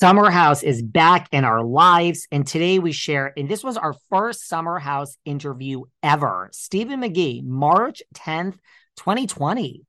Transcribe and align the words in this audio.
Summer 0.00 0.30
House 0.30 0.62
is 0.62 0.80
back 0.80 1.28
in 1.30 1.44
our 1.44 1.62
lives. 1.62 2.26
And 2.32 2.46
today 2.46 2.78
we 2.78 2.90
share, 2.90 3.34
and 3.36 3.50
this 3.50 3.62
was 3.62 3.76
our 3.76 3.92
first 4.08 4.48
Summer 4.48 4.78
House 4.78 5.18
interview 5.26 5.82
ever. 6.02 6.48
Stephen 6.54 7.02
McGee, 7.02 7.44
March 7.44 8.02
10th, 8.14 8.54
2020. 8.96 9.82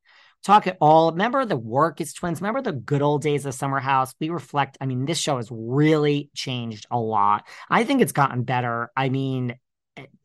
Talk 0.44 0.66
it 0.66 0.76
all. 0.82 1.12
Remember 1.12 1.46
the 1.46 1.58
Wirkus 1.58 2.14
twins. 2.14 2.42
Remember 2.42 2.60
the 2.60 2.72
good 2.78 3.00
old 3.00 3.22
days 3.22 3.46
of 3.46 3.54
Summer 3.54 3.80
House. 3.80 4.14
We 4.20 4.28
reflect. 4.28 4.76
I 4.82 4.84
mean, 4.84 5.06
this 5.06 5.16
show 5.16 5.38
has 5.38 5.48
really 5.50 6.28
changed 6.34 6.84
a 6.90 6.98
lot. 6.98 7.46
I 7.70 7.84
think 7.84 8.02
it's 8.02 8.12
gotten 8.12 8.42
better. 8.42 8.90
I 8.94 9.08
mean, 9.08 9.56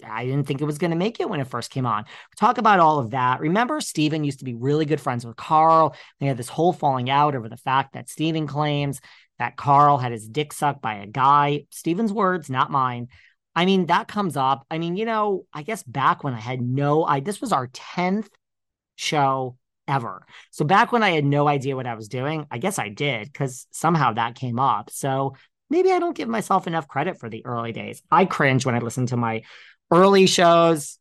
I 0.06 0.26
didn't 0.26 0.48
think 0.48 0.62
it 0.62 0.66
was 0.66 0.78
going 0.78 0.92
to 0.92 0.98
make 0.98 1.20
it 1.20 1.30
when 1.30 1.40
it 1.40 1.48
first 1.48 1.72
came 1.72 1.86
on. 1.86 2.06
Talk 2.38 2.58
about 2.58 2.80
all 2.80 3.00
of 3.00 3.12
that. 3.12 3.40
Remember, 3.40 3.82
Stephen 3.82 4.24
used 4.24 4.40
to 4.40 4.46
be 4.46 4.54
really 4.54 4.86
good 4.86 5.02
friends 5.02 5.26
with 5.26 5.36
Carl. 5.36 5.96
They 6.20 6.26
had 6.26 6.38
this 6.38 6.50
whole 6.50 6.74
falling 6.74 7.10
out 7.10 7.36
over 7.36 7.50
the 7.50 7.58
fact 7.58 7.94
that 7.94 8.10
Stephen 8.10 8.48
claims 8.48 9.02
that 9.40 9.58
Carl 9.58 9.98
had 9.98 10.12
his 10.12 10.28
dick 10.28 10.54
sucked 10.54 10.82
by 10.82 10.96
a 10.96 11.08
guy. 11.08 11.66
Stephen's 11.72 12.14
words, 12.14 12.50
not 12.50 12.72
mine. 12.72 13.08
I 13.56 13.66
mean, 13.66 13.88
that 13.88 14.08
comes 14.08 14.38
up. 14.38 14.66
I 14.70 14.78
mean, 14.78 14.96
you 14.96 15.06
know, 15.06 15.46
I 15.54 15.64
guess 15.64 15.84
back 15.84 16.24
when 16.24 16.34
I 16.34 16.40
had 16.40 16.62
no 16.62 17.04
I 17.04 17.20
this 17.20 17.42
was 17.42 17.52
our 17.52 17.68
10th 17.68 18.30
show 18.96 19.58
ever. 19.88 20.26
So 20.52 20.66
back 20.66 20.92
when 20.92 21.04
I 21.04 21.12
had 21.12 21.26
no 21.26 21.48
idea 21.48 21.76
what 21.76 21.88
I 21.88 21.96
was 21.96 22.08
doing, 22.08 22.46
I 22.52 22.58
guess 22.58 22.78
I 22.78 22.90
did 22.90 23.32
because 23.32 23.68
somehow 23.72 24.14
that 24.14 24.36
came 24.36 24.60
up. 24.60 24.90
So 24.92 25.36
maybe 25.70 25.92
I 25.92 26.00
don't 26.00 26.16
give 26.16 26.30
myself 26.30 26.68
enough 26.68 26.88
credit 26.88 27.20
for 27.20 27.30
the 27.30 27.46
early 27.46 27.72
days. 27.72 28.02
I 28.12 28.26
cringe 28.26 28.66
when 28.66 28.76
I 28.76 28.80
listen 28.80 29.08
to 29.08 29.18
my 29.18 29.44
early 29.92 30.28
shows. 30.28 31.00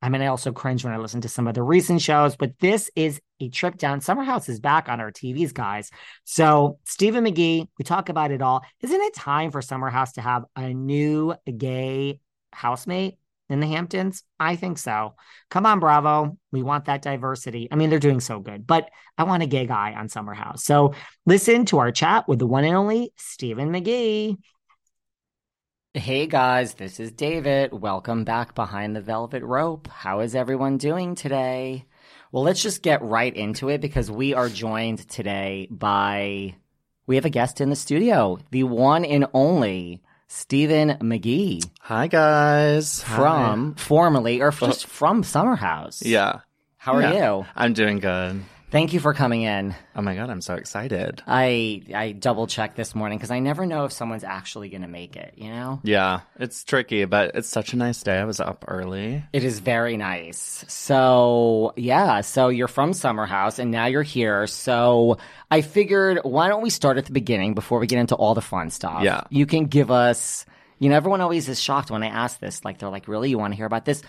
I 0.00 0.08
mean, 0.08 0.22
I 0.22 0.26
also 0.26 0.52
cringe 0.52 0.84
when 0.84 0.92
I 0.92 0.98
listen 0.98 1.22
to 1.22 1.28
some 1.28 1.48
of 1.48 1.54
the 1.54 1.62
recent 1.62 2.00
shows, 2.00 2.36
but 2.36 2.58
this 2.60 2.90
is 2.94 3.20
a 3.40 3.48
trip 3.48 3.76
down. 3.76 4.00
Summer 4.00 4.22
House 4.22 4.48
is 4.48 4.60
back 4.60 4.88
on 4.88 5.00
our 5.00 5.10
TVs, 5.10 5.52
guys. 5.52 5.90
So, 6.24 6.78
Stephen 6.84 7.24
McGee, 7.24 7.66
we 7.78 7.84
talk 7.84 8.08
about 8.08 8.30
it 8.30 8.40
all. 8.40 8.62
Isn't 8.80 9.00
it 9.00 9.14
time 9.14 9.50
for 9.50 9.60
Summer 9.60 9.90
House 9.90 10.12
to 10.12 10.20
have 10.20 10.44
a 10.54 10.72
new 10.72 11.34
gay 11.56 12.20
housemate 12.52 13.16
in 13.48 13.58
the 13.58 13.66
Hamptons? 13.66 14.22
I 14.38 14.54
think 14.54 14.78
so. 14.78 15.14
Come 15.50 15.66
on, 15.66 15.80
Bravo. 15.80 16.38
We 16.52 16.62
want 16.62 16.84
that 16.84 17.02
diversity. 17.02 17.66
I 17.70 17.74
mean, 17.74 17.90
they're 17.90 17.98
doing 17.98 18.20
so 18.20 18.38
good, 18.38 18.68
but 18.68 18.88
I 19.16 19.24
want 19.24 19.42
a 19.42 19.46
gay 19.46 19.66
guy 19.66 19.94
on 19.94 20.08
Summer 20.08 20.34
House. 20.34 20.64
So, 20.64 20.94
listen 21.26 21.64
to 21.66 21.78
our 21.78 21.90
chat 21.90 22.28
with 22.28 22.38
the 22.38 22.46
one 22.46 22.64
and 22.64 22.76
only 22.76 23.12
Stephen 23.16 23.70
McGee. 23.72 24.36
Hey 25.98 26.28
guys, 26.28 26.74
this 26.74 27.00
is 27.00 27.10
David. 27.10 27.72
Welcome 27.72 28.22
back 28.22 28.54
behind 28.54 28.94
the 28.94 29.00
velvet 29.00 29.42
rope. 29.42 29.88
How 29.88 30.20
is 30.20 30.36
everyone 30.36 30.78
doing 30.78 31.16
today? 31.16 31.86
Well, 32.30 32.44
let's 32.44 32.62
just 32.62 32.82
get 32.82 33.02
right 33.02 33.34
into 33.34 33.68
it 33.68 33.80
because 33.80 34.08
we 34.08 34.32
are 34.32 34.48
joined 34.48 35.08
today 35.08 35.66
by 35.72 36.54
we 37.08 37.16
have 37.16 37.24
a 37.24 37.30
guest 37.30 37.60
in 37.60 37.68
the 37.68 37.74
studio, 37.76 38.38
the 38.52 38.62
one 38.62 39.04
and 39.04 39.26
only 39.34 40.00
Stephen 40.28 40.90
McGee. 41.00 41.68
Hi 41.80 42.06
guys. 42.06 43.02
From 43.02 43.74
Hi. 43.76 43.82
formerly 43.82 44.40
or 44.40 44.52
just 44.52 44.86
from 44.86 45.24
Summer 45.24 45.56
House. 45.56 46.00
Yeah. 46.04 46.40
How 46.76 46.94
are 46.94 47.02
Yeah. 47.02 47.12
you? 47.38 47.46
I'm 47.56 47.72
doing 47.72 47.98
good. 47.98 48.44
Thank 48.70 48.92
you 48.92 49.00
for 49.00 49.14
coming 49.14 49.42
in. 49.42 49.74
Oh 49.96 50.02
my 50.02 50.14
god, 50.14 50.28
I'm 50.28 50.42
so 50.42 50.54
excited. 50.54 51.22
I 51.26 51.82
I 51.94 52.12
double 52.12 52.46
checked 52.46 52.76
this 52.76 52.94
morning 52.94 53.16
because 53.16 53.30
I 53.30 53.38
never 53.38 53.64
know 53.64 53.86
if 53.86 53.92
someone's 53.92 54.24
actually 54.24 54.68
going 54.68 54.82
to 54.82 54.88
make 54.88 55.16
it. 55.16 55.32
You 55.36 55.48
know, 55.50 55.80
Yeah, 55.84 56.20
it's 56.38 56.64
tricky, 56.64 57.06
but 57.06 57.30
it's 57.34 57.48
such 57.48 57.72
a 57.72 57.76
nice 57.78 58.02
day. 58.02 58.18
I 58.18 58.24
was 58.24 58.40
up 58.40 58.66
early. 58.68 59.24
it 59.32 59.42
is 59.42 59.60
very 59.60 59.96
nice. 59.96 60.66
So 60.68 61.72
yeah, 61.76 62.20
so 62.20 62.48
you're 62.48 62.68
from 62.68 62.92
Summer 62.92 63.24
House 63.24 63.58
and 63.58 63.70
now 63.70 63.86
you're 63.86 64.02
here. 64.02 64.46
So 64.46 65.16
I 65.50 65.62
figured, 65.62 66.20
why 66.22 66.48
don't 66.48 66.62
we 66.62 66.68
start 66.70 66.98
at 66.98 67.06
the 67.06 67.12
beginning 67.12 67.54
before 67.54 67.78
we 67.78 67.86
get 67.86 67.98
into 67.98 68.16
all 68.16 68.34
the 68.34 68.42
fun 68.42 68.68
stuff? 68.68 69.02
Yeah. 69.02 69.22
you 69.30 69.46
can 69.46 69.64
give 69.64 69.90
us. 69.90 70.44
You 70.78 70.90
know, 70.90 70.96
everyone 70.96 71.22
always 71.22 71.48
is 71.48 71.58
shocked 71.60 71.90
when 71.90 72.02
I 72.02 72.08
ask 72.08 72.38
this. 72.38 72.64
Like 72.66 72.78
they're 72.78 72.90
like, 72.90 73.08
"Really, 73.08 73.30
you 73.30 73.38
want 73.38 73.52
to 73.52 73.56
hear 73.56 73.66
about 73.66 73.86
this?" 73.86 74.02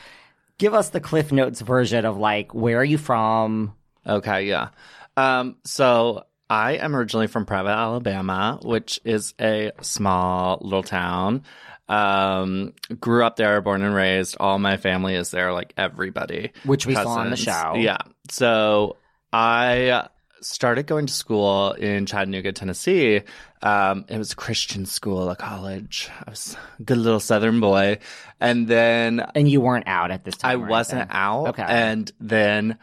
Give 0.57 0.73
us 0.73 0.89
the 0.89 0.99
Cliff 0.99 1.31
Notes 1.31 1.61
version 1.61 2.03
of 2.03 2.17
like, 2.17 2.53
where 2.53 2.77
are 2.79 2.83
you 2.83 2.97
from? 2.97 3.73
Okay, 4.05 4.47
yeah. 4.47 4.69
Um, 5.17 5.57
so 5.63 6.25
I 6.49 6.73
am 6.73 6.95
originally 6.95 7.27
from 7.27 7.45
Prattville, 7.45 7.75
Alabama, 7.75 8.59
which 8.63 8.99
is 9.03 9.33
a 9.39 9.71
small 9.81 10.59
little 10.61 10.83
town. 10.83 11.43
Um, 11.87 12.73
grew 12.99 13.23
up 13.25 13.35
there, 13.35 13.59
born 13.61 13.81
and 13.81 13.93
raised. 13.93 14.37
All 14.39 14.59
my 14.59 14.77
family 14.77 15.15
is 15.15 15.31
there, 15.31 15.51
like 15.53 15.73
everybody. 15.77 16.51
Which 16.63 16.85
we 16.85 16.95
saw 16.95 17.19
on 17.19 17.29
the 17.31 17.35
show. 17.35 17.75
Yeah. 17.77 17.97
So 18.29 18.97
I 19.33 20.07
started 20.41 20.87
going 20.87 21.07
to 21.07 21.13
school 21.13 21.73
in 21.73 22.05
Chattanooga, 22.05 22.51
Tennessee. 22.51 23.21
Um, 23.61 24.05
it 24.07 24.17
was 24.17 24.31
a 24.31 24.35
Christian 24.35 24.85
school, 24.85 25.29
a 25.29 25.35
college. 25.35 26.09
I 26.25 26.29
was 26.29 26.55
a 26.79 26.83
good 26.83 26.97
little 26.97 27.19
Southern 27.19 27.59
boy. 27.59 27.99
And 28.39 28.67
then 28.67 29.19
And 29.35 29.49
you 29.49 29.59
weren't 29.61 29.87
out 29.87 30.11
at 30.11 30.23
this 30.23 30.37
time. 30.37 30.51
I 30.51 30.55
wasn't 30.55 31.09
then? 31.09 31.17
out. 31.17 31.47
Okay. 31.49 31.65
And 31.67 32.11
then 32.19 32.77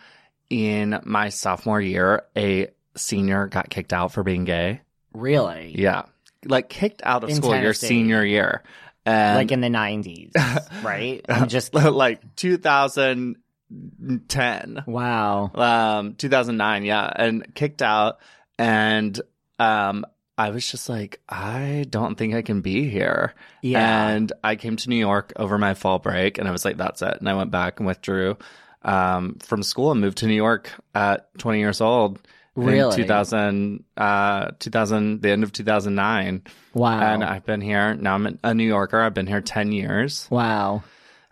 in 0.51 1.01
my 1.05 1.29
sophomore 1.31 1.81
year, 1.81 2.23
a 2.37 2.69
senior 2.97 3.47
got 3.47 3.71
kicked 3.71 3.93
out 3.93 4.13
for 4.13 4.23
being 4.23 4.45
gay. 4.45 4.81
Really? 5.13 5.75
Yeah. 5.77 6.05
Like 6.45 6.69
kicked 6.69 7.03
out 7.05 7.25
of 7.25 7.31
In 7.31 7.37
school 7.37 7.57
your 7.57 7.75
senior 7.75 8.25
year. 8.25 8.63
And 9.05 9.37
like 9.37 9.53
in 9.53 9.61
the 9.61 9.69
90s, 9.69 10.33
right? 10.85 11.25
I'm 11.29 11.49
just 11.49 11.75
like 11.75 12.21
2010. 12.37 14.85
wow. 14.87 15.51
um 15.55 16.15
2009 16.15 16.85
yeah 16.85 17.11
and 17.15 17.55
kicked 17.55 17.83
out 17.83 18.19
and 18.59 19.21
um 19.59 20.05
i 20.39 20.51
was 20.51 20.69
just 20.71 20.89
like 20.89 21.21
i 21.29 21.85
don't 21.91 22.17
think 22.17 22.35
i 22.35 22.43
can 22.43 22.61
be 22.61 22.89
here 22.89 23.35
Yeah. 23.63 24.09
and 24.09 24.33
i 24.45 24.57
came 24.57 24.77
to 24.77 24.89
new 24.89 24.97
york 24.97 25.33
over 25.37 25.59
my 25.59 25.75
fall 25.75 25.99
break 25.99 26.39
and 26.39 26.49
i 26.49 26.53
was 26.53 26.65
like 26.65 26.77
that's 26.77 27.03
it 27.03 27.17
and 27.19 27.29
i 27.29 27.35
went 27.35 27.51
back 27.51 27.81
and 27.81 27.87
withdrew 27.87 28.37
um 28.87 29.37
from 29.41 29.63
school 29.63 29.91
and 29.93 30.01
moved 30.01 30.17
to 30.19 30.27
new 30.27 30.35
york 30.35 30.71
at 30.95 31.29
20 31.39 31.59
years 31.59 31.83
old 31.83 32.19
Really? 32.55 32.89
in 32.89 32.97
2000 32.97 33.85
uh 33.99 34.51
2000 34.59 35.21
the 35.21 35.31
end 35.31 35.45
of 35.45 35.53
2009 35.53 36.43
Wow. 36.73 37.01
and 37.01 37.23
i've 37.23 37.45
been 37.45 37.61
here 37.61 37.95
now 37.95 38.15
i'm 38.15 38.39
a 38.43 38.55
new 38.55 38.67
yorker 38.67 38.99
i've 39.01 39.13
been 39.13 39.27
here 39.27 39.43
10 39.43 39.73
years 39.73 40.27
wow. 40.31 40.83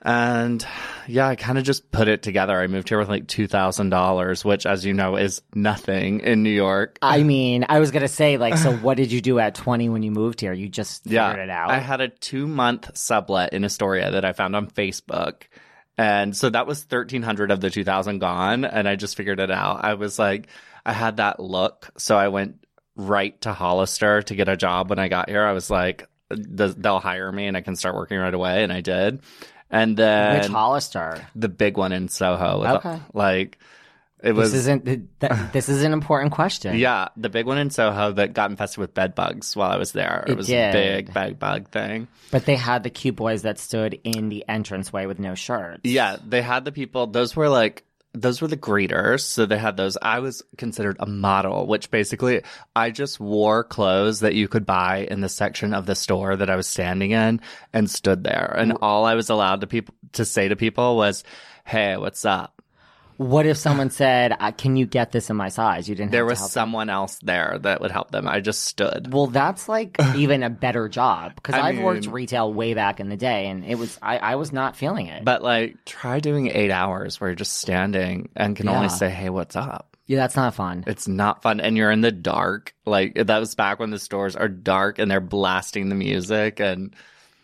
and 0.03 0.67
yeah, 1.07 1.29
I 1.29 1.37
kind 1.37 1.59
of 1.59 1.65
just 1.65 1.91
put 1.91 2.09
it 2.09 2.23
together. 2.23 2.59
I 2.59 2.67
moved 2.67 2.89
here 2.89 2.99
with 2.99 3.11
like 3.11 3.27
$2,000, 3.27 4.45
which, 4.45 4.65
as 4.65 4.85
you 4.85 4.95
know, 4.95 5.17
is 5.17 5.43
nothing 5.55 6.21
in 6.21 6.43
New 6.43 6.49
York. 6.51 6.99
I 7.03 7.23
mean, 7.23 7.67
I 7.69 7.79
was 7.79 7.91
going 7.91 8.03
to 8.03 8.09
say, 8.09 8.39
like, 8.39 8.57
so 8.57 8.73
what 8.73 8.97
did 8.97 9.13
you 9.13 9.21
do 9.21 9.39
at 9.39 9.55
20 9.55 9.91
when 9.91 10.03
you 10.03 10.11
moved 10.11 10.41
here? 10.41 10.53
You 10.53 10.69
just 10.69 11.05
figured 11.05 11.37
yeah. 11.37 11.43
it 11.43 11.51
out? 11.51 11.71
I 11.71 11.79
had 11.79 12.01
a 12.01 12.09
two 12.09 12.47
month 12.47 12.97
sublet 12.97 13.53
in 13.53 13.65
Astoria 13.65 14.13
that 14.13 14.25
I 14.25 14.33
found 14.33 14.57
on 14.57 14.67
Facebook. 14.69 15.43
And 15.97 16.37
so 16.37 16.51
that 16.51 16.67
was 16.67 16.81
1300 16.81 17.51
of 17.51 17.61
the 17.61 17.71
2000 17.71 18.19
gone. 18.19 18.65
And 18.65 18.89
I 18.89 18.97
just 18.97 19.17
figured 19.17 19.41
it 19.41 19.51
out. 19.51 19.85
I 19.85 19.95
was 19.95 20.19
like, 20.19 20.49
I 20.85 20.93
had 20.93 21.19
that 21.19 21.39
look. 21.41 21.91
So 21.99 22.17
I 22.17 22.29
went 22.29 22.65
right 22.97 23.41
to 23.43 23.53
Hollister 23.53 24.23
to 24.23 24.35
get 24.35 24.49
a 24.49 24.57
job 24.57 24.91
when 24.91 24.99
I 24.99 25.09
got 25.09 25.29
here. 25.29 25.45
I 25.45 25.53
was 25.53 25.71
like, 25.71 26.09
they'll 26.31 27.01
hire 27.01 27.31
me 27.31 27.47
and 27.47 27.57
I 27.57 27.61
can 27.61 27.77
start 27.77 27.95
working 27.95 28.19
right 28.19 28.35
away. 28.35 28.63
And 28.65 28.73
I 28.73 28.81
did. 28.81 29.21
And 29.71 29.97
then 29.97 30.41
Which 30.43 30.51
Hollister? 30.51 31.27
the 31.35 31.49
big 31.49 31.77
one 31.77 31.93
in 31.93 32.09
Soho. 32.09 32.61
With 32.61 32.71
Okay. 32.71 32.99
like 33.13 33.59
it 34.25 34.33
was 34.33 34.51
This 34.53 34.61
isn't, 34.61 34.85
th- 34.87 35.01
this 35.53 35.69
is 35.69 35.85
an 35.85 35.93
important 35.93 36.33
question. 36.33 36.77
yeah, 36.77 37.09
the 37.17 37.29
big 37.29 37.47
one 37.47 37.59
in 37.59 37.71
Soho 37.71 38.13
that 38.13 38.33
got 38.33 38.51
infested 38.51 38.79
with 38.79 38.95
bed 38.95 39.15
bugs 39.15 39.55
while 39.55 39.71
I 39.71 39.77
was 39.77 39.93
there. 39.93 40.25
It, 40.27 40.33
It 40.33 40.37
was 40.37 40.47
did. 40.47 40.75
a 40.75 40.97
big 40.97 41.13
bed 41.15 41.39
bug 41.39 41.69
thing. 41.69 42.09
But 42.31 42.47
they 42.47 42.57
had 42.57 42.83
the 42.83 42.91
cute 42.91 43.17
boys 43.17 43.43
that 43.43 43.59
stood 43.59 44.01
in 44.03 44.31
the 44.31 44.45
entranceway 44.49 45.07
with 45.07 45.19
no 45.19 45.35
shirts. 45.35 45.83
Yeah, 45.85 46.17
they 46.27 46.43
had 46.43 46.65
the 46.65 46.73
people. 46.73 47.07
Those 47.07 47.37
were 47.37 47.49
like 47.49 47.85
those 48.17 48.41
were 48.41 48.47
the 48.47 48.57
greeters. 48.57 49.23
So 49.23 49.45
they 49.45 49.59
had 49.59 49.77
those. 49.77 49.99
I 50.01 50.21
was 50.21 50.43
considered 50.57 50.97
a 51.01 51.07
model, 51.07 51.67
which 51.67 51.91
basically 51.91 52.43
I 52.75 52.91
just 52.91 53.19
wore 53.19 53.65
clothes 53.65 54.21
that 54.21 54.35
you 54.35 54.47
could 54.47 54.65
buy 54.65 54.99
in 55.11 55.21
the 55.21 55.29
section 55.29 55.75
of 55.75 55.87
the 55.87 55.97
store 55.97 56.37
that 56.37 56.49
I 56.49 56.55
was 56.55 56.69
standing 56.69 57.11
in 57.11 57.41
and 57.73 57.91
stood 57.91 58.23
there. 58.23 58.55
And 58.57 58.79
all 58.83 59.05
I 59.05 59.15
was 59.15 59.31
allowed 59.31 59.63
to 59.63 59.67
people 59.67 59.95
to 60.13 60.25
say 60.25 60.47
to 60.47 60.55
people 60.55 60.97
was, 60.97 61.25
"Hey, 61.65 61.97
what's 61.97 62.25
up?" 62.25 62.54
What 63.17 63.47
if 63.47 63.57
someone 63.57 63.91
said, 63.91 64.35
uh, 64.39 64.51
"Can 64.53 64.77
you 64.77 64.87
get 64.87 65.13
this 65.13 65.31
in 65.31 65.37
my 65.37 65.49
size?" 65.49 65.89
You 65.89 65.95
didn't. 65.95 66.11
There 66.11 66.23
have 66.23 66.29
to 66.29 66.33
was 66.33 66.39
help 66.41 66.51
them. 66.51 66.55
someone 66.63 66.91
else 66.91 67.19
there 67.23 67.59
that 67.63 67.81
would 67.81 67.91
help 67.91 68.11
them. 68.11 68.27
I 68.27 68.41
just 68.41 68.65
stood. 68.65 69.13
Well, 69.13 69.27
that's 69.29 69.69
like 69.69 69.97
even 70.17 70.43
a 70.43 70.51
better 70.51 70.89
job 70.89 71.35
because 71.37 71.55
I've 71.55 71.79
worked 71.79 72.07
retail 72.07 72.53
way 72.53 72.75
back 72.75 73.01
in 73.01 73.09
the 73.09 73.17
day, 73.17 73.47
and 73.49 73.65
it 73.65 73.77
was 73.77 73.99
I, 74.03 74.19
I 74.19 74.35
was 74.37 74.53
not 74.53 74.77
feeling 74.77 75.07
it. 75.07 75.25
But 75.25 75.43
like, 75.43 75.85
try 75.85 76.21
doing 76.21 76.49
eight 76.51 76.71
hours 76.71 77.21
where 77.21 77.31
you're 77.31 77.37
just 77.37 77.57
standing 77.57 78.31
and 78.37 78.57
can 78.57 78.67
Yeah. 78.67 78.77
only 78.77 78.89
say, 78.89 79.11
"Hey, 79.11 79.29
what's 79.31 79.57
up?" 79.57 79.97
yeah, 80.07 80.19
that's 80.19 80.37
not 80.37 80.55
fun. 80.55 80.85
It's 80.87 81.09
not 81.09 81.41
fun, 81.43 81.61
and 81.61 81.77
you're 81.77 81.91
in 81.91 82.01
the 82.03 82.13
dark. 82.13 82.75
Like 82.85 83.15
that 83.15 83.39
was 83.39 83.55
back 83.55 83.79
when 83.79 83.91
the 83.91 83.99
stores 83.99 84.37
are 84.37 84.49
dark 84.49 84.99
and 84.99 85.11
they're 85.11 85.21
blasting 85.21 85.89
the 85.89 85.95
music, 85.95 86.61
and 86.61 86.95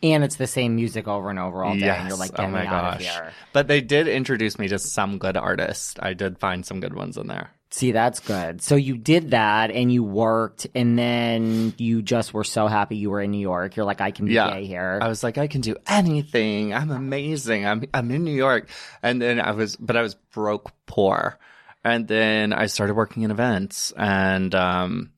And 0.02 0.25
it's 0.25 0.37
the 0.37 0.47
same 0.47 0.76
music 0.76 1.06
over 1.06 1.29
and 1.29 1.38
over 1.38 1.62
all 1.62 1.75
day, 1.75 1.87
yes, 1.87 1.99
and 2.00 2.08
you're 2.08 2.17
like, 2.17 2.31
oh 2.38 2.49
my 2.49 2.62
me 2.62 2.67
out 2.69 2.85
of 2.85 2.99
gosh! 2.99 3.02
here." 3.02 3.32
But 3.52 3.69
they 3.69 3.81
did 3.82 4.08
introduce 4.08 4.58
me 4.58 4.69
to 4.69 4.79
some 4.79 5.19
good 5.19 5.37
artists. 5.37 5.94
I 6.00 6.14
did 6.14 6.38
find 6.38 6.64
some 6.64 6.81
good 6.81 6.94
ones 6.94 7.17
in 7.19 7.26
there. 7.26 7.50
See, 7.73 7.93
that's 7.93 8.19
good. 8.19 8.62
So 8.62 8.75
you 8.75 8.97
did 8.97 9.31
that, 9.32 9.70
and 9.70 9.93
you 9.93 10.02
worked, 10.02 10.67
and 10.75 10.99
then 10.99 11.75
you 11.76 12.02
just 12.02 12.35
were 12.35 12.43
so 12.44 12.67
happy 12.67 12.97
you 12.97 13.11
were 13.11 13.20
in 13.20 13.31
New 13.31 13.38
York. 13.38 13.76
You're 13.76 13.85
like, 13.87 14.00
"I 14.00 14.11
can 14.11 14.25
be 14.26 14.32
Yeah. 14.32 14.50
gay 14.50 14.64
here." 14.67 14.99
I 15.02 15.06
was 15.08 15.23
like, 15.23 15.38
I 15.38 15.47
can 15.47 15.61
do 15.61 15.76
anything. 15.87 16.75
I'm 16.75 16.91
amazing. 16.91 17.67
I'm 17.67 17.85
I'm 17.94 18.11
in 18.11 18.25
New 18.25 18.35
York. 18.35 18.69
And 19.02 19.20
then 19.20 19.38
I 19.38 19.52
was 19.52 19.76
but 19.76 19.97
I 19.97 20.02
was 20.02 20.14
broke 20.32 20.73
poor. 20.87 21.38
And 21.85 22.08
then 22.08 22.52
I 22.52 22.67
started 22.67 22.94
working 22.94 23.23
in 23.23 23.31
events 23.31 23.93
and 23.97 24.55
um 24.55 25.12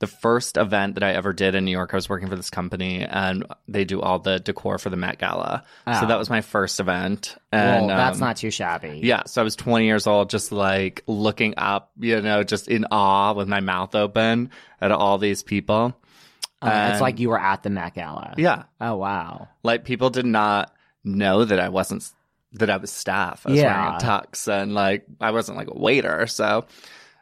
the 0.00 0.06
first 0.08 0.56
event 0.56 0.94
that 0.94 1.02
I 1.04 1.12
ever 1.12 1.32
did 1.32 1.54
in 1.54 1.64
New 1.64 1.70
York, 1.70 1.90
I 1.92 1.96
was 1.96 2.08
working 2.08 2.28
for 2.28 2.34
this 2.36 2.50
company 2.50 3.04
and 3.04 3.44
they 3.68 3.84
do 3.84 4.00
all 4.00 4.18
the 4.18 4.40
decor 4.40 4.78
for 4.78 4.90
the 4.90 4.96
Met 4.96 5.18
Gala. 5.18 5.62
So 5.86 5.92
Oh. 6.02 6.06
that 6.06 6.18
was 6.18 6.28
my 6.30 6.40
first 6.40 6.80
event. 6.80 7.36
well, 7.52 7.80
And 7.82 7.90
that's 7.90 8.16
um, 8.16 8.20
not 8.20 8.36
too 8.38 8.50
shabby. 8.50 9.00
yeah, 9.02 9.24
so 9.26 9.40
I 9.40 9.44
was 9.44 9.54
20 9.56 9.84
years 9.84 10.06
old, 10.06 10.30
just 10.30 10.52
like 10.52 11.02
looking 11.06 11.54
up, 11.56 11.92
you 12.00 12.20
know, 12.20 12.42
just 12.42 12.66
in 12.68 12.86
awe 12.90 13.34
with 13.34 13.46
my 13.46 13.60
mouth 13.60 13.94
open 13.94 14.50
at 14.80 14.90
all 14.90 15.18
these 15.18 15.42
people. 15.42 15.94
Uh, 16.62 16.90
it's 16.92 17.00
like 17.00 17.18
you 17.20 17.28
were 17.30 17.40
at 17.40 17.62
the 17.62 17.70
Met 17.70 17.94
Gala. 17.94 18.34
Yeah, 18.36 18.64
Oh 18.80 18.96
wow. 18.96 19.48
like 19.62 19.84
people 19.84 20.10
did 20.10 20.26
not 20.26 20.74
know 21.04 21.44
that 21.44 21.58
I 21.60 21.68
wasn't 21.70 22.10
that 22.54 22.68
I 22.68 22.78
was 22.78 22.90
staff. 22.90 23.44
I 23.46 23.50
was 23.50 23.60
Yeah. 23.60 23.80
wearing 23.80 23.94
a 23.96 23.98
tux 24.04 24.48
and 24.48 24.74
like 24.74 25.04
I 25.20 25.30
wasn't 25.30 25.56
like 25.56 25.68
a 25.68 25.78
waiter. 25.78 26.26
So 26.26 26.66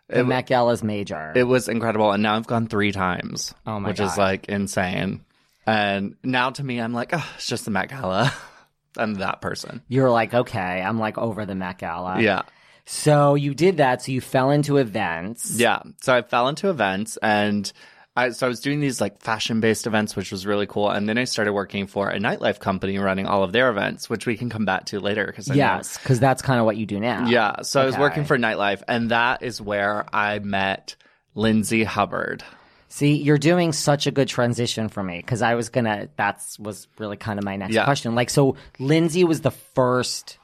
The 0.08 0.20
it, 0.20 0.26
Met 0.26 0.46
Gala's 0.46 0.82
major. 0.82 1.32
it 1.36 1.44
was 1.44 1.68
incredible. 1.68 2.12
And 2.12 2.22
now 2.22 2.36
I've 2.36 2.46
gone 2.46 2.66
three 2.66 2.92
times. 2.92 3.54
Oh 3.66 3.78
my 3.78 3.88
God. 3.88 3.88
which 3.88 4.00
is 4.00 4.18
like 4.18 4.48
insane. 4.48 5.24
And 5.66 6.16
now 6.22 6.50
to 6.50 6.64
me, 6.64 6.80
I'm 6.80 6.94
like, 6.94 7.10
oh, 7.12 7.26
it's 7.36 7.46
just 7.46 7.66
the 7.66 7.70
Met 7.70 7.90
Gala. 7.90 8.32
I'm 8.96 9.14
that 9.16 9.40
person. 9.42 9.82
You're 9.88 10.10
like, 10.10 10.32
okay, 10.32 10.80
I'm 10.82 10.98
like 10.98 11.18
over 11.18 11.44
the 11.44 11.54
Met 11.54 11.78
Gala. 11.78 12.20
Yeah. 12.20 12.42
So 12.86 13.34
you 13.34 13.52
did 13.54 13.76
that. 13.76 14.00
So 14.02 14.12
you 14.12 14.22
fell 14.22 14.50
into 14.50 14.78
events. 14.78 15.52
Yeah. 15.56 15.82
So 16.00 16.14
I 16.16 16.22
fell 16.22 16.48
into 16.48 16.70
events 16.70 17.18
and 17.18 17.70
I 18.18 18.30
so 18.30 18.46
I 18.46 18.48
was 18.48 18.60
doing 18.60 18.80
these 18.80 19.00
like 19.00 19.20
fashion 19.20 19.60
based 19.60 19.86
events, 19.86 20.16
which 20.16 20.32
was 20.32 20.46
really 20.46 20.66
cool. 20.66 20.90
And 20.90 21.08
then 21.08 21.18
I 21.18 21.24
started 21.24 21.52
working 21.52 21.86
for 21.86 22.08
a 22.08 22.18
nightlife 22.18 22.58
company 22.58 22.98
running 22.98 23.26
all 23.26 23.42
of 23.44 23.52
their 23.52 23.70
events, 23.70 24.10
which 24.10 24.26
we 24.26 24.36
can 24.36 24.50
come 24.50 24.64
back 24.64 24.86
to 24.86 25.00
later 25.00 25.26
because 25.26 25.48
Yes, 25.48 25.96
because 25.98 26.18
that's 26.20 26.42
kind 26.42 26.58
of 26.58 26.66
what 26.66 26.76
you 26.76 26.86
do 26.86 26.98
now. 27.00 27.28
Yeah. 27.28 27.62
So 27.62 27.80
I 27.80 27.84
was 27.84 27.96
working 27.96 28.24
for 28.24 28.36
nightlife, 28.38 28.82
and 28.88 29.10
that 29.10 29.42
is 29.42 29.60
where 29.60 30.04
I 30.14 30.38
met 30.40 30.96
Lindsay 31.34 31.84
Hubbard. 31.84 32.42
See, 32.88 33.16
you're 33.16 33.38
doing 33.38 33.72
such 33.72 34.06
a 34.06 34.10
good 34.10 34.28
transition 34.28 34.88
for 34.88 35.02
me 35.02 35.18
because 35.18 35.42
I 35.42 35.54
was 35.54 35.68
gonna. 35.68 36.08
That's 36.16 36.58
was 36.58 36.88
really 36.98 37.16
kind 37.18 37.38
of 37.38 37.44
my 37.44 37.56
next 37.56 37.74
Yeah. 37.74 37.84
question. 37.84 38.14
Like, 38.14 38.30
so 38.30 38.56
Lindsay 38.78 39.24
was 39.24 39.42
the 39.42 39.50
first 39.50 40.38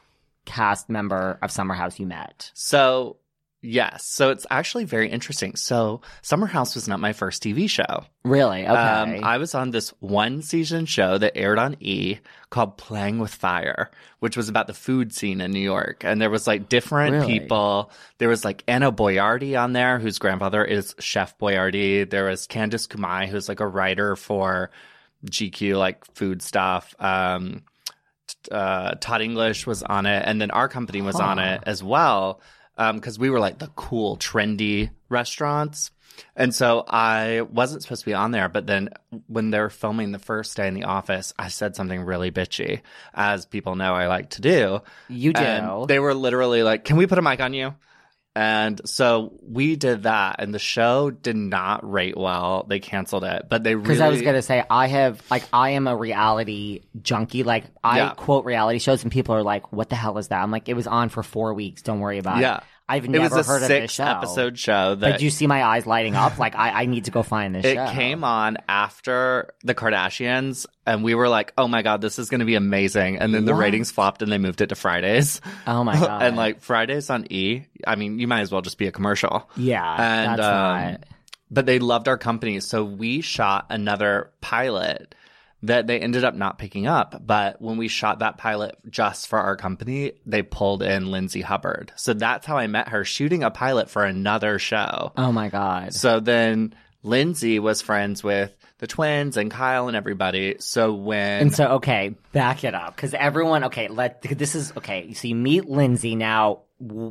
cast 0.44 0.90
member 0.90 1.38
of 1.42 1.50
Summer 1.50 1.74
House 1.74 1.98
you 1.98 2.06
met. 2.06 2.50
So 2.54 3.16
yes, 3.64 4.04
so 4.04 4.30
it's 4.30 4.46
actually 4.50 4.84
very 4.84 5.08
interesting. 5.08 5.56
So 5.56 6.02
Summer 6.22 6.46
House 6.46 6.74
was 6.74 6.86
not 6.86 7.00
my 7.00 7.12
first 7.12 7.42
TV 7.42 7.68
show. 7.68 8.04
Really? 8.24 8.62
Okay. 8.62 8.68
Um, 8.68 9.24
I 9.24 9.38
was 9.38 9.54
on 9.54 9.70
this 9.70 9.90
one 10.00 10.42
season 10.42 10.86
show 10.86 11.18
that 11.18 11.36
aired 11.36 11.58
on 11.58 11.76
E 11.80 12.18
called 12.50 12.76
Playing 12.76 13.18
with 13.18 13.34
Fire, 13.34 13.90
which 14.20 14.36
was 14.36 14.48
about 14.48 14.66
the 14.66 14.74
food 14.74 15.14
scene 15.14 15.40
in 15.40 15.50
New 15.50 15.60
York. 15.60 16.04
And 16.04 16.20
there 16.20 16.30
was 16.30 16.46
like 16.46 16.68
different 16.68 17.12
Really? 17.12 17.40
people. 17.40 17.90
There 18.18 18.28
was 18.28 18.44
like 18.44 18.62
Anna 18.68 18.92
Boiardi 18.92 19.60
on 19.60 19.72
there, 19.72 19.98
whose 19.98 20.18
grandfather 20.18 20.64
is 20.64 20.94
Chef 20.98 21.36
Boyardee. 21.38 22.08
There 22.08 22.26
was 22.26 22.46
Candice 22.46 22.86
Kumai, 22.86 23.26
who's 23.26 23.48
like 23.48 23.60
a 23.60 23.66
writer 23.66 24.14
for 24.14 24.70
GQ, 25.26 25.78
like 25.78 26.04
food 26.14 26.42
stuff. 26.42 26.94
Um, 26.98 27.62
uh, 28.50 28.94
Todd 29.00 29.22
English 29.22 29.66
was 29.66 29.82
on 29.82 30.06
it, 30.06 30.22
and 30.26 30.40
then 30.40 30.50
our 30.50 30.68
company 30.68 31.00
was 31.02 31.16
on 31.16 31.38
it 31.38 31.62
as 31.66 31.82
well 31.82 32.40
Um, 32.76 32.96
because 32.96 33.18
we 33.18 33.30
were 33.30 33.38
like 33.38 33.58
the 33.58 33.68
cool, 33.76 34.16
trendy 34.16 34.90
restaurants. 35.08 35.90
And 36.36 36.54
so 36.54 36.84
I 36.88 37.42
wasn't 37.42 37.82
supposed 37.82 38.02
to 38.02 38.06
be 38.06 38.14
on 38.14 38.30
there, 38.30 38.48
but 38.48 38.66
then 38.66 38.90
when 39.26 39.50
they 39.50 39.58
were 39.58 39.70
filming 39.70 40.12
the 40.12 40.18
first 40.18 40.56
day 40.56 40.68
in 40.68 40.74
the 40.74 40.84
office, 40.84 41.34
I 41.38 41.48
said 41.48 41.74
something 41.74 42.02
really 42.02 42.30
bitchy, 42.30 42.82
as 43.12 43.46
people 43.46 43.74
know 43.74 43.94
I 43.94 44.06
like 44.06 44.30
to 44.30 44.40
do. 44.40 44.80
you 45.08 45.32
do. 45.32 45.42
And 45.42 45.88
they 45.88 45.98
were 45.98 46.14
literally 46.14 46.62
like, 46.62 46.84
"Can 46.84 46.96
we 46.96 47.06
put 47.06 47.18
a 47.18 47.22
mic 47.22 47.40
on 47.40 47.52
you?" 47.52 47.74
And 48.36 48.80
so 48.84 49.32
we 49.48 49.76
did 49.76 50.02
that, 50.04 50.36
and 50.40 50.52
the 50.52 50.58
show 50.58 51.10
did 51.12 51.36
not 51.36 51.88
rate 51.88 52.16
well. 52.16 52.66
They 52.68 52.80
canceled 52.80 53.22
it, 53.22 53.46
but 53.48 53.62
they 53.62 53.74
Because 53.74 53.98
really 54.00 54.02
I 54.02 54.08
was 54.08 54.22
gonna 54.22 54.42
say 54.42 54.64
I 54.68 54.88
have 54.88 55.22
like 55.30 55.44
I 55.52 55.70
am 55.70 55.86
a 55.86 55.96
reality 55.96 56.80
junkie. 57.00 57.44
Like 57.44 57.64
I 57.84 57.98
Yeah. 57.98 58.14
quote 58.16 58.44
reality 58.44 58.80
shows 58.80 59.04
and 59.04 59.12
people 59.12 59.36
are 59.36 59.44
like, 59.44 59.72
"What 59.72 59.88
the 59.88 59.94
hell 59.96 60.18
is 60.18 60.28
that?" 60.28 60.42
I'm 60.42 60.50
like, 60.50 60.68
"It 60.68 60.74
was 60.74 60.88
on 60.88 61.10
for 61.10 61.22
four 61.22 61.54
weeks. 61.54 61.82
Don't 61.82 62.00
worry 62.00 62.18
about 62.18 62.38
it. 62.38 62.42
Yeah. 62.42 62.56
it." 62.56 62.62
I've 62.88 63.06
It 63.06 63.10
never 63.12 63.34
was 63.36 63.46
a 63.48 63.50
heard 63.50 63.62
of 63.62 63.68
this 63.68 63.78
six 63.82 63.92
show. 63.94 64.04
episode 64.04 64.58
show 64.58 64.94
But 64.94 65.00
that 65.00 65.18
do 65.18 65.24
you 65.24 65.30
see 65.30 65.46
my 65.46 65.64
eyes 65.64 65.86
lighting 65.86 66.14
up? 66.16 66.38
Like 66.38 66.54
I, 66.54 66.82
I 66.82 66.86
need 66.86 67.06
to 67.06 67.10
go 67.10 67.22
find 67.22 67.54
this 67.54 67.64
it 67.64 67.74
show. 67.76 67.86
came 67.92 68.24
on 68.24 68.58
after 68.68 69.54
the 69.62 69.74
Kardashians, 69.74 70.66
and 70.86 71.02
we 71.02 71.14
were 71.14 71.28
like, 71.28 71.52
"Oh 71.56 71.66
my 71.66 71.80
god, 71.82 72.00
this 72.02 72.18
is 72.18 72.28
going 72.28 72.40
to 72.40 72.44
be 72.44 72.56
amazing!" 72.56 73.18
And 73.18 73.34
then 73.34 73.46
the 73.46 73.54
ratings 73.54 73.90
flopped, 73.90 74.20
and 74.20 74.30
they 74.30 74.36
moved 74.38 74.60
it 74.60 74.66
to 74.68 74.74
Fridays. 74.74 75.40
Oh 75.66 75.82
my 75.82 75.94
god! 75.98 76.22
and 76.22 76.36
like 76.36 76.60
Fridays 76.60 77.08
on 77.08 77.26
E, 77.32 77.62
I 77.86 77.96
mean, 77.96 78.18
you 78.18 78.28
might 78.28 78.40
as 78.42 78.52
well 78.52 78.60
just 78.62 78.76
be 78.76 78.86
a 78.86 78.92
commercial. 78.92 79.48
yeah, 79.56 79.94
and 80.26 80.38
that's 80.38 80.42
um, 80.46 80.92
not. 80.92 81.04
but 81.50 81.64
they 81.64 81.78
loved 81.78 82.06
our 82.08 82.18
company, 82.18 82.60
so 82.60 82.84
we 82.84 83.22
shot 83.22 83.66
another 83.70 84.30
pilot 84.42 85.14
that 85.66 85.86
they 85.86 85.98
ended 85.98 86.24
up 86.24 86.34
not 86.34 86.58
picking 86.58 86.86
up. 86.86 87.22
But 87.26 87.60
when 87.60 87.76
we 87.76 87.88
shot 87.88 88.20
that 88.20 88.38
pilot 88.38 88.76
just 88.88 89.28
for 89.28 89.38
our 89.38 89.56
company, 89.56 90.12
they 90.26 90.42
pulled 90.42 90.82
in 90.82 91.10
Lindsay 91.10 91.40
Hubbard. 91.40 91.92
So 91.96 92.14
that's 92.14 92.46
how 92.46 92.56
I 92.56 92.66
met 92.66 92.88
her, 92.88 93.04
shooting 93.04 93.42
a 93.42 93.50
pilot 93.50 93.90
for 93.90 94.04
another 94.04 94.58
show. 94.58 95.12
Oh 95.16 95.32
my 95.32 95.48
god! 95.48 95.94
So 95.94 96.20
then 96.20 96.74
Lindsay 97.02 97.58
was 97.58 97.82
friends 97.82 98.22
with 98.22 98.54
the 98.84 98.88
twins 98.88 99.38
and 99.38 99.50
Kyle 99.50 99.88
and 99.88 99.96
everybody. 99.96 100.56
So 100.58 100.92
when 100.92 101.40
And 101.40 101.54
so, 101.54 101.66
okay, 101.76 102.14
back 102.32 102.64
it 102.64 102.74
up 102.74 102.94
because 102.94 103.14
everyone. 103.14 103.64
Okay, 103.64 103.88
let 103.88 104.20
this 104.20 104.54
is 104.54 104.72
okay. 104.76 105.14
So 105.14 105.26
you 105.26 105.34
meet 105.34 105.64
Lindsay 105.66 106.14
now. 106.16 106.60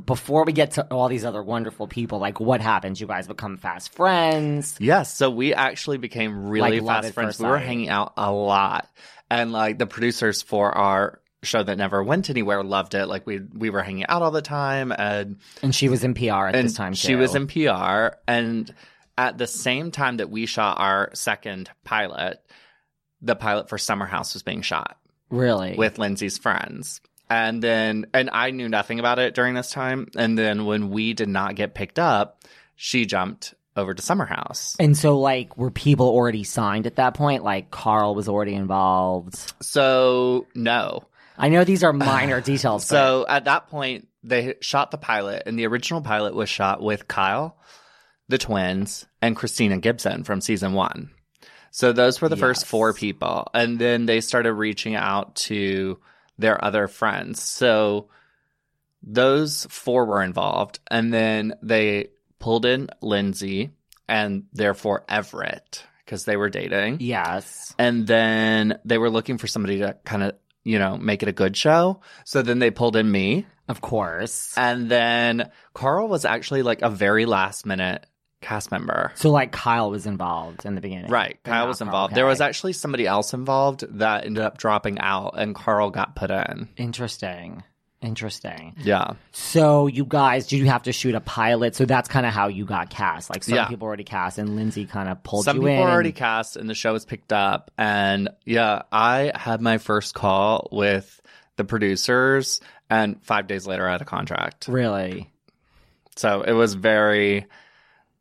Before 0.06 0.44
we 0.44 0.54
get 0.54 0.72
to 0.72 0.84
all 0.94 1.08
these 1.08 1.26
other 1.26 1.42
wonderful 1.42 1.88
people, 1.88 2.20
like 2.20 2.40
what 2.40 2.62
happens? 2.62 3.02
You 3.02 3.08
guys 3.08 3.28
become 3.28 3.58
fast 3.58 3.94
friends. 3.94 4.76
Yes, 4.80 5.16
so 5.16 5.32
we 5.32 5.54
actually 5.56 5.98
became 5.98 6.48
really 6.48 6.80
Like, 6.80 7.04
fast 7.04 7.14
friends. 7.16 7.40
We 7.40 7.48
were 7.48 7.58
hanging 7.58 7.90
out 7.90 8.14
a 8.18 8.32
lot, 8.32 8.88
and 9.32 9.52
like 9.52 9.80
the 9.80 9.88
producers 9.88 10.44
for 10.44 10.78
our 10.78 11.22
show 11.42 11.64
that 11.64 11.78
never 11.78 12.04
went 12.04 12.30
anywhere 12.30 12.64
loved 12.64 12.94
it. 12.94 13.08
Like 13.08 13.26
we 13.26 13.40
we 13.40 13.72
were 13.72 13.82
hanging 13.82 14.06
out 14.06 14.22
all 14.22 14.32
the 14.32 14.44
time, 14.44 14.92
and 14.92 15.38
And 15.64 15.74
she 15.74 15.90
was 15.90 16.04
in 16.04 16.14
PR 16.14 16.48
at 16.48 16.54
this 16.54 16.76
time. 16.76 16.94
she 16.94 17.08
too. 17.14 17.18
was 17.18 17.34
in 17.34 17.48
PR, 17.48 18.18
and 18.28 18.72
at 19.18 19.38
the 19.38 19.48
same 19.48 19.92
time 19.92 20.18
that 20.18 20.30
we 20.30 20.46
shot 20.46 20.80
our 20.80 21.10
second 21.14 21.70
pilot, 21.84 22.40
the 23.22 23.36
pilot 23.36 23.70
for 23.70 23.78
Summer 23.78 24.06
House 24.06 24.34
was 24.34 24.44
being 24.44 24.62
shot 24.62 24.98
really 25.30 25.76
with 25.78 25.98
Lindsay's 26.00 26.38
friends. 26.38 27.00
And 27.30 27.64
then, 27.64 28.06
and 28.14 28.30
I 28.32 28.52
knew 28.52 28.70
nothing 28.70 29.00
about 29.00 29.18
it 29.20 29.34
during 29.34 29.54
this 29.56 29.72
time. 29.72 30.08
And 30.16 30.38
then 30.38 30.66
when 30.66 30.90
we 30.90 31.14
did 31.14 31.30
not 31.30 31.56
get 31.56 31.74
picked 31.74 31.98
up, 31.98 32.44
she 32.76 33.06
jumped 33.06 33.54
over 33.76 33.94
to 33.94 34.02
Summer 34.04 34.26
House. 34.26 34.76
And 34.80 34.96
so, 34.96 35.18
like, 35.20 35.58
were 35.58 35.72
people 35.72 36.08
already 36.08 36.44
signed 36.44 36.86
at 36.86 36.98
that 36.98 37.16
point? 37.16 37.44
Like, 37.44 37.72
Carl 37.72 38.14
was 38.14 38.28
already 38.30 38.54
involved. 38.54 39.54
So, 39.64 40.46
no. 40.54 41.06
I 41.38 41.50
know 41.50 41.64
these 41.64 41.84
are 41.84 41.94
minor 41.94 42.40
details. 42.42 42.84
but- 42.84 42.90
So 42.96 43.26
at 43.28 43.46
that 43.46 43.68
point, 43.70 44.08
they 44.22 44.56
shot 44.62 44.92
the 44.92 44.98
pilot, 45.00 45.44
and 45.48 45.58
the 45.58 45.66
original 45.66 46.02
pilot 46.02 46.36
was 46.36 46.50
shot 46.50 46.84
with 46.84 47.08
Kyle, 47.08 47.58
the 48.28 48.38
twins, 48.38 49.06
and 49.22 49.36
Christina 49.36 49.78
Gibson 49.78 50.24
from 50.24 50.42
season 50.42 50.74
one. 50.74 51.12
So 51.72 51.92
those 51.92 52.22
were 52.22 52.30
the 52.30 52.38
first 52.38 52.68
four 52.68 52.94
people. 52.94 53.48
And 53.54 53.80
then 53.80 54.06
they 54.06 54.22
started 54.22 54.54
reaching 54.54 54.94
out 54.94 55.36
to 55.38 56.00
their 56.38 56.64
other 56.64 56.88
friends. 56.88 57.42
So 57.42 58.10
those 59.02 59.66
four 59.72 60.06
were 60.06 60.22
involved. 60.22 60.80
And 60.92 61.12
then 61.12 61.56
they 61.64 62.10
pulled 62.38 62.68
in 62.68 62.90
Lindsay 63.02 63.72
and 64.08 64.44
therefore 64.54 65.04
Everett 65.10 65.84
because 66.06 66.26
they 66.26 66.38
were 66.38 66.50
dating. 66.50 66.98
yes. 67.00 67.74
And 67.80 68.06
then 68.06 68.78
they 68.86 69.00
were 69.00 69.10
looking 69.10 69.40
for 69.40 69.48
somebody 69.48 69.80
to 69.80 69.98
kind 70.06 70.22
of, 70.22 70.36
you 70.64 70.78
know, 70.78 70.96
make 70.98 71.24
it 71.24 71.30
a 71.30 71.34
good 71.34 71.58
show. 71.58 72.02
So 72.24 72.44
then 72.44 72.60
they 72.60 72.70
pulled 72.70 72.96
in 72.96 73.10
me. 73.10 73.48
Of 73.68 73.82
course. 73.82 74.54
And 74.58 74.92
then 74.92 75.50
Carl 75.74 76.08
was 76.08 76.24
actually 76.24 76.62
like 76.62 76.84
a 76.84 76.90
very 76.92 77.26
last 77.26 77.66
minute 77.66 78.06
cast 78.44 78.70
member. 78.72 79.12
So, 79.16 79.32
like, 79.32 79.52
Kyle 79.52 79.90
was 79.90 80.06
involved 80.06 80.66
in 80.66 80.76
the 80.76 80.82
beginning. 80.82 81.10
Right. 81.10 81.40
Kyle 81.44 81.68
was 81.68 81.82
involved. 81.82 82.12
okay. 82.12 82.20
There 82.20 82.26
was 82.28 82.42
actually 82.42 82.74
somebody 82.74 83.08
else 83.08 83.34
involved 83.34 83.84
that 84.00 84.26
ended 84.26 84.44
up 84.44 84.58
dropping 84.58 85.00
out 85.00 85.34
and 85.38 85.56
Carl 85.56 85.90
got 85.90 86.16
put 86.16 86.30
in. 86.30 86.68
Interesting. 86.78 87.64
Interesting. 88.02 88.76
Yeah. 88.80 89.14
So, 89.32 89.88
you 89.88 90.04
guys, 90.06 90.48
did 90.48 90.58
you 90.60 90.66
have 90.66 90.84
to 90.84 90.92
shoot 90.92 91.16
a 91.16 91.22
pilot? 91.22 91.74
So, 91.74 91.86
that's 91.86 92.10
kind 92.10 92.26
of 92.26 92.34
how 92.34 92.48
you 92.50 92.66
got 92.66 92.90
cast. 92.90 93.30
Like, 93.30 93.44
some 93.44 93.56
Yeah. 93.56 93.68
people 93.68 93.88
already 93.88 94.04
cast, 94.04 94.38
and 94.38 94.56
Lindsay 94.58 94.86
kind 94.86 95.08
of 95.08 95.24
pulled 95.24 95.46
Some 95.46 95.58
you 95.58 95.62
people 95.64 95.76
in. 95.76 95.80
were 95.82 95.90
already 95.90 96.12
cast 96.12 96.58
and 96.58 96.70
the 96.70 96.74
show 96.76 96.92
was 96.92 97.06
picked 97.06 97.32
up. 97.32 97.72
And 97.78 98.28
yeah, 98.46 98.82
I 98.92 99.32
had 99.34 99.62
my 99.62 99.78
first 99.78 100.14
call 100.14 100.68
with 100.72 101.22
the 101.56 101.64
producers 101.64 102.60
and 102.90 103.24
five 103.24 103.48
days 103.48 103.66
later 103.66 103.88
I 103.88 103.94
had 103.94 104.02
a 104.02 104.06
contract. 104.06 104.68
Really? 104.68 105.30
So 106.18 106.42
it 106.42 106.52
was 106.54 106.74
very 106.74 107.46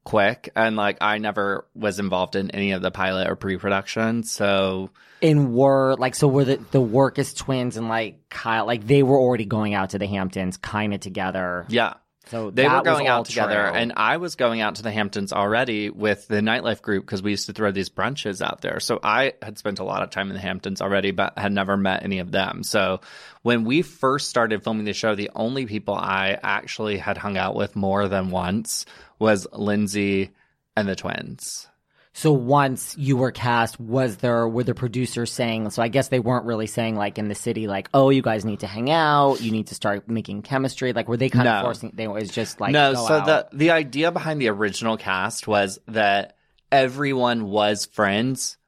quick 0.05 0.51
and 0.57 0.77
like 0.77 0.99
I 1.01 1.19
never 1.19 1.67
was 1.75 1.99
involved 1.99 2.35
in 2.37 2.51
any 2.51 2.73
of 2.73 2.83
the 2.83 2.91
pilot 2.91 3.29
or 3.29 3.37
pre-production. 3.37 4.25
So 4.25 4.91
And 5.21 5.55
were 5.55 5.95
like 5.97 6.15
so 6.15 6.29
were 6.29 6.45
the 6.45 6.57
the 6.73 6.81
Wirkus 6.81 7.37
twins 7.37 7.77
and 7.77 7.89
like 7.89 8.29
Kyle 8.29 8.67
like 8.67 8.87
they 8.87 9.03
were 9.03 9.19
already 9.19 9.45
going 9.45 9.75
out 9.75 9.91
to 9.91 9.99
the 9.99 10.07
Hamptons 10.07 10.57
kind 10.57 10.93
of 10.93 11.01
together. 11.01 11.67
yeah, 11.69 11.95
So 12.29 12.51
they 12.51 12.69
were 12.69 12.83
going 12.83 13.09
out 13.09 13.27
together 13.27 13.69
true. 13.69 13.79
and 13.79 13.93
I 13.97 14.17
was 14.17 14.37
going 14.37 14.61
out 14.61 14.77
to 14.77 14.83
the 14.83 14.91
Hamptons 14.91 15.33
already 15.33 15.91
with 15.91 16.29
the 16.29 16.37
nightlife 16.37 16.81
group 16.81 17.05
because 17.05 17.23
we 17.23 17.31
used 17.31 17.47
to 17.47 17.53
throw 17.53 17.73
these 17.73 17.91
brunches 17.91 18.41
out 18.41 18.61
there. 18.61 18.81
So 18.81 19.01
I 19.03 19.35
had 19.43 19.59
spent 19.59 19.81
a 19.81 19.85
lot 19.85 20.03
of 20.03 20.11
time 20.11 20.29
in 20.29 20.35
the 20.35 20.41
Hamptons 20.41 20.81
already 20.81 21.11
but 21.11 21.39
had 21.39 21.53
never 21.53 21.77
met 21.77 22.05
any 22.05 22.21
of 22.21 22.31
them. 22.31 22.63
So 22.63 23.01
when 23.43 23.65
we 23.65 23.83
first 23.83 24.31
started 24.31 24.63
filming 24.63 24.85
the 24.85 24.93
show, 24.93 25.15
the 25.15 25.31
only 25.35 25.67
people 25.67 25.95
I 25.95 26.39
actually 26.43 26.97
had 26.97 27.19
hung 27.19 27.37
out 27.37 27.55
with 27.55 27.77
more 27.77 28.09
than 28.09 28.31
once 28.31 28.87
was 29.19 29.47
Lindsay 29.53 30.31
and 30.77 30.89
the 30.89 30.97
twins. 30.97 31.69
So 32.15 32.31
once 32.33 32.95
you 32.99 33.17
were 33.17 33.31
cast, 33.33 33.81
was 33.81 34.19
there 34.19 34.47
were 34.47 34.65
the 34.65 34.75
producers 34.75 35.33
saying? 35.33 35.71
So 35.71 35.83
I 35.83 35.89
guess 35.89 36.09
they 36.09 36.21
weren't 36.21 36.45
really 36.45 36.67
saying 36.67 36.95
like 36.97 37.17
in 37.19 37.29
the 37.29 37.35
city, 37.35 37.67
like, 37.67 37.89
oh, 37.95 38.11
you 38.11 38.21
guys 38.21 38.45
need 38.45 38.61
to 38.61 38.67
hang 38.67 38.91
out, 38.91 39.41
you 39.41 39.51
need 39.51 39.69
to 39.69 39.75
start 39.75 40.09
making 40.09 40.43
chemistry. 40.43 40.93
Like, 40.93 41.09
were 41.09 41.17
they 41.17 41.31
kind 41.31 41.45
No. 41.47 41.53
of 41.55 41.63
forcing? 41.63 41.93
They 41.95 42.09
was 42.09 42.29
just 42.31 42.61
like, 42.61 42.73
no, 42.73 42.95
so 42.95 43.15
out. 43.15 43.51
the 43.51 43.57
the 43.57 43.71
idea 43.71 44.13
behind 44.13 44.41
the 44.43 44.49
original 44.49 44.99
cast 44.99 45.49
was 45.49 45.79
that 45.89 46.37
everyone 46.71 47.47
was 47.47 47.87
friends 47.87 48.59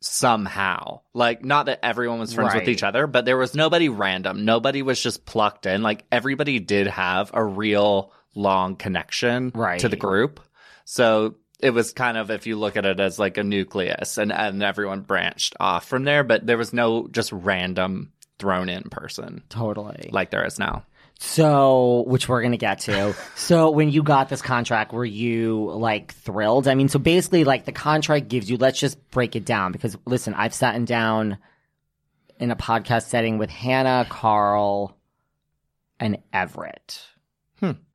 somehow. 0.00 1.00
Like 1.14 1.44
not 1.44 1.66
that 1.66 1.80
everyone 1.84 2.18
was 2.18 2.32
friends 2.32 2.54
with 2.54 2.68
each 2.68 2.82
other, 2.82 3.06
but 3.06 3.24
there 3.24 3.36
was 3.36 3.54
nobody 3.54 3.88
random. 3.88 4.44
Nobody 4.44 4.82
was 4.82 5.00
just 5.00 5.24
plucked 5.24 5.66
in. 5.66 5.82
Like 5.82 6.04
everybody 6.10 6.58
did 6.60 6.86
have 6.88 7.30
a 7.34 7.44
real 7.44 8.12
long 8.34 8.76
connection 8.76 9.52
Right. 9.54 9.80
to 9.80 9.88
the 9.88 9.96
group. 9.96 10.40
So 10.84 11.34
it 11.60 11.70
was 11.70 11.92
kind 11.92 12.16
of 12.16 12.30
if 12.30 12.46
you 12.46 12.56
look 12.56 12.76
at 12.76 12.86
it 12.86 13.00
as 13.00 13.18
like 13.18 13.36
a 13.36 13.44
nucleus 13.44 14.18
and 14.18 14.32
and 14.32 14.62
everyone 14.62 15.00
branched 15.02 15.56
off 15.58 15.86
from 15.86 16.04
there, 16.04 16.24
but 16.24 16.46
there 16.46 16.58
was 16.58 16.72
no 16.72 17.08
just 17.08 17.32
random 17.32 18.12
thrown 18.38 18.68
in 18.68 18.84
person 18.84 19.42
totally. 19.48 20.10
like 20.12 20.30
there 20.30 20.44
is 20.44 20.58
now. 20.58 20.84
So, 21.20 22.04
which 22.06 22.28
we're 22.28 22.42
gonna 22.42 22.56
get 22.56 22.80
to. 22.80 23.14
so, 23.34 23.70
when 23.70 23.90
you 23.90 24.04
got 24.04 24.28
this 24.28 24.40
contract, 24.40 24.92
were 24.92 25.04
you 25.04 25.70
like 25.72 26.14
thrilled? 26.14 26.68
I 26.68 26.76
mean, 26.76 26.88
so 26.88 27.00
basically, 27.00 27.42
like 27.42 27.64
the 27.64 27.72
contract 27.72 28.28
gives 28.28 28.48
you. 28.48 28.56
Let's 28.56 28.78
just 28.78 29.10
break 29.10 29.34
it 29.34 29.44
down 29.44 29.72
because 29.72 29.96
listen, 30.06 30.34
I've 30.34 30.54
sat 30.54 30.82
down 30.84 31.38
in 32.38 32.52
a 32.52 32.56
podcast 32.56 33.06
setting 33.08 33.36
with 33.38 33.50
Hannah, 33.50 34.06
Carl, 34.08 34.96
and 35.98 36.18
Everett. 36.32 37.02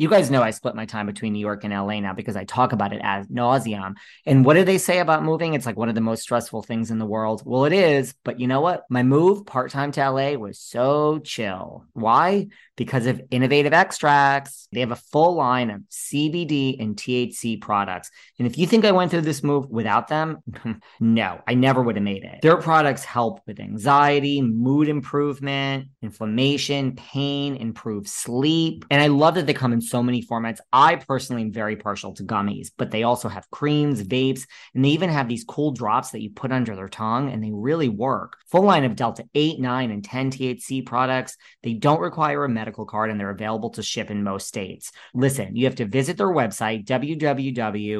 You 0.00 0.08
guys 0.08 0.30
know 0.30 0.44
I 0.44 0.52
split 0.52 0.76
my 0.76 0.86
time 0.86 1.06
between 1.06 1.32
New 1.32 1.40
York 1.40 1.64
and 1.64 1.74
LA 1.74 1.98
now 1.98 2.12
because 2.14 2.36
I 2.36 2.44
talk 2.44 2.72
about 2.72 2.92
it 2.92 3.00
as 3.02 3.26
nauseum. 3.26 3.96
And 4.24 4.44
what 4.44 4.54
do 4.54 4.62
they 4.62 4.78
say 4.78 5.00
about 5.00 5.24
moving? 5.24 5.54
It's 5.54 5.66
like 5.66 5.76
one 5.76 5.88
of 5.88 5.96
the 5.96 6.00
most 6.00 6.22
stressful 6.22 6.62
things 6.62 6.92
in 6.92 7.00
the 7.00 7.04
world. 7.04 7.42
Well, 7.44 7.64
it 7.64 7.72
is. 7.72 8.14
But 8.22 8.38
you 8.38 8.46
know 8.46 8.60
what? 8.60 8.84
My 8.88 9.02
move 9.02 9.44
part 9.44 9.72
time 9.72 9.90
to 9.92 10.08
LA 10.08 10.34
was 10.34 10.60
so 10.60 11.18
chill. 11.24 11.84
Why? 11.94 12.46
Because 12.76 13.06
of 13.06 13.20
innovative 13.32 13.72
extracts. 13.72 14.68
They 14.70 14.78
have 14.78 14.92
a 14.92 14.96
full 14.96 15.34
line 15.34 15.68
of 15.68 15.80
CBD 15.90 16.80
and 16.80 16.94
THC 16.94 17.60
products. 17.60 18.08
And 18.38 18.46
if 18.46 18.56
you 18.56 18.68
think 18.68 18.84
I 18.84 18.92
went 18.92 19.10
through 19.10 19.22
this 19.22 19.42
move 19.42 19.68
without 19.68 20.06
them, 20.06 20.38
no, 21.00 21.40
I 21.44 21.54
never 21.54 21.82
would 21.82 21.96
have 21.96 22.04
made 22.04 22.22
it. 22.22 22.38
Their 22.42 22.58
products 22.58 23.02
help 23.02 23.40
with 23.48 23.58
anxiety, 23.58 24.42
mood 24.42 24.88
improvement, 24.88 25.88
inflammation, 26.02 26.94
pain, 26.94 27.56
improve 27.56 28.06
sleep. 28.06 28.84
And 28.92 29.02
I 29.02 29.08
love 29.08 29.34
that 29.34 29.46
they 29.46 29.54
come 29.54 29.72
in 29.72 29.80
so 29.88 30.02
many 30.02 30.22
formats. 30.22 30.58
I 30.72 30.96
personally 30.96 31.42
am 31.42 31.52
very 31.52 31.76
partial 31.76 32.12
to 32.14 32.24
gummies, 32.24 32.70
but 32.76 32.90
they 32.90 33.02
also 33.02 33.28
have 33.28 33.50
creams, 33.50 34.02
vapes, 34.02 34.42
and 34.74 34.84
they 34.84 34.90
even 34.90 35.10
have 35.10 35.28
these 35.28 35.44
cool 35.44 35.72
drops 35.72 36.10
that 36.10 36.22
you 36.22 36.30
put 36.30 36.52
under 36.52 36.76
their 36.76 36.88
tongue 36.88 37.32
and 37.32 37.42
they 37.42 37.50
really 37.52 37.88
work. 37.88 38.36
Full 38.50 38.62
line 38.62 38.84
of 38.84 38.96
Delta 38.96 39.24
8, 39.34 39.58
9, 39.60 39.90
and 39.90 40.04
10 40.04 40.30
THC 40.30 40.84
products. 40.84 41.36
They 41.62 41.74
don't 41.74 42.00
require 42.00 42.44
a 42.44 42.48
medical 42.48 42.84
card 42.86 43.10
and 43.10 43.18
they're 43.18 43.30
available 43.30 43.70
to 43.70 43.82
ship 43.82 44.10
in 44.10 44.22
most 44.22 44.46
states. 44.46 44.92
Listen, 45.14 45.56
you 45.56 45.64
have 45.64 45.76
to 45.76 45.86
visit 45.86 46.16
their 46.16 46.28
website, 46.28 46.84
www.ie-cbd.com 46.84 47.98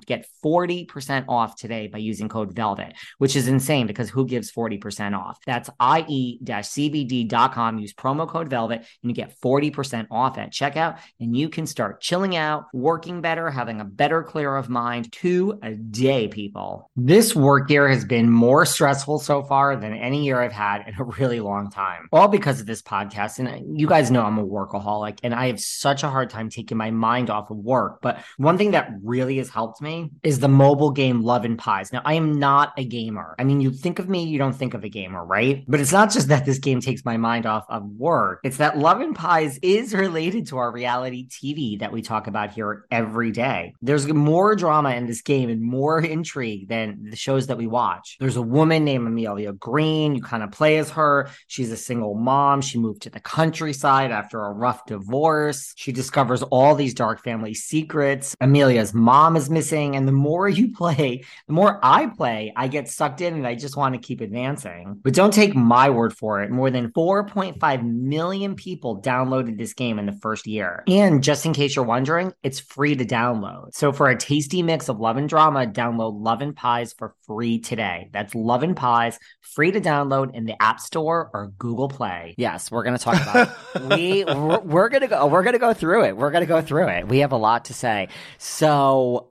to 0.00 0.06
get 0.06 0.26
40% 0.44 1.24
off 1.28 1.56
today 1.56 1.86
by 1.86 1.98
using 1.98 2.28
code 2.28 2.54
VELVET, 2.54 2.94
which 3.18 3.36
is 3.36 3.48
insane 3.48 3.86
because 3.86 4.10
who 4.10 4.26
gives 4.26 4.52
40% 4.52 5.18
off? 5.18 5.38
That's 5.46 5.68
ie-cbd.com. 5.80 6.50
Use 7.78 7.94
promo 7.94 8.28
code 8.28 8.48
VELVET 8.48 8.59
and 8.68 8.84
you 9.02 9.12
get 9.12 9.38
40% 9.40 10.06
off 10.10 10.38
at 10.38 10.52
checkout 10.52 10.98
and 11.18 11.36
you 11.36 11.48
can 11.48 11.66
start 11.66 12.00
chilling 12.00 12.36
out, 12.36 12.66
working 12.72 13.20
better, 13.20 13.50
having 13.50 13.80
a 13.80 13.84
better 13.84 14.22
clear 14.22 14.56
of 14.56 14.68
mind 14.68 15.12
to 15.12 15.58
a 15.62 15.74
day, 15.74 16.28
people. 16.28 16.90
This 16.96 17.34
work 17.34 17.70
year 17.70 17.88
has 17.88 18.04
been 18.04 18.30
more 18.30 18.66
stressful 18.66 19.20
so 19.20 19.42
far 19.42 19.76
than 19.76 19.94
any 19.94 20.24
year 20.24 20.40
I've 20.40 20.52
had 20.52 20.86
in 20.86 20.94
a 20.98 21.04
really 21.04 21.40
long 21.40 21.70
time. 21.70 22.08
All 22.12 22.28
because 22.28 22.60
of 22.60 22.66
this 22.66 22.82
podcast. 22.82 23.38
And 23.38 23.48
uh, 23.48 23.58
you 23.72 23.86
guys 23.86 24.10
know 24.10 24.22
I'm 24.22 24.38
a 24.38 24.46
workaholic 24.46 25.20
and 25.22 25.34
I 25.34 25.46
have 25.46 25.60
such 25.60 26.02
a 26.02 26.10
hard 26.10 26.30
time 26.30 26.50
taking 26.50 26.76
my 26.76 26.90
mind 26.90 27.30
off 27.30 27.50
of 27.50 27.58
work. 27.58 28.00
But 28.02 28.22
one 28.36 28.58
thing 28.58 28.72
that 28.72 28.90
really 29.02 29.38
has 29.38 29.48
helped 29.48 29.80
me 29.80 30.10
is 30.22 30.40
the 30.40 30.48
mobile 30.48 30.90
game 30.90 31.22
Love 31.22 31.44
and 31.44 31.58
Pies. 31.58 31.92
Now, 31.92 32.02
I 32.04 32.14
am 32.14 32.38
not 32.38 32.72
a 32.76 32.84
gamer. 32.84 33.34
I 33.38 33.44
mean, 33.44 33.60
you 33.60 33.72
think 33.72 33.98
of 33.98 34.08
me, 34.08 34.24
you 34.24 34.38
don't 34.38 34.52
think 34.52 34.74
of 34.74 34.84
a 34.84 34.88
gamer, 34.88 35.24
right? 35.24 35.64
But 35.68 35.80
it's 35.80 35.92
not 35.92 36.10
just 36.10 36.28
that 36.28 36.44
this 36.44 36.58
game 36.58 36.80
takes 36.80 37.04
my 37.04 37.16
mind 37.16 37.46
off 37.46 37.64
of 37.68 37.84
work. 37.84 38.40
It's 38.50 38.56
that 38.56 38.76
Love 38.76 39.00
and 39.00 39.14
Pies 39.14 39.60
is 39.62 39.94
related 39.94 40.48
to 40.48 40.58
our 40.58 40.72
reality 40.72 41.28
TV 41.28 41.78
that 41.78 41.92
we 41.92 42.02
talk 42.02 42.26
about 42.26 42.50
here 42.50 42.84
every 42.90 43.30
day. 43.30 43.74
There's 43.80 44.08
more 44.12 44.56
drama 44.56 44.90
in 44.90 45.06
this 45.06 45.22
game 45.22 45.48
and 45.50 45.62
more 45.62 46.00
intrigue 46.04 46.66
than 46.66 47.10
the 47.10 47.14
shows 47.14 47.46
that 47.46 47.58
we 47.58 47.68
watch. 47.68 48.16
There's 48.18 48.34
a 48.34 48.42
woman 48.42 48.84
named 48.84 49.06
Amelia 49.06 49.52
Green. 49.52 50.16
You 50.16 50.22
kind 50.22 50.42
of 50.42 50.50
play 50.50 50.78
as 50.78 50.90
her. 50.90 51.30
She's 51.46 51.70
a 51.70 51.76
single 51.76 52.16
mom. 52.16 52.60
She 52.60 52.76
moved 52.76 53.02
to 53.02 53.10
the 53.10 53.20
countryside 53.20 54.10
after 54.10 54.44
a 54.44 54.50
rough 54.50 54.84
divorce. 54.84 55.72
She 55.76 55.92
discovers 55.92 56.42
all 56.42 56.74
these 56.74 56.92
dark 56.92 57.22
family 57.22 57.54
secrets. 57.54 58.34
Amelia's 58.40 58.92
mom 58.92 59.36
is 59.36 59.48
missing. 59.48 59.94
And 59.94 60.08
the 60.08 60.12
more 60.12 60.48
you 60.48 60.72
play, 60.76 61.22
the 61.46 61.52
more 61.52 61.78
I 61.84 62.06
play, 62.08 62.52
I 62.56 62.66
get 62.66 62.88
sucked 62.88 63.20
in 63.20 63.34
and 63.34 63.46
I 63.46 63.54
just 63.54 63.76
want 63.76 63.94
to 63.94 64.00
keep 64.00 64.20
advancing. 64.20 64.98
But 65.04 65.14
don't 65.14 65.32
take 65.32 65.54
my 65.54 65.88
word 65.88 66.16
for 66.16 66.42
it. 66.42 66.50
More 66.50 66.70
than 66.70 66.90
4.5 66.90 67.84
million 67.84 68.39
people 68.56 69.00
downloaded 69.00 69.58
this 69.58 69.74
game 69.74 69.98
in 69.98 70.06
the 70.06 70.18
first 70.20 70.46
year. 70.46 70.82
And 70.86 71.22
just 71.22 71.46
in 71.46 71.52
case 71.52 71.76
you're 71.76 71.84
wondering, 71.84 72.32
it's 72.42 72.60
free 72.60 72.96
to 72.96 73.04
download. 73.04 73.74
So 73.74 73.92
for 73.92 74.08
a 74.08 74.16
tasty 74.16 74.62
mix 74.62 74.88
of 74.88 74.98
love 74.98 75.16
and 75.16 75.28
drama, 75.28 75.66
download 75.66 76.20
Love 76.20 76.40
and 76.40 76.54
Pies 76.54 76.92
for 76.92 77.14
free 77.26 77.58
today. 77.58 78.08
That's 78.12 78.34
Love 78.34 78.62
and 78.62 78.76
Pies, 78.76 79.18
free 79.40 79.72
to 79.72 79.80
download 79.80 80.34
in 80.34 80.44
the 80.44 80.60
App 80.60 80.80
Store 80.80 81.30
or 81.32 81.52
Google 81.58 81.88
Play. 81.88 82.34
Yes, 82.38 82.70
we're 82.70 82.84
going 82.84 82.96
to 82.96 83.02
talk 83.02 83.20
about 83.20 83.48
it. 83.48 83.82
we 83.98 84.24
we're, 84.24 84.60
we're 84.60 84.88
going 84.88 85.02
to 85.02 85.08
go 85.08 85.26
we're 85.26 85.42
going 85.42 85.54
to 85.54 85.58
go 85.58 85.72
through 85.72 86.04
it. 86.04 86.16
We're 86.16 86.30
going 86.30 86.42
to 86.42 86.48
go 86.48 86.62
through 86.62 86.88
it. 86.88 87.08
We 87.08 87.18
have 87.18 87.32
a 87.32 87.36
lot 87.36 87.66
to 87.66 87.74
say. 87.74 88.08
So 88.38 89.29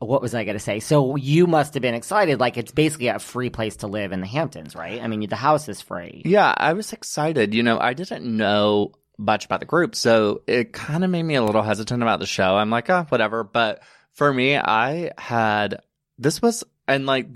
what 0.00 0.22
was 0.22 0.34
I 0.34 0.44
going 0.44 0.56
to 0.56 0.60
say? 0.60 0.80
So 0.80 1.16
you 1.16 1.46
must 1.46 1.74
have 1.74 1.82
been 1.82 1.94
excited. 1.94 2.40
Like 2.40 2.56
it's 2.56 2.72
basically 2.72 3.08
a 3.08 3.18
free 3.18 3.50
place 3.50 3.76
to 3.76 3.86
live 3.86 4.12
in 4.12 4.20
the 4.20 4.26
Hamptons, 4.26 4.74
right? 4.74 5.00
I 5.00 5.06
mean, 5.06 5.28
the 5.28 5.36
house 5.36 5.68
is 5.68 5.80
free. 5.80 6.22
Yeah, 6.24 6.54
I 6.56 6.72
was 6.72 6.92
excited. 6.92 7.54
You 7.54 7.62
know, 7.62 7.78
I 7.78 7.92
didn't 7.92 8.24
know 8.24 8.92
much 9.18 9.44
about 9.44 9.60
the 9.60 9.66
group, 9.66 9.94
so 9.94 10.42
it 10.46 10.72
kind 10.72 11.04
of 11.04 11.10
made 11.10 11.22
me 11.22 11.34
a 11.34 11.42
little 11.42 11.62
hesitant 11.62 12.02
about 12.02 12.18
the 12.18 12.26
show. 12.26 12.56
I'm 12.56 12.70
like, 12.70 12.88
oh, 12.88 13.06
whatever. 13.10 13.44
But 13.44 13.82
for 14.12 14.32
me, 14.32 14.56
I 14.56 15.12
had 15.18 15.82
this 16.18 16.40
was 16.40 16.64
and 16.88 17.06
like 17.06 17.26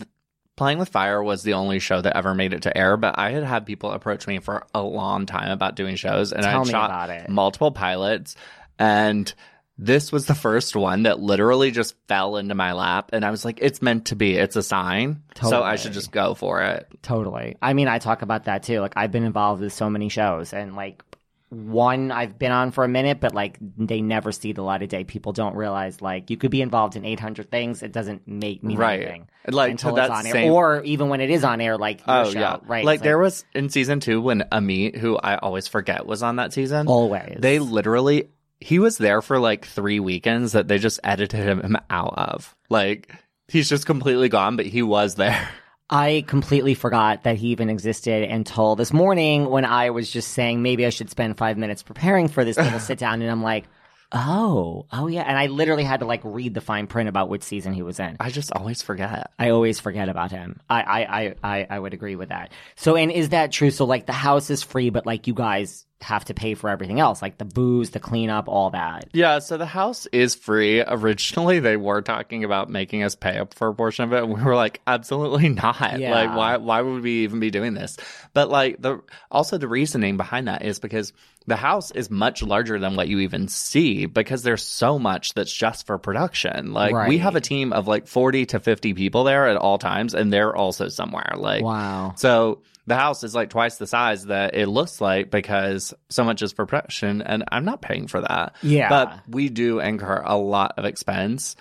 Playing 0.56 0.78
with 0.78 0.88
Fire 0.88 1.20
was 1.22 1.42
the 1.42 1.54
only 1.54 1.80
show 1.80 2.00
that 2.00 2.16
ever 2.16 2.32
made 2.32 2.54
it 2.54 2.62
to 2.62 2.76
air, 2.76 2.96
but 2.96 3.18
I 3.18 3.30
had 3.30 3.42
had 3.42 3.66
people 3.66 3.90
approach 3.90 4.28
me 4.28 4.38
for 4.38 4.66
a 4.72 4.80
long 4.80 5.26
time 5.26 5.50
about 5.50 5.74
doing 5.74 5.96
shows, 5.96 6.32
and 6.32 6.44
Tell 6.44 6.60
I 6.60 6.70
shot 6.70 7.28
multiple 7.28 7.72
pilots, 7.72 8.36
and 8.78 9.32
this 9.76 10.12
was 10.12 10.26
the 10.26 10.34
first 10.34 10.76
one 10.76 11.02
that 11.02 11.18
literally 11.20 11.70
just 11.70 11.96
fell 12.08 12.36
into 12.36 12.54
my 12.54 12.72
lap, 12.72 13.10
and 13.12 13.24
I 13.24 13.30
was 13.30 13.44
like, 13.44 13.58
"It's 13.60 13.82
meant 13.82 14.06
to 14.06 14.16
be. 14.16 14.36
It's 14.36 14.56
a 14.56 14.62
sign, 14.62 15.22
so 15.42 15.62
I 15.62 15.76
should 15.76 15.92
just 15.92 16.12
go 16.12 16.34
for 16.34 16.62
it." 16.62 16.88
Totally. 17.02 17.56
I 17.60 17.72
mean, 17.74 17.88
I 17.88 17.98
talk 17.98 18.22
about 18.22 18.44
that 18.44 18.62
too. 18.62 18.80
Like 18.80 18.94
I've 18.96 19.10
been 19.12 19.24
involved 19.24 19.62
with 19.62 19.72
so 19.72 19.90
many 19.90 20.08
shows 20.08 20.52
and 20.52 20.76
like 20.76 21.02
one 21.50 22.10
I've 22.10 22.36
been 22.38 22.50
on 22.50 22.72
for 22.72 22.84
a 22.84 22.88
minute, 22.88 23.20
but 23.20 23.34
like 23.34 23.58
they 23.60 24.00
never 24.00 24.32
see 24.32 24.52
the 24.52 24.62
light 24.62 24.82
of 24.82 24.88
day. 24.88 25.04
People 25.04 25.32
don't 25.32 25.54
realize 25.54 26.00
like 26.02 26.30
you 26.30 26.36
could 26.36 26.50
be 26.50 26.62
involved 26.62 26.96
in 26.96 27.04
800 27.04 27.50
things. 27.50 27.82
It 27.82 27.92
doesn't 27.92 28.26
make 28.26 28.62
me 28.64 28.76
Right. 28.76 29.00
anything 29.02 29.28
Like, 29.46 29.70
until 29.70 29.96
it's 29.96 30.10
on 30.10 30.26
air, 30.26 30.50
or 30.50 30.82
even 30.82 31.08
when 31.10 31.20
it 31.20 31.30
is 31.30 31.44
on 31.44 31.60
air, 31.60 31.76
like 31.78 32.00
Oh 32.08 32.30
show, 32.30 32.40
yeah, 32.40 32.56
right? 32.66 32.84
Like 32.84 32.96
It's 32.96 33.02
there 33.04 33.18
was 33.18 33.44
in 33.54 33.68
season 33.68 34.00
two 34.00 34.20
when 34.20 34.40
Amit, 34.50 34.96
who 34.96 35.16
I 35.16 35.36
always 35.36 35.68
forget 35.68 36.06
was 36.06 36.22
on 36.22 36.36
that 36.36 36.52
season. 36.52 36.88
always 36.88 37.36
They 37.38 37.60
literally, 37.60 38.30
he 38.64 38.78
was 38.78 38.96
there 38.96 39.20
for 39.20 39.38
like 39.38 39.66
three 39.66 40.00
weekends 40.00 40.52
that 40.52 40.68
they 40.68 40.78
just 40.78 40.98
edited 41.04 41.38
him 41.38 41.76
out 41.90 42.14
of. 42.16 42.56
Like 42.70 43.14
he's 43.46 43.68
just 43.68 43.84
completely 43.84 44.30
gone, 44.30 44.56
but 44.56 44.64
he 44.64 44.82
was 44.82 45.16
there. 45.16 45.50
I 45.90 46.24
completely 46.26 46.72
forgot 46.72 47.24
that 47.24 47.36
he 47.36 47.48
even 47.48 47.68
existed 47.68 48.22
until 48.30 48.74
this 48.74 48.90
morning 48.90 49.50
when 49.50 49.66
I 49.66 49.90
was 49.90 50.10
just 50.10 50.32
saying 50.32 50.62
maybe 50.62 50.86
I 50.86 50.88
should 50.88 51.10
spend 51.10 51.36
five 51.36 51.58
minutes 51.58 51.82
preparing 51.82 52.26
for 52.26 52.42
this 52.42 52.56
little 52.56 52.80
sit 52.80 52.98
down, 52.98 53.20
and 53.20 53.30
I'm 53.30 53.42
like, 53.42 53.66
oh, 54.10 54.86
oh 54.90 55.08
yeah, 55.08 55.24
and 55.24 55.36
I 55.36 55.48
literally 55.48 55.84
had 55.84 56.00
to 56.00 56.06
like 56.06 56.22
read 56.24 56.54
the 56.54 56.62
fine 56.62 56.86
print 56.86 57.10
about 57.10 57.28
which 57.28 57.42
season 57.42 57.74
he 57.74 57.82
was 57.82 58.00
in. 58.00 58.16
I 58.18 58.30
just 58.30 58.50
always 58.50 58.80
forget. 58.80 59.30
I 59.38 59.50
always 59.50 59.78
forget 59.78 60.08
about 60.08 60.30
him. 60.30 60.58
I, 60.70 60.82
I, 60.82 61.00
I, 61.02 61.34
I, 61.44 61.66
I 61.68 61.78
would 61.78 61.92
agree 61.92 62.16
with 62.16 62.30
that. 62.30 62.50
So, 62.76 62.96
and 62.96 63.12
is 63.12 63.28
that 63.28 63.52
true? 63.52 63.70
So, 63.70 63.84
like, 63.84 64.06
the 64.06 64.14
house 64.14 64.48
is 64.48 64.62
free, 64.62 64.88
but 64.88 65.04
like, 65.04 65.26
you 65.26 65.34
guys 65.34 65.84
have 66.00 66.24
to 66.26 66.34
pay 66.34 66.52
for 66.54 66.68
everything 66.68 67.00
else, 67.00 67.22
like 67.22 67.38
the 67.38 67.44
booze, 67.46 67.90
the 67.90 68.00
cleanup, 68.00 68.46
all 68.48 68.70
that. 68.70 69.06
Yeah, 69.14 69.38
so 69.38 69.56
the 69.56 69.64
house 69.64 70.06
is 70.06 70.34
free. 70.34 70.82
Originally, 70.86 71.60
they 71.60 71.76
were 71.78 72.02
talking 72.02 72.44
about 72.44 72.68
making 72.68 73.02
us 73.02 73.14
pay 73.14 73.38
up 73.38 73.54
for 73.54 73.68
a 73.68 73.74
portion 73.74 74.04
of 74.04 74.12
it, 74.12 74.22
and 74.24 74.34
we 74.34 74.42
were 74.42 74.54
like, 74.56 74.80
absolutely 74.86 75.48
not. 75.48 75.98
Yeah. 75.98 76.10
Like, 76.12 76.36
why? 76.36 76.56
Why 76.58 76.82
would 76.82 77.02
we 77.02 77.22
even 77.24 77.40
be 77.40 77.50
doing 77.50 77.72
this? 77.74 77.96
But 78.34 78.50
like 78.50 78.82
the 78.82 79.00
also 79.30 79.56
the 79.56 79.68
reasoning 79.68 80.16
behind 80.16 80.48
that 80.48 80.62
is 80.62 80.78
because 80.78 81.12
the 81.46 81.56
house 81.56 81.90
is 81.90 82.10
much 82.10 82.42
larger 82.42 82.78
than 82.78 82.96
what 82.96 83.08
you 83.08 83.20
even 83.20 83.48
see 83.48 84.06
because 84.06 84.42
there's 84.42 84.62
so 84.62 84.98
much 84.98 85.34
that's 85.34 85.52
just 85.52 85.86
for 85.86 85.96
production. 85.98 86.72
Like 86.72 87.08
we 87.08 87.18
have 87.18 87.36
a 87.36 87.40
team 87.40 87.72
of 87.72 87.86
like 87.88 88.06
forty 88.08 88.46
to 88.46 88.60
fifty 88.60 88.92
people 88.94 89.24
there 89.24 89.48
at 89.48 89.56
all 89.56 89.78
times, 89.78 90.14
and 90.14 90.32
they're 90.32 90.54
also 90.54 90.88
somewhere. 90.88 91.32
Like 91.36 91.62
Wow. 91.62 92.14
so 92.16 92.60
the 92.86 92.96
house 92.96 93.24
is 93.24 93.34
like 93.34 93.50
twice 93.50 93.76
the 93.78 93.86
size 93.86 94.26
that 94.26 94.54
it 94.54 94.66
looks 94.66 95.00
like 95.00 95.30
because 95.30 95.94
so 96.10 96.24
much 96.24 96.42
is 96.42 96.52
for 96.52 96.66
production, 96.66 97.22
and 97.22 97.44
I'm 97.50 97.64
not 97.64 97.80
paying 97.80 98.06
for 98.06 98.20
that. 98.20 98.56
Yeah. 98.62 98.88
But 98.88 99.20
we 99.28 99.48
do 99.48 99.80
incur 99.80 100.22
a 100.24 100.36
lot 100.36 100.74
of 100.76 100.84
expense. 100.84 101.56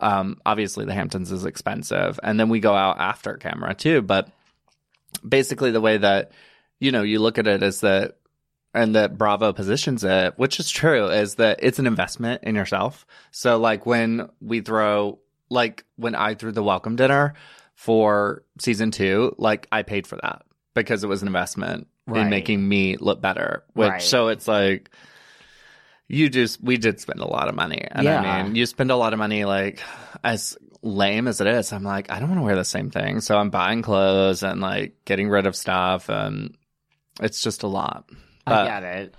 Um, 0.00 0.40
obviously, 0.44 0.84
the 0.84 0.94
Hamptons 0.94 1.30
is 1.30 1.44
expensive, 1.44 2.18
and 2.22 2.38
then 2.38 2.48
we 2.48 2.60
go 2.60 2.74
out 2.74 2.98
after 2.98 3.36
camera 3.36 3.74
too. 3.74 4.02
But 4.02 4.28
basically 5.26 5.70
the 5.70 5.80
way 5.80 5.98
that 5.98 6.32
you 6.80 6.92
know 6.92 7.02
you 7.02 7.20
look 7.20 7.38
at 7.38 7.46
it 7.46 7.62
is 7.62 7.80
that 7.80 8.16
and 8.74 8.94
that 8.94 9.16
Bravo 9.16 9.52
positions 9.54 10.04
it, 10.04 10.34
which 10.36 10.60
is 10.60 10.68
true, 10.68 11.08
is 11.08 11.36
that 11.36 11.60
it's 11.62 11.78
an 11.78 11.86
investment 11.86 12.42
in 12.44 12.54
yourself. 12.54 13.06
So 13.30 13.56
like 13.56 13.86
when 13.86 14.28
we 14.40 14.60
throw 14.60 15.20
like 15.48 15.84
when 15.94 16.14
I 16.14 16.34
threw 16.34 16.52
the 16.52 16.62
welcome 16.62 16.96
dinner 16.96 17.34
for 17.74 18.42
season 18.58 18.90
two, 18.90 19.34
like 19.38 19.68
I 19.70 19.82
paid 19.82 20.06
for 20.06 20.16
that 20.16 20.42
because 20.84 21.02
it 21.02 21.08
was 21.08 21.22
an 21.22 21.28
investment 21.28 21.88
Right. 22.06 22.22
in 22.22 22.30
making 22.30 22.68
me 22.68 22.96
look 22.98 23.20
better. 23.20 23.64
Which 23.74 23.88
Right. 23.90 24.02
so 24.02 24.28
it's 24.28 24.46
like 24.46 24.90
you 26.08 26.28
just 26.28 26.62
we 26.62 26.76
did 26.76 27.00
spend 27.00 27.20
a 27.20 27.26
lot 27.26 27.48
of 27.48 27.54
money. 27.56 27.84
And 27.90 28.04
Yeah. 28.04 28.20
I 28.20 28.42
mean 28.44 28.54
you 28.54 28.64
spend 28.66 28.90
a 28.92 28.96
lot 28.96 29.12
of 29.12 29.18
money 29.18 29.44
like 29.44 29.80
as 30.22 30.56
lame 30.82 31.26
as 31.26 31.40
it 31.40 31.48
is, 31.48 31.72
I'm 31.72 31.82
like, 31.82 32.12
I 32.12 32.20
don't 32.20 32.28
want 32.28 32.38
to 32.40 32.44
wear 32.44 32.54
the 32.54 32.64
same 32.64 32.90
thing. 32.90 33.20
So 33.20 33.36
I'm 33.36 33.50
buying 33.50 33.82
clothes 33.82 34.44
and 34.44 34.60
like 34.60 34.94
getting 35.04 35.28
rid 35.28 35.46
of 35.46 35.56
stuff 35.56 36.08
and 36.08 36.56
it's 37.20 37.42
just 37.42 37.64
a 37.64 37.66
lot. 37.66 38.08
I 38.46 38.64
get 38.64 38.82
it. 38.84 39.14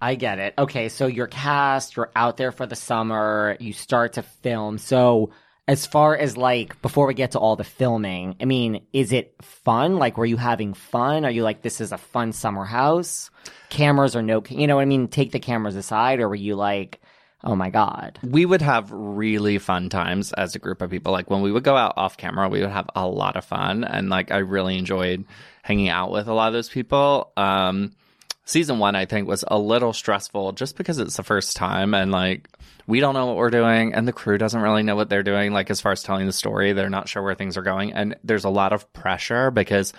I 0.00 0.14
get 0.16 0.38
it. 0.38 0.54
Okay, 0.58 0.90
so 0.90 1.06
you're 1.06 1.26
cast, 1.26 1.96
you're 1.96 2.10
out 2.14 2.36
there 2.36 2.52
for 2.52 2.66
the 2.66 2.76
summer, 2.76 3.56
you 3.58 3.72
start 3.72 4.12
to 4.14 4.22
film. 4.22 4.76
So, 4.78 5.30
as 5.68 5.84
far 5.84 6.16
as 6.16 6.36
like 6.38 6.80
before 6.80 7.06
we 7.06 7.12
get 7.12 7.32
to 7.32 7.38
all 7.38 7.54
the 7.54 7.62
filming, 7.62 8.34
I 8.40 8.46
mean, 8.46 8.86
is 8.94 9.12
it 9.12 9.34
fun? 9.42 9.96
Like, 9.98 10.16
were 10.16 10.26
you 10.26 10.38
having 10.38 10.72
fun? 10.72 11.26
Are 11.26 11.30
you 11.30 11.42
like, 11.42 11.60
this 11.60 11.82
is 11.82 11.92
a 11.92 11.98
fun 11.98 12.32
summer 12.32 12.64
house? 12.64 13.30
Cameras 13.68 14.16
or 14.16 14.22
no, 14.22 14.42
you 14.48 14.66
know 14.66 14.76
what 14.76 14.82
I 14.82 14.86
mean? 14.86 15.08
Take 15.08 15.30
the 15.30 15.38
cameras 15.38 15.76
aside, 15.76 16.20
or 16.20 16.28
were 16.30 16.34
you 16.34 16.56
like, 16.56 17.02
oh 17.44 17.54
my 17.54 17.68
God? 17.68 18.18
we 18.22 18.46
would 18.46 18.62
have 18.62 18.90
really 18.90 19.58
fun 19.58 19.90
times 19.90 20.32
as 20.32 20.54
a 20.54 20.58
group 20.58 20.80
of 20.80 20.90
people. 20.90 21.12
Like 21.12 21.30
when 21.30 21.42
we 21.42 21.52
would 21.52 21.64
go 21.64 21.76
out 21.76 21.92
off 21.98 22.16
camera, 22.16 22.48
we 22.48 22.60
would 22.60 22.70
have 22.70 22.88
a 22.96 23.06
lot 23.06 23.36
of 23.36 23.44
fun. 23.44 23.84
And 23.84 24.08
like 24.08 24.32
I 24.32 24.38
really 24.38 24.78
enjoyed 24.78 25.26
hanging 25.62 25.90
out 25.90 26.10
with 26.10 26.28
a 26.28 26.32
lot 26.32 26.48
of 26.48 26.54
those 26.54 26.70
people. 26.70 27.30
Um, 27.36 27.92
season 28.48 28.78
one, 28.78 28.96
I 28.96 29.04
think, 29.04 29.28
was 29.28 29.44
a 29.46 29.58
little 29.58 29.92
stressful 29.92 30.52
just 30.52 30.76
because 30.76 30.98
it's 30.98 31.16
the 31.16 31.22
first 31.22 31.54
time 31.54 31.92
and 31.92 32.10
like 32.10 32.48
we 32.86 32.98
don't 32.98 33.12
know 33.12 33.26
what 33.26 33.36
we're 33.36 33.50
doing 33.50 33.92
and 33.92 34.08
the 34.08 34.12
crew 34.12 34.38
doesn't 34.38 34.60
really 34.60 34.82
know 34.82 34.96
what 34.96 35.10
they're 35.10 35.22
doing. 35.22 35.52
Like 35.52 35.68
as 35.70 35.82
far 35.82 35.92
as 35.92 36.02
telling 36.02 36.26
the 36.26 36.32
story, 36.32 36.72
they're 36.72 36.88
not 36.88 37.08
sure 37.08 37.22
where 37.22 37.34
things 37.34 37.58
are 37.58 37.62
going. 37.62 37.92
And 37.92 38.16
there's 38.24 38.44
a 38.44 38.50
lot 38.50 38.72
of 38.72 38.90
pressure 38.94 39.50
because 39.50 39.92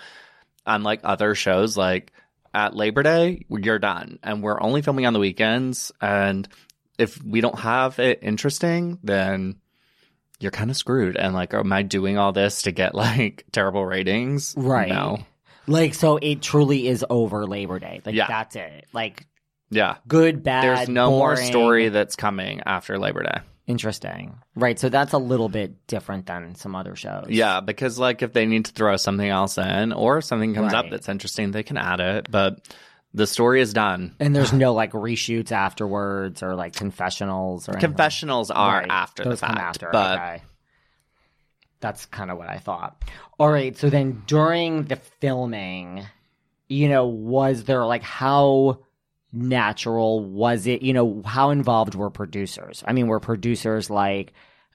unlike 0.66 1.00
other 1.04 1.36
shows, 1.36 1.76
like 1.76 2.12
at 2.52 2.74
Labor 2.74 3.04
Day, 3.04 3.46
you're 3.48 3.78
done 3.78 4.18
and 4.24 4.42
we're 4.42 4.60
only 4.60 4.82
filming 4.82 5.06
on 5.06 5.12
the 5.12 5.20
weekends. 5.20 5.92
And 6.00 6.48
if 6.98 7.22
we 7.22 7.40
don't 7.40 7.58
have 7.60 8.00
it 8.00 8.18
interesting, 8.22 8.98
then 9.04 9.60
you're 10.40 10.50
kind 10.50 10.70
of 10.70 10.76
screwed. 10.76 11.16
And 11.16 11.34
like, 11.34 11.54
am 11.54 11.72
I 11.72 11.82
doing 11.82 12.18
all 12.18 12.32
this 12.32 12.62
to 12.62 12.72
get 12.72 12.94
like 12.96 13.44
terrible 13.52 13.86
ratings? 13.86 14.54
Right. 14.56 14.88
No. 14.88 15.18
Like, 15.70 15.94
so 15.94 16.18
it 16.20 16.42
truly 16.42 16.88
is 16.88 17.04
over 17.08 17.46
Labor 17.46 17.78
Day. 17.78 18.00
Like, 18.04 18.14
Yeah. 18.14 18.26
that's 18.28 18.56
it. 18.56 18.86
Like, 18.92 19.26
Yeah. 19.70 19.96
good, 20.08 20.42
bad. 20.42 20.64
There's 20.64 20.88
no 20.88 21.10
more 21.10 21.34
boring. 21.34 21.46
story 21.46 21.88
that's 21.88 22.16
coming 22.16 22.60
after 22.66 22.98
Labor 22.98 23.22
Day. 23.22 23.38
Interesting. 23.66 24.36
Right. 24.56 24.78
So 24.80 24.88
that's 24.88 25.12
a 25.12 25.18
little 25.18 25.48
bit 25.48 25.86
different 25.86 26.26
than 26.26 26.56
some 26.56 26.74
other 26.74 26.96
shows. 26.96 27.26
Yeah, 27.28 27.60
because 27.60 27.98
like 28.00 28.20
if 28.20 28.32
they 28.32 28.44
need 28.46 28.64
to 28.64 28.72
throw 28.72 28.96
something 28.96 29.28
else 29.28 29.58
in 29.58 29.92
or 29.92 30.18
if 30.18 30.24
something 30.24 30.54
comes 30.54 30.74
up 30.74 30.84
Right. 30.84 30.90
that's 30.90 31.08
interesting, 31.08 31.52
they 31.52 31.62
can 31.62 31.76
add 31.76 32.00
it. 32.00 32.26
But 32.30 32.66
the 33.14 33.28
story 33.28 33.60
is 33.60 33.72
done. 33.72 34.16
And 34.18 34.34
there's 34.34 34.52
no 34.52 34.72
like 34.82 34.90
reshoots 34.92 35.52
afterwards 35.52 36.42
or 36.42 36.56
like 36.56 36.74
confessionals 36.74 37.68
or 37.68 37.72
anything. 37.72 37.90
Confessionals 37.90 38.50
are 38.50 38.78
Right. 38.80 38.90
after 38.90 39.22
Those 39.24 39.38
the 39.40 39.46
come 39.46 39.54
fact, 39.56 39.66
after. 39.84 39.88
but 39.92 40.18
okay. 40.18 40.42
That's 41.80 42.06
kind 42.06 42.30
of 42.30 42.38
what 42.38 42.48
I 42.48 42.58
thought. 42.58 43.02
All 43.38 43.50
right. 43.50 43.76
So 43.76 43.90
then 43.90 44.22
during 44.26 44.84
the 44.84 44.96
filming, 44.96 46.06
you 46.68 46.88
know, 46.88 47.06
was 47.06 47.64
there 47.64 47.84
like 47.86 48.02
how 48.02 48.80
natural 49.32 50.22
was 50.24 50.66
it? 50.66 50.82
You 50.82 50.92
know, 50.92 51.22
how 51.24 51.50
involved 51.50 51.94
were 51.94 52.10
producers? 52.10 52.84
I 52.86 52.92
mean, 52.92 53.06
were 53.06 53.20
producers 53.20 53.90
like, 53.90 54.32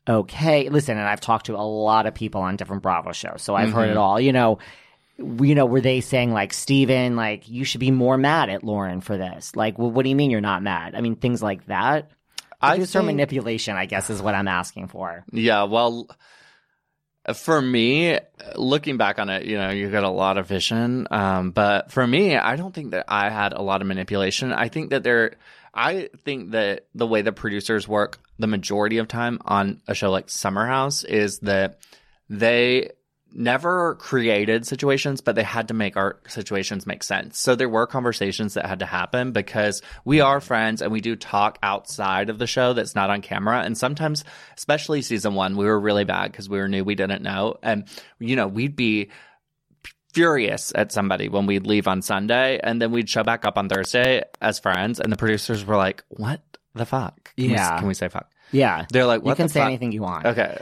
okay, 0.07 0.69
listen, 0.69 0.97
and 0.97 1.07
I've 1.07 1.21
talked 1.21 1.47
to 1.47 1.55
a 1.55 1.61
lot 1.61 2.05
of 2.05 2.13
people 2.13 2.41
on 2.41 2.55
different 2.55 2.83
Bravo 2.83 3.11
shows, 3.11 3.41
so 3.41 3.55
I've 3.55 3.71
heard 3.71 3.89
it 3.89 3.93
mm-hmm. 3.93 3.99
all. 3.99 4.19
You 4.19 4.33
know, 4.33 4.59
you 5.17 5.55
know, 5.55 5.65
were 5.65 5.81
they 5.81 6.01
saying 6.01 6.31
like, 6.31 6.53
Stephen, 6.53 7.15
like, 7.15 7.49
you 7.49 7.63
should 7.63 7.79
be 7.79 7.91
more 7.91 8.17
mad 8.17 8.49
at 8.49 8.63
Lauren 8.63 9.01
for 9.01 9.17
this? 9.17 9.55
Like, 9.55 9.79
well, 9.79 9.89
what 9.89 10.03
do 10.03 10.09
you 10.09 10.15
mean 10.15 10.29
you're 10.29 10.41
not 10.41 10.61
mad? 10.61 10.93
I 10.95 11.01
mean, 11.01 11.15
things 11.15 11.41
like 11.41 11.65
that. 11.67 12.11
I 12.61 12.71
Producer 12.71 12.99
think- 12.99 13.07
manipulation, 13.07 13.75
I 13.75 13.85
guess, 13.85 14.09
is 14.09 14.21
what 14.21 14.35
I'm 14.35 14.47
asking 14.47 14.89
for. 14.89 15.23
Yeah, 15.31 15.63
well, 15.63 16.07
for 17.33 17.61
me, 17.61 18.19
looking 18.55 18.97
back 18.97 19.19
on 19.19 19.29
it, 19.29 19.45
you 19.45 19.57
know, 19.57 19.69
you 19.69 19.89
got 19.89 20.03
a 20.03 20.09
lot 20.09 20.37
of 20.37 20.47
vision. 20.47 21.07
Um, 21.09 21.51
but 21.51 21.91
for 21.91 22.05
me, 22.05 22.35
I 22.37 22.55
don't 22.55 22.73
think 22.73 22.91
that 22.91 23.05
I 23.07 23.29
had 23.29 23.53
a 23.53 23.61
lot 23.61 23.81
of 23.81 23.87
manipulation. 23.87 24.51
I 24.51 24.69
think 24.69 24.91
that 24.91 25.03
there, 25.03 25.35
I 25.73 26.09
think 26.23 26.51
that 26.51 26.85
the 26.93 27.07
way 27.07 27.21
the 27.21 27.31
producers 27.31 27.87
work 27.87 28.19
the 28.37 28.47
majority 28.47 28.97
of 28.97 29.07
time 29.07 29.39
on 29.45 29.81
a 29.87 29.95
show 29.95 30.11
like 30.11 30.29
Summer 30.29 30.65
House 30.65 31.03
is 31.03 31.39
that 31.39 31.79
they 32.29 32.91
never 33.35 33.95
created 33.95 34.65
situations, 34.65 35.19
but 35.21 35.35
they 35.35 35.43
had 35.43 35.67
to 35.67 35.73
make 35.73 35.97
our 35.97 36.19
situations 36.27 36.87
make 36.87 37.03
sense. 37.03 37.37
So 37.37 37.55
there 37.55 37.67
were 37.69 37.85
conversations 37.85 38.53
that 38.53 38.65
had 38.65 38.79
to 38.79 38.85
happen 38.85 39.31
because 39.33 39.81
we 40.05 40.21
are 40.21 40.39
friends 40.39 40.81
and 40.81 40.91
we 40.91 41.01
do 41.01 41.15
talk 41.15 41.59
outside 41.61 42.29
of 42.29 42.39
the 42.39 42.47
show 42.47 42.73
that's 42.73 42.95
not 42.95 43.09
on 43.09 43.21
camera. 43.21 43.61
And 43.61 43.77
sometimes, 43.77 44.23
especially 44.57 45.01
season 45.01 45.35
one, 45.35 45.57
we 45.57 45.65
were 45.65 45.79
really 45.79 46.05
bad 46.05 46.31
because 46.31 46.47
we 46.49 46.57
were 46.59 46.67
new, 46.69 46.83
we 46.83 46.95
didn't 46.95 47.21
know. 47.23 47.57
And, 47.61 47.87
you 48.19 48.35
know, 48.35 48.47
we'd 48.47 48.75
be 48.75 49.09
furious 50.13 50.71
at 50.75 50.91
somebody 50.91 51.27
when 51.27 51.45
we'd 51.45 51.67
leave 51.67 51.87
on 51.87 52.01
Sunday 52.01 52.59
and 52.63 52.81
then 52.81 52.91
we'd 52.91 53.09
show 53.09 53.23
back 53.23 53.43
up 53.45 53.57
on 53.57 53.67
Thursday 53.67 54.23
as 54.41 54.59
friends. 54.59 54.99
And 54.99 55.11
the 55.11 55.17
producers 55.17 55.65
were 55.65 55.75
like, 55.75 56.03
what 56.09 56.41
the 56.73 56.85
fuck? 56.85 57.33
Can 57.35 57.47
we- 57.47 57.53
Yeah. 57.53 57.77
can 57.79 57.87
we 57.87 57.93
say 57.93 58.07
fuck? 58.07 58.31
Yeah. 58.51 58.85
They're 58.91 59.05
like, 59.05 59.25
you 59.25 59.35
can 59.35 59.49
say 59.49 59.59
fuck? 59.59 59.67
anything 59.67 59.91
you 59.91 60.01
want. 60.03 60.25
Okay. 60.25 60.57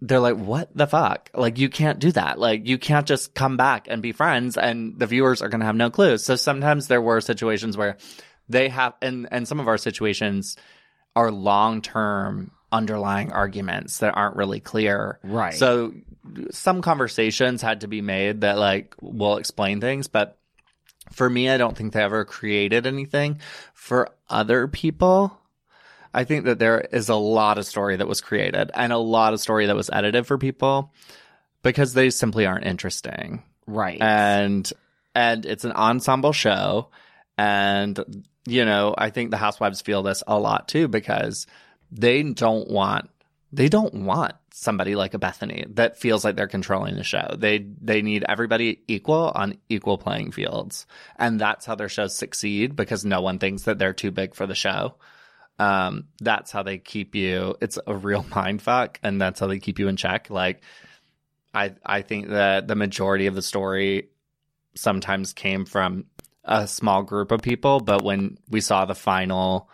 They're 0.00 0.20
like, 0.20 0.36
what 0.36 0.74
the 0.74 0.86
fuck? 0.86 1.30
Like, 1.34 1.58
you 1.58 1.68
can't 1.68 1.98
do 1.98 2.12
that. 2.12 2.38
Like, 2.38 2.66
you 2.66 2.78
can't 2.78 3.06
just 3.06 3.34
come 3.34 3.56
back 3.56 3.86
and 3.88 4.00
be 4.00 4.12
friends 4.12 4.56
and 4.56 4.98
the 4.98 5.06
viewers 5.06 5.42
are 5.42 5.48
going 5.48 5.60
to 5.60 5.66
have 5.66 5.76
no 5.76 5.90
clues. 5.90 6.24
So 6.24 6.36
sometimes 6.36 6.88
there 6.88 7.02
were 7.02 7.20
situations 7.20 7.76
where 7.76 7.98
they 8.48 8.68
have, 8.70 8.94
and, 9.02 9.28
and 9.30 9.46
some 9.46 9.60
of 9.60 9.68
our 9.68 9.78
situations 9.78 10.56
are 11.14 11.30
long 11.30 11.82
term 11.82 12.50
underlying 12.72 13.32
arguments 13.32 13.98
that 13.98 14.16
aren't 14.16 14.36
really 14.36 14.60
clear. 14.60 15.18
Right. 15.22 15.54
So 15.54 15.92
some 16.50 16.82
conversations 16.82 17.62
had 17.62 17.82
to 17.82 17.88
be 17.88 18.00
made 18.00 18.42
that 18.42 18.58
like 18.58 18.94
will 19.00 19.36
explain 19.36 19.80
things, 19.80 20.08
but 20.08 20.38
for 21.12 21.28
me, 21.28 21.50
I 21.50 21.56
don't 21.56 21.76
think 21.76 21.92
they 21.92 22.02
ever 22.02 22.24
created 22.24 22.86
anything. 22.86 23.40
For 23.74 24.10
other 24.28 24.68
people, 24.68 25.36
I 26.12 26.24
think 26.24 26.44
that 26.44 26.58
there 26.58 26.80
is 26.80 27.08
a 27.08 27.14
lot 27.14 27.58
of 27.58 27.66
story 27.66 27.96
that 27.96 28.08
was 28.08 28.20
created 28.20 28.70
and 28.74 28.92
a 28.92 28.98
lot 28.98 29.32
of 29.32 29.40
story 29.40 29.66
that 29.66 29.76
was 29.76 29.90
edited 29.92 30.26
for 30.26 30.38
people 30.38 30.92
because 31.62 31.92
they 31.94 32.10
simply 32.10 32.46
aren't 32.46 32.66
interesting. 32.66 33.42
Right. 33.66 34.00
And 34.00 34.70
and 35.14 35.46
it's 35.46 35.64
an 35.64 35.72
ensemble 35.72 36.32
show 36.32 36.88
and 37.38 38.24
you 38.46 38.64
know, 38.64 38.94
I 38.96 39.10
think 39.10 39.30
the 39.30 39.36
housewives 39.36 39.80
feel 39.80 40.02
this 40.02 40.22
a 40.26 40.38
lot 40.38 40.68
too 40.68 40.88
because 40.88 41.46
they 41.92 42.22
don't 42.22 42.68
want 42.68 43.10
they 43.52 43.68
don't 43.68 43.94
want 43.94 44.34
somebody 44.52 44.94
like 44.94 45.14
a 45.14 45.18
Bethenny 45.18 45.74
that 45.76 45.98
feels 45.98 46.24
like 46.24 46.36
they're 46.36 46.46
controlling 46.46 46.96
the 46.96 47.04
show. 47.04 47.34
They 47.36 47.66
they 47.80 48.02
need 48.02 48.24
everybody 48.28 48.82
equal 48.88 49.32
on 49.34 49.58
equal 49.68 49.98
playing 49.98 50.32
fields. 50.32 50.86
And 51.16 51.40
that's 51.40 51.66
how 51.66 51.74
their 51.74 51.88
shows 51.88 52.16
succeed 52.16 52.76
because 52.76 53.04
no 53.04 53.20
one 53.20 53.38
thinks 53.38 53.62
that 53.62 53.78
they're 53.78 53.92
too 53.92 54.10
big 54.10 54.34
for 54.34 54.46
the 54.46 54.54
show. 54.54 54.96
Um, 55.60 56.08
that's 56.20 56.50
how 56.50 56.62
they 56.62 56.78
keep 56.78 57.14
you. 57.14 57.54
It's 57.60 57.78
a 57.86 57.94
real 57.94 58.24
mind 58.34 58.62
fuck, 58.62 58.98
and 59.02 59.20
that's 59.20 59.40
how 59.40 59.46
they 59.46 59.58
keep 59.58 59.78
you 59.78 59.88
in 59.88 59.96
check. 59.96 60.30
Like, 60.30 60.62
I 61.54 61.74
I 61.84 62.02
think 62.02 62.28
that 62.28 62.66
the 62.66 62.74
majority 62.74 63.26
of 63.26 63.34
the 63.34 63.42
story 63.42 64.08
sometimes 64.74 65.32
came 65.32 65.66
from 65.66 66.06
a 66.44 66.66
small 66.66 67.02
group 67.02 67.30
of 67.30 67.42
people, 67.42 67.80
but 67.80 68.02
when 68.02 68.38
we 68.48 68.60
saw 68.60 68.86
the 68.86 68.94
final 68.94 69.68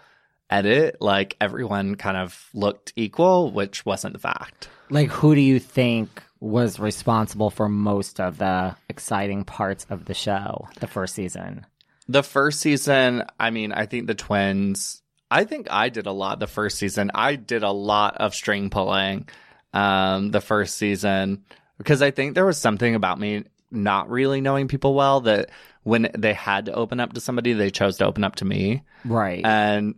edit, 0.50 0.96
like 1.00 1.36
everyone 1.40 1.94
kind 1.94 2.16
of 2.16 2.48
looked 2.52 2.92
equal, 2.96 3.50
which 3.52 3.86
wasn't 3.86 4.12
the 4.12 4.18
fact. 4.18 4.68
like, 4.90 5.10
who 5.10 5.34
do 5.34 5.40
you 5.40 5.58
think 5.58 6.22
was 6.40 6.78
responsible 6.78 7.50
for 7.50 7.68
most 7.68 8.20
of 8.20 8.38
the 8.38 8.74
exciting 8.88 9.44
parts 9.44 9.86
of 9.90 10.04
the 10.04 10.14
show, 10.14 10.68
the 10.80 10.86
first 10.86 11.14
season? 11.14 11.64
The 12.08 12.22
first 12.22 12.60
season, 12.60 13.24
I 13.38 13.50
mean, 13.50 13.72
I 13.72 13.86
think 13.86 14.06
the 14.06 14.14
twins, 14.14 15.02
I 15.30 15.44
think 15.44 15.68
I 15.70 15.88
did 15.88 16.06
a 16.06 16.12
lot 16.12 16.38
the 16.38 16.46
first 16.46 16.78
season. 16.78 17.10
I 17.14 17.36
did 17.36 17.62
a 17.62 17.70
lot 17.70 18.16
of 18.18 18.34
string 18.34 18.70
pulling 18.70 19.28
um, 19.72 20.30
the 20.30 20.40
first 20.40 20.76
season 20.76 21.44
because 21.78 22.02
I 22.02 22.10
think 22.10 22.34
there 22.34 22.46
was 22.46 22.58
something 22.58 22.94
about 22.94 23.18
me 23.18 23.44
not 23.70 24.08
really 24.08 24.40
knowing 24.40 24.68
people 24.68 24.94
well 24.94 25.22
that 25.22 25.50
when 25.82 26.08
they 26.16 26.32
had 26.32 26.66
to 26.66 26.72
open 26.72 27.00
up 27.00 27.12
to 27.14 27.20
somebody, 27.20 27.52
they 27.52 27.70
chose 27.70 27.98
to 27.98 28.06
open 28.06 28.24
up 28.24 28.36
to 28.36 28.44
me. 28.44 28.82
Right. 29.04 29.44
And 29.44 29.96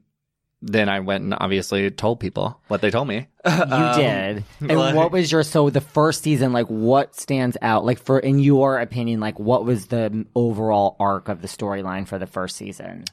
then 0.60 0.88
I 0.88 1.00
went 1.00 1.24
and 1.24 1.34
obviously 1.38 1.88
told 1.90 2.20
people 2.20 2.60
what 2.68 2.80
they 2.80 2.90
told 2.90 3.08
me. 3.08 3.28
You 3.48 3.94
did. 3.94 4.44
And 4.60 4.78
like- 4.78 4.94
what 4.94 5.12
was 5.12 5.30
your 5.30 5.42
so 5.42 5.70
the 5.70 5.80
first 5.80 6.22
season 6.22 6.52
like 6.52 6.66
what 6.66 7.14
stands 7.16 7.56
out 7.62 7.84
like 7.84 7.98
for 7.98 8.18
in 8.18 8.38
your 8.40 8.78
opinion 8.78 9.20
like 9.20 9.38
what 9.38 9.64
was 9.64 9.86
the 9.86 10.26
overall 10.34 10.96
arc 11.00 11.28
of 11.28 11.40
the 11.40 11.48
storyline 11.48 12.06
for 12.06 12.18
the 12.18 12.26
first 12.26 12.56
season? 12.56 13.04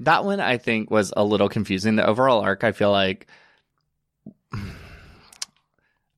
That 0.00 0.24
one 0.24 0.40
I 0.40 0.58
think 0.58 0.90
was 0.90 1.12
a 1.16 1.24
little 1.24 1.48
confusing. 1.48 1.96
The 1.96 2.06
overall 2.06 2.40
arc, 2.40 2.64
I 2.64 2.72
feel 2.72 2.90
like 2.90 3.26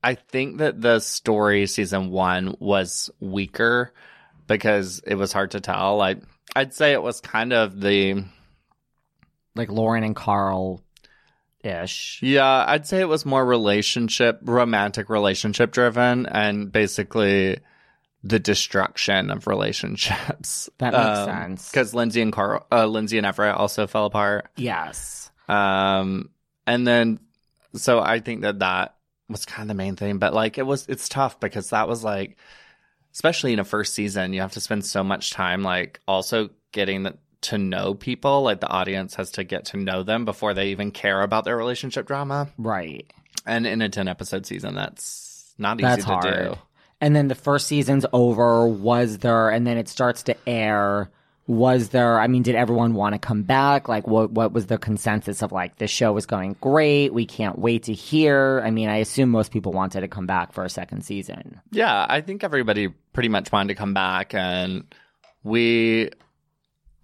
I 0.03 0.15
think 0.15 0.59
that 0.59 0.81
the 0.81 1.01
story 1.01 1.67
season 1.67 2.11
one 2.11 2.57
was 2.61 3.11
weaker 3.21 3.93
because 4.47 5.01
it 5.07 5.17
was 5.17 5.33
hard 5.33 5.51
to 5.53 5.61
tell. 5.61 5.97
Like 5.97 6.19
I'd 6.55 6.75
say 6.75 6.93
it 6.93 7.03
was 7.03 7.21
kind 7.21 7.53
of 7.53 7.81
the 7.81 8.25
Like 9.55 9.71
Lauren 9.71 10.05
and 10.05 10.17
Carl 10.17 10.83
ish. 11.62 12.21
yeah, 12.23 12.65
I'd 12.69 12.87
say 12.87 13.01
it 13.01 13.09
was 13.09 13.27
more 13.27 13.45
relationship, 13.45 14.39
romantic 14.43 15.11
relationship 15.11 15.73
driven, 15.73 16.27
and 16.27 16.71
basically 16.71 17.59
the 18.29 18.39
destruction 18.39 19.31
of 19.31 19.47
relationships. 19.47 20.69
That 20.79 20.93
makes 20.93 21.25
sense. 21.25 21.71
because 21.71 21.95
Lindsay 21.95 22.21
and 22.21 22.33
Carl, 22.33 22.67
uh, 22.71 22.87
Lindsay 22.87 23.19
and 23.19 23.27
Everett 23.27 23.55
also 23.57 23.87
fell 23.87 24.07
apart. 24.07 24.49
Yes. 24.57 25.31
Um, 25.49 26.31
and 26.67 26.87
then, 26.87 27.21
so 27.75 28.01
I 28.01 28.21
think 28.21 28.43
that 28.43 28.59
that 28.59 28.97
was 29.29 29.45
kind 29.47 29.62
of 29.62 29.69
the 29.69 29.75
main 29.83 29.97
thing, 29.97 30.19
but 30.19 30.35
like 30.35 30.59
it 30.59 30.67
was, 30.67 30.87
it's 30.89 31.09
tough 31.09 31.41
because 31.41 31.71
that 31.71 31.89
was 31.89 32.05
like, 32.05 32.37
especially 33.15 33.53
in 33.53 33.59
a 33.59 33.65
first 33.65 33.95
season, 33.95 34.33
you 34.33 34.41
have 34.41 34.53
to 34.53 34.61
spend 34.61 34.85
so 34.85 35.03
much 35.03 35.31
time 35.31 35.62
like 35.62 36.01
also 36.07 36.51
getting 36.73 37.05
the, 37.05 37.17
to 37.43 37.59
know 37.59 37.95
people. 37.95 38.43
Like 38.43 38.61
the 38.61 38.69
audience 38.69 39.15
has 39.15 39.31
to 39.33 39.45
get 39.45 39.67
to 39.67 39.77
know 39.77 40.03
them 40.03 40.25
before 40.25 40.53
they 40.53 40.69
even 40.69 40.91
care 40.91 41.23
about 41.23 41.45
their 41.45 41.57
relationship 41.57 42.07
drama. 42.07 42.49
Right. 42.59 43.11
And 43.47 43.67
in 43.67 43.81
a 43.83 43.89
10 43.89 44.09
episode 44.09 44.47
season, 44.47 44.75
that's 44.75 45.55
not 45.59 45.79
easy 45.79 45.87
That's 45.87 46.05
to 46.05 46.11
hard. 46.11 46.25
do. 46.55 46.59
And 47.00 47.14
then 47.14 47.28
the 47.28 47.35
first 47.35 47.66
season's 47.66 48.06
over. 48.12 48.66
Was 48.66 49.18
there? 49.18 49.50
And 49.50 49.66
then 49.66 49.76
it 49.76 49.88
starts 49.88 50.22
to 50.24 50.37
air. 50.46 51.11
Was 51.46 51.90
there? 51.90 52.18
I 52.18 52.26
mean, 52.26 52.42
did 52.42 52.56
everyone 52.56 52.94
want 52.94 53.14
to 53.14 53.20
come 53.20 53.42
back? 53.42 53.88
Like, 53.88 54.09
what 54.09 54.32
what 54.32 54.52
was 54.52 54.66
the 54.66 54.78
consensus 54.78 55.42
of 55.42 55.52
like 55.52 55.76
the 55.76 55.87
show 55.87 56.12
was 56.12 56.26
going 56.26 56.56
great? 56.61 57.14
We 57.14 57.24
can't 57.24 57.56
wait 57.56 57.85
to 57.85 57.92
hear. 57.92 58.61
I 58.64 58.70
mean, 58.72 58.88
I 58.88 58.96
assume 58.96 59.30
most 59.30 59.52
people 59.52 59.72
wanted 59.72 60.00
to 60.00 60.09
come 60.09 60.26
back 60.26 60.52
for 60.52 60.64
a 60.64 60.68
second 60.68 61.02
season. 61.02 61.61
Yeah, 61.70 62.04
I 62.09 62.20
think 62.20 62.42
everybody 62.42 62.88
pretty 63.12 63.28
much 63.28 63.52
wanted 63.52 63.68
to 63.68 63.74
come 63.76 63.94
back, 63.94 64.35
and 64.35 64.92
we. 65.44 66.11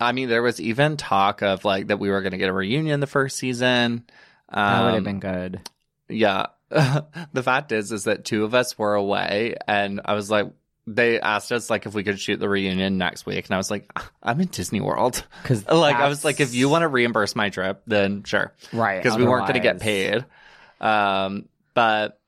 I 0.00 0.10
mean, 0.10 0.28
there 0.28 0.42
was 0.42 0.60
even 0.60 0.96
talk 0.96 1.42
of 1.42 1.64
like 1.64 1.86
that 1.86 1.98
we 1.98 2.10
were 2.10 2.22
going 2.22 2.32
to 2.32 2.38
get 2.38 2.48
a 2.48 2.52
reunion 2.52 2.98
the 2.98 3.06
first 3.06 3.36
season. 3.36 4.04
Um, 4.48 4.72
That 4.72 4.84
would 4.86 4.94
have 4.94 5.04
been 5.04 5.20
good. 5.20 5.60
Yeah. 6.08 6.46
the 7.32 7.42
fact 7.42 7.72
is, 7.72 7.92
is 7.92 8.04
that 8.04 8.24
two 8.24 8.44
of 8.44 8.54
us 8.54 8.78
were 8.78 8.94
away, 8.94 9.56
and 9.66 10.00
I 10.04 10.14
was 10.14 10.30
like, 10.30 10.50
they 10.86 11.20
asked 11.20 11.52
us 11.52 11.70
like 11.70 11.86
if 11.86 11.94
we 11.94 12.02
could 12.02 12.18
shoot 12.18 12.40
the 12.40 12.48
reunion 12.48 12.98
next 12.98 13.24
week, 13.26 13.44
and 13.46 13.54
I 13.54 13.56
was 13.56 13.70
like, 13.70 13.90
I'm 14.22 14.40
in 14.40 14.48
Disney 14.48 14.80
World. 14.80 15.24
Because 15.42 15.66
Like, 15.70 15.96
I 15.96 16.08
was 16.08 16.24
like, 16.24 16.40
if 16.40 16.54
you 16.54 16.68
want 16.68 16.82
to 16.82 16.88
reimburse 16.88 17.36
my 17.36 17.50
trip, 17.50 17.82
then 17.86 18.24
sure, 18.24 18.52
right, 18.72 19.02
because 19.02 19.16
we 19.16 19.24
weren't 19.24 19.46
going 19.46 19.54
to 19.54 19.60
get 19.60 19.80
paid. 19.80 20.24
Um, 20.80 21.48
but 21.74 22.20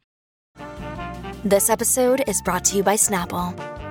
This 1.45 1.69
episode 1.69 2.23
is 2.29 2.41
brought 2.43 2.65
to 2.67 2.77
you 2.77 2.83
by 2.83 2.95
Snapple. 2.95 3.74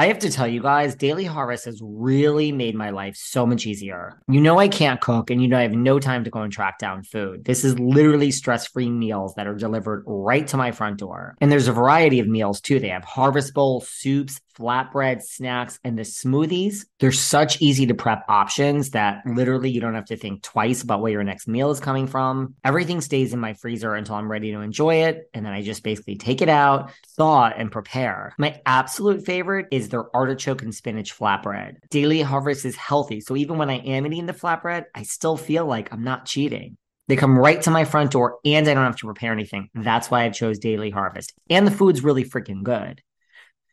I 0.00 0.06
have 0.06 0.20
to 0.20 0.30
tell 0.30 0.48
you 0.48 0.62
guys, 0.62 0.94
Daily 0.94 1.26
Harvest 1.26 1.66
has 1.66 1.78
really 1.84 2.52
made 2.52 2.74
my 2.74 2.88
life 2.88 3.16
so 3.16 3.44
much 3.44 3.66
easier. 3.66 4.18
You 4.28 4.40
know, 4.40 4.58
I 4.58 4.66
can't 4.66 4.98
cook 4.98 5.28
and 5.28 5.42
you 5.42 5.46
know, 5.46 5.58
I 5.58 5.62
have 5.62 5.72
no 5.72 5.98
time 5.98 6.24
to 6.24 6.30
go 6.30 6.40
and 6.40 6.50
track 6.50 6.78
down 6.78 7.02
food. 7.02 7.44
This 7.44 7.66
is 7.66 7.78
literally 7.78 8.30
stress 8.30 8.66
free 8.66 8.88
meals 8.88 9.34
that 9.34 9.46
are 9.46 9.54
delivered 9.54 10.02
right 10.06 10.46
to 10.46 10.56
my 10.56 10.72
front 10.72 11.00
door. 11.00 11.36
And 11.42 11.52
there's 11.52 11.68
a 11.68 11.72
variety 11.74 12.18
of 12.18 12.26
meals 12.26 12.62
too. 12.62 12.80
They 12.80 12.88
have 12.88 13.04
harvest 13.04 13.52
bowl, 13.52 13.82
soups, 13.82 14.40
flatbread, 14.60 15.22
snacks, 15.22 15.78
and 15.84 15.98
the 15.98 16.02
smoothies. 16.02 16.84
They're 16.98 17.12
such 17.12 17.60
easy 17.62 17.86
to 17.86 17.94
prep 17.94 18.24
options 18.28 18.90
that 18.90 19.22
literally 19.26 19.70
you 19.70 19.80
don't 19.80 19.94
have 19.94 20.04
to 20.06 20.16
think 20.16 20.42
twice 20.42 20.82
about 20.82 21.00
where 21.00 21.12
your 21.12 21.24
next 21.24 21.48
meal 21.48 21.70
is 21.70 21.80
coming 21.80 22.06
from. 22.06 22.54
Everything 22.64 23.00
stays 23.00 23.32
in 23.32 23.40
my 23.40 23.54
freezer 23.54 23.94
until 23.94 24.16
I'm 24.16 24.30
ready 24.30 24.52
to 24.52 24.60
enjoy 24.60 24.96
it. 24.96 25.30
And 25.32 25.44
then 25.44 25.52
I 25.52 25.62
just 25.62 25.82
basically 25.82 26.16
take 26.16 26.42
it 26.42 26.48
out, 26.48 26.90
thaw, 27.16 27.46
and 27.46 27.72
prepare. 27.72 28.34
My 28.38 28.60
absolute 28.66 29.24
favorite 29.24 29.66
is 29.70 29.88
their 29.88 30.14
artichoke 30.14 30.62
and 30.62 30.74
spinach 30.74 31.16
flatbread. 31.16 31.76
Daily 31.90 32.20
Harvest 32.20 32.64
is 32.64 32.76
healthy. 32.76 33.20
So 33.20 33.36
even 33.36 33.58
when 33.58 33.70
I 33.70 33.78
am 33.78 34.06
eating 34.06 34.26
the 34.26 34.32
flatbread, 34.32 34.84
I 34.94 35.04
still 35.04 35.36
feel 35.36 35.64
like 35.64 35.92
I'm 35.92 36.04
not 36.04 36.26
cheating. 36.26 36.76
They 37.08 37.16
come 37.16 37.36
right 37.36 37.60
to 37.62 37.72
my 37.72 37.84
front 37.84 38.12
door 38.12 38.38
and 38.44 38.68
I 38.68 38.74
don't 38.74 38.84
have 38.84 38.94
to 38.96 39.06
prepare 39.06 39.32
anything. 39.32 39.68
That's 39.74 40.12
why 40.12 40.24
I 40.24 40.30
chose 40.30 40.60
Daily 40.60 40.90
Harvest. 40.90 41.32
And 41.48 41.66
the 41.66 41.72
food's 41.72 42.04
really 42.04 42.24
freaking 42.24 42.62
good. 42.62 43.02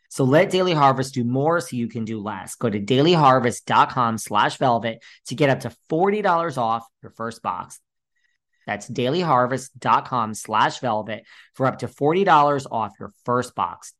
So 0.10 0.24
let 0.24 0.50
Daily 0.50 0.74
Harvest 0.74 1.14
do 1.14 1.24
more 1.24 1.60
so 1.60 1.76
you 1.76 1.88
can 1.88 2.06
do 2.06 2.22
less. 2.22 2.56
Go 2.56 2.70
to 2.70 2.80
dailyharvest.com 2.80 4.18
slash 4.18 4.58
velvet 4.58 5.04
to 5.28 5.36
get 5.36 5.50
up 5.50 5.62
to 5.62 5.76
$40 5.90 6.58
off 6.58 6.86
your 7.02 7.12
first 7.12 7.42
box. 7.42 7.80
That's 8.66 8.90
dailyharvest.com 8.90 10.34
slash 10.34 10.80
velvet 10.80 11.24
for 11.56 11.66
up 11.66 11.80
to 11.80 11.88
$40 11.88 12.66
off 12.72 12.94
your 13.00 13.14
first 13.26 13.56
box. 13.56 13.94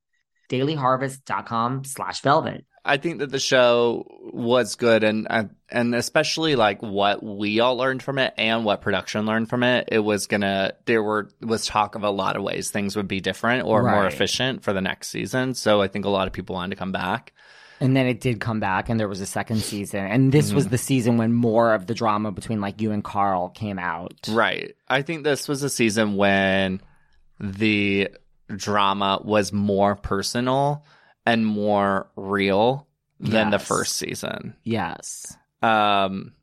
dailyharvest.com 0.50 1.84
slash 1.84 2.22
velvet. 2.22 2.66
I 2.88 2.98
think 2.98 3.20
that 3.20 3.32
the 3.32 3.40
show 3.40 4.06
was 4.34 4.76
good, 4.76 5.04
and 5.04 5.28
and- 5.30 5.50
and 5.70 5.94
especially 5.94 6.56
like 6.56 6.82
what 6.82 7.22
we 7.22 7.60
all 7.60 7.76
learned 7.76 8.02
from 8.02 8.18
it, 8.18 8.34
and 8.38 8.64
what 8.64 8.82
production 8.82 9.26
learned 9.26 9.50
from 9.50 9.64
it. 9.64 9.90
It 9.92 10.00
was 10.00 10.28
gonna 10.28 10.74
there 10.86 11.04
were 11.04 11.30
was 11.42 11.66
talk 11.66 11.96
of 11.96 12.04
a 12.04 12.10
lot 12.10 12.36
of 12.38 12.44
ways 12.44 12.72
things 12.72 12.96
would 12.96 13.08
be 13.08 13.20
different 13.20 13.66
or 13.66 13.84
more 13.84 14.08
efficient 14.08 14.64
for 14.64 14.74
the 14.74 14.82
next 14.82 15.10
season. 15.10 15.54
So 15.54 15.82
I 15.82 15.88
think 15.88 16.06
a 16.06 16.10
lot 16.10 16.28
of 16.28 16.34
people 16.34 16.56
wanted 16.56 16.76
to 16.76 16.80
come 16.80 16.92
back. 16.92 17.34
And 17.80 17.96
then 17.96 18.08
it 18.08 18.22
did 18.22 18.40
come 18.40 18.60
back 18.60 18.90
and 18.90 19.00
there 19.00 19.08
was 19.08 19.22
a 19.22 19.26
second 19.26 19.58
season. 19.58 20.06
And 20.06 20.32
this 20.32 20.52
was 20.52 20.66
mm-hmm. 20.66 20.72
the 20.72 20.78
season 20.80 21.18
when 21.18 21.34
more 21.34 21.74
of 21.74 21.86
the 21.86 21.94
drama 21.94 22.32
between 22.32 22.60
like 22.60 22.82
you 22.82 22.92
and 22.92 23.04
Carl 23.04 23.50
came 23.50 23.78
out. 23.78 24.28
Right. 24.30 24.76
I 24.88 25.04
think 25.04 25.24
this 25.24 25.48
was 25.48 25.62
a 25.64 25.70
season 25.70 26.16
when 26.16 26.82
the 27.40 28.10
drama 28.56 29.22
was 29.24 29.54
more 29.54 29.96
personal 29.96 30.86
and 31.28 31.46
more 31.46 32.08
real 32.16 32.88
than 33.20 33.50
the 33.52 33.60
first 33.60 33.96
season. 33.98 34.56
Yes. 34.64 35.36
um 35.62 36.34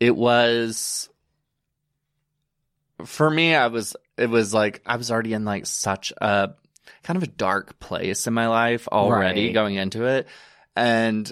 it 0.00 0.16
was 0.16 1.08
for 3.04 3.30
me 3.30 3.54
i 3.54 3.66
was 3.68 3.96
it 4.16 4.28
was 4.28 4.52
like 4.54 4.82
i 4.86 4.96
was 4.96 5.10
already 5.10 5.32
in 5.32 5.44
like 5.44 5.66
such 5.66 6.12
a 6.20 6.50
kind 7.02 7.16
of 7.16 7.22
a 7.22 7.26
dark 7.26 7.78
place 7.78 8.26
in 8.26 8.32
my 8.34 8.48
life 8.48 8.88
already 8.88 9.46
Right. 9.46 9.54
going 9.54 9.74
into 9.76 10.04
it 10.04 10.26
and 10.76 11.30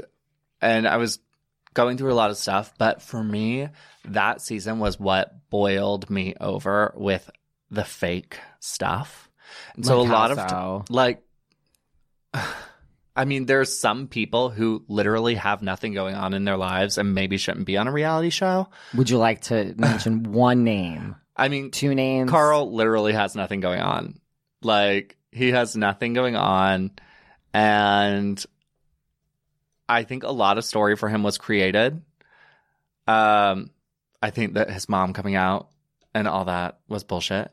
and 0.61 0.87
i 0.89 0.97
was 0.99 1.19
going 1.75 1.97
through 1.99 2.13
a 2.13 2.15
lot 2.15 2.31
of 2.31 2.37
stuff 2.37 2.73
but 2.79 3.03
for 3.03 3.23
me 3.23 3.69
that 4.07 4.41
season 4.41 4.79
was 4.79 4.99
what 4.99 5.49
boiled 5.51 6.09
me 6.11 6.35
over 6.41 6.93
with 6.97 7.31
the 7.71 7.85
fake 7.85 8.39
stuff 8.61 9.29
and 9.77 9.85
so 9.87 10.01
a 10.01 10.03
lot 10.03 10.31
of 10.31 10.91
like 10.91 11.23
I 13.17 13.25
mean, 13.25 13.47
there's 13.47 13.77
some 13.77 14.07
people 14.07 14.49
who 14.49 14.85
literally 14.87 15.35
have 15.35 15.61
nothing 15.61 15.93
going 15.93 16.15
on 16.15 16.35
in 16.35 16.45
their 16.45 16.57
lives 16.57 16.99
and 16.99 17.15
maybe 17.15 17.37
shouldn't 17.37 17.67
be 17.67 17.77
on 17.77 17.89
a 17.89 17.93
reality 17.93 18.31
show. 18.31 18.69
Would 18.95 19.11
you 19.11 19.19
like 19.19 19.41
to 19.43 19.75
mention 19.77 20.33
one 20.33 20.63
name? 20.63 21.17
I 21.37 21.49
mean, 21.49 21.71
two 21.71 21.95
names. 21.95 22.31
Carl 22.31 22.73
literally 22.73 23.13
has 23.13 23.35
nothing 23.35 23.61
going 23.61 23.81
on. 23.81 24.21
Like 24.63 25.17
he 25.33 25.51
has 25.51 25.77
nothing 25.77 26.13
going 26.13 26.37
on, 26.37 26.93
and 27.53 28.45
I 29.89 30.03
think 30.03 30.25
a 30.25 30.31
lot 30.31 30.59
of 30.59 30.65
story 30.65 30.97
for 30.97 31.09
him 31.09 31.23
was 31.23 31.39
created. 31.39 32.03
Um, 33.07 33.71
I 34.21 34.31
think 34.31 34.55
that 34.55 34.71
his 34.71 34.89
mom 34.89 35.13
coming 35.13 35.35
out 35.35 35.71
and 36.15 36.29
all 36.29 36.45
that 36.47 36.81
was 36.89 37.05
bullshit. 37.05 37.51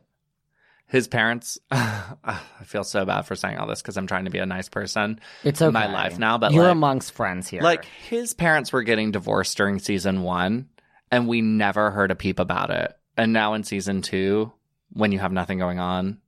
His 0.88 1.08
parents, 1.08 1.58
I 1.72 2.40
feel 2.64 2.84
so 2.84 3.06
bad 3.06 3.24
for 3.24 3.36
saying 3.36 3.58
all 3.58 3.68
this 3.68 3.82
because 3.82 3.98
I'm 3.98 4.08
trying 4.08 4.26
to 4.26 4.32
be 4.32 4.38
a 4.40 4.46
nice 4.46 4.70
person 4.70 5.20
It's 5.44 5.62
okay. 5.62 5.72
my 5.72 5.92
life 5.92 6.20
now, 6.20 6.38
but 6.38 6.52
you're 6.54 6.64
like, 6.64 6.72
amongst 6.74 7.14
friends 7.14 7.48
here. 7.48 7.62
like 7.62 7.86
his 7.86 8.34
parents 8.34 8.72
were 8.72 8.84
getting 8.84 9.12
divorced 9.12 9.58
during 9.58 9.80
season 9.80 10.22
one, 10.22 10.70
and 11.12 11.28
we 11.28 11.42
never 11.42 11.92
heard 11.92 12.12
a 12.12 12.16
peep 12.16 12.40
about 12.40 12.70
it. 12.70 12.94
And 13.18 13.34
now 13.34 13.54
in 13.56 13.64
season 13.64 14.02
two, 14.02 14.52
when 14.94 15.12
you 15.12 15.20
have 15.20 15.32
nothing 15.32 15.58
going 15.58 15.80
on, 15.80 16.20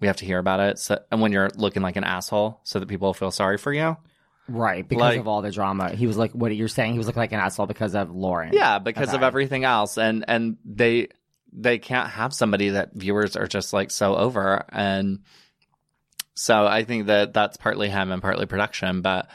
we 0.00 0.06
have 0.06 0.16
to 0.16 0.24
hear 0.26 0.38
about 0.38 0.60
it. 0.60 0.78
So, 0.78 0.98
and 1.10 1.20
when 1.20 1.32
you're 1.32 1.50
looking 1.54 1.82
like 1.82 1.96
an 1.96 2.04
asshole, 2.04 2.60
so 2.64 2.78
that 2.78 2.88
people 2.88 3.12
feel 3.14 3.30
sorry 3.30 3.58
for 3.58 3.72
you. 3.72 3.96
right 4.48 4.86
because 4.88 5.00
like- 5.00 5.20
of 5.20 5.28
all 5.28 5.42
the 5.42 5.50
drama, 5.50 5.90
he 5.90 6.06
was 6.06 6.16
like, 6.16 6.32
"What 6.32 6.50
are 6.50 6.54
you're 6.54 6.68
saying?" 6.68 6.92
He 6.92 6.98
was 6.98 7.06
looking 7.06 7.20
like 7.20 7.32
an 7.32 7.40
asshole 7.40 7.66
because 7.66 7.94
of 7.94 8.10
Lauren. 8.14 8.52
Yeah, 8.54 8.78
because 8.78 9.12
of 9.12 9.22
everything 9.22 9.64
else, 9.64 9.98
and 9.98 10.24
and 10.28 10.56
they 10.64 11.08
they 11.52 11.78
can't 11.78 12.10
have 12.10 12.34
somebody 12.34 12.70
that 12.70 12.94
viewers 12.94 13.36
are 13.36 13.46
just 13.46 13.72
like 13.72 13.90
so 13.90 14.16
over, 14.16 14.64
and 14.70 15.20
so 16.34 16.66
I 16.66 16.84
think 16.84 17.06
that 17.06 17.32
that's 17.32 17.56
partly 17.56 17.88
him 17.88 18.12
and 18.12 18.20
partly 18.20 18.46
production, 18.46 19.00
but 19.00 19.28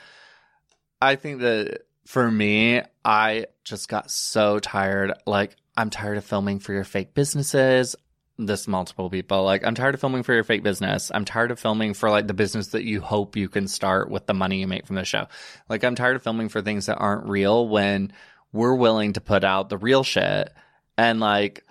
I 1.02 1.16
think 1.16 1.42
that 1.42 1.82
for 2.06 2.30
me, 2.30 2.82
I 3.04 3.48
just 3.64 3.90
got 3.90 4.12
so 4.12 4.60
tired. 4.60 5.14
Like 5.26 5.56
I'm 5.76 5.90
tired 5.90 6.18
of 6.18 6.26
filming 6.26 6.60
for 6.60 6.74
your 6.74 6.84
fake 6.84 7.14
businesses. 7.14 7.96
This 8.38 8.68
multiple 8.68 9.10
people 9.10 9.44
like 9.44 9.66
I'm 9.66 9.76
tired 9.76 9.94
of 9.94 10.02
filming 10.02 10.24
for 10.24 10.34
your 10.34 10.44
fake 10.44 10.64
business. 10.64 11.12
I'm 11.14 11.26
tired 11.26 11.52
of 11.52 11.60
filming 11.60 11.94
for 11.94 12.10
like 12.10 12.28
the 12.28 12.34
business 12.34 12.68
that 12.70 12.84
you 12.84 13.02
hope 13.02 13.36
you 13.36 13.50
can 13.50 13.68
start 13.68 14.10
with 14.10 14.26
the 14.26 14.34
money 14.34 14.60
you 14.60 14.68
make 14.68 14.88
from 14.88 14.96
the 14.96 15.06
show. 15.06 15.28
Like 15.70 15.84
I'm 15.84 15.96
tired 15.96 16.16
of 16.16 16.24
filming 16.24 16.50
for 16.50 16.62
things 16.62 16.86
that 16.86 16.98
aren't 16.98 17.28
real 17.28 17.68
when 17.68 18.14
we're 18.52 18.76
willing 18.76 19.14
to 19.14 19.22
put 19.22 19.44
out 19.44 19.70
the 19.70 19.78
real 19.78 20.04
shit. 20.04 20.52
And 20.98 21.20
like, 21.20 21.64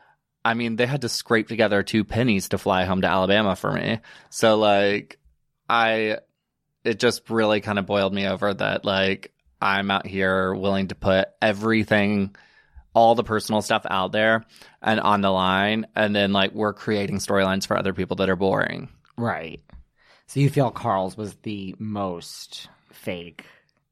I 0.44 0.54
mean, 0.54 0.76
they 0.76 0.86
had 0.86 1.02
to 1.02 1.08
scrape 1.08 1.48
together 1.48 1.82
two 1.82 2.04
pennies 2.04 2.50
to 2.50 2.58
fly 2.58 2.84
home 2.84 3.02
to 3.02 3.08
Alabama 3.08 3.56
for 3.56 3.72
me. 3.72 4.00
So 4.30 4.56
like, 4.56 5.18
I, 5.68 6.18
it 6.84 6.98
just 6.98 7.28
really 7.28 7.60
kind 7.60 7.78
of 7.78 7.86
boiled 7.86 8.14
me 8.14 8.26
over 8.26 8.52
that 8.54 8.84
like 8.84 9.32
I'm 9.60 9.90
out 9.90 10.06
here 10.06 10.54
willing 10.54 10.88
to 10.88 10.94
put 10.94 11.28
everything, 11.42 12.34
all 12.94 13.14
the 13.14 13.22
personal 13.22 13.60
stuff 13.60 13.84
out 13.88 14.12
there 14.12 14.44
and 14.82 14.98
on 14.98 15.20
the 15.20 15.30
line. 15.30 15.86
And 15.94 16.16
then 16.16 16.32
like 16.32 16.52
we're 16.52 16.72
creating 16.72 17.18
storylines 17.18 17.66
for 17.66 17.76
other 17.76 17.92
people 17.92 18.16
that 18.16 18.30
are 18.30 18.36
boring. 18.36 18.88
right. 19.16 19.60
So 20.26 20.38
you 20.38 20.48
feel 20.48 20.70
Carl's 20.70 21.16
was 21.16 21.34
the 21.42 21.74
most 21.80 22.68
fake 22.92 23.44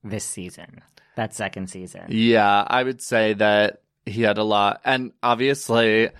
this 0.04 0.24
season, 0.24 0.82
that 1.16 1.34
second 1.34 1.68
season. 1.68 2.04
Yeah, 2.10 2.64
I 2.64 2.80
would 2.80 3.02
say 3.02 3.32
that 3.34 3.82
he 4.06 4.22
had 4.22 4.38
a 4.38 4.44
lot. 4.44 4.80
And 4.84 5.10
obviously, 5.20 6.10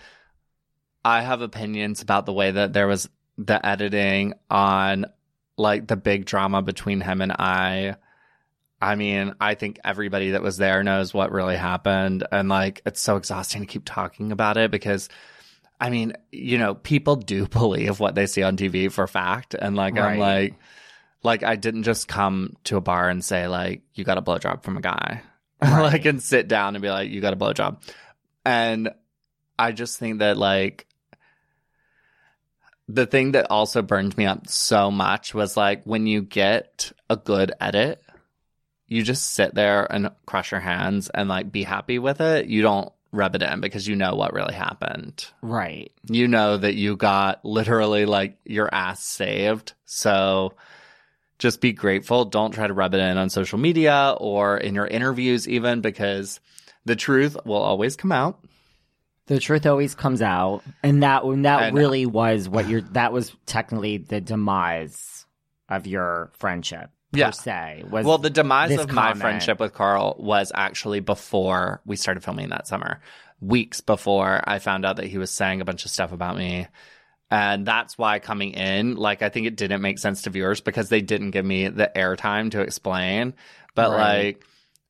I 1.05 1.23
have 1.23 1.41
opinions 1.41 2.03
about 2.03 2.27
the 2.27 2.33
way 2.33 2.51
that 2.51 2.73
there 2.73 2.87
was 2.87 3.09
the 3.37 3.65
editing 3.65 4.35
on 4.51 5.07
like 5.57 5.87
the 5.87 5.97
big 5.97 6.25
drama 6.25 6.63
between 6.63 7.01
him 7.01 7.21
and 7.21 7.33
I. 7.33 7.97
I 8.81 8.95
mean, 8.95 9.35
I 9.41 9.55
think 9.55 9.81
everybody 9.85 10.33
that 10.33 10.43
was 10.43 10.57
there 10.57 10.83
knows 10.83 11.13
what 11.13 11.33
really 11.33 11.57
happened. 11.57 12.27
And 12.31 12.49
like, 12.49 12.83
it's 12.87 13.01
so 13.01 13.17
exhausting 13.17 13.63
to 13.63 13.67
keep 13.67 13.85
talking 13.85 14.33
about 14.33 14.57
it 14.57 14.71
because. 14.71 15.09
I 15.81 15.91
mean, 15.91 16.15
you 16.33 16.59
know, 16.59 16.75
people 16.75 17.15
do 17.15 17.47
believe 17.49 18.01
what 18.01 18.17
they 18.17 18.27
see 18.27 18.43
on 18.43 18.57
TV 18.57 18.91
for 18.91 19.07
fact. 19.07 19.55
And 19.55 19.77
like, 19.77 19.97
I'm 19.97 20.19
like, 20.19 20.55
like 21.23 21.43
I 21.43 21.57
didn't 21.57 21.85
just 21.85 22.09
come 22.09 22.57
to 22.65 22.77
a 22.77 22.81
bar 22.81 23.09
and 23.09 23.25
say 23.25 23.47
like, 23.47 23.83
you 23.95 24.03
got 24.03 24.19
a 24.19 24.23
blowjob 24.23 24.65
from 24.65 24.77
a 24.77 24.81
guy. 24.81 25.23
like 25.63 26.05
and 26.05 26.23
sit 26.23 26.49
down 26.49 26.75
and 26.75 26.83
be 26.83 26.91
like, 26.91 27.11
you 27.11 27.21
got 27.21 27.33
a 27.33 27.37
blowjob. 27.37 27.81
And 28.45 28.91
I 29.59 29.73
just 29.73 29.99
think 29.99 30.21
that 30.21 30.37
like 30.37 30.87
the 32.89 33.07
thing 33.07 33.33
that 33.33 33.51
also 33.51 33.83
burned 33.83 34.17
me 34.17 34.27
up 34.27 34.49
so 34.49 34.91
much 34.91 35.35
was 35.35 35.57
like 35.57 35.85
when 35.85 36.07
you 36.07 36.23
get 36.23 36.91
a 37.11 37.17
good 37.17 37.53
edit, 37.61 38.03
you 38.87 39.03
just 39.03 39.35
sit 39.35 39.55
there 39.55 39.91
and 39.93 40.11
crush 40.25 40.51
your 40.51 40.61
hands 40.61 41.11
and 41.11 41.29
like 41.29 41.53
be 41.53 41.63
happy 41.63 41.99
with 41.99 42.21
it. 42.23 42.47
You 42.47 42.63
don't 42.63 42.91
rub 43.13 43.35
it 43.35 43.43
in 43.43 43.61
because 43.61 43.87
you 43.87 43.95
know 43.95 44.15
what 44.15 44.33
really 44.33 44.55
happened. 44.55 45.27
Right. 45.43 45.93
You 46.11 46.29
know 46.29 46.57
that 46.57 46.75
you 46.75 46.97
got 46.97 47.45
literally 47.45 48.07
like 48.07 48.39
your 48.45 48.73
ass 48.73 49.05
saved. 49.05 49.75
So 49.85 50.55
just 51.39 51.61
be 51.61 51.73
grateful. 51.73 52.25
Don't 52.25 52.53
try 52.53 52.67
to 52.67 52.75
rub 52.75 52.95
it 52.95 53.01
in 53.01 53.19
on 53.19 53.29
social 53.29 53.59
media 53.59 54.15
or 54.19 54.57
in 54.57 54.75
your 54.75 54.87
interviews, 54.87 55.47
even 55.47 55.83
because 55.83 56.41
the 56.87 56.97
truth 56.97 57.37
will 57.45 57.57
always 57.57 57.97
come 57.97 58.13
out. 58.13 58.41
The 59.29 59.39
truth 59.39 59.67
always 59.67 59.95
comes 59.95 60.21
out, 60.23 60.63
and 60.83 61.03
that 61.03 61.23
and 61.23 61.45
that 61.45 61.73
really 61.73 62.07
was 62.07 62.49
what 62.49 62.67
your 62.67 62.81
that 62.93 63.13
was 63.13 63.35
technically 63.47 63.99
the 63.99 64.21
demise 64.21 65.27
of 65.69 65.87
your 65.87 66.31
friendship. 66.35 66.91
Per 67.13 67.19
Yeah. 67.21 67.31
se 67.31 67.85
was 67.89 68.05
well, 68.05 68.19
the 68.19 68.29
demise 68.31 68.77
of 68.77 68.91
my 68.93 69.15
friendship 69.15 69.61
with 69.61 69.73
Carl 69.73 70.17
was 70.19 70.51
actually 70.55 71.01
before 71.01 71.81
we 71.87 71.97
started 71.97 72.25
filming 72.25 72.49
that 72.51 72.67
summer. 72.67 73.01
Weeks 73.41 73.81
before 73.81 74.43
I 74.47 74.59
found 74.59 74.85
out 74.85 74.97
that 74.97 75.07
he 75.07 75.17
was 75.19 75.31
saying 75.31 75.61
a 75.61 75.65
bunch 75.65 75.85
of 75.85 75.91
stuff 75.91 76.13
about 76.13 76.37
me. 76.37 76.67
And 77.31 77.67
that's 77.67 77.97
why 77.99 78.19
coming 78.21 78.53
in, 78.53 78.97
like, 78.97 79.21
I 79.23 79.29
think 79.29 79.47
it 79.47 79.57
didn't 79.57 79.83
make 79.83 79.99
sense 79.99 80.23
to 80.23 80.31
viewers 80.31 80.63
because 80.63 80.89
they 80.89 81.03
didn't 81.03 81.33
give 81.33 81.45
me 81.45 81.69
the 81.69 81.91
airtime 81.95 82.51
to 82.53 82.61
explain. 82.63 83.35
But, 83.75 83.91
Right. 83.91 84.25
like, 84.25 84.45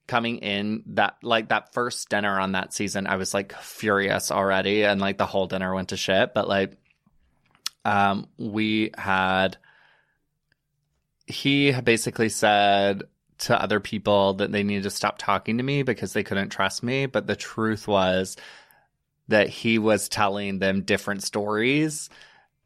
coming 0.09 0.39
in 0.39 0.83
that, 0.87 1.19
like, 1.23 1.51
that 1.51 1.73
first 1.73 2.09
dinner 2.09 2.41
on 2.41 2.53
that 2.53 2.75
season, 2.75 3.07
I 3.07 3.17
was, 3.17 3.33
like, 3.33 3.53
furious 3.53 4.33
already. 4.33 4.85
And, 4.85 5.01
like, 5.01 5.19
the 5.19 5.27
whole 5.27 5.47
dinner 5.47 5.73
went 5.73 5.91
to 5.91 5.97
shit. 5.97 6.35
But, 6.35 6.49
like, 6.49 6.77
um, 7.85 8.27
we 8.37 8.91
had 8.99 9.57
he 11.29 11.73
basically 11.73 12.31
said 12.31 13.03
to 13.39 13.61
other 13.63 13.81
people 13.81 14.35
that 14.35 14.51
they 14.51 14.63
needed 14.63 14.85
to 14.85 14.91
stop 14.91 15.19
talking 15.19 15.59
to 15.59 15.63
me 15.63 15.83
because 15.83 16.13
they 16.13 16.25
couldn't 16.25 16.49
trust 16.49 16.83
me. 16.83 17.07
But 17.07 17.27
the 17.27 17.37
truth 17.37 17.87
was 17.87 18.37
that 19.29 19.49
he 19.49 19.79
was 19.79 20.09
telling 20.09 20.59
them 20.59 20.83
different 20.83 21.23
stories 21.23 22.09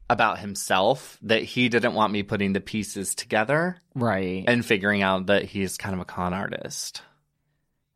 about 0.09 0.39
himself 0.39 1.17
that 1.21 1.43
he 1.43 1.69
didn't 1.69 1.93
want 1.93 2.13
me 2.13 2.23
putting 2.23 2.53
the 2.53 2.61
pieces 2.61 3.15
together 3.15 3.77
right. 3.95 4.43
and 4.47 4.65
figuring 4.65 5.01
out 5.01 5.27
that 5.27 5.43
he's 5.43 5.77
kind 5.77 5.93
of 5.93 6.01
a 6.01 6.05
con 6.05 6.33
artist. 6.33 7.01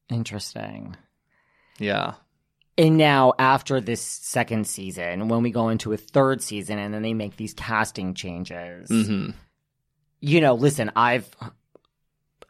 Interesting. 0.10 0.96
Yeah. 1.80 2.14
And 2.78 2.98
now, 2.98 3.34
after 3.40 3.82
this 3.82 4.02
second 4.02 4.68
season, 4.68 5.28
when 5.30 5.42
we 5.42 5.50
go 5.52 5.70
into 5.70 5.94
a 5.94 5.98
third 5.98 6.42
season, 6.44 6.78
and 6.78 6.94
then 6.94 7.02
they 7.02 7.14
make 7.14 7.36
these 7.38 7.54
casting 7.54 8.14
changes, 8.14 8.90
hmm 8.90 9.30
you 10.20 10.42
know, 10.42 10.56
listen, 10.56 10.92
I've 10.96 11.30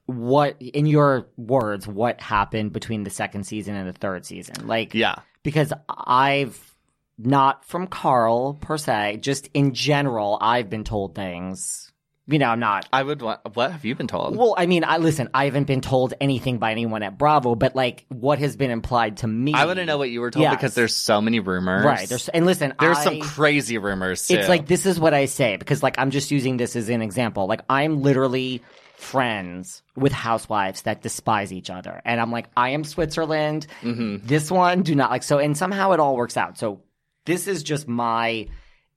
what 0.06 0.56
in 0.62 0.86
your 0.86 1.28
words, 1.36 1.86
what 1.88 2.22
happened 2.22 2.72
between 2.72 3.04
the 3.04 3.10
second 3.10 3.44
season 3.46 3.76
and 3.76 3.88
the 3.88 3.94
third 3.94 4.26
season? 4.26 4.68
Like, 4.68 4.94
Yeah. 4.94 5.16
because 5.44 5.74
I've 5.90 6.76
not 7.18 7.66
from 7.66 7.88
Carl 7.88 8.54
per 8.54 8.78
se, 8.78 9.18
just 9.22 9.50
in 9.54 9.74
general, 9.74 10.38
I've 10.40 10.70
been 10.70 10.86
told 10.86 11.14
things. 11.16 11.92
You 12.30 12.40
know, 12.40 12.48
I'm 12.50 12.60
not. 12.60 12.86
I 12.92 13.04
would 13.04 13.22
want, 13.22 13.40
what 13.56 13.72
have 13.72 13.86
you 13.86 13.96
been 13.96 14.08
told? 14.08 14.36
Well, 14.36 14.54
I 14.58 14.66
mean, 14.66 14.84
I 14.84 14.98
listen. 14.98 15.30
I 15.34 15.46
haven't 15.46 15.64
been 15.66 15.80
told 15.80 16.14
anything 16.20 16.58
by 16.58 16.72
anyone 16.72 17.02
at 17.02 17.18
Bravo, 17.18 17.56
but 17.56 17.74
like 17.74 18.06
what 18.10 18.40
has 18.40 18.58
been 18.58 18.70
implied 18.70 19.18
to 19.18 19.28
me. 19.28 19.54
I 19.54 19.66
want 19.66 19.80
to 19.80 19.86
know 19.86 19.98
what 19.98 20.10
you 20.10 20.20
were 20.20 20.30
told 20.30 20.44
Yes. 20.44 20.56
because 20.56 20.76
there's 20.76 20.94
so 20.94 21.22
many 21.22 21.40
rumors. 21.40 21.86
right. 21.86 22.08
There's 22.10 22.28
and 22.30 22.46
listen, 22.46 22.74
There's 22.80 22.98
I- 22.98 23.04
some 23.06 23.20
crazy 23.22 23.78
rumors 23.78 24.28
too. 24.28 24.34
It's 24.36 24.50
like 24.50 24.68
this 24.68 24.86
is 24.86 25.00
what 25.00 25.14
I 25.14 25.24
say 25.26 25.56
because 25.56 25.82
like 25.82 25.98
I'm 26.00 26.12
just 26.12 26.30
using 26.30 26.58
this 26.58 26.76
as 26.76 26.90
an 26.90 27.02
example. 27.02 27.48
Like 27.48 27.62
I'm 27.70 28.02
literally 28.02 28.62
friends 28.98 29.84
with 29.96 30.12
housewives 30.12 30.82
that 30.82 31.02
despise 31.02 31.54
each 31.54 31.70
other. 31.70 32.02
And 32.04 32.20
I'm 32.20 32.32
like, 32.32 32.48
I 32.58 32.70
am 32.72 32.84
Switzerland. 32.84 33.68
Mm-hmm. 33.82 34.26
This 34.28 34.52
one 34.52 34.82
do 34.84 34.96
not 34.96 35.12
like 35.12 35.24
so 35.24 35.38
and 35.38 35.56
somehow 35.58 35.94
it 35.94 36.00
all 36.02 36.18
works 36.18 36.36
out. 36.36 36.58
So 36.58 36.82
this 37.26 37.48
is 37.48 37.64
just 37.64 37.88
my 37.88 38.48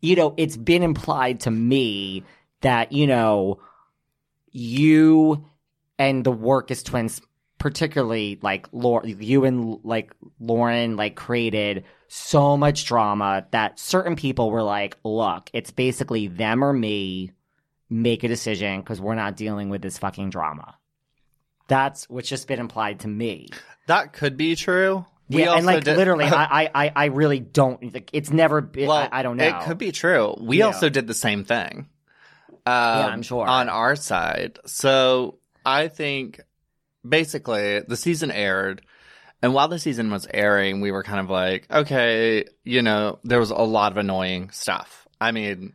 you 0.01 0.17
know, 0.17 0.33
it's 0.39 0.57
been 0.57 0.83
implied 0.83 1.41
to 1.41 1.51
me 1.51 2.25
that, 2.63 2.93
you 2.93 3.07
know, 3.07 3.61
you 4.53 5.45
and 5.99 6.25
the 6.25 6.33
Wirkus 6.33 6.85
twins 6.85 7.21
particularly 7.59 8.39
like 8.41 8.67
Laura, 8.73 9.07
you 9.07 9.45
and 9.45 9.79
like 9.85 10.13
Lauren 10.41 10.97
like 10.97 11.15
created 11.15 11.85
so 12.09 12.57
much 12.57 12.87
drama 12.87 13.47
that 13.51 13.79
certain 13.79 14.17
people 14.17 14.51
were 14.51 14.63
like, 14.63 14.97
look, 15.05 15.51
it's 15.53 15.71
basically 15.71 16.27
them 16.27 16.65
or 16.65 16.73
me 16.73 17.33
make 17.91 18.25
a 18.25 18.29
decision 18.29 18.81
because 18.81 19.01
we're 19.01 19.15
not 19.15 19.37
dealing 19.37 19.69
with 19.69 19.83
this 19.83 19.99
fucking 19.99 20.31
drama. 20.31 20.75
That's 21.69 22.09
what's 22.09 22.29
just 22.29 22.49
been 22.49 22.59
implied 22.61 23.01
to 23.01 23.09
me. 23.09 23.49
That 23.87 24.13
could 24.13 24.37
be 24.37 24.57
true, 24.57 25.05
We 25.29 25.43
yeah, 25.45 25.55
and 25.55 25.67
like 25.67 25.85
did- 25.85 25.97
literally, 25.99 26.25
I, 26.29 26.65
I, 26.65 26.71
I- 26.87 26.93
I 26.97 27.05
really 27.07 27.41
don't. 27.41 27.93
Like, 27.95 28.11
it's 28.13 28.31
never. 28.31 28.61
Been, 28.61 28.89
well, 28.89 28.97
I, 28.97 29.21
I 29.21 29.23
don't 29.23 29.37
know. 29.37 29.45
It 29.47 29.61
could 29.65 29.79
be 29.79 29.93
true. 29.93 30.35
We 30.41 30.59
Yeah. 30.61 30.67
also 30.67 30.89
did 30.89 31.07
the 31.07 31.15
same 31.15 31.45
thing. 31.45 31.89
Um, 32.67 32.73
I'm 32.75 33.23
sure. 33.23 33.47
on 33.47 33.69
our 33.69 33.97
side. 33.97 34.59
So 34.67 35.39
I 35.65 35.89
think 35.89 36.41
basically 37.09 37.81
the 37.81 37.97
season 37.97 38.31
aired, 38.31 38.83
and 39.43 39.55
while 39.55 39.69
the 39.69 39.79
season 39.79 40.11
was 40.11 40.27
airing, 40.33 40.81
we 40.81 40.91
were 40.93 41.03
kind 41.03 41.21
of 41.21 41.31
like, 41.31 41.67
okay, 41.71 42.45
you 42.65 42.83
know, 42.83 43.19
there 43.25 43.41
was 43.41 43.51
a 43.51 43.57
lot 43.57 43.93
of 43.93 43.99
annoying 43.99 44.51
stuff. 44.51 45.07
I 45.21 45.33
mean, 45.33 45.73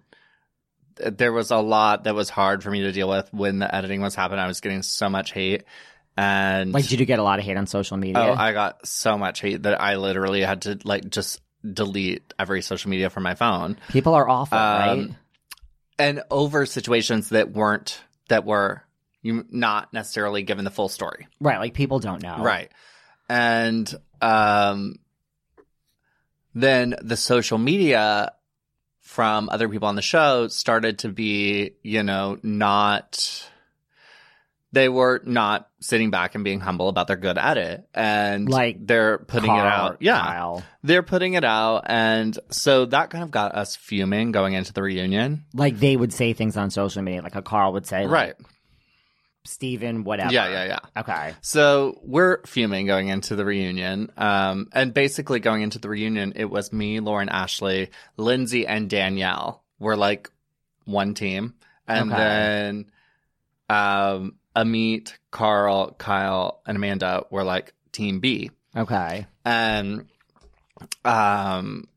th- 0.97 1.17
there 1.17 1.33
was 1.33 1.51
a 1.51 1.57
lot 1.57 2.03
that 2.03 2.15
was 2.15 2.29
hard 2.29 2.63
for 2.63 2.69
me 2.69 2.81
to 2.81 2.91
deal 2.91 3.09
with 3.09 3.31
when 3.33 3.59
the 3.59 3.73
editing 3.73 4.01
was 4.01 4.15
happening. 4.15 4.39
I 4.39 4.47
was 4.47 4.61
getting 4.61 4.81
so 4.83 5.09
much 5.09 5.31
hate. 5.31 5.63
And 6.17 6.71
Like, 6.71 6.87
did 6.87 6.99
you 6.99 7.05
get 7.05 7.19
a 7.19 7.23
lot 7.23 7.39
of 7.39 7.45
hate 7.45 7.57
on 7.57 7.67
social 7.67 7.97
media? 7.97 8.21
Oh, 8.21 8.33
I 8.33 8.53
got 8.53 8.87
so 8.87 9.17
much 9.17 9.41
hate 9.41 9.63
that 9.63 9.81
I 9.81 9.97
literally 9.97 10.41
had 10.41 10.61
to 10.63 10.79
like 10.83 11.09
just 11.09 11.41
delete 11.73 12.33
every 12.39 12.61
social 12.61 12.89
media 12.89 13.09
from 13.09 13.23
my 13.23 13.35
phone. 13.35 13.77
People 13.89 14.13
are 14.13 14.27
awful, 14.29 14.57
Um, 14.57 14.99
right? 14.99 15.09
And 15.97 16.23
over 16.29 16.65
situations 16.65 17.29
that 17.29 17.51
weren't 17.51 18.01
that 18.27 18.45
were 18.45 18.83
you 19.21 19.45
not 19.49 19.93
necessarily 19.93 20.43
given 20.43 20.65
the 20.65 20.71
full 20.71 20.89
story. 20.89 21.27
Right, 21.39 21.59
like 21.59 21.73
people 21.73 21.99
don't 21.99 22.21
know. 22.21 22.37
Right. 22.39 22.71
And 23.29 23.93
um 24.21 24.99
then 26.53 26.95
the 27.01 27.17
social 27.17 27.57
media 27.57 28.33
from 29.01 29.49
other 29.49 29.69
people 29.69 29.87
on 29.87 29.95
the 29.95 30.01
show 30.01 30.47
started 30.47 30.99
to 30.99 31.09
be, 31.09 31.71
you 31.83 32.03
know, 32.03 32.37
not 32.43 33.49
they 34.75 34.89
were 34.89 35.21
not 35.25 35.67
sitting 35.79 36.11
back 36.11 36.35
and 36.35 36.43
being 36.43 36.59
humble 36.59 36.89
about 36.89 37.07
their 37.07 37.15
good 37.15 37.37
edit 37.37 37.87
and 37.95 38.47
Like 38.49 38.77
they're 38.85 39.17
putting 39.17 39.51
it 39.55 39.59
out 39.59 39.97
yeah 40.01 40.21
Kyle. 40.21 40.63
they're 40.83 41.03
putting 41.03 41.33
it 41.33 41.43
out 41.43 41.83
and 41.87 42.37
so 42.51 42.85
that 42.85 43.09
kind 43.09 43.23
of 43.23 43.31
got 43.31 43.55
us 43.55 43.75
fuming 43.75 44.31
going 44.31 44.53
into 44.53 44.73
the 44.73 44.81
reunion 44.83 45.45
Like 45.53 45.79
they 45.79 45.95
would 45.97 46.13
say 46.13 46.33
things 46.33 46.57
on 46.57 46.69
social 46.71 47.01
media, 47.01 47.21
like 47.21 47.35
a 47.35 47.41
Carl 47.41 47.73
would 47.73 47.87
say, 47.87 48.01
like, 48.05 48.11
right 48.11 48.35
Stephen, 49.47 50.03
whatever. 50.03 50.33
yeah 50.33 50.47
yeah 50.47 50.65
yeah 50.65 51.01
Okay. 51.01 51.33
So 51.41 51.99
we're 52.03 52.41
fuming 52.45 52.87
going 52.87 53.09
into 53.09 53.35
the 53.35 53.45
reunion. 53.45 54.11
Um, 54.17 54.69
and 54.73 54.91
basically 54.93 55.39
going 55.39 55.61
into 55.61 55.77
the 55.77 55.87
reunion, 55.87 56.33
it 56.35 56.45
was 56.45 56.73
me, 56.73 56.99
Lauren, 56.99 57.29
Ashley, 57.29 57.91
Lindsay, 58.17 58.65
and 58.65 58.89
Danielle 58.89 59.63
were 59.77 59.95
like 59.95 60.31
one 60.85 61.13
team. 61.13 61.53
And 61.87 62.11
Okay. 62.11 62.17
then, 62.19 62.85
um, 63.69 64.35
Amit, 64.55 65.13
Carl, 65.31 65.91
Kyle, 65.97 66.61
and 66.65 66.77
Amanda 66.77 67.25
were 67.29 67.43
like 67.43 67.73
team 67.91 68.19
B. 68.19 68.51
Okay. 68.75 69.25
And, 69.43 70.07
um, 71.03 71.87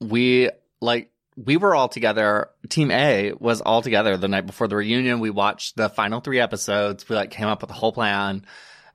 we 0.00 0.50
like, 0.80 1.10
we 1.36 1.56
were 1.56 1.74
all 1.74 1.88
together. 1.88 2.50
Team 2.68 2.90
A 2.90 3.32
was 3.38 3.60
all 3.60 3.82
together 3.82 4.16
the 4.16 4.28
night 4.28 4.46
before 4.46 4.68
the 4.68 4.76
reunion. 4.76 5.20
We 5.20 5.30
watched 5.30 5.76
the 5.76 5.88
final 5.88 6.20
three 6.20 6.40
episodes. 6.40 7.08
We 7.08 7.16
like 7.16 7.30
came 7.30 7.46
up 7.46 7.62
with 7.62 7.70
a 7.70 7.74
whole 7.74 7.92
plan 7.92 8.44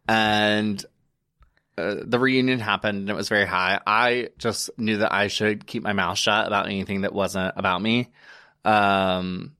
and 0.07 0.84
uh, 1.78 1.95
the 2.03 2.20
reunion 2.20 2.59
happened 2.59 2.99
and 2.99 3.09
it 3.09 3.15
was 3.15 3.30
very 3.30 3.45
high. 3.45 3.80
I 3.86 4.30
just 4.38 4.70
knew 4.78 4.97
that 4.97 5.13
I 5.13 5.28
should 5.28 5.65
keep 5.65 5.84
my 5.84 5.93
mouth 5.93 6.18
shut 6.18 6.47
about 6.47 6.68
anything 6.68 7.01
that 7.01 7.13
wasn't 7.13 7.53
about 7.55 7.82
me. 7.82 8.11
Um, 8.65 9.55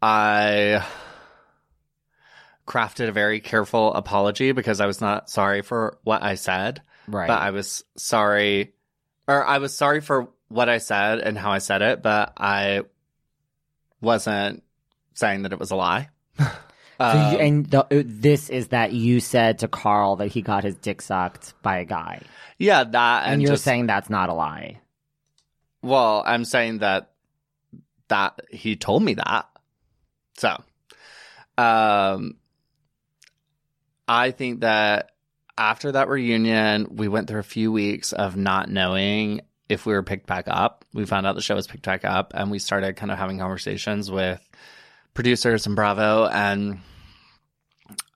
I 0.00 0.86
crafted 2.68 3.08
a 3.08 3.12
very 3.12 3.40
careful 3.40 3.94
apology 3.94 4.52
because 4.52 4.78
I 4.80 4.86
was 4.86 5.00
not 5.00 5.30
sorry 5.30 5.62
for 5.62 5.96
what 6.04 6.22
I 6.22 6.34
said 6.34 6.82
Right. 7.08 7.26
but 7.26 7.40
I 7.40 7.50
was 7.50 7.82
sorry, 7.96 8.74
or 9.26 9.42
I 9.44 9.56
was 9.58 9.74
sorry 9.74 10.02
for 10.02 10.28
what 10.48 10.68
I 10.68 10.76
said 10.78 11.20
and 11.20 11.38
how 11.38 11.50
I 11.52 11.58
said 11.58 11.80
it, 11.80 12.02
but 12.02 12.34
I 12.36 12.82
wasn't 14.02 14.62
saying 15.14 15.42
that 15.42 15.52
it 15.52 15.58
was 15.58 15.70
a 15.70 15.76
lie. 15.76 16.08
So 17.00 17.04
Um, 17.06 17.32
you, 17.32 17.38
and 17.38 17.66
the, 17.66 17.84
uh, 17.84 18.02
this 18.04 18.48
is 18.50 18.68
that 18.68 18.92
you 18.92 19.20
said 19.20 19.60
to 19.60 19.68
Carl 19.68 20.16
that 20.16 20.26
he 20.32 20.42
got 20.42 20.64
his 20.64 20.74
dick 20.74 21.00
sucked 21.00 21.54
by 21.62 21.78
a 21.78 21.84
guy, 21.84 22.22
yeah, 22.58 22.82
that 22.82 23.22
and, 23.22 23.34
and, 23.34 23.42
you're 23.42 23.52
just- 23.52 23.62
saying 23.62 23.86
that's 23.86 24.10
not 24.10 24.28
a 24.30 24.34
lie. 24.34 24.80
well, 25.80 26.24
I'm 26.26 26.44
saying 26.44 26.78
that 26.78 27.12
that 28.08 28.40
he 28.50 28.74
told 28.74 29.04
me 29.04 29.14
that. 29.14 29.46
So, 30.38 30.60
um, 31.56 32.34
I 34.08 34.30
think 34.30 34.60
that 34.60 35.10
after 35.56 35.92
that 35.92 36.08
reunion, 36.08 36.96
we 36.96 37.08
went 37.08 37.28
through 37.28 37.40
a 37.40 37.44
few 37.44 37.70
weeks 37.70 38.12
of 38.12 38.36
not 38.36 38.70
knowing 38.70 39.42
if 39.68 39.84
we 39.84 39.92
were 39.92 40.02
picked 40.02 40.26
back 40.26 40.44
up. 40.46 40.84
We 40.94 41.04
found 41.04 41.26
out 41.26 41.34
the 41.34 41.42
show 41.42 41.54
was 41.54 41.66
picked 41.66 41.84
back 41.84 42.04
up, 42.04 42.32
and 42.34 42.50
we 42.50 42.58
started 42.58 42.96
kind 42.96 43.12
of 43.12 43.18
having 43.18 43.38
conversations 43.38 44.10
with 44.10 44.40
producers 45.14 45.66
and 45.66 45.76
Bravo, 45.76 46.26
and 46.26 46.78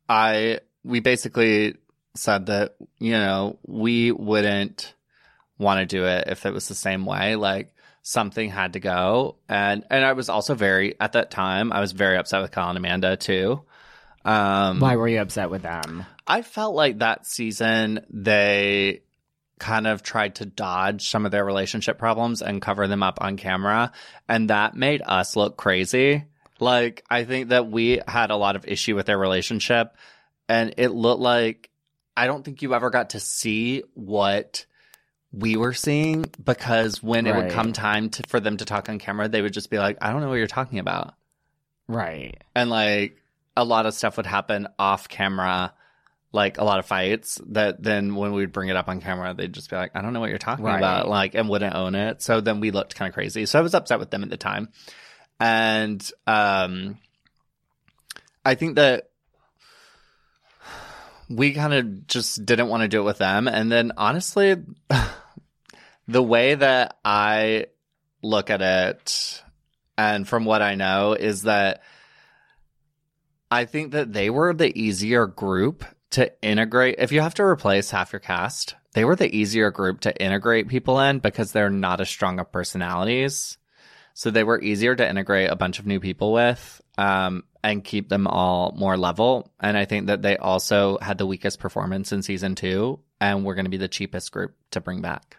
I 0.09 0.61
we 0.85 1.01
basically 1.01 1.77
said 2.15 2.47
that 2.47 2.77
you 2.99 3.13
know 3.13 3.59
we 3.67 4.13
wouldn't 4.13 4.95
want 5.59 5.81
to 5.81 5.87
do 5.87 6.07
it 6.07 6.29
if 6.29 6.47
it 6.47 6.53
was 6.53 6.69
the 6.69 6.75
same 6.75 7.05
way. 7.05 7.37
Like 7.37 7.75
something 8.03 8.51
had 8.51 8.75
to 8.75 8.81
go, 8.81 9.37
and 9.49 9.85
and 9.91 10.05
I 10.05 10.13
was 10.13 10.29
also 10.29 10.55
very 10.55 10.99
at 11.01 11.13
that 11.13 11.31
time 11.31 11.73
I 11.73 11.81
was 11.81 11.93
very 11.93 12.17
upset 12.17 12.41
with 12.41 12.57
and 12.57 12.79
Amanda 12.79 13.17
too. 13.17 13.63
Um, 14.25 14.81
Why 14.81 14.97
were 14.97 15.09
you 15.09 15.21
upset 15.21 15.51
with 15.51 15.63
them? 15.63 16.05
I 16.27 16.43
felt 16.43 16.75
like 16.75 16.99
that 16.99 17.27
season 17.27 18.05
they 18.11 19.03
kind 19.59 19.87
of 19.87 20.03
tried 20.03 20.37
to 20.37 20.47
dodge 20.47 21.09
some 21.09 21.25
of 21.25 21.31
their 21.33 21.45
relationship 21.45 21.99
problems 21.99 22.43
and 22.43 22.61
cover 22.61 22.89
them 22.89 23.03
up 23.03 23.19
on 23.21 23.37
camera. 23.37 23.93
And 24.29 24.51
that 24.51 24.75
made 24.75 25.03
us 25.05 25.37
look 25.37 25.57
crazy. 25.57 26.25
Like, 26.59 27.05
I 27.11 27.25
think 27.25 27.51
that 27.51 27.71
we 27.71 28.01
had 28.07 28.31
a 28.31 28.37
lot 28.37 28.57
of 28.57 28.67
issue 28.67 28.97
with 28.97 29.07
their 29.07 29.19
relationship. 29.19 29.97
And 30.49 30.75
it 30.79 30.89
looked 30.89 31.21
like 31.21 31.71
I 32.17 32.27
don't 32.27 32.45
think 32.45 32.63
you 32.63 32.75
ever 32.75 32.91
got 32.91 33.11
to 33.11 33.21
see 33.21 33.85
what 33.95 34.67
we 35.33 35.57
were 35.57 35.73
seeing 35.73 36.27
because 36.45 37.03
when 37.03 37.27
it 37.27 37.35
would 37.35 37.51
come 37.53 37.73
time 37.73 38.11
to, 38.11 38.23
for 38.29 38.39
them 38.39 38.59
to 38.59 38.65
talk 38.65 38.89
on 38.89 38.99
camera, 38.99 39.29
they 39.29 39.41
would 39.41 39.55
just 39.55 39.71
be 39.71 39.79
like, 39.79 39.97
I 40.03 40.11
don't 40.11 40.21
know 40.21 40.29
what 40.29 40.35
you're 40.35 40.47
talking 40.47 40.79
about 40.79 41.15
Right. 41.89 42.37
and 42.55 42.69
like 42.69 43.22
a 43.57 43.65
lot 43.65 43.87
of 43.87 43.95
stuff 43.95 44.17
would 44.17 44.27
happen 44.27 44.67
off 44.79 45.09
camera 45.09 45.73
like 46.35 46.57
a 46.57 46.65
lot 46.65 46.79
of 46.79 46.87
fights 46.87 47.39
that 47.49 47.83
then 47.83 48.15
when 48.15 48.33
we'd 48.33 48.53
bring 48.53 48.71
it 48.71 48.77
up 48.77 48.89
on 48.89 49.01
camera 49.03 49.35
they'd 49.35 49.53
just 49.53 49.69
be 49.69 49.77
like 49.77 49.91
i 49.95 50.01
don't 50.01 50.15
know 50.15 50.21
what 50.21 50.31
you're 50.31 50.39
talking 50.39 50.65
Right. 50.65 50.79
about 50.79 51.07
like 51.07 51.35
and 51.35 51.49
wouldn't 51.49 51.75
own 51.75 51.95
it. 51.95 52.23
So 52.23 52.41
then 52.41 52.61
we 52.61 52.71
looked 52.71 52.95
kind 52.95 53.09
of 53.11 53.15
crazy. 53.15 53.45
So 53.45 53.59
i 53.59 53.63
was 53.63 53.75
upset 53.75 53.99
with 53.99 54.11
them 54.11 54.23
at 54.23 54.31
the 54.31 54.39
time. 54.39 54.71
And 55.39 56.03
um 56.27 56.99
i 58.45 58.55
think 58.55 58.77
that 58.77 59.11
we 61.29 61.53
kind 61.53 61.73
of 61.75 62.07
just 62.07 62.45
didn't 62.45 62.69
want 62.69 62.83
to 62.83 62.89
do 62.89 63.01
it 63.01 63.05
with 63.05 63.19
them. 63.19 63.49
And 63.49 63.71
then 63.71 63.93
honestly 63.97 64.57
the 66.09 66.23
way 66.23 66.55
that 66.55 66.97
i 67.05 67.67
look 68.23 68.51
at 68.51 68.63
it 68.63 69.43
and 69.99 70.27
from 70.29 70.45
what 70.45 70.63
i 70.63 70.75
know 70.77 71.13
is 71.13 71.43
that 71.43 71.83
I 73.53 73.67
think 73.67 73.93
that 73.93 74.15
they 74.15 74.31
were 74.31 74.55
the 74.55 74.77
easier 74.79 75.27
group 75.27 75.85
to 76.13 76.33
integrate. 76.41 76.95
If 76.97 77.13
you 77.13 77.21
have 77.21 77.35
to 77.35 77.43
replace 77.43 77.91
half 77.91 78.11
your 78.11 78.21
cast, 78.21 78.77
they 78.95 79.05
were 79.05 79.15
the 79.15 79.35
easier 79.35 79.71
group 79.71 80.01
to 80.01 80.23
integrate 80.23 80.69
people 80.69 80.99
in 81.01 81.19
because 81.19 81.53
they're 81.53 81.69
not 81.69 82.01
as 82.01 82.09
strong 82.09 82.41
of 82.41 82.51
personalities. 82.51 83.59
So 84.15 84.31
they 84.31 84.43
were 84.43 84.59
easier 84.59 84.97
to 84.97 85.07
integrate 85.07 85.51
a 85.51 85.57
bunch 85.57 85.79
of 85.79 85.87
new 85.87 86.01
people 86.01 86.33
with 86.33 86.81
um, 86.97 87.45
and 87.63 87.85
keep 87.85 88.09
them 88.09 88.27
all 88.27 88.73
more 88.75 88.97
level. 88.97 89.53
And 89.61 89.77
I 89.77 89.85
think 89.85 90.07
that 90.07 90.23
they 90.23 90.39
also 90.39 90.97
had 91.03 91.19
the 91.19 91.27
weakest 91.27 91.59
performance 91.59 92.11
in 92.11 92.23
season 92.23 92.55
two 92.55 93.01
and 93.21 93.45
we're 93.45 93.55
going 93.55 93.67
to 93.67 93.71
be 93.71 93.77
the 93.77 93.87
cheapest 93.87 94.33
group 94.33 94.55
to 94.71 94.81
bring 94.81 95.03
back. 95.03 95.37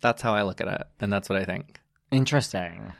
That's 0.00 0.22
how 0.22 0.32
I 0.36 0.42
look 0.42 0.60
at 0.60 0.68
it. 0.68 0.86
And 1.00 1.12
that's 1.12 1.28
what 1.28 1.40
I 1.40 1.44
think. 1.44 1.80
Interesting. 2.12 2.92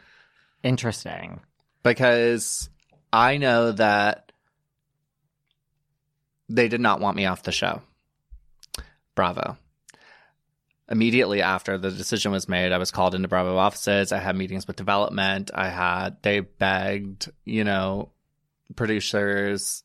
Interesting. 0.65 1.43
because 1.85 2.69
I 3.13 3.37
know 3.37 3.73
that 3.73 4.33
they 6.49 6.69
did 6.69 6.81
not 6.81 7.01
want 7.01 7.17
me 7.17 7.27
off 7.27 7.43
the 7.43 7.53
show. 7.53 7.83
Bravo. 9.15 9.57
Immediately 10.89 11.43
after 11.43 11.79
the 11.79 11.91
decision 11.91 12.31
was 12.31 12.49
made, 12.49 12.71
I 12.71 12.79
was 12.79 12.93
called 12.93 13.15
into 13.15 13.27
Bravo 13.27 13.57
offices. 13.57 14.13
I 14.13 14.19
had 14.19 14.37
meetings 14.37 14.67
with 14.67 14.77
development. 14.77 15.51
I 15.53 15.69
had, 15.69 16.23
they 16.23 16.41
begged, 16.41 17.31
you 17.45 17.65
know, 17.65 18.11
producers, 18.77 19.83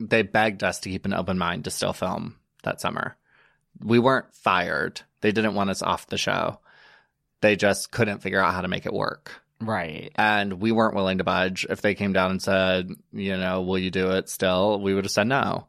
they 0.00 0.22
begged 0.22 0.62
us 0.62 0.80
to 0.80 0.90
keep 0.90 1.04
an 1.04 1.12
open 1.12 1.36
mind 1.36 1.64
to 1.64 1.70
still 1.70 1.92
film 1.92 2.36
that 2.62 2.80
summer. 2.80 3.16
We 3.82 3.98
weren't 3.98 4.34
fired. 4.34 5.02
They 5.20 5.32
didn't 5.32 5.54
want 5.54 5.70
us 5.70 5.82
off 5.82 6.06
the 6.06 6.16
show. 6.16 6.60
They 7.40 7.56
just 7.56 7.90
couldn't 7.90 8.22
figure 8.22 8.40
out 8.40 8.54
how 8.54 8.62
to 8.62 8.68
make 8.68 8.86
it 8.86 8.92
work 8.92 9.42
Right. 9.60 10.12
and 10.14 10.54
we 10.60 10.70
weren't 10.72 10.94
willing 10.94 11.18
to 11.18 11.24
budge. 11.24 11.66
If 11.68 11.80
they 11.82 11.94
came 11.94 12.12
down 12.12 12.30
and 12.30 12.40
said, 12.42 12.90
you 13.12 13.36
know, 13.36 13.62
will 13.62 13.78
you 13.78 13.90
do 13.90 14.10
it 14.12 14.28
still? 14.28 14.80
We 14.80 14.94
would 14.94 15.04
have 15.04 15.10
said 15.12 15.26
no. 15.26 15.66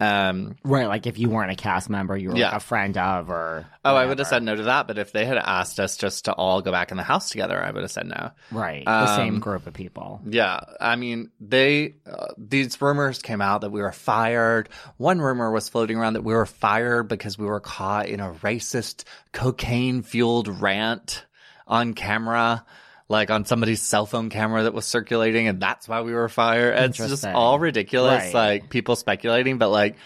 Um, 0.00 0.54
Right, 0.62 0.86
like 0.86 1.08
if 1.08 1.18
you 1.18 1.28
weren't 1.28 1.50
a 1.50 1.56
cast 1.56 1.90
member, 1.90 2.16
you 2.16 2.28
were 2.30 2.36
Yeah. 2.36 2.46
like 2.50 2.56
a 2.58 2.60
friend 2.60 2.96
of, 2.96 3.30
or 3.30 3.66
oh, 3.84 3.96
I 3.96 4.06
would 4.06 4.20
have 4.20 4.28
said 4.28 4.44
no 4.44 4.54
to 4.54 4.62
that. 4.64 4.86
But 4.86 4.96
if 4.96 5.10
they 5.10 5.24
had 5.24 5.38
asked 5.38 5.80
us 5.80 5.96
just 5.96 6.26
to 6.26 6.32
all 6.32 6.62
go 6.62 6.70
back 6.70 6.92
in 6.92 6.96
the 6.96 7.02
house 7.02 7.30
together, 7.30 7.60
I 7.60 7.72
would 7.72 7.82
have 7.82 7.90
said 7.90 8.06
no. 8.06 8.30
right 8.52 8.84
the 8.84 9.16
same 9.16 9.34
Um, 9.34 9.40
group 9.40 9.66
of 9.66 9.74
people. 9.74 10.20
Yeah, 10.24 10.60
I 10.80 10.94
mean, 10.94 11.30
they 11.40 11.94
uh, 12.08 12.26
these 12.38 12.80
rumors 12.80 13.20
came 13.22 13.40
out 13.40 13.62
that 13.62 13.72
we 13.72 13.80
were 13.80 13.90
fired. 13.90 14.68
One 14.98 15.20
rumor 15.20 15.50
was 15.50 15.68
floating 15.68 15.96
around 15.96 16.12
that 16.12 16.22
we 16.22 16.32
were 16.32 16.46
fired 16.46 17.08
because 17.08 17.36
we 17.36 17.46
were 17.46 17.58
caught 17.60 18.06
in 18.06 18.20
a 18.20 18.30
racist, 18.34 19.02
cocaine-fueled 19.32 20.60
rant 20.60 21.24
on 21.66 21.94
camera, 21.94 22.64
like 23.08 23.30
on 23.30 23.44
somebody's 23.44 23.80
cell 23.82 24.04
phone 24.06 24.28
camera 24.30 24.64
that 24.64 24.74
was 24.74 24.84
circulating, 24.86 25.48
and 25.48 25.60
that's 25.60 25.88
why 25.88 26.02
we 26.02 26.12
were 26.12 26.28
fired. 26.28 26.78
It's 26.78 26.98
just 26.98 27.24
all 27.26 27.58
ridiculous, 27.58 28.24
Right. 28.24 28.34
like 28.34 28.70
people 28.70 28.96
speculating, 28.96 29.58
but 29.58 29.70
like 29.70 29.96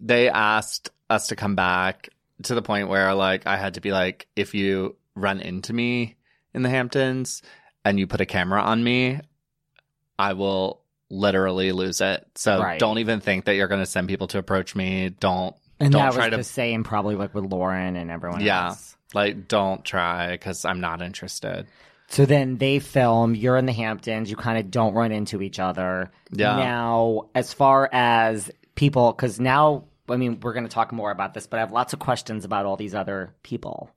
they 0.00 0.28
asked 0.28 0.90
us 1.08 1.28
to 1.28 1.36
come 1.36 1.54
back 1.56 2.10
to 2.44 2.54
the 2.54 2.62
point 2.62 2.88
where 2.88 3.14
like 3.14 3.46
I 3.46 3.56
had 3.56 3.74
to 3.74 3.80
be 3.80 3.92
like, 3.92 4.26
if 4.36 4.54
you 4.54 4.96
run 5.14 5.40
into 5.40 5.72
me 5.72 6.16
in 6.54 6.62
the 6.62 6.68
Hamptons 6.70 7.42
and 7.84 7.98
you 7.98 8.06
put 8.06 8.20
a 8.20 8.26
camera 8.26 8.60
on 8.62 8.82
me, 8.84 9.20
I 10.18 10.34
will 10.34 10.80
literally 11.08 11.72
lose 11.72 12.00
it. 12.00 12.26
So 12.36 12.60
Right. 12.60 12.78
don't 12.78 12.98
even 12.98 13.20
think 13.20 13.46
that 13.46 13.54
you're 13.56 13.68
going 13.68 13.80
to 13.80 13.86
send 13.86 14.08
people 14.08 14.28
to 14.28 14.38
approach 14.38 14.76
me. 14.76 15.08
Don't 15.08 15.54
And 15.80 15.92
don't 15.92 16.02
that 16.02 16.12
try 16.14 16.26
was 16.26 16.30
to 16.32 16.36
the 16.38 16.44
same, 16.44 16.84
probably 16.84 17.16
like 17.16 17.34
with 17.34 17.44
Lauren 17.44 17.96
and 17.96 18.10
everyone 18.10 18.40
yeah. 18.42 18.68
else. 18.68 18.96
Like 19.12 19.48
don't 19.48 19.84
try 19.84 20.30
because 20.32 20.64
I'm 20.64 20.80
not 20.80 21.02
interested. 21.02 21.66
So 22.10 22.26
then 22.26 22.58
they 22.58 22.80
film. 22.80 23.34
You're 23.34 23.56
in 23.56 23.66
the 23.66 23.72
Hamptons. 23.72 24.30
You 24.30 24.36
kind 24.36 24.58
of 24.58 24.70
don't 24.70 24.94
run 24.94 25.12
into 25.12 25.40
each 25.42 25.58
other. 25.58 26.10
Yeah. 26.32 26.56
Now, 26.56 27.28
as 27.34 27.52
far 27.52 27.88
as 27.92 28.50
people, 28.74 29.12
because 29.12 29.38
now, 29.40 29.84
I 30.08 30.16
mean, 30.16 30.40
we're 30.40 30.52
going 30.52 30.64
to 30.66 30.70
talk 30.70 30.92
more 30.92 31.10
about 31.12 31.34
this, 31.34 31.46
but 31.46 31.58
I 31.58 31.60
have 31.60 31.70
lots 31.72 31.92
of 31.92 31.98
questions 32.00 32.44
about 32.44 32.66
all 32.66 32.76
these 32.76 32.94
other 32.96 33.34
people 33.44 33.90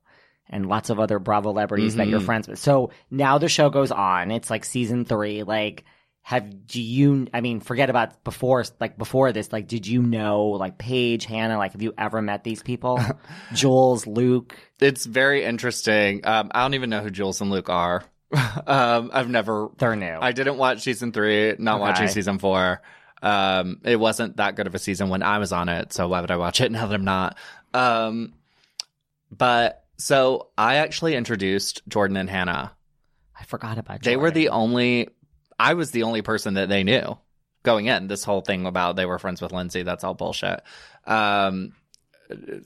and 0.48 0.68
lots 0.68 0.90
of 0.90 1.00
other 1.00 1.18
Bravo 1.18 1.50
celebrities 1.50 1.96
that 1.96 2.06
you're 2.06 2.20
Mhm. 2.20 2.24
friends 2.26 2.46
with. 2.48 2.58
So 2.60 2.90
now 3.10 3.38
the 3.38 3.48
show 3.48 3.68
goes 3.68 3.90
on. 3.90 4.30
It's 4.30 4.48
like 4.50 4.64
season 4.64 5.04
three. 5.04 5.42
Like, 5.42 5.84
have 6.26 6.66
do 6.66 6.80
you? 6.80 7.28
I 7.34 7.42
mean, 7.42 7.60
forget 7.60 7.90
about 7.90 8.24
before. 8.24 8.64
Like 8.80 8.96
before 8.96 9.30
this, 9.32 9.52
like, 9.52 9.68
did 9.68 9.86
you 9.86 10.02
know 10.02 10.46
like 10.46 10.78
Paige, 10.78 11.26
Hannah? 11.26 11.58
Like, 11.58 11.72
have 11.72 11.82
you 11.82 11.92
ever 11.98 12.22
met 12.22 12.44
these 12.44 12.62
people? 12.62 12.98
Jules, 13.52 14.06
Luke. 14.06 14.56
It's 14.80 15.04
very 15.04 15.44
interesting. 15.44 16.26
Um, 16.26 16.50
I 16.54 16.62
don't 16.62 16.72
even 16.72 16.88
know 16.88 17.02
who 17.02 17.10
Jules 17.10 17.42
and 17.42 17.50
Luke 17.50 17.68
are. 17.68 18.04
um, 18.66 19.10
I've 19.12 19.28
never 19.28 19.68
They're 19.76 19.96
new. 19.96 20.16
I 20.18 20.32
didn't 20.32 20.56
watch 20.56 20.80
season 20.80 21.12
three, 21.12 21.56
not 21.58 21.78
watching 21.78 22.08
season 22.08 22.38
four. 22.38 22.80
Um, 23.22 23.82
it 23.84 23.96
wasn't 23.96 24.38
that 24.38 24.56
good 24.56 24.66
of 24.66 24.74
a 24.74 24.78
season 24.78 25.10
when 25.10 25.22
I 25.22 25.38
was 25.38 25.52
on 25.52 25.68
it, 25.68 25.92
so 25.92 26.08
why 26.08 26.22
would 26.22 26.30
I 26.30 26.38
watch 26.38 26.62
it 26.62 26.72
now 26.72 26.86
that 26.86 26.94
I'm 26.94 27.04
not? 27.04 27.36
Um, 27.74 28.32
but 29.30 29.84
so 29.98 30.48
I 30.56 30.76
actually 30.76 31.16
introduced 31.16 31.82
Jordan 31.86 32.16
and 32.16 32.30
Hannah. 32.30 32.72
I 33.38 33.44
forgot 33.44 33.76
about. 33.76 34.00
Jordan. 34.00 34.10
They 34.10 34.16
were 34.16 34.30
the 34.30 34.48
only, 34.48 35.08
I 35.58 35.74
was 35.74 35.90
the 35.90 36.04
only 36.04 36.22
person 36.22 36.54
that 36.54 36.68
they 36.68 36.84
knew 36.84 37.18
going 37.62 37.86
in. 37.86 38.06
This 38.06 38.24
whole 38.24 38.40
thing 38.40 38.66
about 38.66 38.96
they 38.96 39.06
were 39.06 39.18
friends 39.18 39.40
with 39.40 39.52
Lindsay, 39.52 39.82
that's 39.82 40.04
all 40.04 40.14
bullshit. 40.14 40.60
Um, 41.06 41.72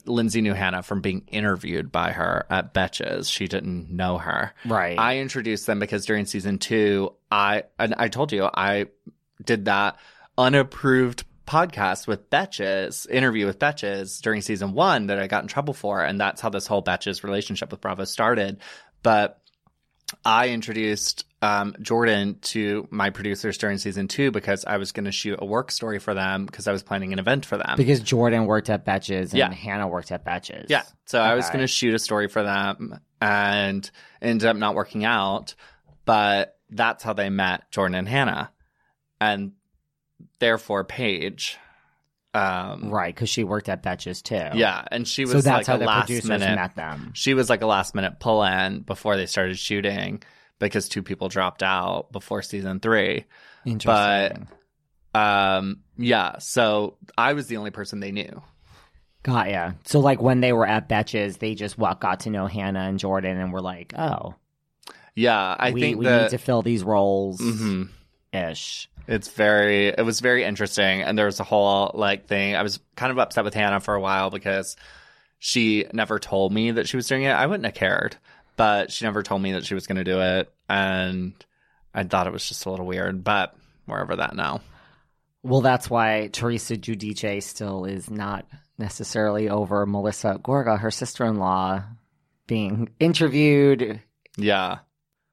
Lindsay 0.05 0.41
knew 0.41 0.53
Hannah 0.53 0.83
from 0.83 1.01
being 1.01 1.25
interviewed 1.27 1.91
by 1.91 2.11
her 2.11 2.45
at 2.49 2.73
Betches. 2.73 3.31
She 3.31 3.47
didn't 3.47 3.89
know 3.89 4.17
her. 4.17 4.53
right. 4.65 4.97
I 4.97 5.17
introduced 5.17 5.65
them 5.67 5.79
because 5.79 6.05
during 6.05 6.25
season 6.25 6.59
two, 6.59 7.13
I 7.31 7.63
and 7.77 7.93
I 7.97 8.07
told 8.07 8.31
you 8.31 8.49
I 8.53 8.85
did 9.43 9.65
that 9.65 9.97
unapproved 10.37 11.25
podcast 11.45 12.07
with 12.07 12.29
Betches, 12.29 13.09
interview 13.09 13.45
with 13.45 13.59
Betches 13.59 14.21
during 14.21 14.41
season 14.41 14.73
one 14.73 15.07
that 15.07 15.19
I 15.19 15.27
got 15.27 15.43
in 15.43 15.47
trouble 15.47 15.73
for, 15.73 16.01
and 16.03 16.19
that's 16.19 16.41
how 16.41 16.49
this 16.49 16.67
whole 16.67 16.83
Betches 16.83 17.23
relationship 17.23 17.71
with 17.71 17.81
Bravo 17.81 18.05
started. 18.05 18.59
But 19.03 19.41
I 20.25 20.49
introduced 20.49 21.25
um, 21.41 21.75
Jordan 21.81 22.37
to 22.41 22.87
my 22.91 23.09
producers 23.09 23.57
during 23.57 23.77
season 23.77 24.07
two 24.07 24.31
because 24.31 24.65
I 24.65 24.77
was 24.77 24.91
going 24.91 25.05
to 25.05 25.11
shoot 25.11 25.39
a 25.41 25.45
work 25.45 25.71
story 25.71 25.99
for 25.99 26.13
them 26.13 26.45
because 26.45 26.67
I 26.67 26.71
was 26.71 26.83
planning 26.83 27.13
an 27.13 27.19
event 27.19 27.45
for 27.45 27.57
them. 27.57 27.75
Because 27.77 28.01
Jordan 28.01 28.45
worked 28.45 28.69
at 28.69 28.85
Betches 28.85 29.29
and 29.31 29.33
Yeah. 29.33 29.53
Hannah 29.53 29.87
worked 29.87 30.11
at 30.11 30.25
Betches. 30.25 30.65
Yeah. 30.69 30.83
So 31.05 31.19
I 31.19 31.35
was 31.35 31.47
going 31.47 31.59
to 31.59 31.67
shoot 31.67 31.93
a 31.93 31.99
story 31.99 32.27
for 32.27 32.43
them 32.43 32.99
and 33.21 33.89
ended 34.21 34.47
up 34.47 34.57
not 34.57 34.75
working 34.75 35.05
out. 35.05 35.55
But 36.05 36.57
that's 36.69 37.03
how 37.03 37.13
they 37.13 37.29
met 37.29 37.71
Jordan 37.71 37.95
and 37.95 38.07
Hannah. 38.07 38.51
And 39.21 39.53
therefore, 40.39 40.83
Paige. 40.83 41.57
Um, 42.33 42.89
Right, 42.91 43.13
because 43.13 43.29
she 43.29 43.43
worked 43.43 43.69
at 43.69 43.81
Betches 43.81 44.21
too. 44.21 44.57
Yeah. 44.57 44.83
And 44.91 45.07
she 45.07 45.23
was 45.23 45.31
So 45.31 45.41
that's 45.41 45.67
like 45.67 45.67
how 45.67 45.75
a 45.75 45.79
the 45.79 45.85
last 45.85 46.05
producers 46.07 46.29
minute. 46.29 46.55
met 46.55 46.75
them. 46.75 47.11
She 47.15 47.33
was 47.33 47.49
like 47.49 47.61
a 47.61 47.65
last 47.65 47.95
minute 47.95 48.19
pull 48.19 48.43
in 48.43 48.81
before 48.81 49.17
they 49.17 49.25
started 49.25 49.57
shooting 49.57 50.21
because 50.59 50.87
two 50.89 51.01
people 51.01 51.27
dropped 51.29 51.63
out 51.63 52.11
before 52.11 52.41
season 52.43 52.79
three. 52.79 53.25
Interesting. 53.65 54.47
But 55.11 55.19
um, 55.19 55.79
yeah. 55.97 56.37
So 56.37 56.97
I 57.17 57.33
was 57.33 57.47
the 57.47 57.57
only 57.57 57.71
person 57.71 57.99
they 57.99 58.11
knew. 58.11 58.41
got 59.23 59.49
ya. 59.49 59.71
So 59.85 59.99
like 59.99 60.21
when 60.21 60.39
they 60.39 60.53
were 60.53 60.67
at 60.67 60.87
Betches, 60.87 61.39
they 61.39 61.55
just 61.55 61.77
what 61.79 61.99
got 61.99 62.21
to 62.21 62.29
know 62.29 62.45
Hannah 62.45 62.81
and 62.81 62.99
Jordan 62.99 63.37
and 63.39 63.51
were 63.51 63.61
like, 63.61 63.93
oh, 63.97 64.35
Yeah. 65.15 65.55
I 65.57 65.71
we, 65.71 65.81
think 65.81 65.97
we 65.97 66.05
that. 66.05 66.21
need 66.23 66.29
to 66.29 66.37
fill 66.37 66.61
these 66.61 66.83
roles 66.83 67.39
Mhm. 67.41 67.89
ish. 68.33 68.87
It's 69.09 69.27
very, 69.29 69.87
it 69.87 70.05
was 70.05 70.19
very 70.19 70.43
interesting. 70.43 71.01
And 71.01 71.17
there 71.17 71.25
was 71.25 71.39
a 71.39 71.43
whole 71.43 71.89
like 71.95 72.27
thing. 72.27 72.55
I 72.55 72.61
was 72.61 72.79
kind 72.95 73.11
of 73.11 73.17
upset 73.17 73.43
with 73.43 73.55
Hannah 73.55 73.79
for 73.79 73.95
a 73.95 73.99
while 73.99 74.29
because 74.29 74.77
she 75.39 75.85
never 75.91 76.19
told 76.19 76.53
me 76.53 76.69
that 76.71 76.87
she 76.87 76.95
was 76.95 77.07
doing 77.07 77.23
it. 77.23 77.31
I 77.31 77.47
wouldn't 77.47 77.65
have 77.65 77.73
cared, 77.73 78.17
but 78.55 78.91
she 78.91 79.05
never 79.05 79.23
told 79.23 79.41
me 79.41 79.53
that 79.53 79.65
she 79.65 79.73
was 79.73 79.87
going 79.87 79.97
to 79.97 80.03
do 80.03 80.21
it. 80.21 80.53
And 80.69 81.33
I 81.91 82.03
thought 82.03 82.27
it 82.27 82.33
was 82.33 82.47
just 82.47 82.67
a 82.67 82.69
little 82.69 82.85
weird, 82.85 83.23
but 83.23 83.55
we're 83.87 83.99
over 83.99 84.17
that 84.17 84.35
now. 84.35 84.61
Well, 85.41 85.61
that's 85.61 85.89
why 85.89 86.29
Teresa 86.31 86.75
Giudice 86.75 87.43
still 87.43 87.85
is 87.85 88.11
not 88.11 88.45
necessarily 88.77 89.49
over 89.49 89.87
Melissa 89.87 90.39
Gorga, 90.43 90.77
her 90.77 90.91
sister 90.91 91.25
in 91.25 91.37
law, 91.37 91.81
being 92.45 92.89
interviewed 92.99 94.01
Yeah. 94.37 94.79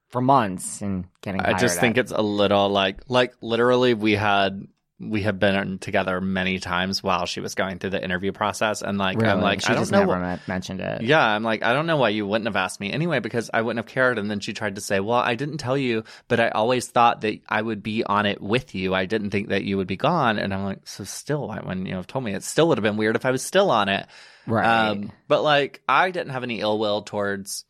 For 0.09 0.21
months 0.21 0.81
and 0.81 1.05
getting 1.21 1.41
I 1.41 1.53
just 1.57 1.79
think 1.79 1.97
at- 1.97 2.05
it's 2.05 2.11
a 2.11 2.21
little 2.21 2.69
like, 2.69 3.01
like 3.09 3.33
literally 3.41 3.93
we 3.93 4.13
had, 4.15 4.67
we 4.99 5.21
have 5.21 5.37
been 5.37 5.77
together 5.77 6.19
many 6.19 6.57
times 6.57 7.03
while 7.03 7.27
she 7.27 7.39
was 7.39 7.53
going 7.53 7.77
through 7.77 7.91
the 7.91 8.03
interview 8.03 8.31
process. 8.31 8.81
And 8.81 8.97
like, 8.97 9.21
I'm 9.21 9.41
like, 9.41 9.61
she 9.61 9.67
I 9.67 9.73
don't 9.73 9.81
just 9.83 9.91
know. 9.91 9.99
never 10.05 10.39
mentioned 10.47 10.79
it. 10.81 11.03
Yeah, 11.03 11.23
I'm 11.23 11.43
like, 11.43 11.61
I 11.61 11.73
don't 11.73 11.85
know 11.85 11.97
why 11.97 12.09
you 12.09 12.25
wouldn't 12.25 12.47
have 12.47 12.55
asked 12.55 12.79
me 12.79 12.91
anyway, 12.91 13.19
because 13.19 13.51
I 13.53 13.61
wouldn't 13.61 13.77
have 13.85 13.93
cared. 13.93 14.17
And 14.17 14.31
then 14.31 14.39
she 14.39 14.53
tried 14.53 14.73
to 14.73 14.81
say, 14.81 14.99
Well, 14.99 15.19
I 15.19 15.35
didn't 15.35 15.59
tell 15.59 15.77
you, 15.77 16.03
but 16.27 16.39
I 16.39 16.49
always 16.49 16.87
thought 16.87 17.21
that 17.21 17.41
I 17.47 17.61
would 17.61 17.83
be 17.83 18.03
on 18.05 18.25
it 18.25 18.41
with 18.41 18.73
you. 18.73 18.95
I 18.95 19.05
didn't 19.05 19.29
think 19.29 19.49
that 19.49 19.63
you 19.65 19.77
would 19.77 19.85
be 19.85 19.97
gone. 19.97 20.39
And 20.39 20.51
I'm 20.51 20.63
like, 20.63 20.87
So 20.87 21.03
still, 21.03 21.47
why- 21.47 21.59
when 21.61 21.85
you 21.85 21.91
know 21.91 22.01
told 22.01 22.23
me 22.25 22.33
it 22.33 22.41
still 22.43 22.67
would 22.69 22.79
have 22.79 22.83
been 22.83 22.97
weird 22.97 23.15
if 23.15 23.25
I 23.25 23.29
was 23.29 23.43
still 23.43 23.69
on 23.69 23.89
it. 23.89 24.07
Right. 24.47 24.65
Um, 24.65 25.11
but 25.27 25.43
like, 25.43 25.83
I 25.87 26.09
didn't 26.09 26.31
have 26.33 26.41
any 26.41 26.59
ill 26.59 26.79
will 26.79 27.03
towards 27.03 27.65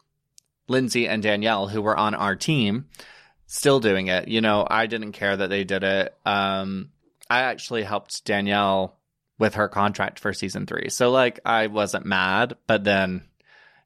Lindsay 0.68 1.07
and 1.07 1.24
Danielle, 1.24 1.68
who 1.68 1.82
were 1.82 1.97
on 1.97 2.15
our 2.15 2.36
team, 2.36 2.86
still 3.45 3.80
doing 3.80 4.07
it. 4.07 4.28
You 4.28 4.41
know, 4.41 4.68
I 4.70 4.88
didn't 4.88 5.13
care 5.13 5.36
that 5.36 5.49
they 5.49 5.63
did 5.63 5.84
it. 5.84 6.15
Um, 6.26 6.89
I 7.30 7.41
actually 7.43 7.84
helped 7.84 8.26
Danielle 8.26 8.97
with 9.39 9.55
her 9.55 9.68
contract 9.68 10.20
for 10.20 10.34
season 10.34 10.65
three. 10.65 10.89
So 10.89 11.11
like, 11.11 11.39
I 11.45 11.68
wasn't 11.68 12.05
mad, 12.05 12.55
but 12.65 12.84
then, 12.84 13.24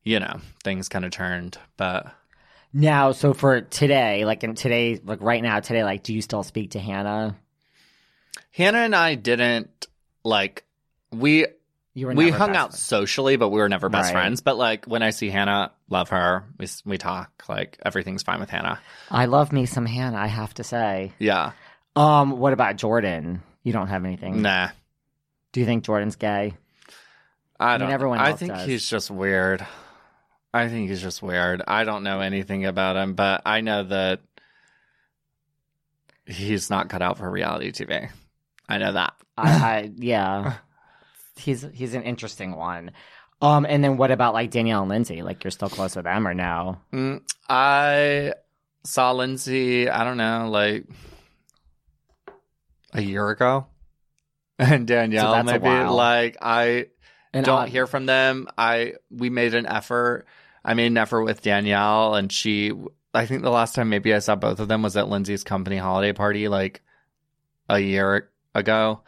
you 0.03 0.19
know, 0.19 0.39
things 0.63 0.89
kind 0.89 1.05
of 1.05 1.11
turned. 1.11 1.57
But 1.77 2.07
Now, 2.73 3.11
so 3.11 3.33
for 3.33 3.61
today, 3.61 4.25
like 4.25 4.43
in 4.43 4.55
today, 4.55 4.99
like 5.03 5.21
right 5.21 5.43
now, 5.43 5.59
today, 5.59 5.83
like, 5.83 6.03
do 6.03 6.13
you 6.13 6.21
still 6.21 6.43
speak 6.43 6.71
to 6.71 6.79
Hannah? 6.79 7.35
Hannah 8.51 8.79
and 8.79 8.95
I 8.95 9.15
didn't 9.15 9.87
like 10.23 10.63
we 11.11 11.47
You 11.93 12.07
were 12.07 12.13
we 12.13 12.29
hung 12.29 12.55
out 12.55 12.69
friends. 12.69 12.79
socially, 12.81 13.35
but 13.35 13.49
we 13.49 13.59
were 13.59 13.67
never 13.67 13.89
best 13.89 14.07
Right. 14.13 14.21
friends. 14.21 14.41
But 14.41 14.57
like 14.57 14.85
when 14.85 15.03
I 15.03 15.09
see 15.09 15.29
Hannah, 15.29 15.71
love 15.89 16.09
her. 16.09 16.45
We 16.57 16.67
we 16.85 16.97
talk 16.97 17.43
like 17.49 17.77
everything's 17.85 18.23
fine 18.23 18.39
with 18.39 18.49
Hannah. 18.49 18.79
I 19.09 19.25
love 19.25 19.51
me 19.51 19.65
some 19.65 19.85
Hannah, 19.85 20.17
I 20.17 20.27
have 20.27 20.53
to 20.55 20.63
say. 20.63 21.11
Yeah, 21.19 21.51
Um, 21.95 22.39
what 22.39 22.53
about 22.53 22.77
Jordan? 22.77 23.43
You 23.63 23.73
don't 23.73 23.87
have 23.87 24.05
anything. 24.05 24.41
nah. 24.41 24.69
Do 25.51 25.59
you 25.59 25.65
think 25.65 25.83
Jordan's 25.83 26.15
gay? 26.15 26.53
I 27.59 27.77
don't. 27.77 27.91
everyone 27.91 28.19
I 28.19 28.33
think 28.33 28.53
does. 28.53 28.65
he's 28.65 28.89
just 28.89 29.11
weird. 29.11 29.65
I 30.53 30.69
think 30.69 30.89
he's 30.89 31.01
just 31.01 31.21
weird. 31.21 31.61
I 31.67 31.83
don't 31.83 32.03
know 32.03 32.21
anything 32.21 32.65
about 32.65 32.95
him, 32.95 33.13
but 33.15 33.41
I 33.45 33.61
know 33.61 33.83
that 33.83 34.21
he's 36.25 36.69
not 36.69 36.89
cut 36.89 37.01
out 37.01 37.17
for 37.17 37.29
reality 37.29 37.71
TV. 37.71 38.09
I 38.67 38.77
know 38.77 38.93
that. 38.93 39.13
I, 39.37 39.49
I 39.49 39.91
yeah. 39.97 40.53
He's 41.35 41.65
he's 41.73 41.93
an 41.95 42.03
interesting 42.03 42.55
one. 42.55 42.91
Um, 43.41 43.65
and 43.67 43.83
then 43.83 43.97
what 43.97 44.11
about 44.11 44.33
like 44.33 44.51
Danielle 44.51 44.81
and 44.81 44.89
Lindsay? 44.89 45.21
Like 45.23 45.43
you're 45.43 45.51
still 45.51 45.69
close 45.69 45.95
with 45.95 46.05
them 46.05 46.27
or 46.27 46.33
no? 46.33 46.77
Mm, 46.93 47.21
I 47.49 48.33
saw 48.83 49.11
Lindsay. 49.13 49.89
I 49.89 50.03
don't 50.03 50.17
know, 50.17 50.47
like 50.49 50.85
a 52.93 53.01
year 53.01 53.29
ago, 53.29 53.67
and 54.59 54.85
Danielle. 54.87 55.33
a 55.33 55.43
maybe 55.43 55.69
like 55.69 56.37
I 56.41 56.87
And 57.33 57.45
don't 57.45 57.63
I- 57.63 57.67
hear 57.67 57.87
from 57.87 58.05
them. 58.05 58.47
I 58.57 58.93
we 59.09 59.29
made 59.29 59.55
an 59.55 59.65
effort. 59.65 60.25
I 60.63 60.73
made 60.75 60.87
an 60.87 60.97
effort 60.97 61.23
with 61.23 61.41
Danielle, 61.41 62.15
and 62.15 62.31
she. 62.31 62.71
I 63.13 63.25
think 63.25 63.41
the 63.41 63.49
last 63.49 63.75
time 63.75 63.89
maybe 63.89 64.13
I 64.13 64.19
saw 64.19 64.35
both 64.35 64.59
of 64.61 64.67
them 64.69 64.83
was 64.83 64.95
at 64.95 65.09
Lindsay's 65.09 65.43
company 65.43 65.75
holiday 65.77 66.13
party, 66.13 66.47
like 66.47 66.81
a 67.67 67.79
year 67.79 68.29
ago. 68.55 69.01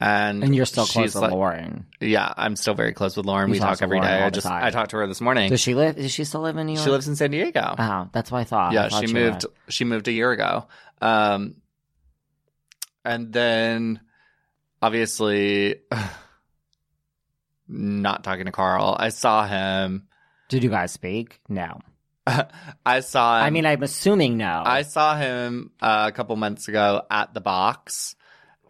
And 0.00 0.42
And 0.42 0.54
you're 0.56 0.66
still 0.66 0.86
close 0.86 1.12
to 1.12 1.20
like- 1.20 1.30
Lauren. 1.30 1.86
Yeah, 2.00 2.32
I'm 2.36 2.56
still 2.56 2.74
very 2.74 2.92
close 2.92 3.16
with 3.16 3.26
Lauren. 3.26 3.48
You 3.48 3.52
we 3.52 3.58
talk 3.60 3.80
every 3.80 3.98
Lauren 3.98 4.10
day. 4.12 4.22
I 4.24 4.30
just. 4.30 4.46
I 4.46 4.70
talked 4.70 4.90
to 4.90 4.96
her 4.98 5.06
this 5.06 5.20
morning. 5.20 5.50
Does 5.50 5.60
she 5.60 5.74
live? 5.74 5.96
Does 5.96 6.10
she 6.12 6.24
still 6.24 6.40
live 6.40 6.56
in 6.56 6.66
New 6.66 6.72
York? 6.74 6.84
She 6.84 6.90
lives 6.90 7.06
in 7.08 7.14
San 7.16 7.30
Diego. 7.30 7.74
Oh, 7.78 8.08
that's 8.12 8.30
what 8.30 8.40
I 8.40 8.44
thought. 8.44 8.72
I 8.72 8.74
yeah, 8.74 8.88
thought 8.88 9.02
she 9.02 9.08
you 9.08 9.14
moved. 9.14 9.44
were- 9.44 9.52
She 9.72 9.84
moved 9.84 10.08
a 10.08 10.12
year 10.12 10.32
ago. 10.32 10.66
Um, 11.00 11.56
and 13.04 13.32
then 13.32 14.00
obviously 14.82 15.76
not 17.68 18.24
talking 18.24 18.46
to 18.46 18.52
Carl. 18.52 18.96
I 18.98 19.08
saw 19.10 19.46
him. 19.46 20.08
Did 20.48 20.64
you 20.64 20.70
guys 20.70 20.92
speak? 20.92 21.40
No. 21.48 21.80
I 22.86 23.00
saw. 23.00 23.38
Him, 23.38 23.44
I 23.44 23.50
mean, 23.50 23.66
I'm 23.66 23.82
assuming 23.82 24.36
no. 24.36 24.62
I 24.64 24.82
saw 24.82 25.16
him 25.16 25.70
uh, 25.80 26.04
a 26.08 26.12
couple 26.12 26.36
months 26.36 26.68
ago 26.68 27.02
at 27.10 27.34
the 27.34 27.40
box, 27.40 28.16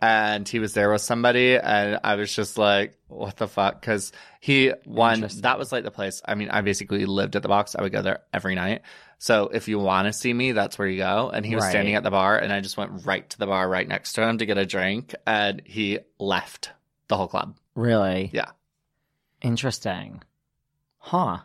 and 0.04 0.46
he 0.48 0.58
was 0.58 0.74
there 0.74 0.90
with 0.92 1.00
somebody, 1.00 1.56
and 1.56 1.98
I 2.04 2.16
was 2.16 2.34
just 2.34 2.58
like, 2.58 2.96
"What 3.08 3.36
the 3.36 3.48
fuck?" 3.48 3.80
Because 3.80 4.12
he 4.40 4.72
one 4.84 5.14
Interesting. 5.14 5.42
that 5.42 5.58
was 5.58 5.72
like 5.72 5.84
the 5.84 5.90
place. 5.90 6.20
I 6.26 6.34
mean, 6.34 6.50
I 6.50 6.60
basically 6.60 7.06
lived 7.06 7.36
at 7.36 7.42
the 7.42 7.48
box. 7.48 7.74
I 7.74 7.82
would 7.82 7.92
go 7.92 8.02
there 8.02 8.20
every 8.32 8.54
night. 8.54 8.82
So 9.18 9.48
if 9.48 9.68
you 9.68 9.78
want 9.78 10.06
to 10.06 10.12
see 10.12 10.34
me, 10.34 10.52
that's 10.52 10.78
where 10.78 10.88
you 10.88 10.98
go. 10.98 11.30
And 11.32 11.46
he 11.46 11.54
was 11.54 11.64
Right. 11.64 11.70
standing 11.70 11.94
at 11.94 12.02
the 12.02 12.10
bar, 12.10 12.36
and 12.36 12.52
I 12.52 12.60
just 12.60 12.76
went 12.76 13.06
right 13.06 13.28
to 13.30 13.38
the 13.38 13.46
bar 13.46 13.66
right 13.68 13.88
next 13.88 14.12
to 14.14 14.22
him 14.28 14.36
to 14.38 14.44
get 14.46 14.58
a 14.58 14.66
drink, 14.66 15.14
and 15.26 15.62
he 15.64 16.00
left 16.18 16.70
the 17.08 17.16
whole 17.16 17.28
club. 17.28 17.56
really? 17.74 18.30
Yeah. 18.32 18.50
Interesting. 19.42 20.22
Huh. 20.98 21.38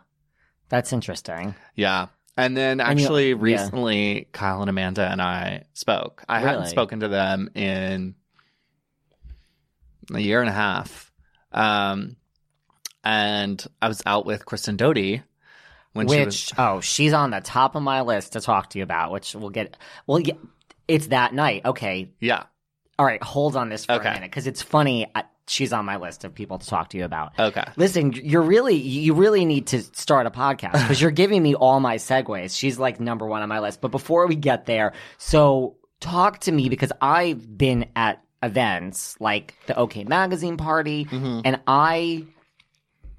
That's 0.68 0.92
interesting. 0.92 1.54
Yeah. 1.74 2.06
And 2.36 2.56
then 2.56 2.80
And 2.80 2.98
you- 2.98 3.04
actually 3.04 3.28
yeah. 3.30 3.36
recently 3.38 4.28
Kyle 4.32 4.60
and 4.62 4.70
Amanda 4.70 5.06
and 5.10 5.20
I 5.20 5.64
spoke. 5.74 6.24
I 6.28 6.38
hadn't 6.40 6.66
spoken 6.66 7.00
to 7.00 7.08
them 7.08 7.50
in 7.54 8.14
a 10.16 10.20
year 10.20 10.40
and 10.40 10.48
a 10.48 10.52
half. 10.52 11.12
Um 11.52 12.16
and 13.02 13.64
I 13.80 13.88
was 13.88 14.02
out 14.06 14.26
with 14.26 14.44
Kristen 14.44 14.76
Doute 14.76 15.20
when 15.92 16.08
she 16.08 16.18
which 16.18 16.26
was 16.26 16.52
oh, 16.58 16.80
she's 16.80 17.12
on 17.12 17.30
the 17.30 17.40
top 17.40 17.74
of 17.74 17.82
my 17.82 18.02
list 18.02 18.34
to 18.34 18.40
talk 18.40 18.70
to 18.70 18.78
you 18.78 18.84
about. 18.84 19.10
Which 19.12 19.34
we'll 19.34 19.50
get. 19.50 19.76
Well, 20.06 20.20
yeah, 20.20 20.34
it's 20.86 21.08
that 21.08 21.32
night. 21.34 21.64
Okay. 21.64 22.10
Yeah. 22.20 22.44
All 22.98 23.06
right. 23.06 23.22
Hold 23.22 23.56
on 23.56 23.70
this 23.70 23.86
for 23.86 23.92
Okay. 23.94 24.08
a 24.10 24.12
minute 24.12 24.30
because 24.30 24.46
it's 24.46 24.60
funny. 24.62 25.06
I, 25.14 25.24
she's 25.48 25.72
on 25.72 25.84
my 25.86 25.96
list 25.96 26.24
of 26.24 26.34
people 26.34 26.58
to 26.58 26.66
talk 26.66 26.90
to 26.90 26.98
you 26.98 27.04
about. 27.04 27.32
Okay. 27.38 27.64
Listen, 27.76 28.12
you're 28.12 28.42
really 28.42 28.76
you 28.76 29.14
really 29.14 29.44
need 29.46 29.68
to 29.68 29.82
start 29.82 30.26
a 30.26 30.30
podcast 30.30 30.72
because 30.74 31.00
you're 31.00 31.10
giving 31.10 31.42
me 31.42 31.54
all 31.54 31.80
my 31.80 31.96
segues. 31.96 32.56
She's 32.56 32.78
like 32.78 33.00
number 33.00 33.26
one 33.26 33.42
on 33.42 33.48
my 33.48 33.60
list. 33.60 33.80
But 33.80 33.90
before 33.90 34.26
we 34.26 34.36
get 34.36 34.66
there, 34.66 34.92
so 35.16 35.76
talk 36.00 36.40
to 36.40 36.52
me 36.52 36.68
because 36.68 36.92
I've 37.00 37.56
been 37.58 37.86
at 37.96 38.22
events 38.42 39.16
like 39.20 39.54
the 39.66 39.76
OK 39.76 40.04
Magazine 40.04 40.56
party, 40.56 41.04
Mm-hmm. 41.04 41.40
and 41.44 41.60
I 41.66 42.24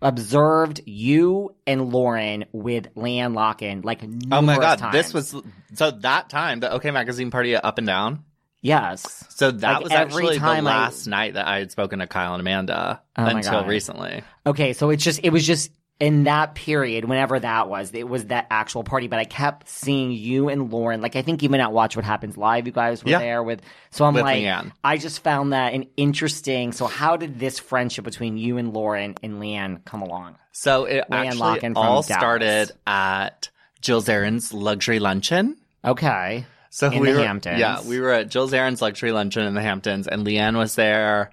observed 0.02 0.82
you 0.86 1.54
and 1.68 1.92
Lauren 1.92 2.46
with 2.52 2.94
LeeAnne 2.96 3.34
Locken 3.34 3.84
like 3.86 4.02
Oh 4.32 4.42
my 4.42 4.58
god, 4.58 4.92
this 4.92 5.14
was 5.14 5.36
so 5.76 5.92
that 5.92 6.30
time 6.30 6.60
the 6.60 6.72
OK 6.72 6.90
Magazine 6.92 7.30
party 7.32 7.54
at 7.56 7.64
Up 7.64 7.78
and 7.78 7.86
Down. 7.86 8.24
yes. 8.62 9.24
So 9.30 9.52
that 9.52 9.74
Like, 9.76 9.84
was 9.84 9.92
actually 9.92 10.34
the 10.34 10.40
time 10.40 10.66
I- 10.66 10.72
last 10.72 11.06
night 11.06 11.36
that 11.36 11.48
I 11.48 11.60
had 11.60 11.72
spoken 11.72 12.00
to 12.00 12.08
Kyle 12.08 12.34
and 12.34 12.42
Amanda 12.42 13.02
Oh 13.16 13.26
until 13.26 13.66
recently. 13.66 14.24
Okay, 14.46 14.74
so 14.74 14.90
it's 14.90 15.04
just 15.04 15.20
it 15.24 15.30
was 15.30 15.46
just 15.46 15.70
in 16.02 16.24
that 16.24 16.56
period, 16.56 17.06
whenever 17.06 17.40
that 17.40 17.70
was, 17.70 17.94
it 17.94 18.10
was 18.10 18.26
that 18.26 18.48
actual 18.50 18.84
party. 18.84 19.08
But 19.08 19.20
I 19.20 19.24
kept 19.24 19.70
seeing 19.70 20.12
you 20.12 20.50
and 20.50 20.72
Lauren. 20.72 21.00
Like 21.00 21.16
I 21.16 21.22
think 21.22 21.44
even 21.44 21.62
at 21.62 21.72
Watch 21.72 21.96
What 21.96 22.04
Happens 22.04 22.36
Live, 22.36 22.66
you 22.66 22.74
guys 22.74 23.04
were 23.04 23.12
Yeah. 23.12 23.20
there 23.20 23.44
with. 23.44 23.62
So 23.92 24.04
I'm 24.04 24.14
With 24.14 24.24
like, 24.24 24.42
LeeAnne. 24.44 24.72
I 24.84 24.98
just 24.98 25.24
found 25.24 25.54
that 25.54 25.74
an 25.74 25.88
interesting. 25.96 26.72
So 26.74 26.88
how 26.88 27.16
did 27.16 27.40
this 27.40 27.60
friendship 27.60 28.04
between 28.04 28.38
you 28.38 28.58
and 28.58 28.74
Lauren 28.74 29.16
and 29.24 29.42
LeeAnne 29.42 29.86
come 29.86 30.02
along? 30.02 30.36
So 30.52 30.86
it 30.86 31.06
LeeAnne 31.10 31.28
actually 31.40 31.74
all 31.76 32.04
started 32.04 32.72
at 32.86 33.50
Jill 33.80 34.02
Zarin's 34.02 34.54
luxury 34.54 35.00
luncheon. 35.00 35.56
Okay, 35.86 36.46
So 36.72 36.90
In 36.92 37.02
we 37.02 37.12
the 37.12 37.20
were, 37.20 37.26
Hamptons. 37.26 37.60
Yeah, 37.60 37.82
we 37.86 38.00
were 38.00 38.12
at 38.12 38.30
Jill 38.30 38.48
Zarin's 38.50 38.82
luxury 38.82 39.12
luncheon 39.12 39.44
in 39.44 39.54
the 39.54 39.62
Hamptons, 39.62 40.08
and 40.08 40.26
LeeAnne 40.26 40.58
was 40.58 40.76
there. 40.76 41.32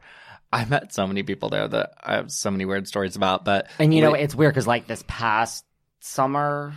I 0.53 0.64
met 0.64 0.92
so 0.94 1.07
many 1.07 1.22
people 1.22 1.49
there 1.51 1.68
that 1.68 1.92
I 2.03 2.14
have 2.14 2.30
so 2.32 2.51
many 2.51 2.64
weird 2.64 2.88
stories 2.88 3.16
about. 3.16 3.44
But 3.44 3.68
and 3.78 3.92
you 3.92 4.01
know 4.01 4.12
we- 4.12 4.20
it's 4.20 4.34
weird 4.34 4.53
because 4.55 4.66
like 4.66 4.86
this 4.86 5.05
past 5.07 5.64
summer. 6.01 6.74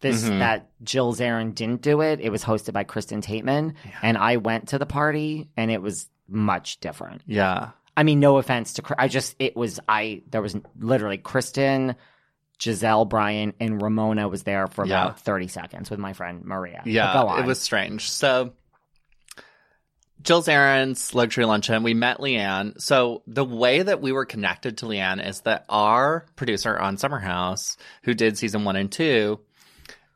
This 0.00 0.24
Mhm. 0.24 0.40
that 0.40 0.68
Jill 0.82 1.14
Zarin 1.14 1.54
didn't 1.54 1.80
do 1.80 2.00
it. 2.00 2.18
It 2.20 2.30
was 2.30 2.42
hosted 2.42 2.72
by 2.72 2.82
Kristen 2.82 3.20
Taekman, 3.22 3.74
and 4.02 4.18
I 4.18 4.36
went 4.38 4.68
to 4.70 4.78
the 4.80 4.86
party, 4.86 5.48
and 5.56 5.70
it 5.70 5.80
was 5.80 6.08
much 6.28 6.80
different. 6.80 7.22
yeah, 7.24 7.68
I 7.96 8.02
mean, 8.02 8.18
no 8.18 8.38
offense 8.38 8.72
to, 8.74 8.82
I 8.98 9.06
just, 9.06 9.36
it 9.38 9.54
was, 9.56 9.78
I, 9.86 10.22
there 10.28 10.42
was 10.42 10.56
literally 10.76 11.18
Kristen, 11.18 11.94
Giselle, 12.60 13.04
Brian, 13.04 13.52
and 13.60 13.80
Ramona 13.80 14.26
was 14.28 14.42
there 14.42 14.66
for 14.66 14.84
Yeah. 14.84 15.02
about 15.04 15.20
30 15.20 15.46
seconds 15.46 15.88
with 15.88 16.00
my 16.00 16.14
friend 16.14 16.44
Maria. 16.44 16.82
Yeah, 16.84 17.38
it 17.38 17.46
was 17.46 17.60
strange. 17.60 18.10
So 18.10 18.54
Jill 20.22 20.42
Zarin's 20.42 21.14
luxury 21.14 21.44
luncheon, 21.44 21.82
we 21.82 21.94
met 21.94 22.18
LeeAnne. 22.18 22.80
So 22.80 23.22
the 23.26 23.44
way 23.44 23.82
that 23.82 24.00
we 24.00 24.12
were 24.12 24.24
connected 24.24 24.78
to 24.78 24.86
LeeAnne 24.86 25.26
is 25.26 25.40
that 25.42 25.64
our 25.68 26.26
producer 26.36 26.78
on 26.78 26.96
Summer 26.96 27.18
House, 27.18 27.76
who 28.04 28.14
did 28.14 28.38
season 28.38 28.64
one 28.64 28.76
and 28.76 28.90
two, 28.90 29.40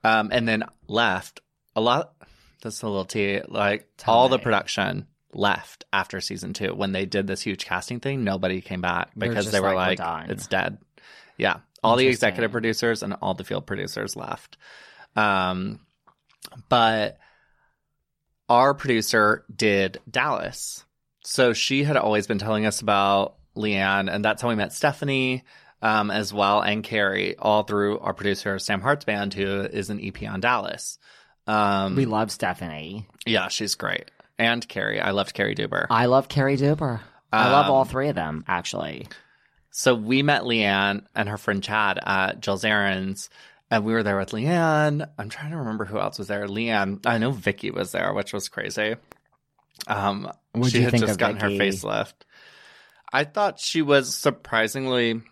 um, 0.05 0.31
and 0.33 0.47
then 0.47 0.65
left 0.87 1.41
a 1.75 1.81
lot. 1.81 2.13
That's 2.63 2.83
a 2.83 2.87
little 2.87 3.05
tea. 3.05 3.41
Like 3.47 3.89
Tell 3.97 4.15
all 4.15 4.29
the 4.29 4.39
production 4.39 5.07
left 5.33 5.85
after 5.93 6.21
season 6.21 6.53
two 6.53 6.75
when 6.75 6.93
they 6.93 7.05
did 7.05 7.27
this 7.27 7.43
huge 7.43 7.65
casting 7.65 8.01
thing. 8.01 8.25
Nobody 8.25 8.61
came 8.61 8.81
back 8.81 9.11
because 9.17 9.51
they 9.51 9.61
were 9.61 9.75
like, 9.75 9.99
like, 9.99 10.29
"We're 10.29 10.33
"It's 10.35 10.47
dead." 10.47 10.79
Yeah, 11.37 11.59
all 11.83 11.97
the 11.97 12.07
executive 12.07 12.53
producers 12.53 13.03
and 13.03 13.15
all 13.15 13.35
the 13.35 13.45
field 13.45 13.67
producers 13.67 14.17
left. 14.17 14.57
Um, 15.15 15.81
but 16.69 17.19
our 18.49 18.75
producer 18.75 19.45
did 19.55 20.01
Dallas. 20.11 20.85
So 21.25 21.53
she 21.53 21.83
had 21.85 21.97
always 21.97 22.27
been 22.27 22.39
telling 22.39 22.67
us 22.67 22.81
about 22.81 23.35
LeeAnne, 23.57 24.13
and 24.13 24.25
that's 24.25 24.43
how 24.43 24.49
we 24.49 24.55
met 24.55 24.73
Stephanie 24.73 25.45
um, 25.83 26.11
as 26.11 26.33
well, 26.33 26.61
and 26.61 26.83
Cary, 26.85 27.37
all 27.37 27.63
through 27.65 27.99
our 27.99 28.15
producer, 28.15 28.59
Sam 28.59 28.81
Hartzband, 28.81 29.35
who 29.35 29.61
is 29.63 29.91
an 29.91 30.01
EP 30.03 30.23
on 30.31 30.41
Dallas. 30.41 30.99
Um, 31.47 31.97
we 31.97 32.07
love 32.07 32.31
Stephanie. 32.31 33.07
yeah, 33.27 33.49
she's 33.49 33.75
great. 33.75 34.11
And 34.39 34.67
Cary. 34.69 35.01
I 35.01 35.13
loved 35.13 35.33
Cary 35.35 35.55
Deuber. 35.55 35.87
I 35.91 36.07
love 36.07 36.29
Cary 36.29 36.57
Deuber. 36.57 37.01
I 37.33 37.51
love 37.51 37.67
Um, 37.67 37.73
all 37.73 37.85
three 37.85 38.09
of 38.09 38.15
them, 38.15 38.45
actually. 38.47 39.09
So 39.71 39.95
we 39.95 40.23
met 40.23 40.43
LeeAnne 40.43 41.05
and 41.15 41.29
her 41.29 41.37
friend 41.39 41.63
Chad 41.63 41.99
at 42.05 42.41
Jill 42.41 42.59
Zarin's, 42.59 43.29
and 43.71 43.85
we 43.85 43.93
were 43.93 44.03
there 44.03 44.17
with 44.19 44.31
LeeAnne. 44.31 45.09
I'm 45.19 45.29
trying 45.29 45.51
to 45.51 45.57
remember 45.59 45.85
who 45.85 45.99
else 45.99 46.19
was 46.19 46.29
there. 46.29 46.47
LeeAnne, 46.47 47.07
I 47.07 47.19
know 47.19 47.31
Vicky 47.33 47.71
was 47.71 47.93
there, 47.93 48.13
which 48.13 48.33
was 48.33 48.49
crazy. 48.49 48.97
Um, 49.87 50.31
What'd 50.53 50.73
she 50.73 50.83
had 50.83 50.97
just 50.97 51.19
gotten 51.19 51.39
her 51.41 51.49
facelift. 51.49 52.15
I 53.13 53.25
thought 53.25 53.61
she 53.61 53.83
was 53.83 54.15
surprisingly 54.15 55.23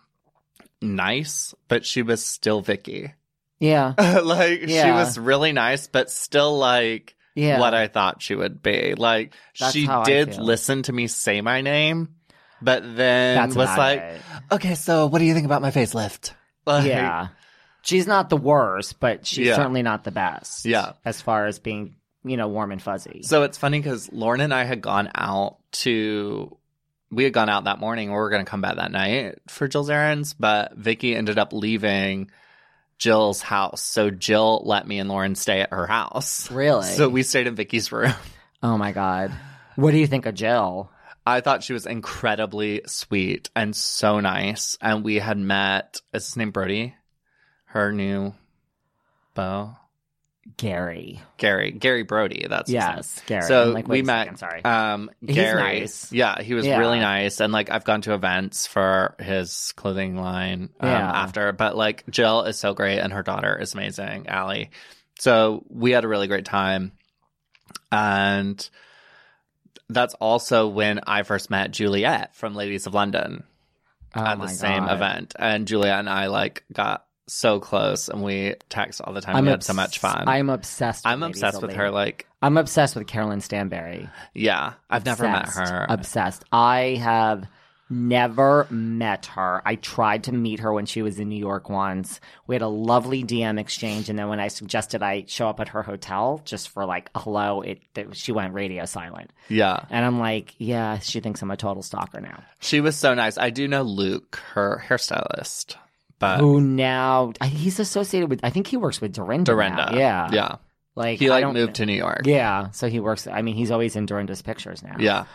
nice, 0.81 1.53
but 1.67 1.85
she 1.85 2.01
was 2.01 2.25
still 2.25 2.61
Vicky. 2.61 3.13
Yeah. 3.59 3.93
like 4.23 4.61
she 4.61 4.91
was 4.91 5.17
really 5.17 5.51
nice, 5.51 5.87
but 5.87 6.09
still 6.11 6.57
like 6.57 7.15
Yeah. 7.35 7.59
what 7.59 7.73
I 7.73 7.87
thought 7.87 8.21
she 8.21 8.35
would 8.35 8.61
be. 8.61 8.95
Like 8.95 9.33
That's 9.59 9.73
she 9.73 9.87
did 10.05 10.37
listen 10.37 10.83
to 10.83 10.93
me 10.93 11.07
say 11.07 11.41
my 11.41 11.61
name, 11.61 12.15
but 12.61 12.83
then 12.83 13.35
That's 13.37 13.55
was 13.55 13.77
like, 13.77 13.99
it. 13.99 14.21
"Okay, 14.51 14.75
so 14.75 15.07
what 15.07 15.19
do 15.19 15.25
you 15.25 15.33
think 15.33 15.45
about 15.45 15.61
my 15.61 15.71
facelift?" 15.71 16.31
Like, 16.67 16.87
yeah. 16.87 17.27
She's 17.85 18.07
not 18.07 18.29
the 18.29 18.37
worst, 18.37 18.99
but 18.99 19.25
she's 19.27 19.47
Yeah. 19.47 19.55
certainly 19.55 19.83
not 19.83 20.03
the 20.03 20.11
best. 20.11 20.65
Yeah. 20.65 20.93
As 21.05 21.21
far 21.21 21.45
as 21.45 21.59
being, 21.59 21.95
you 22.23 22.35
know, 22.35 22.47
warm 22.47 22.71
and 22.71 22.81
fuzzy. 22.81 23.21
So 23.23 23.43
it's 23.43 23.57
funny 23.57 23.79
because 23.79 24.11
Lauren 24.11 24.41
and 24.41 24.53
I 24.53 24.63
had 24.63 24.81
gone 24.81 25.09
out 25.15 25.57
to. 25.83 26.57
We 27.11 27.23
had 27.23 27.33
gone 27.33 27.47
out 27.49 27.65
that 27.65 27.79
morning. 27.79 28.09
We 28.09 28.15
were 28.15 28.31
going 28.31 28.43
to 28.43 28.49
come 28.49 28.61
back 28.61 28.77
that 28.77 28.91
night 28.91 29.35
for 29.47 29.67
Jill's 29.67 29.89
errands, 29.91 30.33
but 30.33 30.73
Vicky 30.75 31.15
ended 31.15 31.37
up 31.37 31.53
leaving 31.53 32.31
Jill's 32.97 33.41
house. 33.43 33.83
So 33.83 34.09
Jill 34.09 34.63
let 34.65 34.87
me 34.87 34.97
and 34.99 35.07
Lauren 35.07 35.35
stay 35.35 35.61
at 35.61 35.71
her 35.71 35.85
house. 35.85 36.49
Really? 36.49 36.87
So 36.87 37.07
we 37.07 37.21
stayed 37.21 37.45
in 37.47 37.55
Vicky's 37.55 37.91
room. 37.91 38.13
oh 38.63 38.77
my 38.77 38.91
God. 38.91 39.31
What 39.75 39.91
do 39.91 39.97
you 39.97 40.07
think 40.07 40.25
of 40.25 40.33
Jill? 40.33 40.89
I 41.27 41.41
thought 41.41 41.63
she 41.63 41.73
was 41.73 41.85
incredibly 41.85 42.81
sweet 42.87 43.49
and 43.55 43.75
so 43.75 44.19
nice. 44.19 44.77
And 44.81 45.03
we 45.03 45.15
had 45.15 45.37
met, 45.37 46.01
is 46.13 46.25
his 46.25 46.37
name 46.37 46.51
Brody? 46.51 46.95
Her 47.75 47.91
new 47.91 48.33
beau? 49.33 49.75
Gary. 50.55 51.19
Gary, 51.35 51.71
Gary 51.71 52.03
Brody. 52.03 52.45
That's 52.49 52.69
his 52.69 52.73
Yes. 52.75 53.21
Gary. 53.25 53.41
So 53.41 53.71
like, 53.73 53.85
we 53.85 54.01
met. 54.01 54.39
sorry. 54.39 54.63
Um, 54.63 55.11
He's 55.19 55.35
Gary. 55.35 55.61
nice. 55.81 56.09
Yeah, 56.09 56.41
he 56.41 56.53
was 56.53 56.65
Yeah. 56.65 56.77
really 56.77 56.99
nice, 56.99 57.41
and 57.41 57.51
like 57.51 57.69
I've 57.69 57.83
gone 57.83 57.99
to 58.03 58.13
events 58.13 58.65
for 58.65 59.15
his 59.19 59.73
clothing 59.75 60.15
line 60.15 60.69
um, 60.79 60.89
Yeah. 60.89 61.11
after. 61.23 61.51
But 61.51 61.75
like 61.75 62.05
Jill 62.09 62.43
is 62.43 62.57
so 62.57 62.73
great, 62.73 62.99
and 62.99 63.11
her 63.11 63.23
daughter 63.23 63.59
is 63.59 63.73
amazing, 63.73 64.27
Allie. 64.29 64.69
So 65.19 65.65
we 65.69 65.91
had 65.91 66.05
a 66.05 66.07
really 66.07 66.27
great 66.27 66.45
time, 66.45 66.93
and 67.91 68.69
that's 69.89 70.13
also 70.13 70.69
when 70.69 71.01
I 71.05 71.23
first 71.23 71.49
met 71.49 71.71
Juliet 71.71 72.35
from 72.37 72.55
Ladies 72.55 72.87
of 72.87 72.93
London 72.93 73.43
Oh 74.15 74.23
at 74.23 74.39
the 74.39 74.47
same 74.47 74.87
event, 74.87 75.35
and 75.37 75.67
Juliet 75.67 75.99
and 75.99 76.09
I 76.09 76.27
like 76.27 76.63
got 76.71 77.04
so 77.27 77.59
close, 77.59 78.07
and 78.09 78.23
we 78.23 78.55
text 78.69 79.01
all 79.01 79.13
the 79.13 79.21
time. 79.21 79.35
I'm 79.35 79.45
we 79.45 79.51
had 79.51 79.63
so 79.63 79.73
much 79.73 79.99
fun. 79.99 80.25
I'm 80.27 80.49
obsessed. 80.49 81.05
With 81.05 81.11
I'm 81.11 81.23
obsessed 81.23 81.61
with 81.61 81.71
Lady. 81.71 81.79
her. 81.79 81.91
Like, 81.91 82.27
I'm 82.41 82.57
obsessed 82.57 82.95
with 82.95 83.07
Caroline 83.07 83.41
Stanbury. 83.41 84.09
yeah, 84.33 84.73
I've 84.89 85.05
never 85.05 85.23
met 85.23 85.47
Obsessed. 85.47 85.71
her. 85.71 85.85
Obsessed. 85.89 86.43
I 86.51 86.99
have 87.01 87.47
never 87.87 88.65
met 88.71 89.27
her. 89.27 89.61
I 89.63 89.75
tried 89.75 90.23
to 90.25 90.31
meet 90.31 90.59
her 90.59 90.73
when 90.73 90.85
she 90.87 91.01
was 91.03 91.19
in 91.19 91.29
New 91.29 91.37
York 91.37 91.69
once. 91.69 92.19
We 92.47 92.55
had 92.55 92.63
a 92.63 92.67
lovely 92.67 93.23
DM 93.23 93.59
exchange, 93.59 94.09
and 94.09 94.17
then 94.17 94.27
when 94.27 94.39
I 94.39 94.47
suggested 94.47 95.03
I 95.03 95.25
show 95.27 95.47
up 95.49 95.59
at 95.59 95.67
her 95.69 95.83
hotel 95.83 96.41
just 96.45 96.69
for 96.69 96.85
like 96.85 97.09
a 97.15 97.19
hello, 97.19 97.61
it, 97.61 97.79
it 97.95 98.15
she 98.15 98.31
went 98.31 98.53
radio 98.55 98.85
silent. 98.85 99.31
yeah, 99.49 99.85
And 99.91 100.03
I'm 100.03 100.19
like, 100.19 100.55
yeah, 100.57 100.97
she 100.99 101.19
thinks 101.19 101.41
I'm 101.43 101.51
a 101.51 101.57
total 101.57 101.83
stalker 101.83 102.21
now. 102.21 102.43
she 102.59 102.81
was 102.81 102.95
so 102.95 103.13
nice. 103.13 103.37
I 103.37 103.51
do 103.51 103.67
know 103.67 103.83
Luke, 103.83 104.41
her 104.53 104.83
hairstylist, 104.87 105.75
but 106.19 106.39
Who 106.39 106.61
now? 106.61 107.33
He's 107.43 107.79
associated 107.79 108.29
with. 108.29 108.39
I 108.43 108.49
think 108.49 108.67
he 108.67 108.77
works 108.77 109.01
with 109.01 109.13
Dorinda. 109.13 109.51
now. 109.51 109.55
Dorinda. 109.55 109.91
Yeah, 109.95 110.29
yeah. 110.31 110.55
Like 110.95 111.19
He 111.19 111.27
I 111.27 111.33
like 111.33 111.41
don't- 111.43 111.53
moved 111.53 111.75
to 111.75 111.85
New 111.85 111.93
York. 111.93 112.21
Yeah, 112.25 112.71
so 112.71 112.87
he 112.89 112.99
works. 112.99 113.27
I 113.27 113.41
mean, 113.41 113.55
he's 113.55 113.71
always 113.71 113.95
in 113.95 114.05
Dorinda's 114.05 114.41
pictures 114.41 114.81
now. 114.83 114.95
yeah. 114.99 115.25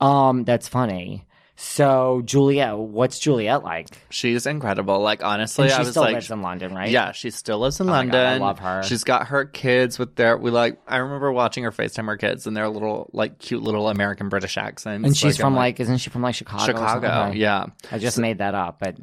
Um, 0.00 0.44
that's 0.44 0.68
funny. 0.68 1.25
So 1.58 2.22
Juliet, 2.24 2.76
what's 2.76 3.18
Juliet 3.18 3.64
like? 3.64 3.88
She's 4.10 4.46
incredible. 4.46 5.00
Like 5.00 5.24
honestly, 5.24 5.64
And 5.64 5.72
she 5.72 5.76
I 5.76 5.78
was 5.80 5.90
still 5.90 6.02
like, 6.02 6.14
lives 6.14 6.30
in 6.30 6.42
London, 6.42 6.74
right? 6.74 6.90
Yeah, 6.90 7.12
she 7.12 7.30
still 7.30 7.58
lives 7.60 7.80
in 7.80 7.88
Oh 7.88 7.92
London. 7.92 8.12
God, 8.12 8.26
I 8.26 8.36
love 8.36 8.58
her. 8.58 8.82
She's 8.82 9.04
got 9.04 9.28
her 9.28 9.46
kids 9.46 9.98
with 9.98 10.16
their. 10.16 10.36
We 10.36 10.50
like. 10.50 10.78
I 10.86 10.98
remember 10.98 11.32
watching 11.32 11.64
her 11.64 11.72
Facetime 11.72 12.06
her 12.06 12.18
kids 12.18 12.46
and 12.46 12.54
their 12.54 12.68
little 12.68 13.08
like 13.14 13.38
cute 13.38 13.62
little 13.62 13.88
American 13.88 14.28
British 14.28 14.58
accents. 14.58 15.06
And 15.06 15.16
she's 15.16 15.40
I'm 15.40 15.46
from 15.46 15.54
like, 15.54 15.80
isn't 15.80 15.96
she 15.98 16.10
from 16.10 16.20
like 16.22 16.34
Chicago? 16.34 16.66
Chicago. 16.66 17.32
Yeah, 17.32 17.66
I 17.90 17.98
just 17.98 18.18
made 18.18 18.38
that 18.38 18.54
up, 18.54 18.78
but 18.78 18.96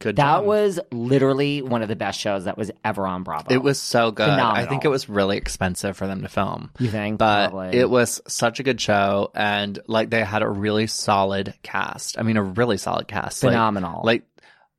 good. 0.00 0.16
that 0.16 0.38
job. 0.38 0.44
was 0.46 0.80
literally 0.90 1.62
one 1.62 1.82
of 1.82 1.88
the 1.88 1.96
best 1.96 2.18
shows 2.18 2.46
that 2.46 2.58
was 2.58 2.72
ever 2.84 3.06
on 3.06 3.22
Bravo. 3.22 3.54
It 3.54 3.62
was 3.62 3.80
so 3.80 4.10
good. 4.10 4.28
I 4.28 4.66
think 4.66 4.84
it 4.84 4.88
was 4.88 5.08
really 5.08 5.36
expensive 5.36 5.96
for 5.96 6.08
them 6.08 6.22
to 6.22 6.28
film. 6.28 6.70
You 6.80 6.90
think? 6.90 7.18
But 7.18 7.50
Probably. 7.50 7.78
it 7.78 7.88
was 7.88 8.20
such 8.26 8.58
a 8.58 8.64
good 8.64 8.80
show, 8.80 9.30
and 9.34 9.78
like 9.86 10.10
they 10.10 10.24
had 10.24 10.42
a 10.42 10.48
really 10.48 10.88
solid 10.88 11.54
cast. 11.62 11.83
I 12.18 12.22
mean, 12.22 12.36
a 12.36 12.42
really 12.42 12.76
solid 12.76 13.08
cast. 13.08 13.40
Phenomenal. 13.40 14.02
Like, 14.04 14.22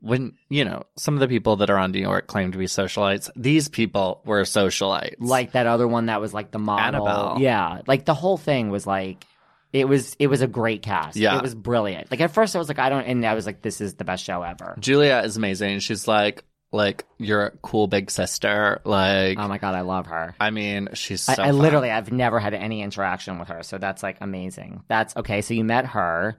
when 0.01 0.33
you 0.49 0.63
know 0.63 0.83
some 0.97 1.15
of 1.15 1.19
the 1.19 1.27
people 1.27 1.55
that 1.57 1.69
are 1.69 1.77
on 1.77 1.91
New 1.91 2.01
York 2.01 2.27
claim 2.27 2.51
to 2.51 2.57
be 2.57 2.65
socialites, 2.65 3.29
these 3.35 3.67
people 3.67 4.21
were 4.25 4.41
socialites. 4.43 5.15
like 5.19 5.53
that 5.53 5.65
other 5.65 5.87
one 5.87 6.07
that 6.07 6.21
was 6.21 6.33
like 6.33 6.51
the 6.51 6.59
model. 6.59 7.07
Annabelle. 7.07 7.37
Yeah, 7.39 7.81
like 7.87 8.05
the 8.05 8.13
whole 8.13 8.37
thing 8.37 8.69
was 8.69 8.85
like. 8.85 9.25
It 9.73 9.89
was 9.89 10.15
it 10.19 10.27
was 10.27 10.41
a 10.41 10.47
great 10.47 10.83
cast. 10.83 11.17
Yeah. 11.17 11.35
It 11.35 11.41
was 11.41 11.53
brilliant. 11.53 12.09
Like 12.09 12.21
at 12.21 12.31
first 12.31 12.55
I 12.55 12.59
was 12.59 12.69
like 12.69 12.79
I 12.79 12.87
don't 12.87 13.03
and 13.03 13.25
I 13.25 13.33
was 13.33 13.45
like 13.45 13.61
this 13.61 13.81
is 13.81 13.95
the 13.95 14.05
best 14.05 14.23
show 14.23 14.41
ever. 14.41 14.77
Julia 14.79 15.21
is 15.25 15.35
amazing. 15.35 15.79
She's 15.79 16.07
like 16.07 16.45
like 16.71 17.05
you're 17.17 17.51
cool 17.61 17.87
big 17.87 18.11
sister. 18.11 18.79
Like 18.85 19.37
Oh 19.37 19.47
my 19.49 19.57
god, 19.57 19.75
I 19.75 19.81
love 19.81 20.05
her. 20.07 20.35
I 20.39 20.51
mean, 20.51 20.89
she's 20.93 21.23
so 21.23 21.35
I, 21.37 21.47
I 21.47 21.51
literally 21.51 21.91
I've 21.91 22.11
never 22.11 22.39
had 22.39 22.53
any 22.53 22.83
interaction 22.83 23.39
with 23.39 23.49
her, 23.49 23.63
so 23.63 23.77
that's 23.77 24.03
like 24.03 24.17
amazing. 24.21 24.83
That's 24.87 25.15
okay. 25.17 25.41
So 25.41 25.53
you 25.53 25.63
met 25.63 25.87
her, 25.87 26.37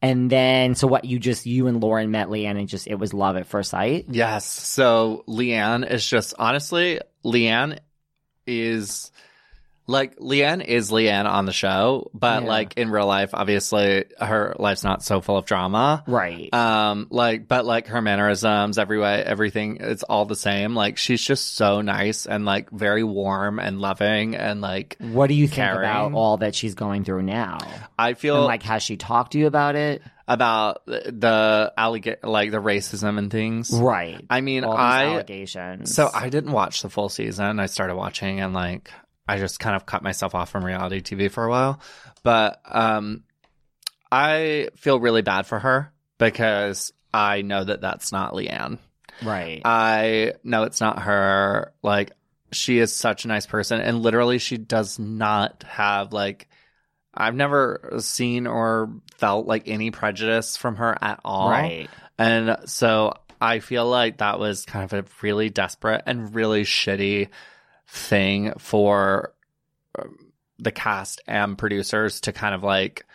and 0.00 0.30
then 0.30 0.74
so 0.74 0.86
what? 0.86 1.04
You 1.04 1.18
just 1.18 1.46
you 1.46 1.66
and 1.66 1.82
Lauren 1.82 2.10
met 2.10 2.28
LeeAnne, 2.28 2.58
and 2.58 2.68
just 2.68 2.86
it 2.86 2.96
was 2.96 3.12
love 3.12 3.36
at 3.36 3.46
first 3.46 3.70
sight. 3.70 4.06
Yes. 4.08 4.46
So 4.46 5.24
LeeAnne 5.26 5.90
is 5.90 6.06
just 6.06 6.34
honestly, 6.38 7.00
LeeAnne 7.24 7.78
is 8.46 9.10
like 9.88 10.16
LeeAnne 10.18 10.62
is 10.64 10.90
LeeAnne 10.90 11.24
on 11.24 11.46
the 11.46 11.52
show, 11.52 12.10
but 12.14 12.42
Yeah. 12.42 12.48
like 12.48 12.74
in 12.76 12.90
real 12.90 13.06
life, 13.06 13.30
obviously 13.32 14.04
her 14.20 14.54
life's 14.58 14.84
not 14.84 15.02
so 15.02 15.20
full 15.22 15.38
of 15.38 15.46
drama. 15.46 16.04
Right. 16.06 16.52
Um, 16.54 17.06
like, 17.10 17.48
but 17.48 17.64
like 17.64 17.86
her 17.88 18.02
mannerisms, 18.02 18.76
every 18.78 18.98
way, 19.00 19.22
everything, 19.24 19.78
it's 19.80 20.02
all 20.02 20.26
the 20.26 20.36
same. 20.36 20.74
Like, 20.74 20.98
she's 20.98 21.22
just 21.24 21.56
so 21.56 21.80
nice 21.80 22.26
and 22.26 22.44
like 22.44 22.70
very 22.70 23.02
warm 23.02 23.58
and 23.58 23.80
loving. 23.80 24.36
And 24.36 24.60
like, 24.60 24.96
what 25.00 25.28
do 25.28 25.34
you 25.34 25.48
think 25.48 25.72
about 25.72 26.12
all 26.12 26.36
that 26.36 26.54
she's 26.54 26.74
going 26.74 27.04
through 27.04 27.22
now? 27.22 27.58
I 27.98 28.12
feel 28.12 28.36
And 28.36 28.44
like, 28.44 28.62
has 28.64 28.82
she 28.82 28.96
talked 28.98 29.32
to 29.32 29.38
you 29.38 29.46
about 29.46 29.74
it? 29.74 30.02
about 30.30 30.84
the 30.84 31.72
alligator, 31.78 32.18
like 32.28 32.50
the 32.50 32.58
racism 32.58 33.16
and 33.16 33.30
things. 33.30 33.70
Right. 33.72 34.22
I 34.28 34.42
mean, 34.42 34.62
I, 34.62 35.06
allegations. 35.06 35.94
So 35.94 36.10
I 36.12 36.28
didn't 36.28 36.52
watch 36.52 36.82
the 36.82 36.90
full 36.90 37.08
season. 37.08 37.58
I 37.58 37.64
started 37.64 37.94
watching 37.96 38.38
and 38.40 38.52
like 38.52 38.90
I 39.28 39.38
just 39.38 39.60
kind 39.60 39.76
of 39.76 39.86
cut 39.86 40.02
myself 40.02 40.34
off 40.34 40.50
from 40.50 40.64
reality 40.64 41.00
TV 41.00 41.30
for 41.30 41.44
a 41.44 41.50
while. 41.50 41.80
But 42.22 42.60
um 42.64 43.24
I 44.10 44.70
feel 44.76 44.98
really 44.98 45.22
bad 45.22 45.46
for 45.46 45.58
her 45.58 45.92
because 46.16 46.92
I 47.12 47.42
know 47.42 47.62
that 47.62 47.80
that's 47.80 48.10
not 48.10 48.32
LeeAnne. 48.32 48.78
right. 49.22 49.60
I 49.64 50.32
know 50.42 50.62
it's 50.64 50.80
not 50.80 51.02
her. 51.02 51.72
Like 51.82 52.12
she 52.52 52.78
is 52.78 52.94
such 52.94 53.24
a 53.24 53.28
nice 53.28 53.46
person 53.46 53.80
and 53.80 54.00
literally 54.02 54.38
she 54.38 54.56
does 54.56 54.98
not 54.98 55.64
have 55.64 56.12
like 56.12 56.48
I've 57.12 57.34
never 57.34 57.96
seen 57.98 58.46
or 58.46 58.90
felt 59.16 59.46
like 59.46 59.64
any 59.66 59.90
prejudice 59.90 60.56
from 60.56 60.76
her 60.76 60.96
at 61.00 61.20
all. 61.24 61.50
right. 61.50 61.88
And 62.18 62.56
so 62.66 63.14
I 63.40 63.60
feel 63.60 63.86
like 63.86 64.18
that 64.18 64.38
was 64.38 64.64
kind 64.64 64.84
of 64.84 64.92
a 64.92 65.04
really 65.22 65.50
desperate 65.50 66.02
and 66.06 66.34
really 66.34 66.62
shitty 66.62 67.28
thing 67.88 68.52
for 68.58 69.32
um, 69.98 70.32
the 70.58 70.72
cast 70.72 71.20
and 71.26 71.56
producers 71.56 72.20
to 72.22 72.32
kind 72.32 72.54
of 72.54 72.62
like 72.62 73.06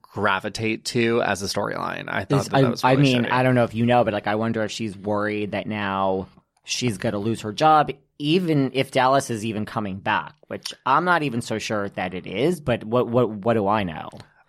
gravitate 0.00 0.84
to 0.86 1.22
as 1.22 1.42
a 1.42 1.46
storyline. 1.46 2.08
I 2.08 2.24
thought 2.24 2.46
that, 2.46 2.54
I, 2.54 2.62
that 2.62 2.70
was 2.70 2.84
I 2.84 2.96
mean, 2.96 3.24
shitty. 3.24 3.30
I 3.32 3.42
don't 3.42 3.54
know 3.54 3.64
if 3.64 3.74
you 3.74 3.86
know, 3.86 4.04
but 4.04 4.12
like, 4.14 4.26
I 4.26 4.36
wonder 4.36 4.62
if 4.64 4.70
she's 4.70 4.96
worried 4.96 5.52
that 5.52 5.66
now 5.66 6.28
she's 6.64 6.98
going 6.98 7.12
to 7.12 7.18
lose 7.18 7.42
her 7.42 7.52
job, 7.52 7.90
even 8.18 8.70
if 8.74 8.90
Dallas 8.90 9.30
is 9.30 9.44
even 9.44 9.66
coming 9.66 9.98
back. 9.98 10.34
Which 10.48 10.72
I'm 10.86 11.04
not 11.04 11.22
even 11.22 11.42
so 11.42 11.58
sure 11.58 11.90
that 11.90 12.14
it 12.14 12.26
is. 12.26 12.60
But 12.60 12.84
what 12.84 13.06
what 13.06 13.28
what 13.28 13.54
do 13.54 13.68
I 13.68 13.82
know? 13.84 14.08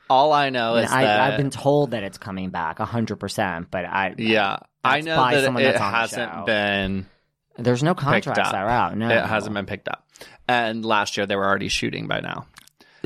All 0.10 0.32
I 0.34 0.49
know 0.49 0.76
And 0.76 0.86
is 0.86 0.91
I, 0.91 1.03
that 1.03 1.20
I've 1.20 1.38
been 1.38 1.51
told 1.51 1.91
that 1.91 2.03
it's 2.03 2.18
coming 2.18 2.49
back 2.49 2.80
hundred 2.80 3.18
percent, 3.18 3.70
but 3.70 3.86
I 3.86 4.16
yeah, 4.18 4.60
I 4.84 5.01
know 5.01 5.16
by 5.18 5.36
that 5.36 5.43
someone 5.43 5.64
it 5.64 5.74
that's 5.74 5.82
on 5.82 5.93
hasn't 5.93 6.32
show. 6.34 6.45
been 6.45 7.05
there's 7.60 7.84
no 7.84 7.95
contracts 7.95 8.51
that 8.51 8.55
are 8.55 8.68
out. 8.70 8.97
No, 8.97 9.10
It 9.10 9.26
hasn't 9.26 9.53
been 9.53 9.66
picked 9.66 9.88
up. 9.89 10.07
And 10.47 10.84
last 10.84 11.18
year 11.18 11.26
they 11.26 11.36
were 11.36 11.45
already 11.45 11.68
shooting 11.68 12.07
by 12.07 12.22
now. 12.22 12.45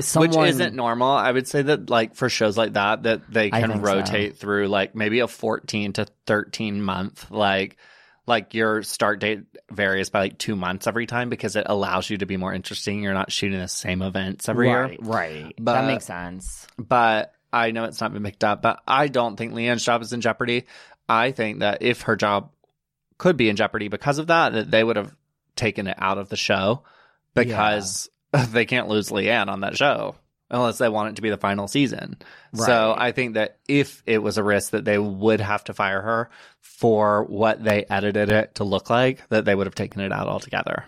Someone, 0.00 0.30
Which 0.30 0.50
isn't 0.50 0.74
normal. 0.74 1.10
I 1.10 1.30
would 1.30 1.46
say 1.46 1.62
that 1.62 1.88
like 1.88 2.16
for 2.16 2.28
shows 2.28 2.56
like 2.56 2.72
that 2.72 3.04
that 3.04 3.30
they 3.30 3.50
can 3.50 3.70
think 3.70 3.86
so. 3.86 3.94
rotate 3.94 4.36
through 4.38 4.66
like 4.66 4.96
maybe 4.96 5.20
a 5.20 5.28
14 5.28 5.92
to 5.94 6.06
13 6.26 6.82
month 6.82 7.30
like 7.30 7.76
like 8.26 8.54
your 8.54 8.82
start 8.82 9.20
date 9.20 9.42
varies 9.70 10.10
by 10.10 10.20
like 10.20 10.38
2 10.38 10.56
months 10.56 10.86
every 10.88 11.06
time 11.06 11.28
because 11.28 11.54
it 11.54 11.66
allows 11.68 12.10
you 12.10 12.16
to 12.18 12.26
be 12.26 12.36
more 12.36 12.52
interesting. 12.52 13.02
You're 13.02 13.14
not 13.14 13.30
shooting 13.30 13.58
the 13.60 13.68
same 13.68 14.02
events 14.02 14.48
every 14.48 14.68
right, 14.68 14.90
year. 14.92 14.98
right. 15.02 15.54
But- 15.60 15.74
that 15.74 15.86
makes 15.86 16.06
sense. 16.06 16.66
But 16.76 17.32
I 17.52 17.70
know 17.70 17.84
it's 17.84 18.00
not 18.00 18.12
been 18.12 18.24
picked 18.24 18.42
up, 18.42 18.62
but 18.62 18.80
I 18.88 19.06
don't 19.06 19.36
think 19.36 19.52
LeeAnne's 19.52 19.84
job 19.84 20.02
is 20.02 20.12
in 20.12 20.20
jeopardy. 20.22 20.64
I 21.08 21.30
think 21.30 21.60
that 21.60 21.82
if 21.82 22.02
her 22.02 22.16
job 22.16 22.50
could 23.18 23.36
be 23.36 23.48
in 23.48 23.56
jeopardy 23.56 23.88
because 23.88 24.18
of 24.18 24.28
that, 24.28 24.52
that 24.52 24.70
they 24.70 24.82
would 24.82 24.96
have 24.96 25.14
taken 25.56 25.86
it 25.86 25.96
out 25.98 26.18
of 26.18 26.28
the 26.28 26.36
show 26.36 26.82
because 27.34 28.08
they 28.50 28.64
can't 28.66 28.88
lose 28.88 29.10
LeeAnne 29.10 29.48
on 29.48 29.60
that 29.60 29.76
show 29.76 30.16
unless 30.50 30.78
they 30.78 30.88
want 30.88 31.10
it 31.10 31.16
to 31.16 31.22
be 31.22 31.30
the 31.30 31.36
final 31.36 31.66
season. 31.66 32.16
So 32.54 32.94
I 32.96 33.12
think 33.12 33.34
that 33.34 33.58
if 33.66 34.02
it 34.06 34.18
was 34.18 34.38
a 34.38 34.44
risk 34.44 34.70
that 34.70 34.84
they 34.84 34.98
would 34.98 35.40
have 35.40 35.64
to 35.64 35.74
fire 35.74 36.00
her 36.00 36.30
for 36.60 37.24
what 37.24 37.62
they 37.62 37.84
edited 37.88 38.30
it 38.30 38.56
to 38.56 38.64
look 38.64 38.90
like, 38.90 39.26
that 39.28 39.44
they 39.44 39.54
would 39.54 39.66
have 39.66 39.74
taken 39.74 40.00
it 40.00 40.12
out 40.12 40.28
altogether. 40.28 40.84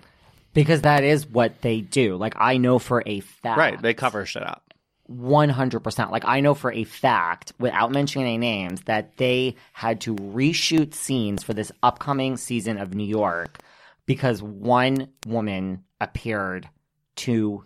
Because 0.54 0.82
that 0.82 1.04
is 1.04 1.26
what 1.26 1.60
they 1.62 1.80
do. 1.80 2.16
Like 2.16 2.34
I 2.36 2.58
know 2.58 2.78
for 2.78 3.02
a 3.04 3.20
fact. 3.20 3.58
Right. 3.58 3.80
They 3.80 3.94
cover 3.94 4.24
shit 4.24 4.46
up. 4.46 4.65
100%. 5.10 6.10
Like, 6.10 6.24
I 6.24 6.40
know 6.40 6.54
for 6.54 6.72
a 6.72 6.84
fact, 6.84 7.52
without 7.58 7.92
mentioning 7.92 8.26
any 8.26 8.38
names, 8.38 8.82
that 8.82 9.16
they 9.16 9.56
had 9.72 10.00
to 10.02 10.14
reshoot 10.14 10.94
scenes 10.94 11.42
for 11.42 11.54
this 11.54 11.72
upcoming 11.82 12.36
season 12.36 12.78
of 12.78 12.94
New 12.94 13.06
York 13.06 13.58
because 14.06 14.42
one 14.42 15.08
woman 15.26 15.84
appeared 16.00 16.68
too 17.14 17.64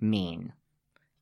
mean 0.00 0.52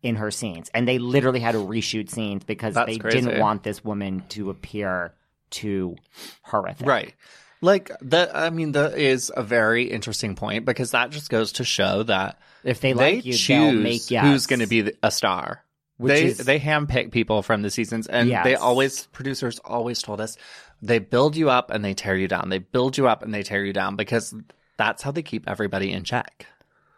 in 0.02 0.16
her 0.16 0.30
scenes. 0.30 0.70
And 0.74 0.86
they 0.86 0.98
literally 0.98 1.40
had 1.40 1.52
to 1.52 1.58
reshoot 1.58 2.10
scenes 2.10 2.44
because 2.44 2.74
That's 2.74 2.86
they 2.86 2.98
crazy. 2.98 3.20
didn't 3.22 3.40
want 3.40 3.62
this 3.62 3.84
woman 3.84 4.24
to 4.30 4.50
appear 4.50 5.14
too 5.50 5.96
horrific. 6.42 6.86
Right. 6.86 7.14
Like 7.62 7.90
that, 8.02 8.36
I 8.36 8.50
mean, 8.50 8.72
that 8.72 8.98
is 8.98 9.32
a 9.34 9.42
very 9.42 9.84
interesting 9.84 10.34
point 10.36 10.64
because 10.64 10.90
that 10.90 11.10
just 11.10 11.30
goes 11.30 11.52
to 11.52 11.64
show 11.64 12.02
that 12.04 12.38
If 12.66 12.80
they 12.80 12.92
they 12.92 13.16
like 13.16 13.24
you, 13.24 13.32
choose 13.32 13.46
they'll 13.46 13.72
make 13.72 14.10
yes. 14.10 14.24
who's 14.24 14.46
going 14.46 14.60
to 14.60 14.66
be 14.66 14.82
the- 14.82 14.96
a 15.02 15.10
star. 15.10 15.62
Which 15.98 16.12
they 16.12 16.24
is- 16.26 16.38
they 16.38 16.58
handpick 16.60 17.10
people 17.10 17.42
from 17.42 17.62
the 17.62 17.70
seasons, 17.70 18.06
and 18.06 18.30
they 18.30 18.54
always 18.54 19.06
producers 19.06 19.58
always 19.64 20.02
told 20.02 20.20
us 20.20 20.36
they 20.82 20.98
build 20.98 21.36
you 21.36 21.48
up 21.48 21.70
and 21.70 21.82
they 21.84 21.94
tear 21.94 22.16
you 22.16 22.28
down. 22.28 22.50
They 22.50 22.58
build 22.58 22.98
you 22.98 23.08
up 23.08 23.22
and 23.22 23.32
they 23.32 23.42
tear 23.42 23.64
you 23.64 23.72
down 23.72 23.96
because 23.96 24.34
that's 24.76 25.02
how 25.02 25.10
they 25.10 25.22
keep 25.22 25.48
everybody 25.48 25.90
in 25.90 26.04
check. 26.04 26.46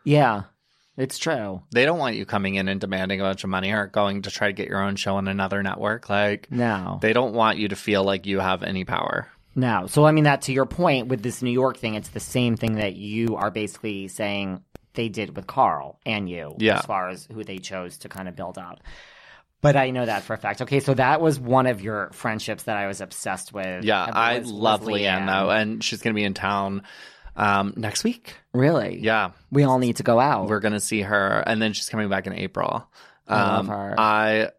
Yeah, 0.03 0.45
it's 0.97 1.19
true. 1.19 1.63
They 1.71 1.85
don't 1.85 1.99
want 1.99 2.17
you 2.17 2.25
coming 2.27 2.57
in 2.57 2.67
and 2.67 2.81
demanding 2.81 3.21
a 3.21 3.25
bunch 3.25 3.45
of 3.45 3.51
money 3.51 3.71
or 3.73 3.87
going 3.87 4.23
to 4.23 4.31
try 4.33 4.49
to 4.49 4.53
get 4.53 4.69
your 4.69 4.83
own 4.83 4.97
show 4.97 5.15
on 5.17 5.29
another 5.29 5.63
network. 5.63 6.09
Like 6.11 6.51
No. 6.51 6.99
they 7.01 7.13
don't 7.13 7.35
want 7.35 7.59
you 7.59 7.69
to 7.69 7.77
feel 7.77 8.03
like 8.03 8.27
you 8.27 8.41
have 8.41 8.65
any 8.65 8.85
power. 8.85 9.29
No. 9.55 9.87
So 9.87 10.07
I 10.07 10.13
mean 10.13 10.25
that 10.25 10.43
to 10.43 10.53
your 10.53 10.67
point 10.67 11.07
with 11.07 11.23
this 11.23 11.41
New 11.43 11.51
York 11.53 11.77
thing, 11.77 11.95
it's 11.95 12.09
the 12.11 12.21
same 12.21 12.57
thing 12.57 12.77
that 12.77 12.97
you 12.97 13.37
are 13.37 13.51
basically 13.51 14.09
saying 14.09 14.63
they 14.95 15.09
did 15.09 15.37
with 15.37 15.47
Carl 15.47 15.99
and 16.07 16.29
you 16.29 16.55
Yeah. 16.59 16.79
as 16.79 16.85
far 16.87 17.09
as 17.09 17.27
who 17.33 17.45
they 17.45 17.59
chose 17.59 17.99
to 17.99 18.09
kind 18.09 18.29
of 18.29 18.35
build 18.37 18.59
up. 18.59 18.81
But 19.61 19.75
I 19.77 19.91
know 19.91 20.07
that 20.07 20.23
for 20.23 20.35
a 20.35 20.39
fact. 20.39 20.63
Okay, 20.63 20.79
so 20.81 20.95
that 20.95 21.21
was 21.21 21.39
one 21.41 21.67
of 21.67 21.81
your 21.81 22.11
friendships 22.13 22.63
that 22.65 22.77
I 22.77 22.87
was 22.87 23.01
obsessed 23.01 23.53
with. 23.53 23.83
Yeah, 23.85 24.05
I 24.05 24.39
was- 24.39 24.51
love 24.51 24.83
LeeAnne 24.83 25.27
though, 25.27 25.51
and 25.51 25.83
she's 25.83 26.01
gonna 26.01 26.15
be 26.15 26.25
in 26.25 26.35
town 26.35 26.83
um, 27.37 27.73
next 27.77 28.03
week. 28.05 28.35
Really? 28.53 28.99
Yeah, 29.01 29.31
We 29.53 29.63
all 29.65 29.79
need 29.79 29.97
to 29.97 30.03
go 30.03 30.19
out. 30.19 30.49
we're 30.49 30.59
gonna 30.61 30.81
see 30.81 31.03
her, 31.03 31.43
and 31.47 31.61
then 31.63 31.73
she's 31.73 31.89
coming 31.89 32.09
back 32.09 32.27
in 32.27 32.33
April. 32.35 32.89
I 33.29 33.35
love 33.43 33.59
Um, 33.61 33.69
her. 33.69 33.95
I, 33.99 34.51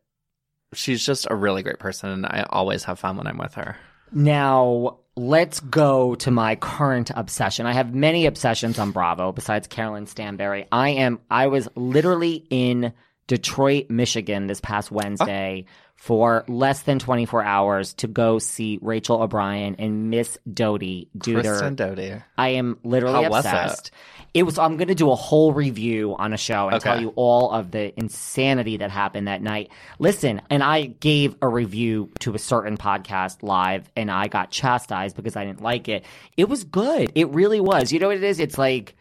she's 0.74 1.06
just 1.06 1.28
a 1.30 1.36
really 1.36 1.62
great 1.64 1.80
person, 1.80 2.10
and 2.10 2.26
I 2.26 2.46
always 2.50 2.84
have 2.86 3.00
fun 3.00 3.18
when 3.18 3.28
I'm 3.28 3.38
with 3.38 3.56
her. 3.56 3.76
Now, 4.12 5.00
let's 5.16 5.60
go 5.60 6.16
to 6.16 6.32
my 6.32 6.56
current 6.56 7.12
obsession. 7.16 7.66
I 7.66 7.74
have 7.74 7.94
many 7.94 8.26
obsessions 8.26 8.80
on 8.80 8.92
Bravo 8.92 9.32
besides 9.32 9.68
Caroline 9.68 10.08
Stanbury. 10.08 10.66
I 10.72 10.90
am 10.90 11.20
I 11.30 11.48
was 11.48 11.68
literally 11.76 12.46
in 12.50 12.94
Detroit, 13.28 13.90
Michigan 13.90 14.48
this 14.48 14.62
past 14.62 14.92
ah. 14.92 14.96
Wednesday 14.96 15.66
for 16.00 16.46
less 16.48 16.84
than 16.84 16.98
24 16.98 17.44
hours 17.44 17.94
to 17.96 18.08
go 18.08 18.40
see 18.40 18.80
Rachel 18.82 19.22
O'Brien 19.22 19.76
and 19.80 20.10
Miss 20.10 20.38
Doute 20.52 20.80
do 21.18 21.34
Kristen 21.34 21.76
their 21.76 21.96
Doute. 21.96 22.22
I 22.38 22.50
am 22.50 22.80
literally 22.86 23.26
How 23.26 23.30
was 23.30 23.46
it? 23.46 23.50
obsessed. 23.50 23.92
It 24.34 24.44
was. 24.44 24.58
I'm 24.58 24.78
going 24.78 24.88
to 24.88 24.96
do 24.96 25.12
a 25.12 25.16
whole 25.16 25.52
review 25.54 26.16
on 26.18 26.32
a 26.34 26.38
show 26.38 26.68
and 26.68 26.76
Okay. 26.78 26.90
tell 26.90 27.02
you 27.02 27.10
all 27.16 27.52
of 27.52 27.72
the 27.72 27.98
insanity 28.00 28.78
that 28.78 28.92
happened 28.92 29.28
that 29.28 29.42
night. 29.42 29.72
Listen, 29.98 30.42
and 30.50 30.64
I 30.64 30.86
gave 30.86 31.36
a 31.42 31.48
review 31.48 32.12
to 32.20 32.34
a 32.34 32.40
certain 32.40 32.78
podcast 32.78 33.44
live, 33.44 33.92
and 33.98 34.10
I 34.10 34.28
got 34.28 34.52
chastised 34.52 35.16
because 35.18 35.36
I 35.36 35.46
didn't 35.46 35.62
like 35.62 35.90
it. 35.90 36.06
It 36.38 36.48
was 36.48 36.64
good. 36.64 37.12
It 37.16 37.28
really 37.30 37.60
was. 37.60 37.92
You 37.92 38.00
know 38.00 38.08
what 38.08 38.18
it 38.18 38.24
is? 38.24 38.40
It's 38.40 38.58
like, 38.58 38.96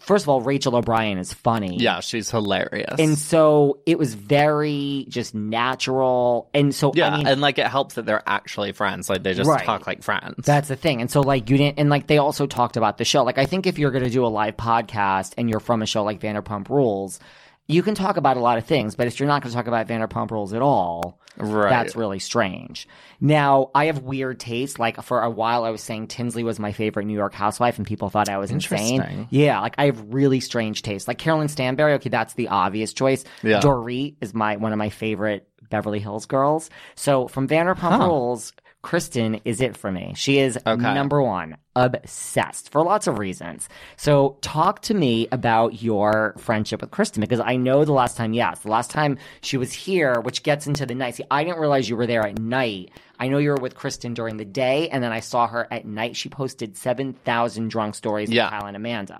first 0.00 0.24
of 0.24 0.28
all, 0.28 0.40
Rachel 0.40 0.74
O'Brien 0.76 1.18
is 1.18 1.32
funny. 1.32 1.76
Yeah, 1.78 2.00
she's 2.00 2.30
hilarious. 2.30 2.96
And 2.98 3.16
so 3.18 3.78
it 3.86 3.98
was 3.98 4.14
very 4.14 5.06
just 5.08 5.34
natural. 5.34 6.48
And 6.54 6.74
so, 6.74 6.92
yeah, 6.94 7.08
I 7.08 7.16
mean, 7.18 7.26
and 7.26 7.40
like 7.40 7.58
it 7.58 7.66
helps 7.66 7.94
that 7.94 8.06
they're 8.06 8.22
actually 8.26 8.72
friends. 8.72 9.08
Like 9.08 9.22
they 9.22 9.34
just 9.34 9.48
Right. 9.48 9.64
talk 9.64 9.86
like 9.86 10.02
friends. 10.02 10.44
That's 10.44 10.68
the 10.68 10.76
thing. 10.76 11.00
And 11.00 11.10
so 11.10 11.20
like 11.20 11.50
you 11.50 11.56
didn't 11.56 11.78
and 11.78 11.90
like 11.90 12.06
they 12.06 12.18
also 12.18 12.46
talked 12.46 12.76
about 12.76 12.98
the 12.98 13.04
show. 13.04 13.22
Like 13.24 13.38
I 13.38 13.46
think 13.46 13.66
if 13.66 13.78
you're 13.78 13.90
gonna 13.90 14.10
do 14.10 14.26
a 14.26 14.28
live 14.28 14.56
podcast 14.56 15.34
and 15.38 15.48
you're 15.48 15.60
from 15.60 15.82
a 15.82 15.86
show 15.86 16.02
like 16.04 16.20
Vanderpump 16.20 16.68
Rules, 16.68 17.20
you 17.66 17.82
can 17.82 17.94
talk 17.94 18.16
about 18.16 18.36
a 18.36 18.40
lot 18.40 18.58
of 18.58 18.64
things, 18.66 18.94
but 18.94 19.06
if 19.06 19.18
you're 19.18 19.26
not 19.26 19.42
gonna 19.42 19.54
talk 19.54 19.66
about 19.66 19.86
Vanderpump 19.88 20.30
Rules 20.30 20.52
at 20.52 20.62
all, 20.62 21.18
Right. 21.36 21.68
that's 21.70 21.96
really 21.96 22.18
strange. 22.20 22.86
Now, 23.20 23.70
I 23.74 23.86
have 23.86 24.00
weird 24.04 24.38
tastes. 24.38 24.78
Like 24.78 25.02
for 25.02 25.20
a 25.22 25.30
while 25.30 25.64
I 25.64 25.70
was 25.70 25.80
saying 25.82 26.06
Tinsley 26.08 26.44
was 26.44 26.60
my 26.60 26.70
favorite 26.72 27.06
New 27.06 27.14
York 27.14 27.34
housewife 27.34 27.76
and 27.78 27.86
people 27.86 28.08
thought 28.10 28.28
I 28.28 28.38
was 28.38 28.50
insane. 28.52 29.26
Yeah, 29.30 29.60
like 29.60 29.74
I 29.78 29.86
have 29.86 30.14
really 30.14 30.38
strange 30.40 30.82
tastes. 30.82 31.08
Like 31.08 31.18
Caroline 31.18 31.48
Stanbury, 31.48 31.94
okay, 31.94 32.08
that's 32.10 32.34
the 32.34 32.48
obvious 32.48 32.92
choice. 32.92 33.24
Yeah. 33.42 33.60
Dorit 33.60 34.14
is 34.20 34.32
my 34.34 34.56
one 34.56 34.72
of 34.72 34.78
my 34.78 34.90
favorite 34.90 35.48
Beverly 35.70 35.98
Hills 35.98 36.26
girls. 36.26 36.70
So 36.94 37.26
from 37.28 37.48
Vanderpump 37.48 37.78
Huh. 37.96 38.06
Rules, 38.06 38.52
Kristen 38.84 39.40
is 39.44 39.60
it 39.62 39.76
for 39.76 39.90
me. 39.90 40.12
She 40.14 40.38
is 40.38 40.58
Okay. 40.66 40.94
number 40.94 41.20
one, 41.22 41.56
obsessed 41.74 42.70
for 42.70 42.82
lots 42.82 43.06
of 43.06 43.18
reasons. 43.18 43.68
So 43.96 44.36
talk 44.42 44.82
to 44.82 44.94
me 44.94 45.26
about 45.32 45.82
your 45.82 46.34
friendship 46.38 46.82
with 46.82 46.90
Kristen 46.90 47.20
because 47.22 47.40
I 47.40 47.56
know 47.56 47.84
the 47.84 47.92
last 47.92 48.16
time, 48.16 48.34
yes, 48.34 48.60
the 48.60 48.70
last 48.70 48.90
time 48.90 49.16
she 49.40 49.56
was 49.56 49.72
here, 49.72 50.20
which 50.20 50.42
gets 50.42 50.66
into 50.66 50.84
the 50.86 50.94
night. 50.94 51.14
See, 51.16 51.24
I 51.30 51.44
didn't 51.44 51.58
realize 51.60 51.88
you 51.88 51.96
were 51.96 52.06
there 52.06 52.26
at 52.26 52.38
night. 52.38 52.90
I 53.18 53.28
know 53.28 53.38
you 53.38 53.50
were 53.50 53.56
with 53.56 53.74
Kristen 53.74 54.12
during 54.12 54.36
the 54.36 54.44
day, 54.44 54.88
and 54.90 55.02
then 55.02 55.12
I 55.12 55.20
saw 55.20 55.46
her 55.46 55.66
at 55.70 55.86
night. 55.86 56.14
She 56.14 56.28
posted 56.28 56.76
7,000 56.76 57.70
drunk 57.70 57.94
stories 57.94 58.30
Yeah. 58.30 58.44
with 58.44 58.50
Kyle 58.60 58.66
and 58.66 58.76
Amanda. 58.76 59.18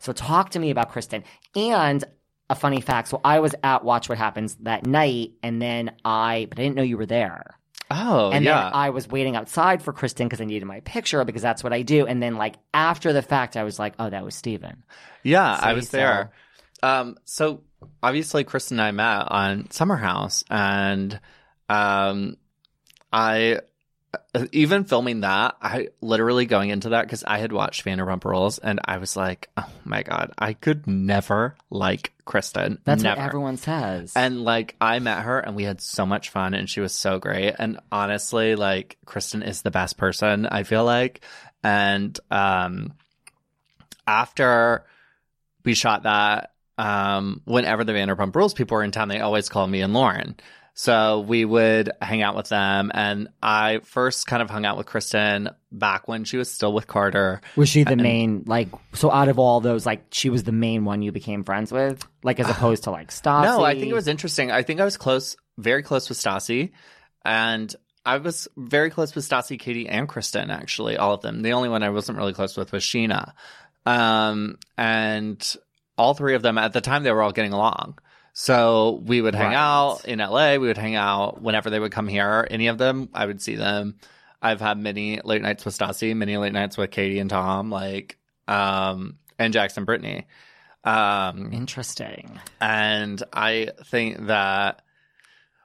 So 0.00 0.12
talk 0.12 0.50
to 0.50 0.58
me 0.58 0.70
about 0.70 0.90
Kristen. 0.90 1.22
And 1.54 2.04
a 2.50 2.54
funny 2.54 2.80
fact. 2.80 3.08
So 3.08 3.20
I 3.24 3.40
was 3.40 3.54
at 3.62 3.84
Watch 3.84 4.08
What 4.08 4.18
Happens 4.18 4.56
that 4.62 4.86
night, 4.86 5.32
and 5.42 5.60
then 5.62 5.92
I, 6.04 6.46
but 6.48 6.58
I 6.58 6.62
didn't 6.62 6.76
know 6.76 6.82
you 6.82 6.96
were 6.96 7.06
there. 7.06 7.54
Oh, 7.90 8.30
And 8.30 8.44
yeah. 8.44 8.64
then 8.64 8.72
I 8.74 8.90
was 8.90 9.08
waiting 9.08 9.34
outside 9.36 9.82
for 9.82 9.92
Kristen 9.92 10.26
because 10.28 10.40
I 10.40 10.44
needed 10.44 10.66
my 10.66 10.80
picture 10.80 11.24
because 11.24 11.40
that's 11.42 11.64
what 11.64 11.72
I 11.72 11.82
do. 11.82 12.06
And 12.06 12.22
then 12.22 12.36
like 12.36 12.56
after 12.74 13.12
the 13.12 13.22
fact, 13.22 13.56
I 13.56 13.64
was 13.64 13.78
like, 13.78 13.94
oh, 13.98 14.10
that 14.10 14.24
was 14.24 14.34
Stephen. 14.34 14.82
Yeah, 15.22 15.58
I 15.60 15.72
was 15.72 15.88
so- 15.88 15.96
there. 15.96 16.32
Um, 16.82 17.16
so 17.24 17.62
obviously, 18.02 18.44
Kristen 18.44 18.78
and 18.78 18.86
I 18.86 18.90
met 18.92 19.26
on 19.32 19.70
Summer 19.70 19.96
House, 19.96 20.44
and 20.48 21.18
um, 21.68 22.36
I 23.12 23.60
even 24.52 24.84
filming 24.84 25.20
that, 25.20 25.56
I 25.60 25.88
literally 26.00 26.46
going 26.46 26.70
into 26.70 26.90
that 26.90 27.02
because 27.02 27.24
I 27.24 27.38
had 27.38 27.52
watched 27.52 27.84
Vanderpump 27.84 28.24
Rules, 28.24 28.58
and 28.58 28.80
I 28.84 28.98
was 28.98 29.16
like, 29.16 29.48
oh 29.56 29.68
my 29.84 30.02
god, 30.02 30.32
I 30.38 30.54
could 30.54 30.86
never 30.86 31.56
like 31.70 32.12
Kristen. 32.24 32.78
That's 32.84 33.02
never. 33.02 33.20
what 33.20 33.26
everyone 33.26 33.56
says. 33.56 34.12
And 34.14 34.42
like 34.42 34.76
I 34.80 34.98
met 34.98 35.22
her 35.22 35.38
and 35.38 35.56
we 35.56 35.64
had 35.64 35.80
so 35.80 36.06
much 36.06 36.30
fun 36.30 36.54
and 36.54 36.68
she 36.68 36.80
was 36.80 36.94
so 36.94 37.18
great. 37.18 37.54
And 37.58 37.80
honestly, 37.90 38.54
like 38.54 38.98
Kristen 39.06 39.42
is 39.42 39.62
the 39.62 39.70
best 39.70 39.96
person, 39.96 40.46
I 40.46 40.62
feel 40.62 40.84
like. 40.84 41.22
And 41.62 42.18
um 42.30 42.92
after 44.06 44.84
we 45.64 45.74
shot 45.74 46.04
that, 46.04 46.52
um, 46.78 47.42
whenever 47.44 47.84
the 47.84 47.92
Vanderpump 47.92 48.34
Rules 48.34 48.54
people 48.54 48.76
were 48.76 48.84
in 48.84 48.90
town, 48.90 49.08
they 49.08 49.20
always 49.20 49.48
called 49.48 49.70
me 49.70 49.80
and 49.82 49.92
Lauren. 49.92 50.36
So 50.80 51.18
we 51.22 51.44
would 51.44 51.90
hang 52.00 52.22
out 52.22 52.36
with 52.36 52.50
them. 52.50 52.92
And 52.94 53.30
I 53.42 53.80
first 53.82 54.28
kind 54.28 54.40
of 54.40 54.48
hung 54.48 54.64
out 54.64 54.76
with 54.76 54.86
Kristen 54.86 55.50
back 55.72 56.06
when 56.06 56.22
she 56.22 56.36
was 56.36 56.52
still 56.52 56.72
with 56.72 56.86
Carter. 56.86 57.40
was 57.56 57.68
she 57.68 57.82
the 57.82 57.96
main, 57.96 58.44
like, 58.46 58.68
so 58.92 59.10
out 59.10 59.26
of 59.26 59.40
all 59.40 59.60
those, 59.60 59.84
like, 59.84 60.04
she 60.12 60.30
was 60.30 60.44
the 60.44 60.52
main 60.52 60.84
one 60.84 61.02
you 61.02 61.10
became 61.10 61.42
friends 61.42 61.72
with? 61.72 62.06
Like, 62.22 62.38
as 62.38 62.48
opposed 62.50 62.84
to 62.84 62.92
like 62.92 63.10
Stassi? 63.10 63.42
No, 63.42 63.64
I 63.64 63.74
think 63.74 63.88
it 63.88 63.92
was 63.92 64.06
interesting. 64.06 64.52
I 64.52 64.62
think 64.62 64.78
I 64.78 64.84
was 64.84 64.96
close, 64.96 65.36
very 65.56 65.82
close 65.82 66.08
with 66.08 66.16
Stassi, 66.16 66.70
and 67.24 67.74
I 68.06 68.18
was 68.18 68.46
very 68.56 68.90
close 68.90 69.16
with 69.16 69.28
Stassi, 69.28 69.58
Katie, 69.58 69.88
and 69.88 70.08
Kristen. 70.08 70.48
Actually, 70.48 70.96
all 70.96 71.12
of 71.12 71.22
them. 71.22 71.42
The 71.42 71.54
only 71.54 71.70
one 71.70 71.82
I 71.82 71.90
wasn't 71.90 72.18
really 72.18 72.34
close 72.34 72.56
with 72.56 72.70
was 72.70 72.84
Scheana, 72.84 73.32
um, 73.84 74.60
and 74.76 75.56
all 75.96 76.14
three 76.14 76.36
of 76.36 76.42
them 76.42 76.56
at 76.56 76.72
the 76.72 76.80
time 76.80 77.02
they 77.02 77.10
were 77.10 77.22
all 77.22 77.32
getting 77.32 77.52
along. 77.52 77.98
So 78.40 79.02
we 79.04 79.20
would 79.20 79.34
hang 79.34 79.48
Right. 79.48 79.56
out 79.56 80.04
in 80.04 80.20
LA. 80.20 80.58
We 80.58 80.68
would 80.68 80.78
hang 80.78 80.94
out 80.94 81.42
whenever 81.42 81.70
they 81.70 81.80
would 81.80 81.90
come 81.90 82.06
here. 82.06 82.46
Any 82.48 82.68
of 82.68 82.78
them, 82.78 83.08
I 83.12 83.26
would 83.26 83.42
see 83.42 83.56
them. 83.56 83.96
I've 84.40 84.60
had 84.60 84.78
many 84.78 85.20
late 85.24 85.42
nights 85.42 85.64
with 85.64 85.76
Stassi, 85.76 86.14
many 86.14 86.36
late 86.36 86.52
nights 86.52 86.78
with 86.78 86.92
Katie 86.92 87.18
and 87.18 87.28
Tom, 87.28 87.68
like, 87.68 88.16
um, 88.46 89.18
and 89.40 89.52
Jax 89.52 89.76
and 89.76 89.84
Brittany. 89.84 90.28
Um, 90.84 91.52
Interesting. 91.52 92.38
and 92.60 93.20
I 93.32 93.70
think 93.86 94.26
that 94.28 94.82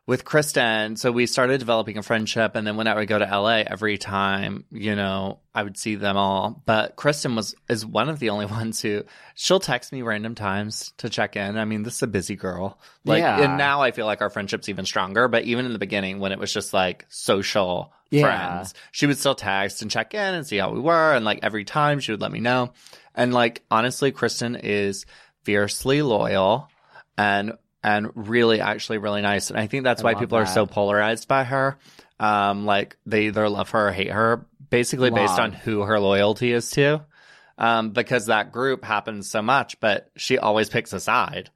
with 0.05 0.25
Kristen, 0.25 0.97
so 0.97 1.13
we 1.13 1.25
started 1.25 1.59
developing 1.59 1.97
a 1.97 2.03
friendship. 2.03 2.55
And 2.55 2.67
then 2.67 2.75
when 2.75 2.87
I 2.87 2.95
would 2.95 3.07
go 3.07 3.17
to 3.17 3.23
LA 3.25 3.63
every 3.65 3.97
time, 3.97 4.65
you 4.69 4.95
know, 4.95 5.39
I 5.55 5.63
would 5.63 5.77
see 5.77 5.95
them 5.95 6.17
all. 6.17 6.61
But 6.65 6.97
Kristen 6.97 7.37
was, 7.37 7.55
is 7.69 7.85
one 7.85 8.09
of 8.09 8.19
the 8.19 8.31
only 8.31 8.45
ones 8.59 8.81
who 8.81 9.03
she'll 9.35 9.61
text 9.61 9.93
me 9.93 10.01
random 10.01 10.35
times 10.35 10.91
to 10.97 11.09
check 11.09 11.37
in. 11.37 11.57
I 11.57 11.63
mean, 11.63 11.83
this 11.83 11.95
is 11.95 12.01
a 12.03 12.07
busy 12.07 12.35
girl. 12.35 12.79
Like, 13.05 13.19
Yeah. 13.21 13.43
and 13.45 13.57
now 13.57 13.81
I 13.81 13.91
feel 13.91 14.05
like 14.05 14.21
our 14.21 14.29
friendship's 14.29 14.67
even 14.67 14.85
stronger. 14.85 15.29
But 15.29 15.43
even 15.45 15.65
in 15.65 15.71
the 15.71 15.79
beginning, 15.79 16.19
when 16.19 16.33
it 16.33 16.39
was 16.39 16.51
just 16.51 16.73
like 16.73 17.05
social 17.07 17.93
Yeah. 18.11 18.23
friends, 18.23 18.73
she 18.91 19.07
would 19.07 19.17
still 19.17 19.35
text 19.35 19.81
and 19.81 19.89
check 19.89 20.13
in 20.13 20.33
and 20.33 20.45
see 20.45 20.57
how 20.57 20.69
we 20.71 20.81
were. 20.81 21.13
And 21.13 21.23
like 21.23 21.39
every 21.43 21.63
time 21.63 22.01
she 22.01 22.11
would 22.11 22.21
let 22.21 22.31
me 22.33 22.41
know. 22.41 22.73
And 23.15 23.33
like, 23.33 23.61
honestly, 23.71 24.11
Kristen 24.11 24.55
is 24.57 25.05
fiercely 25.43 26.01
loyal 26.01 26.67
and 27.17 27.53
and 27.83 28.11
really 28.15 28.61
actually 28.61 28.97
really 28.97 29.21
nice 29.21 29.49
and 29.49 29.59
i 29.59 29.67
think 29.67 29.83
that's 29.83 30.01
I 30.01 30.05
why 30.05 30.13
people 30.15 30.37
are 30.37 30.45
so 30.45 30.65
polarized 30.65 31.27
by 31.27 31.43
her 31.43 31.77
um 32.19 32.65
like 32.65 32.97
they 33.05 33.27
either 33.27 33.49
love 33.49 33.71
her 33.71 33.89
or 33.89 33.91
hate 33.91 34.11
her 34.11 34.45
basically 34.69 35.11
based 35.11 35.39
on 35.39 35.51
who 35.51 35.81
her 35.81 35.99
loyalty 35.99 36.51
is 36.51 36.71
to 36.71 37.05
um 37.57 37.91
because 37.91 38.27
that 38.27 38.51
group 38.51 38.83
happens 38.83 39.29
so 39.29 39.41
much 39.41 39.79
but 39.79 40.09
she 40.15 40.37
always 40.37 40.69
picks 40.69 40.93
a 40.93 40.99
side 40.99 41.49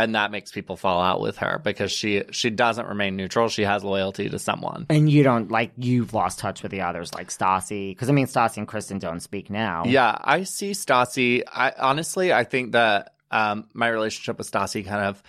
and 0.00 0.14
that 0.14 0.30
makes 0.30 0.50
people 0.50 0.76
fall 0.76 1.02
out 1.02 1.20
with 1.20 1.38
her 1.38 1.60
because 1.62 1.92
she 1.92 2.22
she 2.30 2.48
doesn't 2.50 2.86
remain 2.86 3.16
neutral. 3.16 3.48
She 3.48 3.64
has 3.64 3.84
loyalty 3.84 4.28
to 4.30 4.38
someone. 4.38 4.86
And 4.88 5.10
you 5.10 5.22
don't 5.22 5.50
like 5.50 5.72
you've 5.76 6.14
lost 6.14 6.38
touch 6.38 6.62
with 6.62 6.72
the 6.72 6.80
others 6.80 7.12
like 7.12 7.28
Stassi 7.28 7.90
because 7.90 8.08
I 8.08 8.12
mean 8.12 8.26
Stassi 8.26 8.58
and 8.58 8.68
Kristen 8.68 8.98
don't 8.98 9.20
speak 9.20 9.50
now. 9.50 9.84
Yeah, 9.86 10.16
I 10.18 10.44
see 10.44 10.70
Stassi. 10.70 11.42
I 11.46 11.74
honestly, 11.78 12.32
I 12.32 12.44
think 12.44 12.72
that 12.72 13.14
um, 13.30 13.68
my 13.74 13.88
relationship 13.88 14.38
with 14.38 14.50
Stassi 14.50 14.86
kind 14.86 15.04
of 15.04 15.22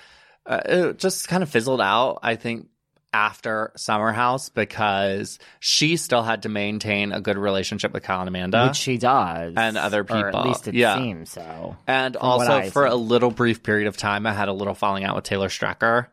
uh, 0.45 0.61
it 0.65 0.99
just 0.99 1.27
kind 1.27 1.43
of 1.43 1.49
fizzled 1.49 1.81
out. 1.81 2.19
I 2.23 2.35
think 2.35 2.67
after 3.13 3.71
Summer 3.75 4.11
House 4.11 4.49
because 4.49 5.37
she 5.59 5.97
still 5.97 6.23
had 6.23 6.43
to 6.43 6.49
maintain 6.49 7.11
a 7.11 7.19
good 7.19 7.37
relationship 7.37 7.93
with 7.93 8.03
Kyle 8.03 8.21
and 8.21 8.29
Amanda, 8.29 8.67
which 8.67 8.77
she 8.77 8.97
does, 8.97 9.53
and 9.57 9.77
other 9.77 10.03
people. 10.03 10.37
at 10.37 10.45
least 10.47 10.67
it 10.67 10.75
yeah. 10.75 10.97
seems 10.97 11.31
so. 11.31 11.75
And 11.87 12.15
also 12.15 12.69
for 12.69 12.87
see. 12.87 12.91
a 12.91 12.95
little 12.95 13.31
brief 13.31 13.63
period 13.63 13.87
of 13.87 13.97
time, 13.97 14.25
I 14.25 14.33
had 14.33 14.47
a 14.47 14.53
little 14.53 14.73
falling 14.75 15.03
out 15.03 15.15
with 15.15 15.25
Taylor 15.25 15.49
Strecker. 15.49 16.07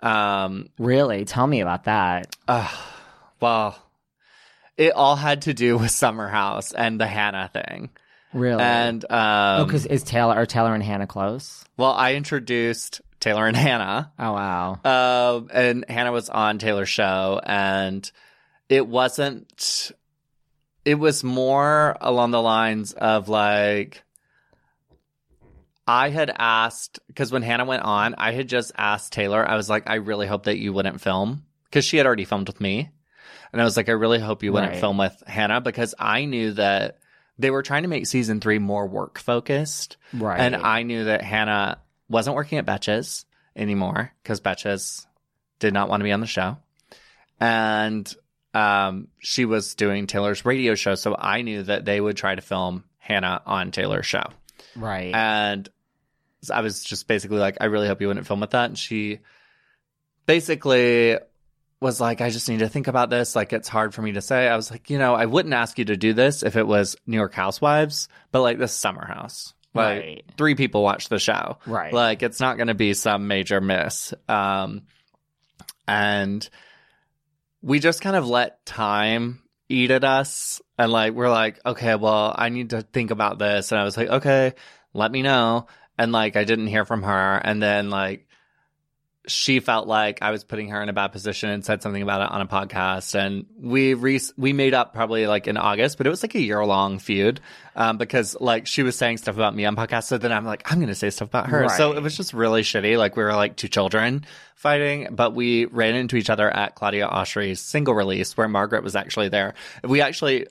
Um, 0.00 0.68
Really, 0.78 1.24
tell 1.24 1.46
me 1.46 1.60
about 1.60 1.84
that. 1.84 2.36
well, 3.40 3.76
it 4.76 4.92
all 4.92 5.16
had 5.16 5.42
to 5.42 5.54
do 5.54 5.76
with 5.78 5.90
Summer 5.90 6.28
House 6.28 6.72
and 6.72 7.00
the 7.00 7.06
Hannah 7.06 7.50
thing. 7.52 7.90
Really, 8.32 8.62
And 8.62 9.04
oh, 9.08 9.16
um, 9.16 9.66
because 9.66 9.86
is 9.86 10.02
Taylor 10.02 10.34
are 10.34 10.46
Taylor 10.46 10.74
and 10.74 10.82
Hannah 10.82 11.06
close? 11.06 11.64
well, 11.76 11.92
I 11.92 12.14
introduced 12.14 13.00
Taylor 13.24 13.46
and 13.46 13.56
Hannah. 13.56 14.12
Oh 14.18 14.32
wow. 14.34 14.78
Um, 14.84 15.48
and 15.52 15.84
Hannah 15.88 16.12
was 16.12 16.28
on 16.28 16.58
Taylor's 16.58 16.90
show, 16.90 17.40
and 17.42 18.08
it 18.68 18.86
wasn't. 18.86 19.90
It 20.84 20.96
was 20.96 21.24
more 21.24 21.96
along 22.02 22.32
the 22.32 22.42
lines 22.42 22.92
of 22.92 23.30
like, 23.30 24.04
I 25.86 26.10
had 26.10 26.30
asked 26.36 27.00
because 27.08 27.32
when 27.32 27.40
Hannah 27.42 27.64
went 27.64 27.82
on, 27.82 28.14
I 28.18 28.32
had 28.32 28.48
just 28.48 28.72
asked 28.76 29.12
Taylor. 29.14 29.48
I 29.48 29.56
was 29.56 29.70
like, 29.70 29.88
I 29.88 29.94
really 29.94 30.26
hope 30.26 30.44
that 30.44 30.58
you 30.58 30.72
wouldn't 30.74 31.00
film 31.00 31.44
because 31.64 31.86
she 31.86 31.96
had 31.96 32.06
already 32.06 32.26
filmed 32.26 32.48
with 32.48 32.60
me, 32.60 32.90
and 33.52 33.60
I 33.62 33.64
was 33.64 33.76
like, 33.76 33.88
I 33.88 33.92
really 33.92 34.20
hope 34.20 34.42
you 34.42 34.52
wouldn't 34.52 34.72
Right. 34.72 34.80
film 34.80 34.98
with 34.98 35.22
Hannah 35.26 35.62
because 35.62 35.94
I 35.98 36.26
knew 36.26 36.52
that 36.52 36.98
they 37.38 37.50
were 37.50 37.62
trying 37.62 37.84
to 37.84 37.88
make 37.88 38.06
season 38.06 38.40
three 38.40 38.58
more 38.58 38.86
work 38.86 39.18
focused. 39.18 39.96
Right. 40.12 40.38
And 40.38 40.54
I 40.54 40.82
knew 40.82 41.04
that 41.04 41.22
Hannah 41.22 41.78
wasn't 42.14 42.36
working 42.36 42.58
at 42.58 42.64
Betches 42.64 43.24
anymore 43.56 44.12
because 44.22 44.40
Betches 44.40 45.04
did 45.58 45.74
not 45.74 45.88
want 45.88 46.00
to 46.00 46.04
be 46.04 46.12
on 46.12 46.20
the 46.20 46.26
show. 46.26 46.56
And 47.40 48.14
um, 48.54 49.08
she 49.18 49.44
was 49.44 49.74
doing 49.74 50.06
Taylor's 50.06 50.44
radio 50.44 50.76
show. 50.76 50.94
So 50.94 51.16
I 51.18 51.42
knew 51.42 51.64
that 51.64 51.84
they 51.84 52.00
would 52.00 52.16
try 52.16 52.34
to 52.34 52.40
film 52.40 52.84
Hannah 52.98 53.42
on 53.44 53.72
Taylor's 53.72 54.06
show. 54.06 54.24
right. 54.76 55.12
And 55.12 55.68
I 56.52 56.60
was 56.60 56.84
just 56.84 57.08
basically 57.08 57.38
like, 57.38 57.56
I 57.60 57.66
really 57.66 57.88
hope 57.88 58.00
you 58.00 58.06
wouldn't 58.06 58.26
film 58.26 58.40
with 58.40 58.50
that. 58.50 58.66
And 58.66 58.78
she 58.78 59.18
basically 60.24 61.18
was 61.80 62.00
like, 62.00 62.20
I 62.20 62.30
just 62.30 62.48
need 62.48 62.60
to 62.60 62.68
think 62.68 62.86
about 62.86 63.10
this. 63.10 63.34
Like, 63.34 63.52
it's 63.52 63.68
hard 63.68 63.92
for 63.92 64.02
me 64.02 64.12
to 64.12 64.22
say. 64.22 64.46
I 64.46 64.54
was 64.54 64.70
like, 64.70 64.88
you 64.88 64.98
know, 64.98 65.14
I 65.14 65.26
wouldn't 65.26 65.54
ask 65.54 65.78
you 65.78 65.86
to 65.86 65.96
do 65.96 66.12
this 66.12 66.44
if 66.44 66.54
it 66.54 66.66
was 66.66 66.96
New 67.06 67.16
York 67.16 67.34
Housewives, 67.34 68.08
but 68.30 68.42
like 68.42 68.58
this 68.58 68.72
Summer 68.72 69.04
House. 69.04 69.52
Like, 69.74 70.00
Right. 70.00 70.24
three 70.36 70.54
people 70.54 70.82
watch 70.82 71.08
the 71.08 71.18
show. 71.18 71.58
Right. 71.66 71.92
Like, 71.92 72.22
it's 72.22 72.40
not 72.40 72.56
going 72.56 72.68
to 72.68 72.74
be 72.74 72.94
some 72.94 73.26
major 73.28 73.60
miss. 73.60 74.14
Um, 74.28 74.82
and 75.88 76.48
we 77.62 77.80
just 77.80 78.00
kind 78.00 78.16
of 78.16 78.26
let 78.28 78.64
time 78.64 79.42
eat 79.68 79.90
at 79.90 80.04
us. 80.04 80.60
And 80.78 80.92
like, 80.92 81.12
we're 81.12 81.30
like, 81.30 81.60
okay, 81.66 81.94
well, 81.94 82.34
I 82.36 82.48
need 82.48 82.70
to 82.70 82.82
think 82.82 83.10
about 83.10 83.38
this. 83.38 83.72
And 83.72 83.80
I 83.80 83.84
was 83.84 83.96
like, 83.96 84.08
okay, 84.08 84.54
let 84.92 85.10
me 85.10 85.22
know. 85.22 85.66
And 85.98 86.12
like, 86.12 86.36
I 86.36 86.44
didn't 86.44 86.66
hear 86.68 86.84
from 86.84 87.02
her. 87.02 87.36
And 87.36 87.62
then 87.62 87.90
like, 87.90 88.26
she 89.26 89.60
felt 89.60 89.86
like 89.86 90.18
I 90.20 90.30
was 90.30 90.44
putting 90.44 90.68
her 90.68 90.82
in 90.82 90.88
a 90.88 90.92
bad 90.92 91.08
position 91.08 91.48
and 91.48 91.64
said 91.64 91.82
something 91.82 92.02
about 92.02 92.20
it 92.22 92.30
on 92.30 92.40
a 92.42 92.46
podcast. 92.46 93.14
And 93.14 93.46
we 93.58 93.94
re- 93.94 94.20
we 94.36 94.52
made 94.52 94.74
up 94.74 94.92
probably 94.92 95.26
like 95.26 95.46
in 95.46 95.56
August, 95.56 95.96
but 95.96 96.06
it 96.06 96.10
was 96.10 96.22
like 96.22 96.34
a 96.34 96.40
year 96.40 96.64
long 96.64 96.98
feud 96.98 97.40
um, 97.74 97.96
because 97.96 98.36
like 98.40 98.66
she 98.66 98.82
was 98.82 98.96
saying 98.96 99.16
stuff 99.18 99.34
about 99.34 99.54
me 99.54 99.64
on 99.64 99.76
podcast. 99.76 100.04
So 100.04 100.18
then 100.18 100.30
I'm 100.32 100.44
like, 100.44 100.70
I'm 100.70 100.78
going 100.78 100.88
to 100.88 100.94
say 100.94 101.10
stuff 101.10 101.28
about 101.28 101.48
her. 101.48 101.68
So 101.70 101.92
it 101.92 102.02
was 102.02 102.16
just 102.16 102.34
really 102.34 102.62
shitty. 102.62 102.98
Like 102.98 103.16
we 103.16 103.22
were 103.24 103.32
like 103.34 103.56
two 103.56 103.68
children 103.68 104.26
fighting, 104.56 105.08
but 105.12 105.34
we 105.34 105.64
ran 105.66 105.94
into 105.94 106.16
each 106.16 106.28
other 106.30 106.50
at 106.50 106.74
Claudia 106.74 107.08
Oshry's 107.08 107.60
single 107.60 107.94
release 107.94 108.36
where 108.36 108.48
Margaret 108.48 108.82
was 108.82 108.94
actually 108.94 109.30
there. 109.30 109.54
We 109.82 110.02
actually 110.02 110.48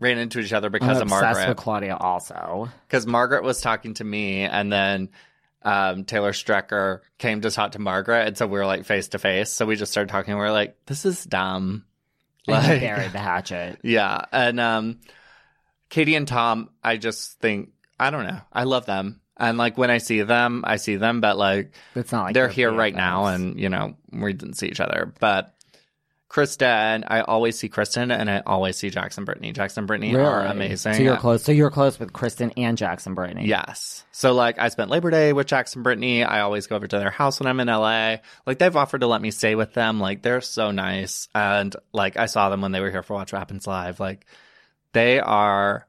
ran 0.00 0.18
into 0.18 0.40
each 0.40 0.52
other 0.52 0.70
because 0.70 0.98
I'm 0.98 1.04
of 1.04 1.08
Margaret 1.10 1.48
with 1.48 1.56
Claudia 1.56 1.96
also. 1.96 2.68
because 2.86 3.06
Margaret 3.06 3.42
was 3.42 3.60
talking 3.60 3.94
to 3.94 4.04
me, 4.04 4.42
and 4.42 4.72
then 4.72 5.10
um, 5.64 6.04
Taylor 6.04 6.32
Strecker 6.32 7.00
came 7.18 7.40
to 7.40 7.50
talk 7.50 7.72
to 7.72 7.78
Margaret, 7.78 8.26
and 8.28 8.36
so 8.36 8.46
we 8.46 8.58
were 8.58 8.66
like 8.66 8.84
face 8.84 9.08
to 9.08 9.18
face. 9.18 9.50
So 9.50 9.66
we 9.66 9.76
just 9.76 9.92
started 9.92 10.10
talking. 10.10 10.32
and 10.32 10.40
We 10.40 10.46
are 10.46 10.52
like, 10.52 10.76
"This 10.86 11.04
is 11.04 11.24
dumb." 11.24 11.84
Like- 12.46 12.80
buried 12.80 13.12
the 13.12 13.18
hatchet. 13.18 13.78
Yeah, 13.82 14.26
and 14.30 14.60
um, 14.60 15.00
Katie 15.88 16.14
and 16.14 16.28
Tom, 16.28 16.68
I 16.82 16.98
just 16.98 17.40
think 17.40 17.70
I 17.98 18.10
don't 18.10 18.26
know. 18.26 18.40
I 18.52 18.64
love 18.64 18.84
them, 18.86 19.20
and 19.38 19.56
like 19.56 19.78
when 19.78 19.90
I 19.90 19.98
see 19.98 20.20
them, 20.22 20.62
I 20.66 20.76
see 20.76 20.96
them, 20.96 21.20
but 21.22 21.38
like 21.38 21.72
It's 21.94 22.12
not 22.12 22.24
like 22.24 22.34
they're 22.34 22.48
they're 22.48 22.52
here 22.52 22.72
right 22.72 22.94
now, 22.94 23.26
and 23.26 23.58
you 23.58 23.70
know 23.70 23.96
we 24.12 24.32
didn't 24.34 24.54
see 24.58 24.66
each 24.68 24.80
other, 24.80 25.12
but. 25.20 25.53
Kristen, 26.34 27.04
I 27.06 27.20
always 27.20 27.56
see 27.56 27.68
Kristen 27.68 28.10
and 28.10 28.28
I 28.28 28.42
always 28.44 28.76
see 28.76 28.90
Jax 28.90 29.18
and 29.18 29.24
Brittany. 29.24 29.52
Jax 29.52 29.76
and 29.76 29.86
Brittany 29.86 30.16
are 30.16 30.44
amazing. 30.44 30.94
So 30.94 31.00
you're 31.00 31.16
close. 31.16 31.44
So 31.44 31.52
you're 31.52 31.70
close 31.70 31.96
with 32.00 32.12
Kristen 32.12 32.50
and 32.56 32.76
Jax 32.76 33.06
and 33.06 33.14
Brittany. 33.14 33.46
Yes. 33.46 34.02
So 34.10 34.34
like 34.34 34.58
I 34.58 34.68
spent 34.70 34.90
Labor 34.90 35.12
Day 35.12 35.32
with 35.32 35.46
Jax 35.46 35.76
and 35.76 35.84
Brittany. 35.84 36.24
I 36.24 36.40
always 36.40 36.66
go 36.66 36.74
over 36.74 36.88
to 36.88 36.98
their 36.98 37.12
house 37.12 37.38
when 37.38 37.46
I'm 37.46 37.60
in 37.60 37.68
LA. 37.68 38.16
Like 38.46 38.58
they've 38.58 38.74
offered 38.74 39.02
to 39.02 39.06
let 39.06 39.22
me 39.22 39.30
stay 39.30 39.54
with 39.54 39.74
them. 39.74 40.00
Like 40.00 40.22
they're 40.22 40.40
so 40.40 40.72
nice. 40.72 41.28
And 41.36 41.76
like 41.92 42.16
I 42.16 42.26
saw 42.26 42.50
them 42.50 42.62
when 42.62 42.72
they 42.72 42.80
were 42.80 42.90
here 42.90 43.04
for 43.04 43.14
Watch 43.14 43.32
What 43.32 43.38
Happens 43.38 43.68
Live. 43.68 44.00
Like 44.00 44.26
they 44.92 45.20
are 45.20 45.86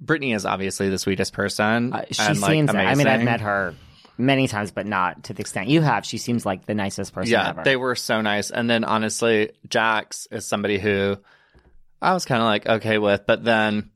Brittany 0.00 0.32
is 0.32 0.46
obviously 0.46 0.90
the 0.90 0.98
sweetest 0.98 1.32
person. 1.32 1.92
Uh, 1.92 2.04
she 2.08 2.22
and, 2.22 2.40
like, 2.40 2.52
seems. 2.52 2.70
I 2.70 2.94
mean, 2.94 3.08
I've 3.08 3.24
met 3.24 3.40
her 3.40 3.74
many 4.20 4.46
times, 4.48 4.70
but 4.70 4.86
not 4.86 5.24
to 5.24 5.34
the 5.34 5.40
extent 5.40 5.68
you 5.68 5.80
have. 5.80 6.04
She 6.06 6.18
seems 6.18 6.46
like 6.46 6.66
the 6.66 6.74
nicest 6.74 7.12
person 7.12 7.32
Yeah, 7.32 7.48
ever. 7.50 7.62
they 7.64 7.76
were 7.76 7.94
so 7.96 8.20
nice. 8.20 8.50
And 8.50 8.68
then 8.70 8.84
honestly, 8.84 9.50
Jax 9.68 10.28
is 10.30 10.46
somebody 10.46 10.78
who 10.78 11.16
I 12.02 12.12
was 12.14 12.24
kind 12.24 12.40
of 12.40 12.46
like 12.46 12.66
okay 12.66 12.98
with, 12.98 13.26
but 13.26 13.44
then 13.44 13.90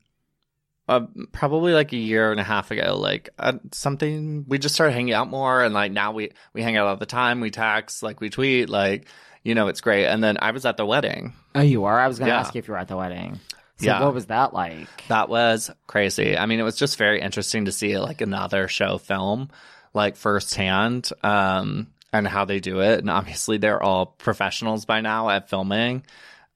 uh, 0.87 1.01
probably 1.31 1.73
like 1.73 1.93
a 1.93 1.97
year 1.97 2.31
and 2.31 2.39
a 2.39 2.43
half 2.43 2.69
ago, 2.71 2.97
like 2.99 3.29
uh, 3.39 3.53
something 3.71 4.45
we 4.47 4.59
just 4.59 4.75
started 4.75 4.93
hanging 4.93 5.13
out 5.13 5.29
more, 5.29 5.63
and 5.63 5.73
like 5.73 5.91
now 5.91 6.11
we 6.11 6.31
we 6.53 6.61
hang 6.61 6.77
out 6.77 6.85
all 6.87 6.97
the 6.97 7.05
time. 7.07 7.39
We 7.41 7.49
text, 7.49 8.03
like 8.03 8.21
we 8.21 8.29
tweet, 8.29 8.69
like 8.69 9.07
you 9.43 9.55
know, 9.55 9.67
it's 9.67 9.81
great. 9.81 10.05
And 10.05 10.23
then 10.23 10.37
I 10.41 10.51
was 10.51 10.65
at 10.65 10.77
the 10.77 10.85
wedding. 10.85 11.33
oh, 11.55 11.61
you 11.61 11.85
are. 11.85 11.99
I 11.99 12.07
was 12.07 12.17
going 12.19 12.27
to 12.27 12.33
Yeah. 12.33 12.39
ask 12.39 12.53
you 12.55 12.59
if 12.59 12.67
you 12.67 12.73
were 12.73 12.79
at 12.79 12.87
the 12.87 12.97
wedding. 12.97 13.39
So 13.77 13.85
Yeah. 13.87 14.01
what 14.03 14.13
was 14.13 14.27
that 14.27 14.53
like? 14.53 14.87
That 15.07 15.27
was 15.29 15.69
crazy. 15.87 16.37
I 16.37 16.45
mean, 16.47 16.59
it 16.59 16.63
was 16.63 16.75
just 16.77 16.97
very 16.97 17.21
interesting 17.21 17.65
to 17.65 17.71
see 17.71 17.97
like 17.99 18.21
another 18.21 18.67
show 18.67 18.97
film, 18.97 19.49
like 19.95 20.15
firsthand, 20.17 21.09
um, 21.23 21.87
and 22.13 22.27
how 22.27 22.45
they 22.45 22.59
do 22.59 22.81
it. 22.81 22.99
And 22.99 23.09
obviously, 23.09 23.57
they're 23.57 23.81
all 23.81 24.05
professionals 24.05 24.85
by 24.85 25.01
now 25.01 25.29
at 25.29 25.49
filming. 25.49 26.03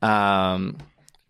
Um, 0.02 0.78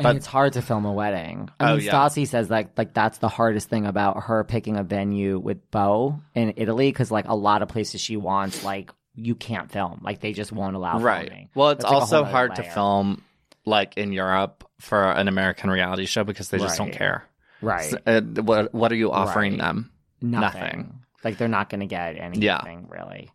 And 0.02 0.06
But- 0.06 0.16
it's 0.16 0.28
hard 0.28 0.54
to 0.54 0.62
film 0.62 0.86
a 0.86 0.94
wedding. 0.94 1.50
I 1.60 1.72
Oh, 1.72 1.76
mean, 1.76 1.86
yeah. 1.86 1.92
Stassi 1.92 2.26
says 2.26 2.50
like 2.50 2.70
like 2.78 2.94
that's 2.94 3.18
the 3.18 3.28
hardest 3.28 3.68
thing 3.68 3.86
about 3.86 4.24
her 4.24 4.46
picking 4.46 4.78
a 4.78 4.84
venue 4.84 5.38
with 5.40 5.70
Bo 5.72 6.22
in 6.34 6.54
Italy 6.56 6.90
because 6.90 7.12
like 7.12 7.28
a 7.28 7.36
lot 7.36 7.62
of 7.64 7.68
places 7.68 8.00
she 8.00 8.16
wants 8.16 8.64
like 8.64 8.92
you 9.16 9.36
can't 9.36 9.70
film 9.70 10.00
like 10.02 10.22
they 10.22 10.32
just 10.32 10.54
won't 10.54 10.78
allow 10.78 11.00
right. 11.00 11.28
filming. 11.28 11.50
Well, 11.54 11.72
it's 11.72 11.84
That's, 11.84 11.92
like, 11.92 12.02
also 12.02 12.22
other 12.22 12.32
hard 12.32 12.56
to 12.56 12.64
film 12.64 13.24
like 13.66 13.98
in 13.98 14.14
Europe 14.14 14.64
for 14.80 15.04
an 15.12 15.28
American 15.28 15.70
reality 15.70 16.06
show 16.06 16.24
because 16.24 16.48
they 16.48 16.60
just 16.60 16.78
don't 16.78 16.94
care. 16.94 17.26
right. 17.62 17.92
S- 17.94 17.96
uh, 18.08 18.22
what 18.42 18.74
What 18.74 18.94
are 18.94 18.96
you 18.96 19.12
offering 19.12 19.54
Right. 19.54 19.60
them? 19.62 19.92
nothing. 20.22 20.62
nothing. 20.62 20.99
Like 21.24 21.38
they're 21.38 21.48
not 21.48 21.70
going 21.70 21.82
to 21.82 21.86
get 21.86 22.18
anything 22.18 22.42
Yeah. 22.44 22.62
really. 22.88 23.32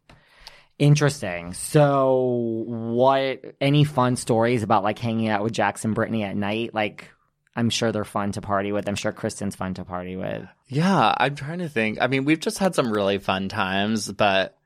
Interesting. 0.79 1.53
So, 1.53 2.65
what? 2.67 3.41
Any 3.61 3.85
fun 3.85 4.17
stories 4.17 4.63
about 4.65 4.83
like 4.83 4.99
hanging 4.99 5.29
out 5.29 5.43
with 5.45 5.53
Jax 5.53 5.85
and 5.85 5.95
Brittany 5.95 6.25
at 6.25 6.37
night? 6.37 6.75
Like, 6.75 7.11
I'm 7.55 7.71
sure 7.71 7.93
they're 7.93 8.05
fun 8.05 8.33
to 8.33 8.41
party 8.41 8.73
with. 8.73 8.89
I'm 8.89 8.97
sure 8.97 9.13
Kristen's 9.13 9.55
fun 9.55 9.75
to 9.75 9.85
party 9.85 10.17
with. 10.17 10.45
Yeah, 10.67 11.15
I'm 11.17 11.37
trying 11.37 11.61
to 11.61 11.69
think. 11.69 11.99
I 12.01 12.09
mean, 12.09 12.25
we've 12.25 12.41
just 12.41 12.59
had 12.59 12.75
some 12.75 12.91
really 12.91 13.19
fun 13.19 13.49
times, 13.49 14.11
but 14.11 14.59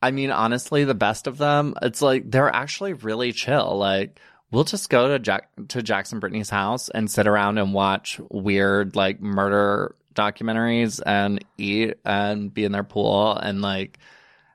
I 0.00 0.12
mean, 0.12 0.30
honestly, 0.30 0.84
the 0.84 0.94
best 0.94 1.26
of 1.26 1.36
them, 1.36 1.74
it's 1.82 2.00
like 2.00 2.30
they're 2.30 2.48
actually 2.54 2.94
really 2.94 3.32
chill. 3.32 3.76
Like 3.76 4.18
we'll 4.50 4.64
just 4.64 4.88
go 4.88 5.08
to 5.08 5.18
Jack 5.18 5.50
to 5.68 5.82
Jax 5.82 6.12
and 6.12 6.22
Brittany's 6.22 6.48
house 6.50 6.88
and 6.88 7.10
sit 7.10 7.26
around 7.26 7.58
and 7.58 7.74
watch 7.74 8.18
weird 8.30 8.96
like 8.96 9.20
murder 9.20 9.94
documentaries 10.14 11.00
and 11.04 11.44
eat 11.58 11.94
and 12.04 12.52
be 12.52 12.64
in 12.64 12.72
their 12.72 12.84
pool 12.84 13.32
and 13.36 13.60
like 13.62 13.98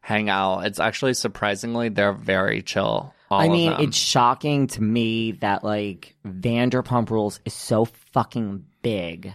hang 0.01 0.29
out. 0.29 0.61
It's 0.65 0.79
actually 0.79 1.13
surprisingly 1.13 1.89
they're 1.89 2.13
very 2.13 2.61
chill. 2.61 3.13
All 3.31 3.39
I 3.39 3.47
mean, 3.47 3.73
it's 3.79 3.97
shocking 3.97 4.67
to 4.67 4.81
me 4.81 5.33
that 5.33 5.63
like 5.63 6.15
Vanderpump 6.25 7.09
Rules 7.11 7.39
is 7.45 7.53
so 7.53 7.85
fucking 7.85 8.65
big, 8.81 9.33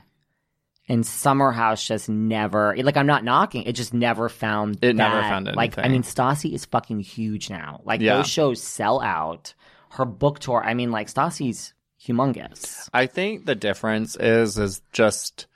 And 0.89 1.07
Summer 1.07 1.53
House 1.53 1.87
just 1.87 2.09
never 2.09 2.75
like 2.77 2.97
I'm 2.97 3.07
not 3.07 3.23
knocking. 3.23 3.63
It 3.63 3.75
just 3.75 3.95
never 3.95 4.29
found 4.29 4.79
It 4.83 4.97
never 4.97 5.21
found 5.21 5.47
found 5.47 5.57
like 5.57 5.79
I 5.79 5.87
mean 5.89 6.03
Stassi 6.03 6.53
is 6.53 6.65
fucking 6.65 7.01
huge 7.01 7.51
now. 7.51 7.83
Like 7.85 8.01
Yeah. 8.01 8.17
those 8.17 8.29
shows 8.29 8.61
sell 8.61 9.01
out. 9.01 9.55
Her 9.91 10.05
book 10.05 10.41
tour, 10.41 10.61
I 10.65 10.75
mean 10.75 10.91
like 10.91 11.07
Stassi's 11.07 11.73
humongous. 12.05 12.89
I 12.93 13.07
think 13.07 13.47
the 13.47 13.55
difference 13.55 14.17
is 14.17 14.59
is 14.59 14.83
just 14.93 15.47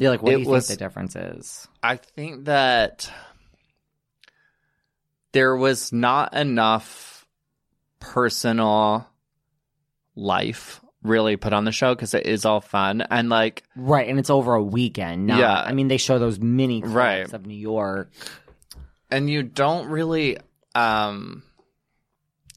Yeah, 0.00 0.08
like 0.10 0.22
what 0.22 0.30
do 0.32 0.38
you 0.40 0.48
was- 0.48 0.66
think 0.66 0.78
the 0.78 0.84
difference 0.84 1.14
is? 1.14 1.68
I 1.82 1.96
think 1.96 2.46
that 2.46 3.12
there 5.32 5.54
was 5.56 5.92
not 5.92 6.34
enough 6.34 7.26
personal 8.00 9.06
life 10.16 10.80
really 11.02 11.36
put 11.36 11.52
on 11.52 11.64
the 11.64 11.72
show 11.72 11.94
because 11.94 12.14
it 12.14 12.26
is 12.26 12.44
all 12.44 12.60
fun 12.60 13.00
and 13.10 13.28
like 13.28 13.62
Right, 13.76 14.08
and 14.08 14.18
it's 14.18 14.30
over 14.30 14.54
a 14.54 14.62
weekend. 14.62 15.26
Not, 15.26 15.38
Yeah. 15.38 15.52
I 15.54 15.72
mean 15.72 15.88
they 15.88 15.96
show 15.96 16.18
those 16.18 16.38
mini 16.40 16.80
clips 16.80 16.94
Right. 16.94 17.32
of 17.32 17.46
New 17.46 17.54
York. 17.56 18.10
and 19.10 19.28
you 19.28 19.42
don't 19.42 19.88
really 19.88 20.38
um 20.74 21.42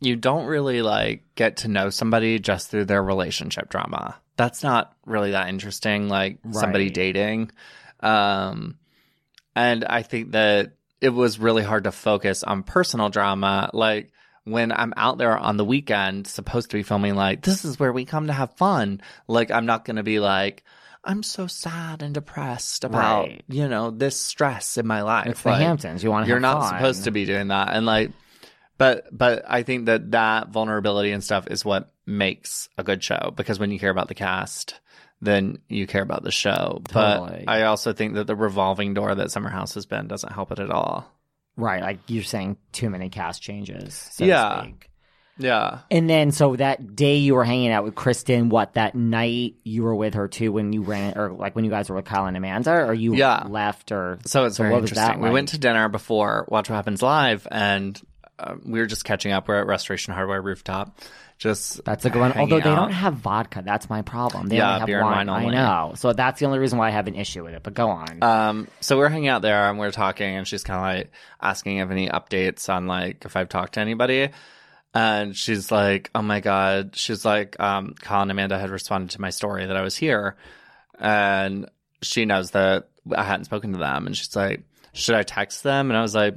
you 0.04 0.16
don't 0.16 0.46
really 0.46 0.82
like 0.82 1.24
get 1.36 1.58
to 1.58 1.68
know 1.68 1.90
somebody 1.90 2.40
just 2.40 2.70
through 2.70 2.86
their 2.86 3.02
relationship 3.04 3.70
drama 3.70 4.16
that's 4.38 4.64
not 4.64 4.94
really 5.06 5.32
that 5.32 5.50
interesting 5.50 6.10
like 6.10 6.38
somebody 6.52 6.90
dating 6.90 7.52
um 8.02 8.78
and 9.56 9.86
i 9.86 10.02
think 10.02 10.32
that 10.32 10.74
it 11.02 11.10
was 11.10 11.40
really 11.40 11.64
hard 11.64 11.84
to 11.86 11.92
focus 11.92 12.44
on 12.44 12.64
personal 12.64 13.10
drama 13.10 13.70
like 13.74 14.12
when 14.46 14.72
i'm 14.72 14.94
out 14.98 15.18
there 15.18 15.38
on 15.38 15.58
the 15.58 15.66
weekend 15.66 16.28
supposed 16.28 16.72
to 16.72 16.78
be 16.78 16.84
filming 16.84 17.16
like 17.16 17.42
this 17.44 17.64
is 17.66 17.80
where 17.80 17.94
we 17.94 18.06
come 18.06 18.28
to 18.28 18.34
have 18.34 18.54
fun 18.56 19.02
like 19.28 19.52
i'm 19.52 19.66
not 19.66 19.86
going 19.86 19.96
to 19.98 20.04
be 20.04 20.20
like 20.20 20.64
i'm 21.04 21.24
so 21.24 21.48
sad 21.48 22.02
and 22.02 22.14
depressed 22.14 22.84
about 22.84 23.28
Right. 23.28 23.44
you 23.48 23.68
know 23.70 23.90
this 23.92 24.20
stress 24.20 24.78
in 24.78 24.88
my 24.88 25.02
life 25.02 25.28
It's 25.28 25.42
the 25.44 25.50
Like, 25.50 25.62
Hamptons. 25.62 26.04
You 26.04 26.12
want 26.12 26.26
to 26.26 26.30
you're 26.30 26.40
not 26.40 26.62
fun. 26.62 26.70
supposed 26.80 27.04
to 27.06 27.12
be 27.12 27.26
doing 27.26 27.50
that 27.50 27.70
and 27.74 27.86
like 27.86 28.12
but 28.84 29.18
but 29.18 29.44
i 29.48 29.64
think 29.64 29.86
that 29.86 30.12
that 30.12 30.50
vulnerability 30.50 31.12
and 31.12 31.24
stuff 31.24 31.48
is 31.48 31.64
what 31.66 31.92
makes 32.06 32.70
a 32.78 32.84
good 32.84 33.02
show 33.04 33.32
because 33.36 33.60
when 33.60 33.72
you 33.72 33.80
care 33.80 33.90
about 33.92 34.08
the 34.08 34.16
cast 34.16 34.80
then 35.22 35.60
you 35.70 35.88
care 35.88 36.02
about 36.04 36.24
the 36.24 36.32
show 36.32 36.82
Totally. 36.90 37.44
but 37.46 37.52
i 37.52 37.64
also 37.64 37.94
think 37.94 38.16
that 38.16 38.28
the 38.28 38.36
revolving 38.36 38.94
door 38.94 39.16
that 39.16 39.32
summer 39.32 39.50
house 39.50 39.74
has 39.76 39.86
been 39.86 40.08
doesn't 40.08 40.34
help 40.34 40.52
it 40.52 40.60
at 40.60 40.70
all 40.72 41.10
Right, 41.56 41.84
like 41.84 42.00
you're 42.08 42.24
saying 42.24 42.58
too 42.72 42.90
many 42.90 43.10
cast 43.10 43.40
changes. 43.44 43.94
So 43.94 44.26
Yeah. 44.26 44.50
To 44.56 44.62
speak. 44.64 44.90
yeah 45.38 45.82
And 45.92 46.10
then, 46.10 46.32
so 46.32 46.56
that 46.56 46.96
day 46.96 47.18
you 47.18 47.36
were 47.36 47.44
hanging 47.46 47.70
out 47.72 47.84
with 47.84 47.94
Kristen, 47.94 48.50
what 48.50 48.74
that 48.74 48.96
night 48.96 49.54
you 49.64 49.84
were 49.84 49.94
with 49.94 50.16
her 50.16 50.28
too 50.28 50.52
when 50.52 50.74
you 50.74 50.82
ran, 50.82 51.16
or 51.16 51.32
like 51.32 51.56
when 51.56 51.64
you 51.64 51.70
guys 51.70 51.92
were 51.92 51.96
with 51.96 52.06
Kyle 52.06 52.26
and 52.26 52.36
Amanda, 52.36 52.74
or 52.86 52.94
you 52.96 53.14
Yeah. 53.16 53.44
left, 53.48 53.92
or 53.92 54.18
so 54.26 54.46
it's 54.46 54.58
very 54.58 54.74
was 54.74 54.90
that 54.90 54.98
interesting 54.98 55.22
we 55.22 55.28
like? 55.28 55.34
went 55.34 55.50
to 55.50 55.60
dinner 55.60 55.90
before 55.90 56.46
watch 56.50 56.72
what 56.72 56.76
happens 56.76 57.04
live 57.04 57.48
and 57.52 58.02
uh, 58.40 58.56
we 58.66 58.80
were 58.80 58.86
just 58.86 59.06
catching 59.06 59.32
up 59.32 59.48
we're 59.48 59.60
at 59.60 59.68
restoration 59.68 60.14
hardware 60.14 60.42
rooftop 60.42 61.00
just 61.40 61.84
That's 61.84 62.06
a 62.06 62.10
good 62.10 62.20
one. 62.20 62.32
Although 62.34 62.60
they 62.62 62.70
out. 62.70 62.76
don't 62.76 62.92
have 62.92 63.16
vodka, 63.16 63.64
that's 63.66 63.90
my 63.90 64.02
problem. 64.02 64.48
They 64.48 64.58
Yeah, 64.58 64.68
only 64.68 64.80
have 64.80 64.88
beer 64.88 65.00
and 65.00 65.08
wine. 65.10 65.28
wine 65.28 65.50
I 65.50 65.52
know. 65.52 65.94
So 65.96 66.14
that's 66.14 66.40
the 66.40 66.46
only 66.46 66.60
reason 66.60 66.78
why 66.80 66.88
I 66.88 66.92
have 66.92 67.08
an 67.08 67.16
issue 67.16 67.44
with 67.44 67.54
it. 67.54 67.64
But 67.64 67.74
go 67.74 67.90
on. 67.90 68.24
Um, 68.24 68.68
so 68.80 68.98
we're 68.98 69.10
hanging 69.10 69.28
out 69.28 69.42
there 69.42 69.68
and 69.70 69.78
we're 69.78 69.92
talking, 69.92 70.38
and 70.38 70.48
she's 70.48 70.64
kind 70.64 70.78
of 70.78 70.84
like 70.84 71.12
asking 71.42 71.78
if 71.80 71.90
any 71.90 72.08
updates 72.08 72.74
on 72.74 72.88
like 72.88 73.26
if 73.26 73.36
I've 73.36 73.50
talked 73.50 73.74
to 73.74 73.82
anybody. 73.82 74.30
And 74.94 75.36
she's 75.36 75.70
like, 75.72 76.12
"Oh 76.16 76.22
my 76.22 76.40
god!" 76.40 76.96
She's 76.96 77.26
like, 77.26 77.60
um, 77.60 77.96
"Colin 78.00 78.22
and 78.24 78.32
Amanda 78.32 78.58
had 78.58 78.70
responded 78.70 79.10
to 79.10 79.22
my 79.22 79.32
story 79.32 79.66
that 79.66 79.76
I 79.76 79.82
was 79.82 79.98
here, 79.98 80.38
and 81.00 81.68
she 82.02 82.26
knows 82.26 82.52
that 82.52 82.90
I 83.14 83.24
hadn't 83.24 83.46
spoken 83.46 83.74
to 83.74 83.80
them." 83.80 84.06
And 84.06 84.16
she's 84.16 84.36
like, 84.36 84.62
"Should 84.94 85.16
I 85.16 85.24
text 85.24 85.64
them?" 85.64 85.90
And 85.90 85.98
I 85.98 86.02
was 86.02 86.16
like, 86.16 86.36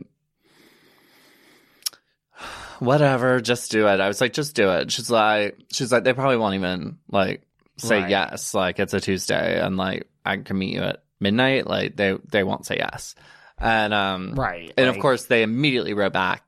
"Whatever, 2.80 3.40
just 3.40 3.70
do 3.70 3.86
it." 3.88 4.00
I 4.00 4.08
was 4.08 4.20
like, 4.20 4.32
"Just 4.32 4.54
do 4.54 4.70
it." 4.70 4.90
She's 4.92 5.10
like, 5.10 5.56
"She's 5.72 5.92
like, 5.92 6.04
they 6.04 6.12
probably 6.12 6.36
won't 6.36 6.54
even 6.54 6.98
like 7.10 7.42
say 7.76 8.00
Right. 8.02 8.10
yes. 8.10 8.54
Like 8.54 8.78
it's 8.78 8.94
a 8.94 9.00
Tuesday, 9.00 9.60
and 9.60 9.76
like 9.76 10.08
I 10.24 10.36
can 10.38 10.58
meet 10.58 10.74
you 10.74 10.82
at 10.82 11.02
midnight. 11.20 11.66
Like 11.66 11.96
they 11.96 12.16
they 12.30 12.42
won't 12.44 12.66
say 12.66 12.76
yes." 12.78 13.14
And 13.58 13.94
um, 13.94 14.34
right. 14.34 14.72
and 14.76 14.88
of 14.88 14.98
course, 14.98 15.26
they 15.26 15.42
immediately 15.42 15.94
wrote 15.94 16.12
back, 16.12 16.42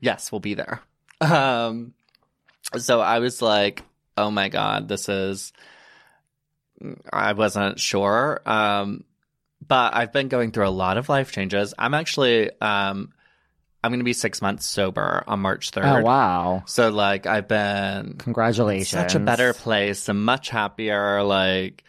"Yes, 0.00 0.32
we'll 0.32 0.40
be 0.40 0.54
there." 0.54 0.80
Um, 1.20 1.94
so 2.76 3.00
I 3.00 3.18
was 3.18 3.42
like, 3.42 3.82
"Oh 4.16 4.30
my 4.30 4.48
god, 4.48 4.88
this 4.88 5.08
is." 5.08 5.52
I 7.12 7.32
wasn't 7.32 7.80
sure, 7.80 8.40
um, 8.46 9.02
but 9.66 9.94
I've 9.96 10.12
been 10.12 10.28
going 10.28 10.52
through 10.52 10.68
a 10.68 10.70
lot 10.70 10.96
of 10.96 11.08
life 11.08 11.32
changes. 11.32 11.74
I'm 11.76 11.92
actually, 11.92 12.50
um, 12.60 13.12
I'm 13.82 13.90
going 13.90 14.00
to 14.00 14.04
be 14.04 14.12
six 14.12 14.42
months 14.42 14.66
sober 14.66 15.22
on 15.26 15.40
March 15.40 15.70
third. 15.70 15.84
Oh 15.84 16.02
wow! 16.02 16.62
So 16.66 16.90
like, 16.90 17.26
I've 17.26 17.46
been 17.48 18.16
Congratulations. 18.18 18.88
such 18.88 19.14
a 19.14 19.20
better 19.20 19.52
place 19.54 20.08
and 20.08 20.24
much 20.24 20.48
happier. 20.50 21.22
Like, 21.22 21.84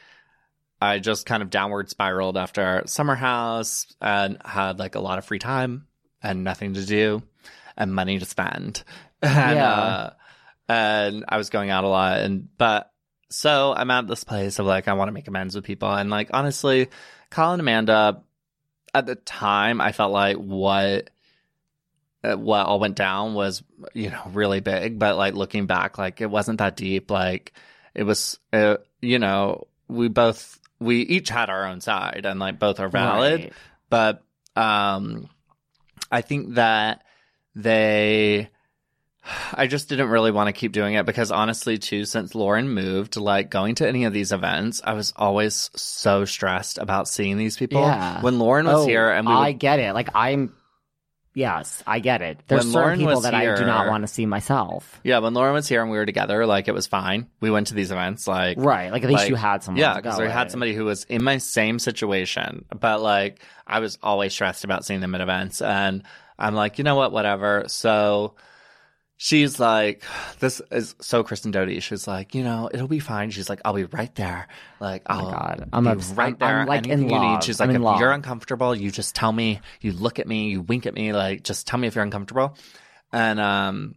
I 0.82 1.00
just 1.00 1.26
kind 1.26 1.42
of 1.44 1.50
downward 1.50 1.90
spiraled 1.90 2.38
after 2.38 2.84
summer 2.86 3.16
house 3.16 3.88
and 4.00 4.38
had 4.46 4.78
like 4.80 4.96
a 4.96 5.00
lot 5.00 5.18
of 5.18 5.26
free 5.26 5.40
time 5.40 5.88
and 6.22 6.44
nothing 6.44 6.76
to 6.76 6.86
do 6.86 7.22
and 7.76 7.94
money 7.94 8.20
to 8.20 8.26
spend. 8.26 8.84
And, 9.22 9.58
Yeah. 9.58 9.70
uh, 9.74 10.10
and 10.70 11.26
I 11.28 11.36
was 11.38 11.50
going 11.50 11.70
out 11.72 11.84
a 11.84 11.90
lot. 11.90 12.20
And, 12.20 12.48
but 12.58 12.90
so 13.30 13.74
I'm 13.76 13.92
at 13.92 14.08
this 14.08 14.24
place 14.24 14.60
of 14.60 14.66
like, 14.66 14.88
I 14.88 14.94
want 14.94 15.10
to 15.10 15.12
make 15.14 15.28
amends 15.28 15.56
with 15.56 15.66
people. 15.66 15.92
And 15.94 16.10
like, 16.10 16.30
honestly, 16.34 16.88
Colin 17.30 17.54
and 17.60 17.62
Amanda, 17.62 18.24
at 18.94 19.06
the 19.08 19.16
time, 19.16 19.82
I 19.82 19.92
felt 19.92 20.14
like 20.14 20.38
what, 20.38 21.10
what 22.24 22.66
all 22.66 22.80
went 22.80 22.96
down 22.96 23.34
was, 23.34 23.64
you 23.94 24.10
know, 24.10 24.22
really 24.34 24.60
big. 24.60 25.00
But 25.00 25.16
like 25.18 25.34
looking 25.34 25.66
back, 25.66 25.98
like 25.98 26.22
it 26.22 26.30
wasn't 26.30 26.60
that 26.60 26.76
deep. 26.76 27.10
Like 27.12 27.54
it 27.96 28.04
was, 28.04 28.40
uh, 28.54 28.78
you 29.02 29.20
know, 29.20 29.68
we 29.88 30.08
both, 30.10 30.60
we 30.80 31.02
each 31.02 31.30
had 31.30 31.50
our 31.50 31.66
own 31.66 31.82
side 31.82 32.26
and 32.26 32.40
like 32.40 32.60
both 32.60 32.80
are 32.80 32.88
valid 32.90 33.42
Right. 33.42 33.54
but 33.90 34.24
um 34.56 35.28
i 36.10 36.22
think 36.22 36.56
that 36.56 37.04
they 37.56 38.50
i 39.54 39.68
just 39.68 39.90
didn't 39.90 40.08
really 40.10 40.32
want 40.32 40.48
to 40.48 40.54
keep 40.54 40.72
doing 40.72 40.94
it 40.94 41.06
because 41.06 41.32
honestly 41.32 41.78
too 41.78 42.06
since 42.06 42.34
lauren 42.34 42.70
moved 42.70 43.18
like 43.18 43.50
going 43.52 43.76
to 43.76 43.88
any 43.88 44.06
of 44.06 44.14
these 44.14 44.32
events 44.32 44.82
i 44.86 44.94
was 44.94 45.14
always 45.16 45.70
so 45.76 46.24
stressed 46.26 46.78
about 46.78 47.08
seeing 47.08 47.38
these 47.38 47.58
people 47.58 47.82
Yeah. 47.82 48.22
when 48.22 48.40
lauren 48.40 48.66
was 48.66 48.84
Oh, 48.84 48.88
here 48.88 49.10
and 49.10 49.28
we 49.28 49.34
I 49.34 49.48
would, 49.50 49.60
get 49.60 49.80
it. 49.80 49.94
Like 49.94 50.10
I'm. 50.16 50.54
Yes, 51.36 51.84
I 51.86 52.00
get 52.00 52.22
it. 52.22 52.40
There's 52.48 52.66
When 52.66 52.72
certain 52.74 52.82
Lauren 52.82 53.00
people 53.00 53.22
that 53.22 53.34
I 53.36 53.56
do 53.56 53.66
not 53.66 53.88
want 53.88 54.04
to 54.04 54.08
see 54.08 54.26
myself. 54.26 55.00
yeah 55.04 55.20
when 55.20 55.34
lauren 55.34 55.54
was 55.54 55.68
here 55.68 55.82
and 55.82 55.92
we 55.92 55.98
were 55.98 56.06
together 56.06 56.46
like 56.46 56.68
it 56.68 56.74
was 56.74 56.88
fine 56.88 57.28
we 57.40 57.52
went 57.52 57.68
to 57.68 57.76
these 57.76 57.92
events 57.92 58.28
like 58.28 58.58
Right. 58.58 58.92
Like 58.92 59.04
at 59.04 59.10
least 59.10 59.22
Like, 59.22 59.30
you 59.30 59.36
had 59.36 59.64
someone. 59.64 59.80
Yeah, 59.80 59.96
because 59.96 60.20
we 60.20 60.28
had 60.28 60.50
somebody 60.52 60.74
who 60.74 60.86
was 60.86 61.04
in 61.06 61.24
my 61.24 61.38
same 61.38 61.78
situation, 61.80 62.66
but 62.80 63.02
like 63.02 63.42
I 63.68 63.80
was 63.80 63.98
always 64.02 64.34
stressed 64.34 64.64
about 64.64 64.86
seeing 64.86 65.00
them 65.00 65.14
at 65.16 65.22
events, 65.22 65.62
and 65.62 66.04
I'm 66.38 66.56
like, 66.56 66.78
you 66.80 66.84
know 66.84 66.96
what, 66.96 67.12
whatever. 67.12 67.66
So 67.68 68.34
she's 69.22 69.60
like, 69.60 70.02
this 70.40 70.62
is 70.72 70.96
so 71.02 71.24
Kristen 71.26 71.52
Doute. 71.52 71.84
She's 71.84 72.08
like, 72.08 72.34
you 72.36 72.42
know, 72.42 72.70
it'll 72.74 72.88
be 72.88 73.00
fine. 73.00 73.32
She's 73.32 73.50
like, 73.50 73.60
I'll 73.66 73.74
be 73.74 73.84
right 73.84 74.16
there. 74.16 74.48
Like, 74.80 75.02
Oh 75.10 75.14
my 75.16 75.22
I'll 75.24 75.32
God. 75.32 75.70
I'm 75.74 75.84
be 75.84 75.90
obs- 75.90 76.14
right 76.14 76.40
there. 76.40 76.60
I'm, 76.62 76.68
like, 76.68 76.86
in 76.86 76.92
Anything 76.94 77.10
you 77.10 77.16
love. 77.18 77.32
need. 77.34 77.44
She's 77.44 77.60
I'm 77.60 77.68
like, 77.68 77.76
if 77.76 77.82
love. 77.82 78.00
you're 78.00 78.14
uncomfortable, 78.14 78.74
you 78.74 78.90
just 78.92 79.16
tell 79.16 79.34
me. 79.34 79.60
You 79.82 79.92
look 79.92 80.20
at 80.20 80.28
me. 80.28 80.50
You 80.52 80.62
wink 80.62 80.86
at 80.86 80.94
me. 80.94 81.12
Like, 81.12 81.44
just 81.44 81.68
tell 81.68 81.78
me 81.78 81.88
if 81.90 81.96
you're 81.96 82.04
uncomfortable. 82.06 82.56
And 83.12 83.42
um, 83.42 83.96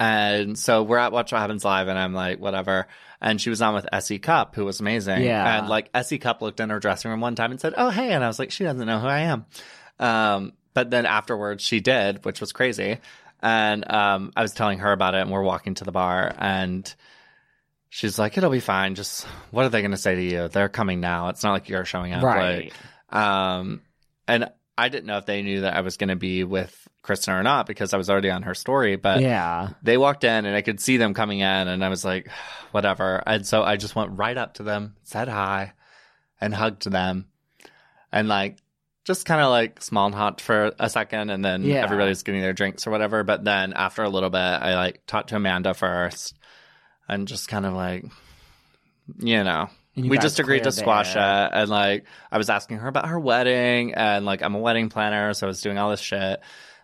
and 0.00 0.58
so 0.58 0.82
we're 0.82 0.98
at 0.98 1.12
Watch 1.12 1.32
What 1.32 1.38
Happens 1.40 1.64
Live, 1.64 1.88
and 1.88 1.98
I'm 1.98 2.14
like, 2.14 2.38
whatever. 2.40 2.86
And 3.20 3.40
she 3.40 3.50
was 3.50 3.60
on 3.62 3.74
with 3.74 3.86
Essie 3.92 4.18
Cup, 4.20 4.54
who 4.54 4.64
was 4.64 4.80
amazing. 4.80 5.22
Yeah. 5.22 5.58
And 5.60 5.68
like 5.68 5.90
Essie 5.92 6.18
Cup 6.18 6.40
looked 6.40 6.60
in 6.60 6.70
her 6.70 6.78
dressing 6.78 7.10
room 7.10 7.20
one 7.20 7.34
time 7.34 7.50
and 7.50 7.60
said, 7.60 7.74
"Oh 7.76 7.90
hey," 7.90 8.12
and 8.12 8.22
I 8.22 8.28
was 8.28 8.38
like, 8.38 8.50
she 8.52 8.64
doesn't 8.64 8.86
know 8.86 8.98
who 9.00 9.06
I 9.08 9.20
am. 9.20 9.46
Um, 9.98 10.52
but 10.74 10.90
then 10.90 11.04
afterwards 11.06 11.64
she 11.64 11.80
did, 11.80 12.24
which 12.24 12.40
was 12.40 12.52
crazy. 12.52 12.98
And 13.40 13.88
um, 13.90 14.32
I 14.34 14.42
was 14.42 14.52
telling 14.52 14.80
her 14.80 14.92
about 14.92 15.14
it, 15.14 15.20
and 15.20 15.30
we're 15.30 15.42
walking 15.42 15.74
to 15.76 15.84
the 15.84 15.92
bar, 15.92 16.34
and 16.36 16.92
she's 17.88 18.18
like, 18.18 18.36
"It'll 18.36 18.50
be 18.50 18.60
fine. 18.60 18.94
Just 18.94 19.24
what 19.50 19.64
are 19.64 19.68
they 19.68 19.80
going 19.80 19.92
to 19.92 19.96
say 19.96 20.14
to 20.14 20.22
you? 20.22 20.48
They're 20.48 20.68
coming 20.68 21.00
now. 21.00 21.28
It's 21.28 21.42
not 21.44 21.52
like 21.52 21.68
you're 21.68 21.84
showing 21.84 22.12
up." 22.12 22.22
Right. 22.22 22.72
Like, 23.10 23.16
um, 23.16 23.82
and 24.26 24.50
I 24.76 24.88
didn't 24.88 25.06
know 25.06 25.18
if 25.18 25.26
they 25.26 25.42
knew 25.42 25.62
that 25.62 25.74
I 25.74 25.80
was 25.80 25.96
going 25.96 26.08
to 26.08 26.16
be 26.16 26.44
with 26.44 26.88
Kristen 27.02 27.34
or 27.34 27.42
not 27.42 27.66
because 27.66 27.94
I 27.94 27.96
was 27.96 28.10
already 28.10 28.30
on 28.30 28.42
her 28.42 28.54
story, 28.54 28.96
but 28.96 29.20
yeah. 29.20 29.70
they 29.82 29.96
walked 29.96 30.24
in 30.24 30.44
and 30.44 30.54
I 30.54 30.62
could 30.62 30.78
see 30.78 30.98
them 30.98 31.14
coming 31.14 31.40
in 31.40 31.46
and 31.68 31.84
I 31.84 31.88
was 31.88 32.04
like, 32.04 32.28
whatever. 32.70 33.22
And 33.26 33.46
so 33.46 33.62
I 33.62 33.76
just 33.76 33.96
went 33.96 34.18
right 34.18 34.36
up 34.36 34.54
to 34.54 34.62
them, 34.62 34.94
said 35.02 35.26
hi, 35.26 35.72
and 36.40 36.54
hugged 36.54 36.88
them. 36.88 37.26
And 38.12 38.28
like, 38.28 38.58
just 39.08 39.24
kind 39.24 39.40
of 39.40 39.48
like 39.50 39.82
small 39.82 40.10
talked 40.10 40.40
for 40.42 40.70
a 40.78 40.88
second 40.90 41.30
and 41.30 41.42
then 41.44 41.62
Yeah. 41.64 41.82
everybody's 41.82 42.22
getting 42.22 42.42
their 42.42 42.52
drinks 42.52 42.86
or 42.86 42.90
whatever. 42.90 43.24
But 43.24 43.42
then 43.42 43.72
after 43.72 44.02
a 44.04 44.08
little 44.08 44.28
bit, 44.30 44.38
I 44.38 44.74
like 44.76 45.00
talked 45.06 45.30
to 45.30 45.36
Amanda 45.36 45.72
first 45.74 46.36
and 47.08 47.26
just 47.26 47.48
kind 47.48 47.64
of 47.64 47.72
like, 47.72 48.04
you 49.18 49.42
know, 49.42 49.70
you 49.94 50.10
we 50.10 50.18
just 50.18 50.38
agreed 50.38 50.64
to 50.64 50.72
squash 50.72 51.16
it. 51.16 51.18
And 51.18 51.70
like, 51.70 52.04
I 52.30 52.36
was 52.38 52.50
asking 52.50 52.76
her 52.78 52.88
about 52.88 53.08
her 53.08 53.18
wedding 53.18 53.94
and 53.94 54.26
like, 54.26 54.42
I'm 54.42 54.54
a 54.54 54.58
wedding 54.58 54.90
planner. 54.90 55.32
So 55.32 55.46
I 55.46 55.48
was 55.48 55.62
doing 55.62 55.78
all 55.78 55.90
this 55.90 56.00
shit. 56.00 56.40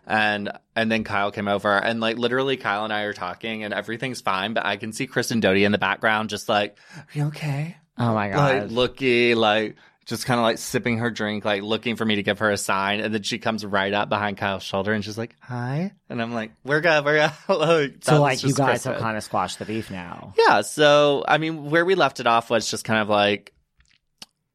And, 0.07 0.51
and 0.75 0.91
then 0.91 1.03
Kyle 1.03 1.31
came 1.31 1.47
over 1.47 1.71
and 1.77 1.99
like, 1.99 2.17
literally 2.17 2.57
Kyle 2.57 2.83
and 2.83 2.91
I 2.91 3.03
are 3.03 3.13
talking 3.13 3.63
and 3.63 3.71
everything's 3.73 4.21
fine. 4.21 4.53
But 4.53 4.65
I 4.65 4.77
can 4.77 4.93
see 4.93 5.05
Kristen 5.05 5.39
Doute 5.41 5.57
in 5.57 5.71
the 5.71 5.77
background, 5.77 6.29
just 6.31 6.49
like, 6.49 6.75
are 6.97 7.05
you 7.13 7.25
okay? 7.27 7.77
Oh 7.99 8.13
my 8.15 8.29
god. 8.29 8.63
Like, 8.63 8.71
looky, 8.71 9.35
like, 9.35 9.75
just 10.05 10.27
kind 10.27 10.39
of 10.39 10.43
like 10.43 10.59
sipping 10.59 10.99
her 10.99 11.09
drink, 11.09 11.45
like 11.45 11.63
looking 11.63 11.95
for 11.95 12.05
me 12.05 12.15
to 12.15 12.23
give 12.23 12.39
her 12.39 12.51
a 12.51 12.57
sign. 12.57 12.99
And 12.99 13.13
then 13.13 13.23
she 13.23 13.39
comes 13.39 13.65
right 13.65 13.91
up 13.91 14.07
behind 14.07 14.37
Kyle's 14.37 14.61
shoulder 14.61 14.93
and 14.93 15.03
she's 15.03 15.17
like, 15.17 15.35
hi. 15.39 15.93
And 16.09 16.21
I'm 16.21 16.31
like, 16.31 16.51
we're 16.63 16.81
good, 16.81 17.03
we're 17.03 17.27
good. 17.27 17.31
like, 17.59 17.95
so 18.01 18.21
like 18.21 18.43
you 18.43 18.53
guys 18.53 18.67
Kristen. 18.67 18.93
have 18.93 19.01
kind 19.01 19.17
of 19.17 19.23
squashed 19.23 19.57
the 19.57 19.65
beef 19.65 19.89
now. 19.89 20.33
Yeah. 20.37 20.61
So, 20.61 21.23
I 21.27 21.39
mean, 21.39 21.71
where 21.71 21.83
we 21.83 21.95
left 21.95 22.19
it 22.19 22.27
off 22.27 22.51
was 22.51 22.69
just 22.69 22.85
kind 22.85 23.01
of 23.01 23.09
like, 23.09 23.51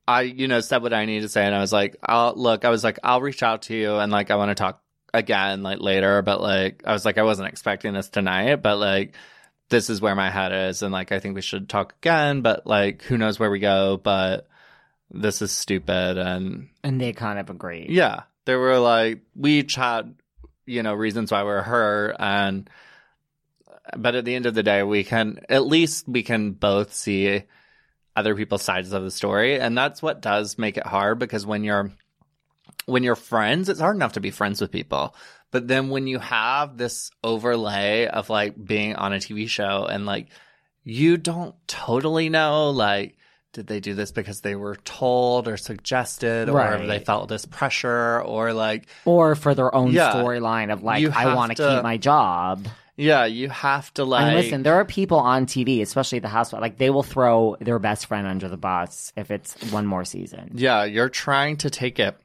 I, 0.07 0.23
you 0.23 0.47
know, 0.47 0.61
said 0.61 0.83
what 0.83 0.93
I 0.93 1.05
needed 1.05 1.23
to 1.23 1.29
say. 1.29 1.45
And 1.45 1.55
I 1.55 1.61
was 1.61 1.73
like, 1.73 1.97
I'll 2.03 2.35
look, 2.37 2.65
I 2.65 2.71
was 2.71 2.85
like, 2.85 3.01
I'll 3.03 3.21
reach 3.21 3.43
out 3.43 3.63
to 3.63 3.75
you 3.75 3.97
and 3.97 4.13
like, 4.13 4.31
I 4.31 4.37
want 4.37 4.51
to 4.51 4.55
talk 4.55 4.81
again, 5.13 5.65
like 5.65 5.81
later. 5.81 6.23
But 6.23 6.41
like, 6.41 6.85
I 6.87 6.93
was 6.93 7.05
like, 7.05 7.19
I 7.19 7.25
wasn't 7.25 7.49
expecting 7.49 7.93
this 7.93 8.09
tonight, 8.09 8.57
but 8.57 8.77
like, 8.77 9.15
this 9.69 9.91
is 9.91 10.01
where 10.01 10.15
my 10.15 10.31
head 10.31 10.53
is. 10.53 10.83
And 10.83 10.93
like, 10.93 11.11
I 11.11 11.19
think 11.19 11.35
we 11.35 11.43
should 11.43 11.69
talk 11.69 11.95
again, 12.01 12.43
but 12.43 12.69
like, 12.69 13.03
who 13.03 13.19
knows 13.19 13.41
where 13.41 13.51
we 13.51 13.59
go. 13.59 13.97
But 13.97 14.49
this 15.11 15.43
is 15.43 15.53
stupid. 15.53 16.19
And 16.19 16.69
And 16.83 17.01
they 17.01 17.13
kind 17.13 17.39
of 17.39 17.51
agree. 17.51 17.87
yeah, 17.89 18.23
there 18.45 18.59
were 18.59 18.79
like 18.79 19.21
we 19.35 19.59
each 19.61 19.75
had, 19.75 20.15
you 20.67 20.83
know, 20.83 20.95
reasons 20.95 21.33
why 21.33 21.43
we're 21.43 21.63
hurt, 21.63 22.17
and 22.19 22.69
but 23.97 24.15
at 24.15 24.25
the 24.25 24.35
end 24.35 24.47
of 24.47 24.55
the 24.55 24.63
day, 24.63 24.83
we 24.83 25.05
can 25.05 25.41
at 25.49 25.67
least 25.67 26.09
we 26.09 26.23
can 26.23 26.53
both 26.53 26.95
see 26.95 27.43
other 28.17 28.35
people's 28.35 28.63
sides 28.63 28.93
of 28.93 29.03
the 29.03 29.11
story, 29.11 29.59
and 29.59 29.77
that's 29.77 30.03
what 30.03 30.21
does 30.21 30.59
make 30.59 30.77
it 30.77 30.87
hard 30.87 31.19
because 31.19 31.47
when 31.47 31.65
you're 31.65 31.91
when 32.87 33.03
you're 33.03 33.17
friends, 33.17 33.69
it's 33.69 33.81
hard 33.81 33.97
enough 33.97 34.15
to 34.15 34.21
be 34.21 34.31
friends 34.31 34.61
with 34.61 34.71
people. 34.71 35.15
But 35.51 35.67
then 35.67 35.89
when 35.91 36.07
you 36.07 36.19
have 36.21 36.77
this 36.77 37.11
overlay 37.25 38.07
of 38.07 38.31
like 38.31 38.63
being 38.63 38.95
on 38.95 39.13
a 39.13 39.17
TV 39.17 39.49
show 39.49 39.87
and 39.91 40.07
like 40.07 40.29
you 40.85 41.17
don't 41.17 41.55
totally 41.67 42.29
know 42.29 42.71
like 42.71 43.17
did 43.53 43.67
they 43.67 43.81
do 43.81 43.95
this 43.95 44.13
because 44.13 44.43
they 44.43 44.55
were 44.55 44.77
told 44.85 45.49
or 45.49 45.57
suggested 45.57 46.49
or 46.49 46.87
they 46.87 47.01
felt 47.01 47.29
this 47.29 47.45
pressure 47.47 48.21
or 48.23 48.53
like 48.53 48.87
Or 49.05 49.35
for 49.35 49.55
their 49.55 49.75
own 49.75 49.93
Yeah. 49.93 50.13
storyline 50.13 50.73
of 50.73 50.83
like, 50.83 51.05
I 51.11 51.35
want 51.35 51.57
to 51.57 51.63
to- 51.63 51.69
keep 51.77 51.83
my 51.83 51.97
job. 51.97 52.69
yeah 52.97 53.25
you 53.25 53.49
have 53.49 53.93
to 53.95 54.05
like 54.05 54.23
and 54.23 54.37
listen, 54.37 54.63
there 54.63 54.75
are 54.75 54.85
people 54.85 55.19
on 55.19 55.47
TV, 55.47 55.81
especially 55.83 56.19
the 56.21 56.29
housewife, 56.29 56.61
like 56.61 56.79
they 56.79 56.91
will 56.91 57.03
throw 57.03 57.57
their 57.61 57.79
best 57.79 58.07
friend 58.07 58.27
under 58.27 58.49
the 58.49 58.57
bus 58.57 59.13
if 59.17 59.31
it's 59.31 59.55
one 59.73 59.87
more 59.87 60.05
season. 60.05 60.51
Yeah, 60.55 60.85
you're 60.85 61.09
trying 61.09 61.57
to 61.59 61.71
take 61.71 61.99
it 61.99 62.17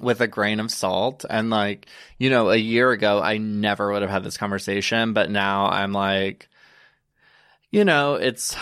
with 0.00 0.20
a 0.20 0.26
grain 0.26 0.60
of 0.60 0.70
salt. 0.70 1.24
And 1.28 1.50
like, 1.50 1.86
you 2.18 2.30
know, 2.30 2.50
a 2.50 2.56
year 2.56 2.90
ago, 2.90 3.22
I 3.22 3.38
never 3.38 3.92
would 3.92 4.02
have 4.02 4.10
had 4.10 4.22
this 4.24 4.36
conversation, 4.36 5.12
but 5.12 5.30
now 5.30 5.66
I'm 5.66 5.92
like, 5.92 6.48
you 7.70 7.84
know, 7.84 8.14
it's. 8.14 8.56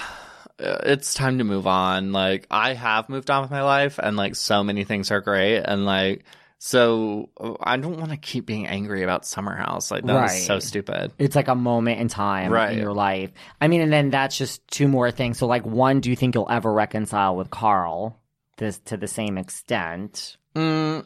Uh, 0.62 0.78
It's 0.84 1.14
time 1.14 1.38
to 1.38 1.44
move 1.44 1.66
on. 1.66 2.12
Like 2.12 2.46
I 2.50 2.74
have 2.74 3.08
moved 3.08 3.30
on 3.30 3.42
with 3.42 3.50
my 3.50 3.62
life, 3.62 3.98
and 4.02 4.16
like 4.16 4.36
so 4.36 4.62
many 4.64 4.84
things 4.84 5.10
are 5.10 5.20
great, 5.20 5.58
and 5.58 5.84
like 5.84 6.24
so 6.58 7.28
I 7.60 7.76
don't 7.76 7.98
want 7.98 8.12
to 8.12 8.16
keep 8.16 8.46
being 8.46 8.66
angry 8.66 9.02
about 9.02 9.26
Summer 9.26 9.54
House. 9.54 9.90
Like 9.90 10.04
that 10.06 10.24
is 10.30 10.46
so 10.46 10.58
stupid. 10.58 11.12
It's 11.18 11.36
like 11.36 11.48
a 11.48 11.54
moment 11.54 12.00
in 12.00 12.08
time 12.08 12.50
Right. 12.50 12.72
in 12.72 12.78
your 12.78 12.94
life. 12.94 13.30
I 13.60 13.68
mean, 13.68 13.82
and 13.82 13.92
then 13.92 14.08
that's 14.10 14.38
just 14.38 14.66
two 14.68 14.88
more 14.88 15.10
things. 15.10 15.38
So, 15.38 15.46
like, 15.46 15.66
one, 15.66 16.00
do 16.00 16.08
you 16.08 16.16
think 16.16 16.34
you'll 16.34 16.50
ever 16.50 16.72
reconcile 16.72 17.36
with 17.36 17.50
Carl 17.50 18.18
this 18.56 18.78
to 18.86 18.96
the 18.96 19.06
same 19.06 19.36
extent? 19.36 20.38
Mm, 20.54 21.04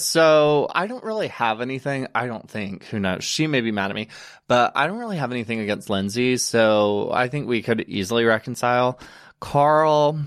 so 0.00 0.68
I 0.74 0.86
don't 0.86 1.04
really 1.04 1.28
have 1.28 1.60
anything. 1.60 2.06
I 2.14 2.26
don't 2.26 2.48
think. 2.48 2.84
Who 2.86 3.00
knows? 3.00 3.24
She 3.24 3.46
may 3.46 3.60
be 3.60 3.72
mad 3.72 3.90
at 3.90 3.96
me, 3.96 4.08
but 4.48 4.72
I 4.76 4.86
don't 4.86 4.98
really 4.98 5.18
have 5.18 5.32
anything 5.32 5.60
against 5.60 5.90
Lindsay. 5.90 6.36
So 6.36 7.10
I 7.12 7.28
think 7.28 7.46
we 7.46 7.62
could 7.62 7.82
easily 7.88 8.24
reconcile. 8.24 8.98
Carl, 9.40 10.20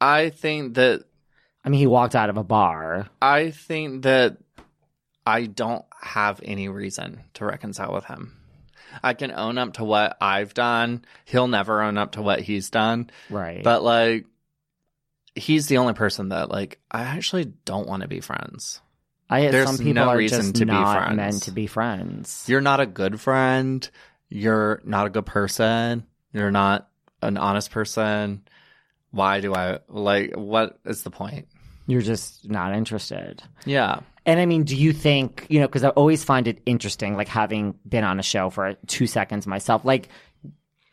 I 0.00 0.30
think 0.30 0.74
that 0.74 1.04
I 1.64 1.70
mean, 1.70 1.80
he 1.80 1.86
walked 1.86 2.14
out 2.14 2.28
of 2.28 2.36
a 2.36 2.44
bar. 2.44 3.08
I 3.22 3.50
think 3.50 4.02
that 4.02 4.36
I 5.26 5.46
don't 5.46 5.84
have 6.00 6.40
any 6.44 6.68
reason 6.68 7.22
to 7.34 7.46
reconcile 7.46 7.94
with 7.94 8.04
him. 8.04 8.36
I 9.02 9.14
can 9.14 9.32
own 9.32 9.58
up 9.58 9.74
to 9.74 9.84
what 9.84 10.16
I've 10.20 10.54
done. 10.54 11.04
He'll 11.24 11.48
never 11.48 11.82
own 11.82 11.96
up 11.96 12.12
to 12.12 12.22
what 12.22 12.40
he's 12.40 12.70
done. 12.70 13.10
Right. 13.30 13.64
But 13.64 13.82
like 13.82 14.26
he's 15.34 15.66
the 15.66 15.78
only 15.78 15.94
person 15.94 16.30
that 16.30 16.50
like 16.50 16.78
I 16.90 17.02
actually 17.02 17.44
don't 17.64 17.88
want 17.88 18.02
to 18.02 18.08
be 18.08 18.20
friends. 18.20 18.80
I, 19.28 19.50
there's 19.50 19.66
some 19.66 19.78
people 19.78 19.94
no 19.94 20.08
are 20.10 20.16
reason 20.16 20.40
just 20.42 20.54
to 20.56 20.66
be 20.66 20.72
friends. 20.72 21.16
meant 21.16 21.42
to 21.44 21.50
be 21.50 21.66
friends. 21.66 22.44
You're 22.46 22.60
not 22.60 22.80
a 22.80 22.86
good 22.86 23.20
friend. 23.20 23.88
You're 24.28 24.82
not 24.84 25.06
a 25.06 25.10
good 25.10 25.26
person. 25.26 26.06
You're 26.32 26.50
not 26.50 26.88
an 27.22 27.36
honest 27.36 27.70
person. 27.70 28.42
Why 29.10 29.40
do 29.40 29.54
I 29.54 29.78
like 29.88 30.34
what 30.34 30.78
is 30.84 31.02
the 31.02 31.10
point? 31.10 31.48
You're 31.86 32.02
just 32.02 32.48
not 32.48 32.74
interested. 32.74 33.42
Yeah. 33.64 34.00
And 34.26 34.40
I 34.40 34.46
mean, 34.46 34.64
do 34.64 34.74
you 34.74 34.92
think, 34.94 35.46
you 35.50 35.60
know, 35.60 35.66
because 35.66 35.84
I 35.84 35.90
always 35.90 36.24
find 36.24 36.48
it 36.48 36.60
interesting, 36.64 37.14
like 37.14 37.28
having 37.28 37.78
been 37.86 38.04
on 38.04 38.18
a 38.18 38.22
show 38.22 38.48
for 38.48 38.74
two 38.86 39.06
seconds 39.06 39.46
myself, 39.46 39.84
like, 39.84 40.08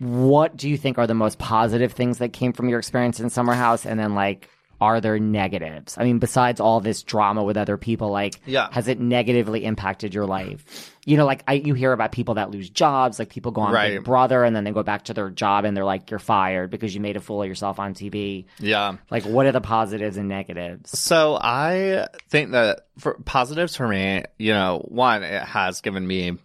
what 0.02 0.58
do 0.58 0.68
you 0.68 0.78
think 0.78 0.98
are 0.98 1.06
the 1.06 1.14
most 1.14 1.38
positive 1.38 1.94
things 1.94 2.18
that 2.18 2.34
came 2.34 2.54
from 2.54 2.70
your 2.70 2.80
experience 2.80 3.20
in 3.20 3.30
Summer 3.30 3.54
House? 3.54 3.86
And 3.86 4.00
then, 4.00 4.16
like, 4.16 4.50
are 4.80 5.00
there 5.00 5.20
negatives? 5.20 5.96
I 5.96 6.04
mean, 6.06 6.18
besides 6.18 6.60
all 6.60 6.80
this 6.80 7.04
drama 7.04 7.44
with 7.44 7.56
other 7.56 7.78
people, 7.78 8.10
like, 8.10 8.42
Yeah. 8.48 8.68
has 8.72 8.88
it 8.88 9.00
negatively 9.00 9.64
impacted 9.64 10.16
your 10.16 10.26
life? 10.26 10.90
You 11.06 11.18
know, 11.18 11.28
like, 11.28 11.44
I, 11.48 11.54
you 11.54 11.76
hear 11.76 11.94
about 11.94 12.12
people 12.12 12.34
that 12.36 12.50
lose 12.50 12.68
jobs, 12.68 13.20
like 13.20 13.30
people 13.30 13.52
go 13.52 13.62
on 13.62 13.74
Right. 13.74 13.98
Big 13.98 14.04
Brother 14.06 14.44
and 14.44 14.56
then 14.56 14.64
they 14.64 14.72
go 14.72 14.82
back 14.82 15.04
to 15.06 15.14
their 15.14 15.30
job 15.30 15.66
and 15.66 15.78
they're 15.78 15.86
like, 15.86 16.10
you're 16.10 16.18
fired 16.20 16.72
because 16.72 16.96
you 16.96 17.00
made 17.02 17.16
a 17.16 17.20
fool 17.20 17.44
of 17.44 17.48
yourself 17.48 17.80
on 17.80 17.94
TV. 17.94 18.46
Yeah. 18.58 18.96
Like, 19.12 19.24
what 19.26 19.46
are 19.46 19.52
the 19.52 19.62
positives 19.62 20.18
and 20.18 20.28
negatives? 20.28 20.98
So 20.98 21.38
I 21.40 22.08
think 22.30 22.52
that 22.54 22.88
for 22.98 23.20
positives 23.24 23.76
for 23.76 23.88
me, 23.88 24.24
you 24.40 24.54
know, 24.54 24.84
one, 24.88 25.22
it 25.22 25.44
has 25.44 25.82
given 25.82 26.08
me 26.08 26.40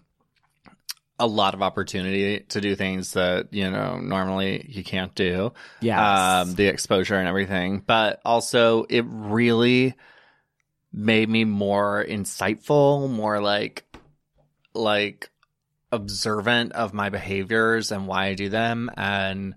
a 1.19 1.27
lot 1.27 1.55
of 1.55 1.63
opportunity 1.63 2.41
to 2.41 2.61
do 2.61 2.77
things 2.77 3.13
that, 3.15 3.53
you 3.53 3.71
know, 3.71 3.99
normally 3.99 4.67
you 4.69 4.85
can't 4.85 5.15
do. 5.15 5.53
Yeah, 5.81 6.41
Um, 6.41 6.55
the 6.55 6.67
exposure 6.67 7.17
and 7.17 7.29
everything. 7.29 7.83
But 7.87 8.21
also 8.25 8.85
it 8.85 9.05
really 9.09 9.95
made 10.93 11.29
me 11.29 11.45
more 11.45 12.05
insightful, 12.07 13.11
more 13.11 13.41
like 13.41 13.85
like 14.75 15.31
observant 15.93 16.73
of 16.73 16.93
my 16.93 17.09
behaviors 17.09 17.93
and 17.93 18.07
why 18.07 18.27
I 18.27 18.35
do 18.35 18.49
them 18.49 18.91
and 18.97 19.55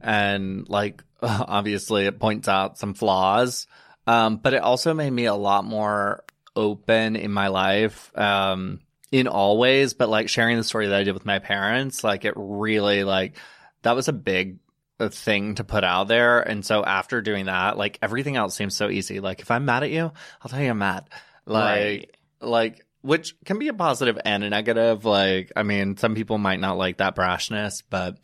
and 0.00 0.68
like 0.68 1.02
obviously 1.22 2.06
it 2.06 2.20
points 2.20 2.46
out 2.46 2.78
some 2.78 2.94
flaws 2.94 3.66
um 4.06 4.36
but 4.36 4.52
it 4.52 4.62
also 4.62 4.92
made 4.92 5.10
me 5.10 5.24
a 5.24 5.34
lot 5.34 5.64
more 5.64 6.24
open 6.54 7.16
in 7.16 7.32
my 7.32 7.48
life 7.48 8.16
um 8.16 8.80
in 9.12 9.28
all 9.28 9.58
ways 9.58 9.94
but 9.94 10.08
like 10.08 10.28
sharing 10.28 10.56
the 10.56 10.64
story 10.64 10.88
that 10.88 10.98
I 10.98 11.04
did 11.04 11.12
with 11.14 11.24
my 11.24 11.38
parents 11.38 12.02
like 12.02 12.24
it 12.24 12.32
really 12.34 13.04
like 13.04 13.36
that 13.82 13.94
was 13.94 14.08
a 14.08 14.12
big 14.12 14.58
uh, 14.98 15.08
thing 15.08 15.54
to 15.56 15.64
put 15.64 15.84
out 15.84 16.08
there. 16.08 16.40
And 16.40 16.64
so 16.64 16.84
after 16.84 17.20
doing 17.22 17.46
that 17.46 17.76
like 17.78 17.98
everything 18.02 18.36
else 18.36 18.56
seems 18.56 18.76
so 18.76 18.88
easy. 18.88 19.20
Like 19.20 19.40
if 19.40 19.50
I'm 19.50 19.64
mad 19.64 19.84
at 19.84 19.90
you 19.90 20.10
I'll 20.40 20.48
tell 20.48 20.60
you 20.60 20.70
I'm 20.70 20.78
mad. 20.78 21.04
Like 21.46 21.62
Right. 21.62 22.16
like 22.40 22.86
which 23.02 23.34
can 23.44 23.58
be 23.58 23.68
a 23.68 23.74
positive 23.74 24.18
and 24.24 24.42
a 24.42 24.50
negative. 24.50 25.04
Like 25.04 25.52
i 25.54 25.62
mean 25.62 25.96
some 25.96 26.14
people 26.14 26.38
might 26.38 26.60
not 26.60 26.78
like 26.78 26.96
that 26.96 27.14
brashness 27.14 27.82
but 27.88 28.18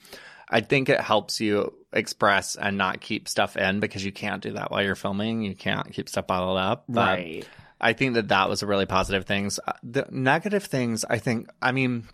i 0.48 0.60
think 0.60 0.88
it 0.88 1.00
helps 1.00 1.40
you 1.40 1.74
express 1.92 2.54
and 2.56 2.76
not 2.76 3.00
keep 3.00 3.28
stuff 3.28 3.56
in 3.56 3.80
because 3.80 4.04
you 4.04 4.12
can't 4.12 4.42
do 4.42 4.52
that 4.52 4.70
while 4.70 4.82
you're 4.82 4.94
filming. 4.94 5.42
You 5.42 5.54
can't 5.54 5.90
keep 5.92 6.08
stuff 6.08 6.26
bottled 6.26 6.58
up. 6.58 6.84
But 6.88 7.18
right. 7.18 7.48
I 7.80 7.92
think 7.92 8.14
that 8.14 8.28
that 8.28 8.48
was 8.48 8.62
a 8.62 8.66
really 8.66 8.86
positive 8.86 9.24
things 9.24 9.58
Uh, 9.66 9.72
the 9.82 10.06
negative 10.10 10.64
things 10.64 11.04
i 11.08 11.18
think 11.18 11.48
i 11.62 11.72
mean 11.72 12.04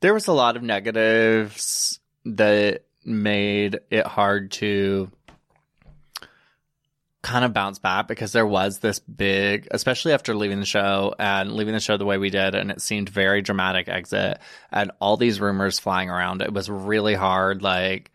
there 0.00 0.14
was 0.14 0.26
a 0.26 0.32
lot 0.32 0.56
of 0.56 0.62
negatives 0.62 2.00
that 2.24 2.82
made 3.04 3.78
it 3.90 4.06
hard 4.06 4.50
to 4.50 5.10
kind 7.22 7.44
of 7.44 7.52
bounce 7.52 7.80
back 7.80 8.06
because 8.06 8.30
there 8.30 8.46
was 8.46 8.78
this 8.78 9.00
big, 9.00 9.66
especially 9.72 10.12
after 10.12 10.34
leaving 10.34 10.60
the 10.60 10.66
show 10.66 11.12
and 11.18 11.52
leaving 11.52 11.74
the 11.74 11.80
show 11.80 11.96
the 11.96 12.04
way 12.04 12.18
we 12.18 12.30
did, 12.30 12.54
and 12.54 12.70
it 12.70 12.80
seemed 12.80 13.08
very 13.08 13.42
dramatic 13.42 13.88
exit 13.88 14.38
and 14.70 14.92
all 15.00 15.16
these 15.16 15.40
rumors 15.40 15.80
flying 15.80 16.08
around. 16.08 16.40
It 16.40 16.52
was 16.52 16.70
really 16.70 17.14
hard, 17.14 17.62
like 17.62 18.12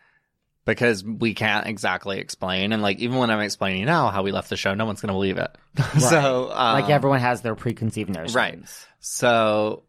because 0.65 1.03
we 1.03 1.33
can't 1.33 1.67
exactly 1.67 2.19
explain, 2.19 2.71
and 2.73 2.81
like 2.81 2.99
even 2.99 3.17
when 3.17 3.29
I'm 3.29 3.41
explaining 3.41 3.85
now 3.85 4.09
how 4.09 4.23
we 4.23 4.31
left 4.31 4.49
the 4.49 4.57
show, 4.57 4.73
no 4.73 4.85
one's 4.85 5.01
gonna 5.01 5.13
believe 5.13 5.37
it. 5.37 5.57
so 5.99 6.51
um, 6.51 6.81
like 6.81 6.89
everyone 6.89 7.19
has 7.19 7.41
their 7.41 7.55
preconceived 7.55 8.09
notions. 8.09 8.35
Right. 8.35 8.59
So 8.99 9.83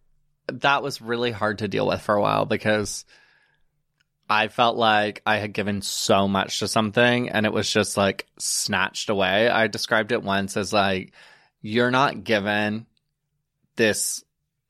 that 0.49 0.83
was 0.83 1.01
really 1.01 1.31
hard 1.31 1.59
to 1.59 1.69
deal 1.69 1.87
with 1.87 2.01
for 2.01 2.15
a 2.15 2.21
while 2.21 2.47
because 2.47 3.05
I 4.29 4.49
felt 4.49 4.77
like 4.77 5.23
I 5.27 5.37
had 5.37 5.53
given 5.53 5.83
so 5.83 6.27
much 6.27 6.61
to 6.61 6.69
something 6.69 7.29
and 7.29 7.45
it 7.45 7.53
was 7.53 7.71
just 7.71 7.97
like 7.97 8.27
snatched 8.39 9.11
away. 9.11 9.49
I 9.49 9.67
described 9.67 10.13
it 10.13 10.23
once 10.23 10.57
as 10.57 10.73
like, 10.73 11.13
you're 11.61 11.91
not 11.91 12.25
given 12.25 12.87
this 13.77 14.25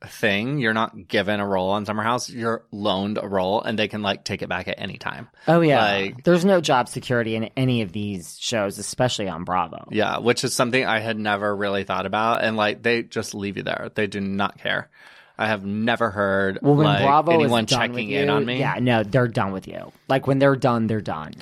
thing. 0.08 0.58
You're 0.58 0.74
not 0.74 1.08
given 1.08 1.40
a 1.40 1.46
role 1.46 1.70
on 1.70 1.86
Summer 1.86 2.02
House. 2.02 2.28
You're 2.30 2.64
loaned 2.70 3.18
a 3.22 3.26
role 3.26 3.62
and 3.62 3.78
they 3.78 3.88
can 3.88 4.02
like 4.02 4.24
take 4.24 4.42
it 4.42 4.48
back 4.48 4.68
at 4.68 4.76
any 4.78 4.98
time. 4.98 5.28
Oh 5.48 5.60
yeah, 5.60 5.84
Like- 5.84 6.24
there's 6.24 6.44
no 6.44 6.60
job 6.60 6.88
security 6.88 7.36
in 7.36 7.44
any 7.56 7.82
of 7.82 7.92
these 7.92 8.36
shows, 8.40 8.78
especially 8.78 9.28
on 9.28 9.44
Bravo. 9.44 9.88
Yeah, 9.90 10.18
which 10.18 10.44
is 10.44 10.54
something 10.54 10.84
I 10.84 11.00
had 11.00 11.18
never 11.18 11.54
really 11.54 11.84
thought 11.84 12.06
about. 12.06 12.42
And 12.44 12.56
like, 12.56 12.82
they 12.82 13.02
just 13.02 13.34
leave 13.34 13.56
you 13.56 13.62
there. 13.62 13.90
They 13.94 14.06
do 14.06 14.20
not 14.20 14.58
care. 14.58 14.90
I 15.38 15.46
have 15.46 15.64
never 15.64 16.10
heard 16.10 16.58
Well, 16.62 16.74
when 16.76 16.86
like, 16.86 17.02
Bravo 17.02 17.32
anyone 17.32 17.66
checking 17.66 17.92
with 17.92 18.02
in 18.04 18.26
you, 18.26 18.28
on 18.30 18.44
me. 18.44 18.58
yeah, 18.60 18.78
no, 18.80 19.02
they're 19.02 19.28
done 19.28 19.52
with 19.52 19.66
you. 19.66 19.90
Like 20.08 20.26
when 20.26 20.38
they're 20.38 20.56
done, 20.56 20.86
they're 20.86 21.00
done. 21.00 21.34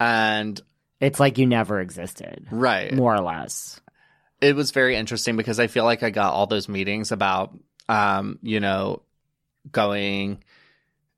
And 0.00 0.60
It's 1.00 1.20
like 1.20 1.38
you 1.38 1.46
never 1.46 1.80
existed, 1.80 2.46
right. 2.50 2.92
more 2.92 3.14
or 3.14 3.20
less. 3.20 3.80
it 4.40 4.56
was 4.56 4.72
very 4.72 4.96
interesting 4.96 5.36
because 5.36 5.60
I 5.60 5.68
feel 5.68 5.84
like 5.84 6.02
I 6.02 6.10
got 6.10 6.32
all 6.32 6.46
those 6.46 6.68
meetings 6.68 7.12
about, 7.12 7.56
um, 7.88 8.38
you 8.42 8.60
know, 8.60 9.02
going. 9.70 10.42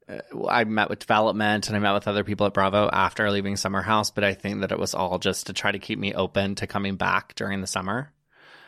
Uh, 0.08 0.46
I 0.48 0.62
met 0.64 0.88
with 0.88 1.00
development 1.00 1.66
and 1.66 1.76
I 1.76 1.80
met 1.80 1.94
with 1.94 2.06
other 2.06 2.22
people 2.22 2.46
at 2.46 2.54
Bravo 2.54 2.88
after 2.92 3.28
leaving 3.30 3.56
Summer 3.56 3.82
House, 3.82 4.10
but 4.12 4.22
I 4.22 4.34
think 4.34 4.60
that 4.60 4.70
it 4.70 4.78
was 4.78 4.94
all 4.94 5.18
just 5.18 5.46
to 5.48 5.52
try 5.52 5.72
to 5.72 5.80
keep 5.80 5.98
me 5.98 6.14
open 6.14 6.54
to 6.56 6.66
coming 6.68 6.94
back 6.94 7.34
during 7.34 7.60
the 7.60 7.66
summer. 7.66 8.12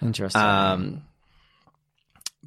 Interesting. 0.02 0.42
Um, 0.42 1.02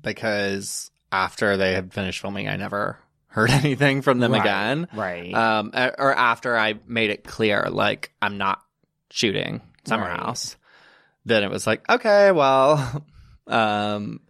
because 0.01 0.91
after 1.11 1.57
they 1.57 1.73
had 1.73 1.93
finished 1.93 2.19
filming, 2.19 2.47
I 2.47 2.55
never 2.57 2.97
heard 3.27 3.49
anything 3.49 4.01
from 4.01 4.19
them 4.19 4.33
Right, 4.33 4.41
again. 4.41 4.87
right. 4.93 5.33
Um, 5.33 5.71
or 5.97 6.13
after 6.13 6.57
I 6.57 6.75
made 6.85 7.11
it 7.11 7.23
clear, 7.23 7.67
like 7.69 8.11
I'm 8.21 8.37
not 8.37 8.61
shooting 9.09 9.61
Summer 9.85 10.03
Right. 10.05 10.19
House, 10.19 10.57
then 11.25 11.43
it 11.43 11.49
was 11.49 11.65
like, 11.67 11.87
okay, 11.89 12.31
well, 12.31 13.05
um, 13.47 14.21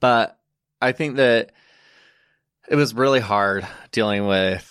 but 0.00 0.38
I 0.80 0.92
think 0.92 1.16
that 1.16 1.52
it 2.68 2.76
was 2.76 2.94
really 2.94 3.20
hard 3.20 3.66
dealing 3.92 4.26
with 4.26 4.70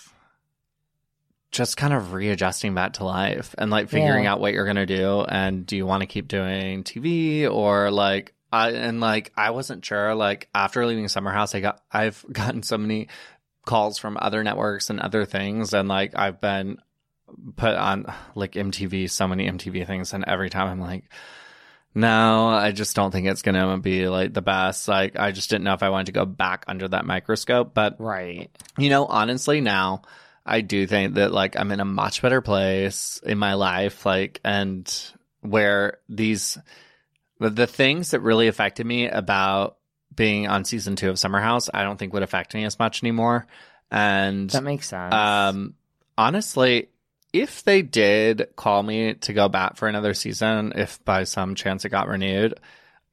just 1.52 1.76
kind 1.76 1.92
of 1.92 2.12
readjusting 2.12 2.74
back 2.74 2.94
to 2.94 3.04
life 3.04 3.54
and 3.58 3.70
like 3.70 3.88
figuring 3.88 4.24
Yeah. 4.24 4.32
out 4.32 4.40
what 4.40 4.52
you're 4.52 4.66
gonna 4.66 4.86
do 4.86 5.20
and 5.22 5.64
do 5.64 5.76
you 5.76 5.86
want 5.86 6.00
to 6.00 6.06
keep 6.06 6.26
doing 6.26 6.82
TV 6.82 7.48
or 7.48 7.90
like 7.92 8.34
I 8.52 8.70
and 8.72 9.00
like 9.00 9.32
I 9.36 9.50
wasn't 9.50 9.84
sure 9.84 10.14
like 10.16 10.48
after 10.54 10.84
leaving 10.84 11.06
Summer 11.08 11.30
House 11.32 11.54
I 11.54 11.60
got 11.60 11.80
I've 11.92 12.24
gotten 12.32 12.62
so 12.64 12.76
many 12.76 13.08
calls 13.64 13.98
from 13.98 14.18
other 14.20 14.42
networks 14.42 14.90
and 14.90 14.98
other 14.98 15.24
things 15.24 15.72
and 15.74 15.88
like 15.88 16.12
I've 16.16 16.40
been 16.40 16.78
put 17.56 17.74
on 17.76 18.12
like 18.34 18.52
MTV 18.52 19.08
so 19.08 19.28
many 19.28 19.48
MTV 19.48 19.86
things 19.86 20.12
and 20.12 20.24
every 20.26 20.50
time 20.50 20.68
I'm 20.68 20.80
like 20.80 21.04
no, 21.94 22.48
I 22.48 22.72
just 22.72 22.96
don't 22.96 23.10
think 23.10 23.26
it's 23.28 23.42
going 23.42 23.54
to 23.54 23.76
be 23.78 24.08
like 24.08 24.34
the 24.34 24.42
best. 24.42 24.88
Like 24.88 25.18
I 25.18 25.30
just 25.30 25.48
didn't 25.50 25.64
know 25.64 25.74
if 25.74 25.82
I 25.82 25.90
wanted 25.90 26.06
to 26.06 26.12
go 26.12 26.24
back 26.24 26.64
under 26.66 26.88
that 26.88 27.06
microscope, 27.06 27.72
but 27.72 27.96
right. 27.98 28.50
you 28.76 28.90
know, 28.90 29.06
honestly, 29.06 29.60
now 29.60 30.02
I 30.44 30.60
do 30.60 30.86
think 30.86 31.14
that 31.14 31.32
like 31.32 31.56
I'm 31.56 31.70
in 31.70 31.80
a 31.80 31.84
much 31.84 32.20
better 32.20 32.40
place 32.40 33.20
in 33.24 33.38
my 33.38 33.54
life, 33.54 34.04
like, 34.04 34.40
and 34.44 34.92
where 35.40 35.98
these, 36.08 36.58
the, 37.38 37.50
the 37.50 37.66
things 37.66 38.10
that 38.10 38.20
really 38.20 38.48
affected 38.48 38.86
me 38.86 39.08
about 39.08 39.76
being 40.14 40.48
on 40.48 40.64
season 40.64 40.96
two 40.96 41.10
of 41.10 41.18
Summer 41.18 41.40
House, 41.40 41.70
I 41.72 41.82
don't 41.84 41.96
think 41.96 42.12
would 42.12 42.22
affect 42.22 42.54
me 42.54 42.64
as 42.64 42.78
much 42.78 43.02
anymore. 43.02 43.46
And, 43.90 44.50
That 44.50 44.64
makes 44.64 44.88
sense. 44.88 45.14
um, 45.14 45.74
honestly, 46.18 46.88
if 47.34 47.64
they 47.64 47.82
did 47.82 48.46
call 48.56 48.82
me 48.82 49.14
to 49.14 49.32
go 49.32 49.48
back 49.48 49.76
for 49.76 49.88
another 49.88 50.14
season, 50.14 50.72
if 50.76 51.04
by 51.04 51.24
some 51.24 51.54
chance 51.56 51.84
it 51.84 51.88
got 51.88 52.06
renewed, 52.08 52.54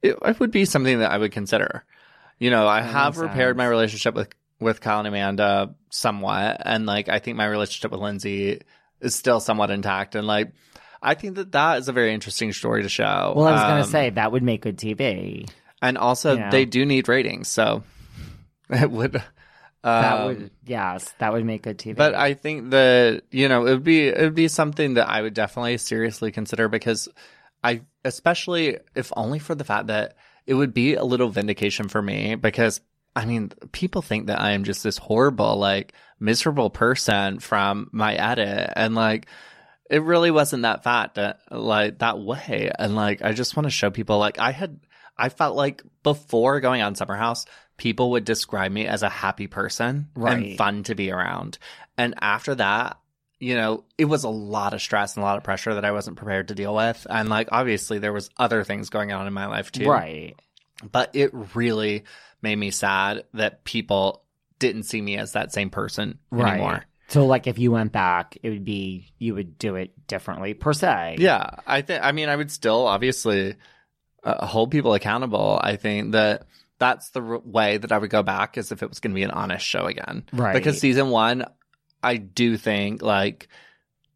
it, 0.00 0.16
it 0.24 0.38
would 0.40 0.52
be 0.52 0.64
something 0.64 1.00
that 1.00 1.10
I 1.10 1.18
would 1.18 1.32
consider. 1.32 1.84
You 2.38 2.50
know, 2.50 2.66
I 2.68 2.80
That 2.82 2.90
have 2.92 3.18
repaired 3.18 3.56
my 3.56 3.66
relationship 3.66 4.14
with 4.14 4.28
with 4.60 4.80
Kyle 4.80 5.00
and 5.00 5.08
Amanda 5.08 5.74
somewhat, 5.90 6.62
and 6.64 6.86
like 6.86 7.08
I 7.08 7.18
think 7.18 7.36
my 7.36 7.46
relationship 7.46 7.90
with 7.90 8.00
Lindsay 8.00 8.62
is 9.00 9.14
still 9.14 9.40
somewhat 9.40 9.70
intact, 9.72 10.14
and 10.14 10.26
like 10.26 10.52
I 11.02 11.14
think 11.14 11.34
that 11.34 11.50
that 11.52 11.78
is 11.78 11.88
a 11.88 11.92
very 11.92 12.14
interesting 12.14 12.52
story 12.52 12.82
to 12.84 12.88
show. 12.88 13.32
well, 13.36 13.48
I 13.48 13.76
was 13.76 13.86
Um, 13.86 13.90
say 13.90 14.10
that 14.10 14.30
would 14.30 14.44
make 14.44 14.62
good 14.62 14.78
TV. 14.78 15.48
and 15.82 15.98
also 15.98 16.36
Yeah. 16.36 16.50
they 16.50 16.64
do 16.64 16.86
need 16.86 17.08
ratings, 17.08 17.48
so 17.48 17.82
it 18.70 18.88
would. 18.90 19.20
That 19.82 20.20
um, 20.20 20.26
would 20.26 20.50
yes, 20.64 21.12
that 21.18 21.32
would 21.32 21.44
make 21.44 21.62
good 21.62 21.78
TV. 21.78 21.96
But 21.96 22.14
I 22.14 22.34
think 22.34 22.70
that 22.70 23.22
you 23.30 23.48
know 23.48 23.66
it 23.66 23.70
would 23.70 23.84
be 23.84 24.06
it 24.06 24.20
would 24.20 24.34
be 24.34 24.48
something 24.48 24.94
that 24.94 25.08
I 25.08 25.22
would 25.22 25.34
definitely 25.34 25.76
seriously 25.78 26.30
consider 26.30 26.68
because 26.68 27.08
I 27.64 27.82
especially 28.04 28.78
if 28.94 29.12
only 29.16 29.40
for 29.40 29.54
the 29.54 29.64
fact 29.64 29.88
that 29.88 30.16
it 30.46 30.54
would 30.54 30.72
be 30.72 30.94
a 30.94 31.04
little 31.04 31.28
vindication 31.28 31.88
for 31.88 32.00
me 32.00 32.36
because 32.36 32.80
I 33.16 33.24
mean 33.24 33.52
people 33.72 34.02
think 34.02 34.28
that 34.28 34.40
I 34.40 34.52
am 34.52 34.62
just 34.62 34.84
this 34.84 34.98
horrible 34.98 35.56
like 35.56 35.94
miserable 36.20 36.70
person 36.70 37.40
from 37.40 37.88
my 37.92 38.14
edit 38.14 38.72
and 38.76 38.94
like 38.94 39.26
it 39.90 40.02
really 40.02 40.30
wasn't 40.30 40.62
that 40.62 40.84
fat 40.84 41.14
that 41.14 41.40
like 41.50 41.98
that 41.98 42.20
way 42.20 42.70
and 42.78 42.94
like 42.94 43.20
I 43.22 43.32
just 43.32 43.56
want 43.56 43.64
to 43.64 43.70
show 43.70 43.90
people 43.90 44.18
like 44.18 44.38
I 44.38 44.52
had 44.52 44.78
I 45.16 45.28
felt 45.28 45.56
like 45.56 45.82
before 46.02 46.60
going 46.60 46.82
on 46.82 46.94
Summer 46.94 47.16
House 47.16 47.46
people 47.76 48.10
would 48.12 48.24
describe 48.24 48.70
me 48.72 48.86
as 48.86 49.02
a 49.02 49.08
happy 49.08 49.46
person 49.46 50.08
Right. 50.14 50.32
and 50.48 50.58
fun 50.58 50.82
to 50.84 50.94
be 50.94 51.10
around 51.10 51.58
and 51.98 52.14
after 52.20 52.54
that 52.56 52.98
you 53.38 53.54
know 53.54 53.84
it 53.98 54.04
was 54.04 54.24
a 54.24 54.28
lot 54.28 54.74
of 54.74 54.80
stress 54.82 55.16
and 55.16 55.22
a 55.22 55.26
lot 55.26 55.36
of 55.38 55.42
pressure 55.44 55.74
that 55.74 55.84
I 55.84 55.92
wasn't 55.92 56.16
prepared 56.16 56.48
to 56.48 56.54
deal 56.54 56.74
with 56.74 57.06
and 57.10 57.28
like 57.28 57.48
obviously 57.52 57.98
there 57.98 58.12
was 58.12 58.30
other 58.36 58.62
things 58.64 58.90
going 58.90 59.12
on 59.12 59.26
in 59.26 59.32
my 59.32 59.46
life 59.46 59.72
too 59.72 59.88
right. 59.88 60.34
but 60.90 61.10
it 61.14 61.30
really 61.54 62.04
made 62.40 62.56
me 62.56 62.70
sad 62.70 63.24
that 63.34 63.64
people 63.64 64.22
didn't 64.58 64.84
see 64.84 65.00
me 65.00 65.16
as 65.16 65.32
that 65.32 65.52
same 65.52 65.70
person 65.70 66.18
Right. 66.30 66.52
anymore 66.52 66.84
So 67.08 67.26
like 67.26 67.46
if 67.46 67.58
you 67.58 67.70
went 67.72 67.92
back, 67.92 68.38
it 68.42 68.48
would 68.50 68.64
be 68.64 69.12
you 69.18 69.34
would 69.34 69.58
do 69.58 69.74
it 69.76 70.06
differently 70.06 70.54
per 70.54 70.72
se. 70.72 71.16
Yeah, 71.18 71.44
I 71.66 71.82
think. 71.82 72.02
I 72.02 72.12
mean, 72.12 72.30
I 72.30 72.36
would 72.36 72.50
still 72.50 72.86
obviously 72.86 73.56
uh, 74.24 74.46
hold 74.46 74.70
people 74.70 74.94
accountable. 74.94 75.60
I 75.62 75.76
think 75.76 76.12
that 76.12 76.46
that's 76.82 77.10
the 77.10 77.22
r- 77.22 77.38
way 77.44 77.76
that 77.76 77.92
I 77.92 77.98
would 77.98 78.10
go 78.10 78.24
back, 78.24 78.58
is 78.58 78.72
if 78.72 78.82
it 78.82 78.88
was 78.88 78.98
going 78.98 79.12
to 79.12 79.14
be 79.14 79.22
an 79.22 79.30
honest 79.30 79.64
show 79.64 79.86
again. 79.86 80.24
Right. 80.32 80.52
Because 80.52 80.80
season 80.80 81.10
one, 81.10 81.44
I 82.02 82.16
do 82.16 82.56
think 82.56 83.02
like 83.02 83.46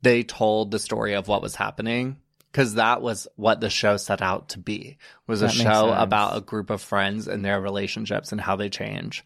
they 0.03 0.25
told 0.25 0.73
the 0.73 0.81
story 0.81 1.15
of 1.15 1.29
what 1.29 1.43
was 1.43 1.55
happening. 1.55 2.17
Because 2.51 2.75
that 2.75 3.03
was 3.03 3.29
what 3.37 3.61
the 3.61 3.71
show 3.71 3.97
set 3.99 4.21
out 4.23 4.49
to 4.51 4.59
be 4.59 4.97
was 5.29 5.43
a 5.43 5.47
That 5.47 5.53
makes 5.53 5.63
show 5.63 5.89
sense. 5.91 6.03
about 6.03 6.37
a 6.37 6.41
group 6.41 6.71
of 6.71 6.81
friends 6.81 7.29
and 7.29 7.45
their 7.45 7.61
relationships 7.61 8.33
and 8.33 8.41
how 8.41 8.57
they 8.57 8.69
change, 8.71 9.25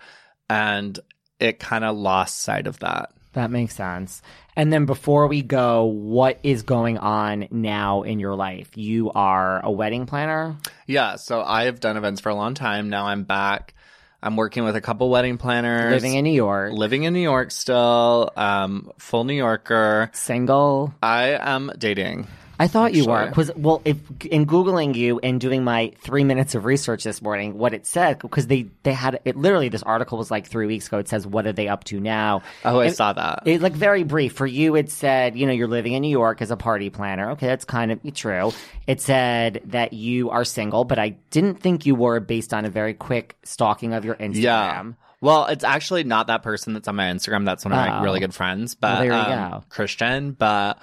and 0.50 0.98
it 1.38 1.58
kind 1.60 1.84
of 1.84 1.96
lost 1.96 2.40
sight 2.40 2.66
of 2.66 2.80
that. 2.80 3.12
That 3.32 3.51
makes 3.51 3.77
sense. 3.77 4.23
And 4.57 4.73
then 4.73 4.86
before 4.86 5.28
we 5.28 5.43
go, 5.43 5.85
what 5.85 6.40
is 6.43 6.62
going 6.62 6.98
on 6.98 7.47
now 7.51 8.02
in 8.02 8.19
your 8.19 8.35
life? 8.35 8.77
You 8.77 9.12
are 9.12 9.65
a 9.65 9.70
wedding 9.70 10.07
planner? 10.07 10.57
Yeah, 10.86 11.16
so 11.16 11.40
I 11.43 11.65
have 11.65 11.78
done 11.78 11.97
events 11.97 12.20
for 12.20 12.31
a 12.31 12.35
long 12.35 12.55
time. 12.55 12.90
Now 12.90 13.07
I'm 13.07 13.23
back. 13.23 13.74
I'm 14.23 14.36
working 14.36 14.65
with 14.65 14.77
a 14.77 14.81
couple 14.81 15.09
wedding 15.09 15.39
planners. 15.39 15.93
Living 15.93 16.15
in 16.15 16.24
New 16.24 16.32
York. 16.32 16.73
living 16.74 17.05
in 17.05 17.15
New 17.15 17.20
York 17.20 17.51
still. 17.52 18.31
Um, 18.36 18.90
full 18.98 19.24
New 19.24 19.35
Yorker. 19.35 20.11
single? 20.12 20.93
I 21.02 21.39
am 21.40 21.73
dating. 21.78 22.27
I 22.60 22.68
thought 22.68 22.94
you 22.94 23.06
were. 23.06 23.26
Because, 23.26 23.50
well, 23.56 23.80
if 23.84 23.96
in 24.26 24.46
Googling 24.46 24.94
you 24.94 25.18
and 25.18 25.40
doing 25.40 25.64
my 25.64 25.92
three 26.02 26.24
minutes 26.24 26.54
of 26.54 26.64
research 26.64 27.02
this 27.02 27.20
morning, 27.22 27.56
what 27.58 27.74
it 27.74 27.86
said, 27.86 28.18
because 28.20 28.46
they, 28.46 28.68
they 28.82 28.92
had 28.92 29.18
it 29.24 29.34
literally, 29.36 29.68
this 29.70 29.82
article 29.82 30.18
was 30.18 30.30
like 30.30 30.46
three 30.46 30.66
weeks 30.66 30.86
ago. 30.86 30.98
It 30.98 31.08
says, 31.08 31.26
what 31.26 31.46
are 31.46 31.52
they 31.52 31.68
up 31.68 31.84
to 31.84 31.98
now? 31.98 32.42
Oh, 32.64 32.80
I 32.80 32.86
It- 32.86 32.96
saw 32.96 33.12
that. 33.12 33.44
It 33.46 33.62
like 33.62 33.72
very 33.72 34.02
brief. 34.04 34.34
For 34.34 34.46
you, 34.46 34.76
it 34.76 34.90
said, 34.90 35.36
you 35.36 35.46
know, 35.46 35.52
you're 35.52 35.66
living 35.68 35.94
in 35.94 36.02
New 36.02 36.10
York 36.10 36.42
as 36.42 36.50
a 36.50 36.56
party 36.56 36.90
planner. 36.90 37.30
Okay, 37.32 37.46
that's 37.46 37.64
kind 37.64 37.90
of 37.92 38.00
true. 38.14 38.52
It 38.86 39.00
said 39.00 39.62
that 39.66 39.92
you 39.94 40.30
are 40.30 40.44
single, 40.44 40.84
but 40.84 40.98
I 40.98 41.16
didn't 41.30 41.60
think 41.60 41.86
you 41.86 41.94
were 41.94 42.20
based 42.20 42.52
on 42.52 42.64
a 42.66 42.70
very 42.70 42.92
quick 42.94 43.36
stalking 43.42 43.94
of 43.94 44.04
your 44.04 44.16
Instagram. 44.16 44.36
yeah. 44.42 44.82
Well, 45.22 45.46
it's 45.46 45.64
actually 45.64 46.04
not 46.04 46.28
that 46.28 46.42
person 46.42 46.72
that's 46.72 46.88
on 46.88 46.96
my 46.96 47.04
Instagram. 47.06 47.44
That's 47.44 47.64
one 47.64 47.72
of 47.72 47.76
my 47.78 47.98
Oh. 48.00 48.02
really 48.02 48.20
good 48.20 48.34
friends. 48.34 48.74
But 48.74 48.92
Well, 48.92 49.00
there 49.00 49.12
you 49.12 49.34
um, 49.44 49.50
go. 49.50 49.64
Christian. 49.68 50.32
But 50.32 50.78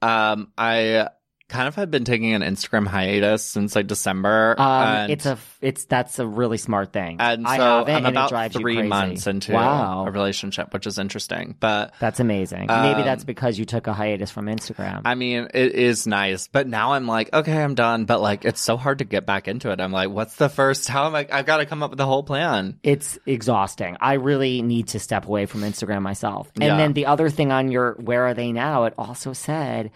um, 0.00 0.52
I 0.56 1.08
kind 1.50 1.68
of 1.68 1.74
had 1.74 1.90
been 1.90 2.04
taking 2.04 2.32
an 2.32 2.42
Instagram 2.42 2.86
hiatus 2.86 3.44
since 3.44 3.74
like 3.76 3.86
December. 3.86 4.54
Um, 4.58 4.66
and, 4.86 5.12
it's 5.12 5.26
a 5.26 5.36
it's 5.60 5.84
that's 5.84 6.18
a 6.18 6.26
really 6.26 6.56
smart 6.56 6.92
thing. 6.92 7.16
and 7.20 7.46
I 7.46 7.56
so 7.58 7.62
have 7.62 7.88
it, 7.88 7.92
I'm 7.92 8.06
and 8.06 8.16
it 8.16 8.18
about 8.18 8.52
three 8.52 8.82
months 8.82 9.26
into 9.26 9.52
wow. 9.52 10.06
a 10.06 10.10
relationship, 10.10 10.72
which 10.72 10.86
is 10.86 10.98
interesting. 10.98 11.56
But 11.60 11.92
That's 12.00 12.20
amazing. 12.20 12.66
Maybe 12.68 13.00
Um, 13.00 13.04
that's 13.04 13.24
because 13.24 13.58
you 13.58 13.64
took 13.64 13.86
a 13.88 13.92
hiatus 13.92 14.30
from 14.30 14.46
Instagram. 14.46 15.02
I 15.04 15.14
mean, 15.16 15.48
it 15.52 15.72
is 15.74 16.06
nice, 16.06 16.46
but 16.46 16.66
now 16.66 16.92
I'm 16.92 17.06
like, 17.06 17.32
okay, 17.32 17.62
I'm 17.62 17.74
done. 17.74 18.04
But 18.04 18.20
like, 18.20 18.44
it's 18.44 18.60
so 18.60 18.76
hard 18.76 18.98
to 18.98 19.04
get 19.04 19.26
back 19.26 19.48
into 19.48 19.70
it. 19.70 19.80
I'm 19.80 19.92
like, 19.92 20.08
what's 20.10 20.36
the 20.36 20.48
first? 20.48 20.88
How 20.88 21.06
am 21.06 21.14
I? 21.14 21.26
I've 21.30 21.46
got 21.46 21.58
to 21.58 21.66
come 21.66 21.82
up 21.82 21.90
with 21.90 22.00
a 22.00 22.06
whole 22.06 22.22
plan. 22.22 22.78
it's 22.82 23.18
exhausting. 23.26 23.96
I 24.00 24.14
really 24.14 24.62
need 24.62 24.88
to 24.88 24.98
step 24.98 25.26
away 25.26 25.46
from 25.46 25.62
Instagram 25.62 26.02
myself. 26.02 26.50
And 26.54 26.64
Yeah. 26.64 26.76
then 26.76 26.92
the 26.92 27.06
other 27.06 27.28
thing 27.28 27.50
on 27.52 27.70
your 27.70 27.94
Where 27.94 28.26
Are 28.26 28.34
They 28.34 28.52
Now? 28.52 28.84
It 28.84 28.94
also 28.96 29.32
said 29.32 29.90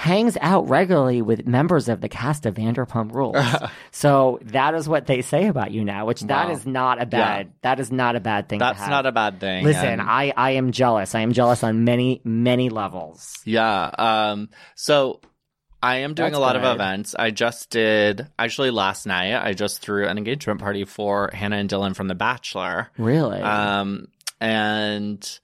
hangs 0.00 0.38
out 0.40 0.66
regularly 0.70 1.20
with 1.20 1.46
members 1.46 1.86
of 1.90 2.00
the 2.00 2.08
cast 2.08 2.46
of 2.46 2.54
Vanderpump 2.54 3.12
Rules. 3.12 3.36
so 3.90 4.38
that 4.44 4.74
is 4.74 4.88
what 4.88 5.06
they 5.06 5.20
say 5.20 5.46
about 5.46 5.72
you 5.72 5.84
now, 5.84 6.06
which 6.06 6.22
that 6.22 6.46
Wow. 6.46 6.52
is 6.54 6.64
not 6.66 7.02
a 7.02 7.04
bad 7.04 7.52
that 7.60 7.78
is 7.80 7.92
not 7.92 8.16
a 8.16 8.20
bad 8.20 8.48
thing. 8.48 8.60
to 8.60 8.64
That's 8.64 8.78
have. 8.80 8.88
not 8.88 9.04
a 9.04 9.12
bad 9.12 9.40
thing. 9.40 9.62
Listen, 9.62 9.84
and- 9.84 10.00
I 10.00 10.32
I 10.34 10.52
am 10.52 10.72
jealous. 10.72 11.14
I 11.14 11.20
am 11.20 11.32
jealous 11.34 11.62
on 11.62 11.84
many 11.84 12.22
many 12.24 12.70
levels. 12.70 13.40
Yeah. 13.44 13.90
Um, 13.98 14.48
so 14.74 15.20
I 15.82 15.96
am 15.96 16.14
doing 16.14 16.30
That's 16.32 16.38
a 16.38 16.40
lot 16.40 16.56
of 16.56 16.64
events. 16.64 17.14
I 17.18 17.30
just 17.30 17.68
did 17.68 18.26
actually 18.38 18.70
last 18.70 19.06
night. 19.06 19.34
I 19.34 19.52
just 19.52 19.82
threw 19.82 20.06
an 20.08 20.16
engagement 20.16 20.60
party 20.60 20.84
for 20.86 21.28
Hannah 21.34 21.56
and 21.56 21.68
Dylan 21.68 21.94
from 21.94 22.08
The 22.08 22.14
Bachelor. 22.14 22.88
Really? 22.96 23.40
Um, 23.40 24.08
and 24.40 25.38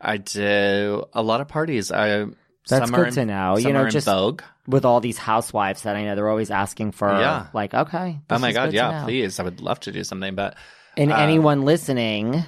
I 0.00 0.18
do 0.18 1.04
a 1.14 1.22
lot 1.22 1.40
of 1.40 1.48
parties. 1.48 1.90
I 1.90 2.26
That's 2.68 2.86
some 2.90 2.94
good 2.94 3.08
in- 3.08 3.14
to 3.14 3.24
know. 3.26 3.56
You 3.58 3.72
know, 3.72 3.88
just 3.88 4.06
Vogue. 4.06 4.42
with 4.66 4.84
all 4.84 5.00
these 5.00 5.18
housewives 5.18 5.82
that 5.82 5.96
I 5.96 6.04
know, 6.04 6.14
they're 6.14 6.28
always 6.30 6.50
asking 6.50 6.92
for. 6.92 7.10
Yeah. 7.10 7.46
Like, 7.52 7.74
okay. 7.74 8.20
Oh 8.30 8.38
my 8.38 8.52
god, 8.52 8.72
yeah, 8.72 9.04
please. 9.04 9.38
I 9.38 9.42
would 9.42 9.60
love 9.60 9.80
to 9.80 9.92
do 9.92 10.02
something, 10.04 10.34
but 10.34 10.56
And 10.96 11.12
Uh, 11.12 11.16
anyone 11.16 11.62
listening, 11.62 12.42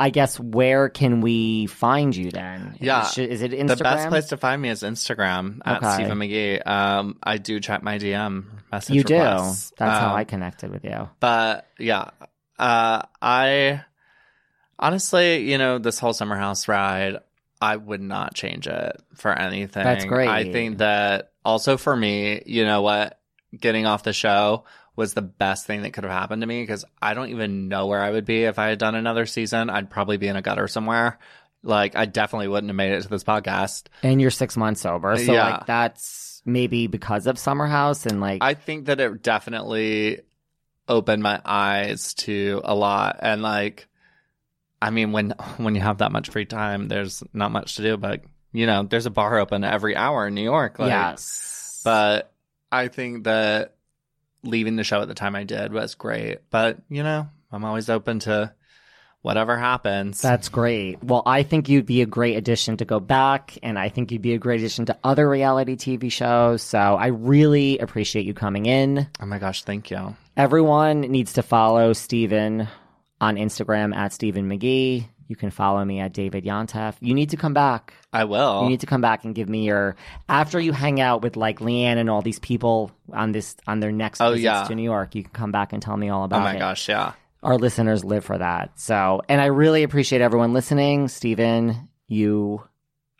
I 0.00 0.10
guess 0.10 0.38
where 0.40 0.88
can 0.88 1.20
we 1.20 1.66
find 1.66 2.14
you 2.16 2.30
then? 2.30 2.76
Yeah. 2.80 3.06
Is, 3.08 3.18
is 3.18 3.42
it 3.42 3.52
Instagram? 3.52 3.68
the 3.78 3.84
best 3.84 4.08
place 4.08 4.26
to 4.28 4.36
find 4.36 4.62
me 4.62 4.68
is 4.70 4.82
Instagram 4.82 5.60
at 5.64 5.82
Okay. 5.82 5.94
Stephen 5.94 6.18
McGee. 6.18 6.66
Um, 6.66 7.18
I 7.22 7.36
do 7.38 7.60
check 7.60 7.82
my 7.82 7.98
DM 7.98 8.44
message 8.72 8.94
you 8.96 9.04
do. 9.04 9.14
requests. 9.14 9.72
That's 9.76 9.98
how 10.00 10.10
Um, 10.10 10.16
I 10.16 10.24
connected 10.24 10.70
with 10.70 10.84
you. 10.84 11.08
But 11.20 11.66
yeah, 11.78 12.10
uh, 12.58 13.02
I 13.20 13.82
honestly, 14.78 15.50
you 15.50 15.58
know, 15.58 15.78
this 15.78 15.98
whole 15.98 16.12
summer 16.12 16.36
house 16.36 16.68
ride, 16.68 17.18
I 17.60 17.76
would 17.76 18.00
not 18.00 18.34
change 18.34 18.66
it 18.66 18.96
for 19.14 19.32
anything. 19.32 19.84
That's 19.84 20.04
great. 20.04 20.28
I 20.28 20.50
think 20.52 20.78
that 20.78 21.32
also 21.44 21.76
for 21.76 21.96
me, 21.96 22.42
you 22.46 22.64
know 22.64 22.82
what, 22.82 23.18
getting 23.58 23.86
off 23.86 24.02
the 24.02 24.12
show 24.12 24.64
was 24.96 25.14
the 25.14 25.22
best 25.22 25.66
thing 25.66 25.82
that 25.82 25.92
could 25.92 26.04
have 26.04 26.12
happened 26.12 26.42
to 26.42 26.46
me 26.46 26.62
because 26.62 26.84
I 27.02 27.14
don't 27.14 27.30
even 27.30 27.68
know 27.68 27.86
where 27.86 28.00
I 28.00 28.10
would 28.10 28.24
be 28.24 28.44
if 28.44 28.58
I 28.58 28.68
had 28.68 28.78
done 28.78 28.94
another 28.94 29.26
season. 29.26 29.70
I'd 29.70 29.90
probably 29.90 30.16
be 30.18 30.28
in 30.28 30.36
a 30.36 30.42
gutter 30.42 30.68
somewhere. 30.68 31.18
Like 31.62 31.96
I 31.96 32.04
definitely 32.04 32.48
wouldn't 32.48 32.68
have 32.68 32.76
made 32.76 32.92
it 32.92 33.02
to 33.02 33.08
this 33.08 33.24
podcast. 33.24 33.84
And 34.02 34.20
you're 34.20 34.30
six 34.30 34.56
months 34.56 34.82
sober, 34.82 35.16
so 35.16 35.32
Yeah. 35.32 35.50
like 35.56 35.66
that's 35.66 36.42
maybe 36.44 36.86
because 36.86 37.26
of 37.26 37.38
Summer 37.38 37.66
House 37.66 38.04
and 38.06 38.20
like 38.20 38.42
I 38.42 38.54
think 38.54 38.86
that 38.86 39.00
it 39.00 39.22
definitely 39.22 40.20
opened 40.86 41.22
my 41.22 41.40
eyes 41.44 42.12
to 42.14 42.60
a 42.64 42.74
lot 42.74 43.16
and 43.20 43.40
like 43.42 43.88
I 44.84 44.90
mean 44.90 45.12
when 45.12 45.30
when 45.56 45.74
you 45.74 45.80
have 45.80 45.98
that 45.98 46.12
much 46.12 46.28
free 46.28 46.44
time 46.44 46.88
there's 46.88 47.22
not 47.32 47.50
much 47.50 47.76
to 47.76 47.82
do 47.82 47.96
but 47.96 48.22
you 48.52 48.66
know 48.66 48.82
there's 48.82 49.06
a 49.06 49.10
bar 49.10 49.38
open 49.38 49.64
every 49.64 49.96
hour 49.96 50.26
in 50.26 50.34
New 50.34 50.42
York 50.42 50.78
like 50.78 50.90
yes, 50.90 51.80
but 51.84 52.32
I 52.70 52.88
think 52.88 53.24
that 53.24 53.74
leaving 54.42 54.76
the 54.76 54.84
show 54.84 55.00
at 55.00 55.08
the 55.08 55.14
time 55.14 55.34
I 55.34 55.44
did 55.44 55.72
was 55.72 55.94
great 55.94 56.38
but 56.50 56.78
you 56.90 57.02
know 57.02 57.28
I'm 57.50 57.64
always 57.64 57.88
open 57.88 58.18
to 58.20 58.52
whatever 59.22 59.56
happens 59.56 60.20
That's 60.20 60.50
great. 60.50 61.02
Well, 61.02 61.22
I 61.24 61.44
think 61.44 61.70
you'd 61.70 61.86
be 61.86 62.02
a 62.02 62.06
great 62.06 62.36
addition 62.36 62.76
to 62.76 62.84
go 62.84 63.00
back, 63.00 63.56
and 63.62 63.78
I 63.78 63.88
think 63.88 64.12
you'd 64.12 64.20
be 64.20 64.34
a 64.34 64.38
great 64.38 64.60
addition 64.60 64.84
to 64.86 64.98
other 65.02 65.26
reality 65.26 65.76
TV 65.76 66.12
shows. 66.12 66.60
So 66.62 66.78
I 66.78 67.06
really 67.06 67.78
appreciate 67.78 68.26
you 68.26 68.34
coming 68.34 68.66
in. 68.66 69.08
oh 69.20 69.26
my 69.26 69.38
gosh 69.38 69.62
thank 69.64 69.90
you 69.90 70.14
Everyone 70.36 71.00
needs 71.00 71.32
to 71.34 71.42
follow 71.42 71.94
Stephen 71.94 72.68
on 73.24 73.36
Instagram 73.36 73.94
at 73.96 74.12
Stephen 74.12 74.48
McGee. 74.48 75.06
You 75.26 75.36
can 75.36 75.50
follow 75.50 75.82
me 75.84 76.00
at 76.00 76.12
David 76.12 76.44
Yontef. 76.44 76.96
You 77.00 77.14
need 77.14 77.30
to 77.30 77.38
come 77.38 77.54
back. 77.54 77.94
I 78.12 78.24
will 78.24 78.64
You 78.64 78.68
need 78.68 78.80
to 78.80 78.86
come 78.86 79.00
back 79.00 79.24
and 79.24 79.34
give 79.34 79.48
me 79.48 79.64
your 79.64 79.96
after 80.28 80.60
you 80.60 80.72
hang 80.72 81.00
out 81.00 81.22
with 81.22 81.34
like 81.36 81.60
LeeAnne 81.60 81.96
and 81.96 82.10
all 82.10 82.20
these 82.20 82.38
people 82.38 82.90
on 83.12 83.32
this 83.32 83.56
on 83.66 83.80
their 83.80 83.90
next 83.92 84.20
Oh, 84.20 84.30
visits 84.32 84.44
yeah. 84.44 84.64
to 84.64 84.74
New 84.74 84.82
York. 84.82 85.14
You 85.14 85.22
can 85.22 85.32
come 85.32 85.50
back 85.50 85.72
and 85.72 85.80
tell 85.82 85.96
me 85.96 86.10
all 86.10 86.22
oh 86.22 86.24
about 86.26 86.36
it. 86.36 86.40
oh 86.40 86.44
my 86.44 86.56
it. 86.56 86.58
gosh 86.58 86.88
yeah 86.90 87.12
Our 87.42 87.56
listeners 87.56 88.04
live 88.04 88.24
for 88.24 88.36
that. 88.36 88.78
So, 88.78 89.22
and 89.28 89.40
I 89.40 89.46
really 89.46 89.82
appreciate 89.82 90.20
everyone 90.20 90.52
listening. 90.52 91.08
Stephen, 91.08 91.88
you, 92.06 92.62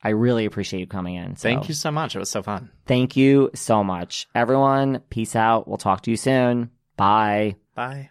I 0.02 0.10
really 0.10 0.44
appreciate 0.44 0.80
you 0.80 0.86
coming 0.86 1.14
in. 1.14 1.36
So 1.36 1.48
thank 1.48 1.68
you 1.68 1.74
so 1.74 1.90
much 1.90 2.14
it 2.14 2.18
was 2.18 2.30
so 2.30 2.42
fun 2.42 2.70
Thank 2.86 3.16
you 3.16 3.50
so 3.54 3.82
much. 3.82 4.28
Everyone, 4.34 5.00
peace 5.08 5.34
out. 5.34 5.66
We'll 5.66 5.78
talk 5.78 6.02
to 6.02 6.10
you 6.10 6.18
soon. 6.18 6.70
Bye. 6.98 7.56
bye 7.74 8.10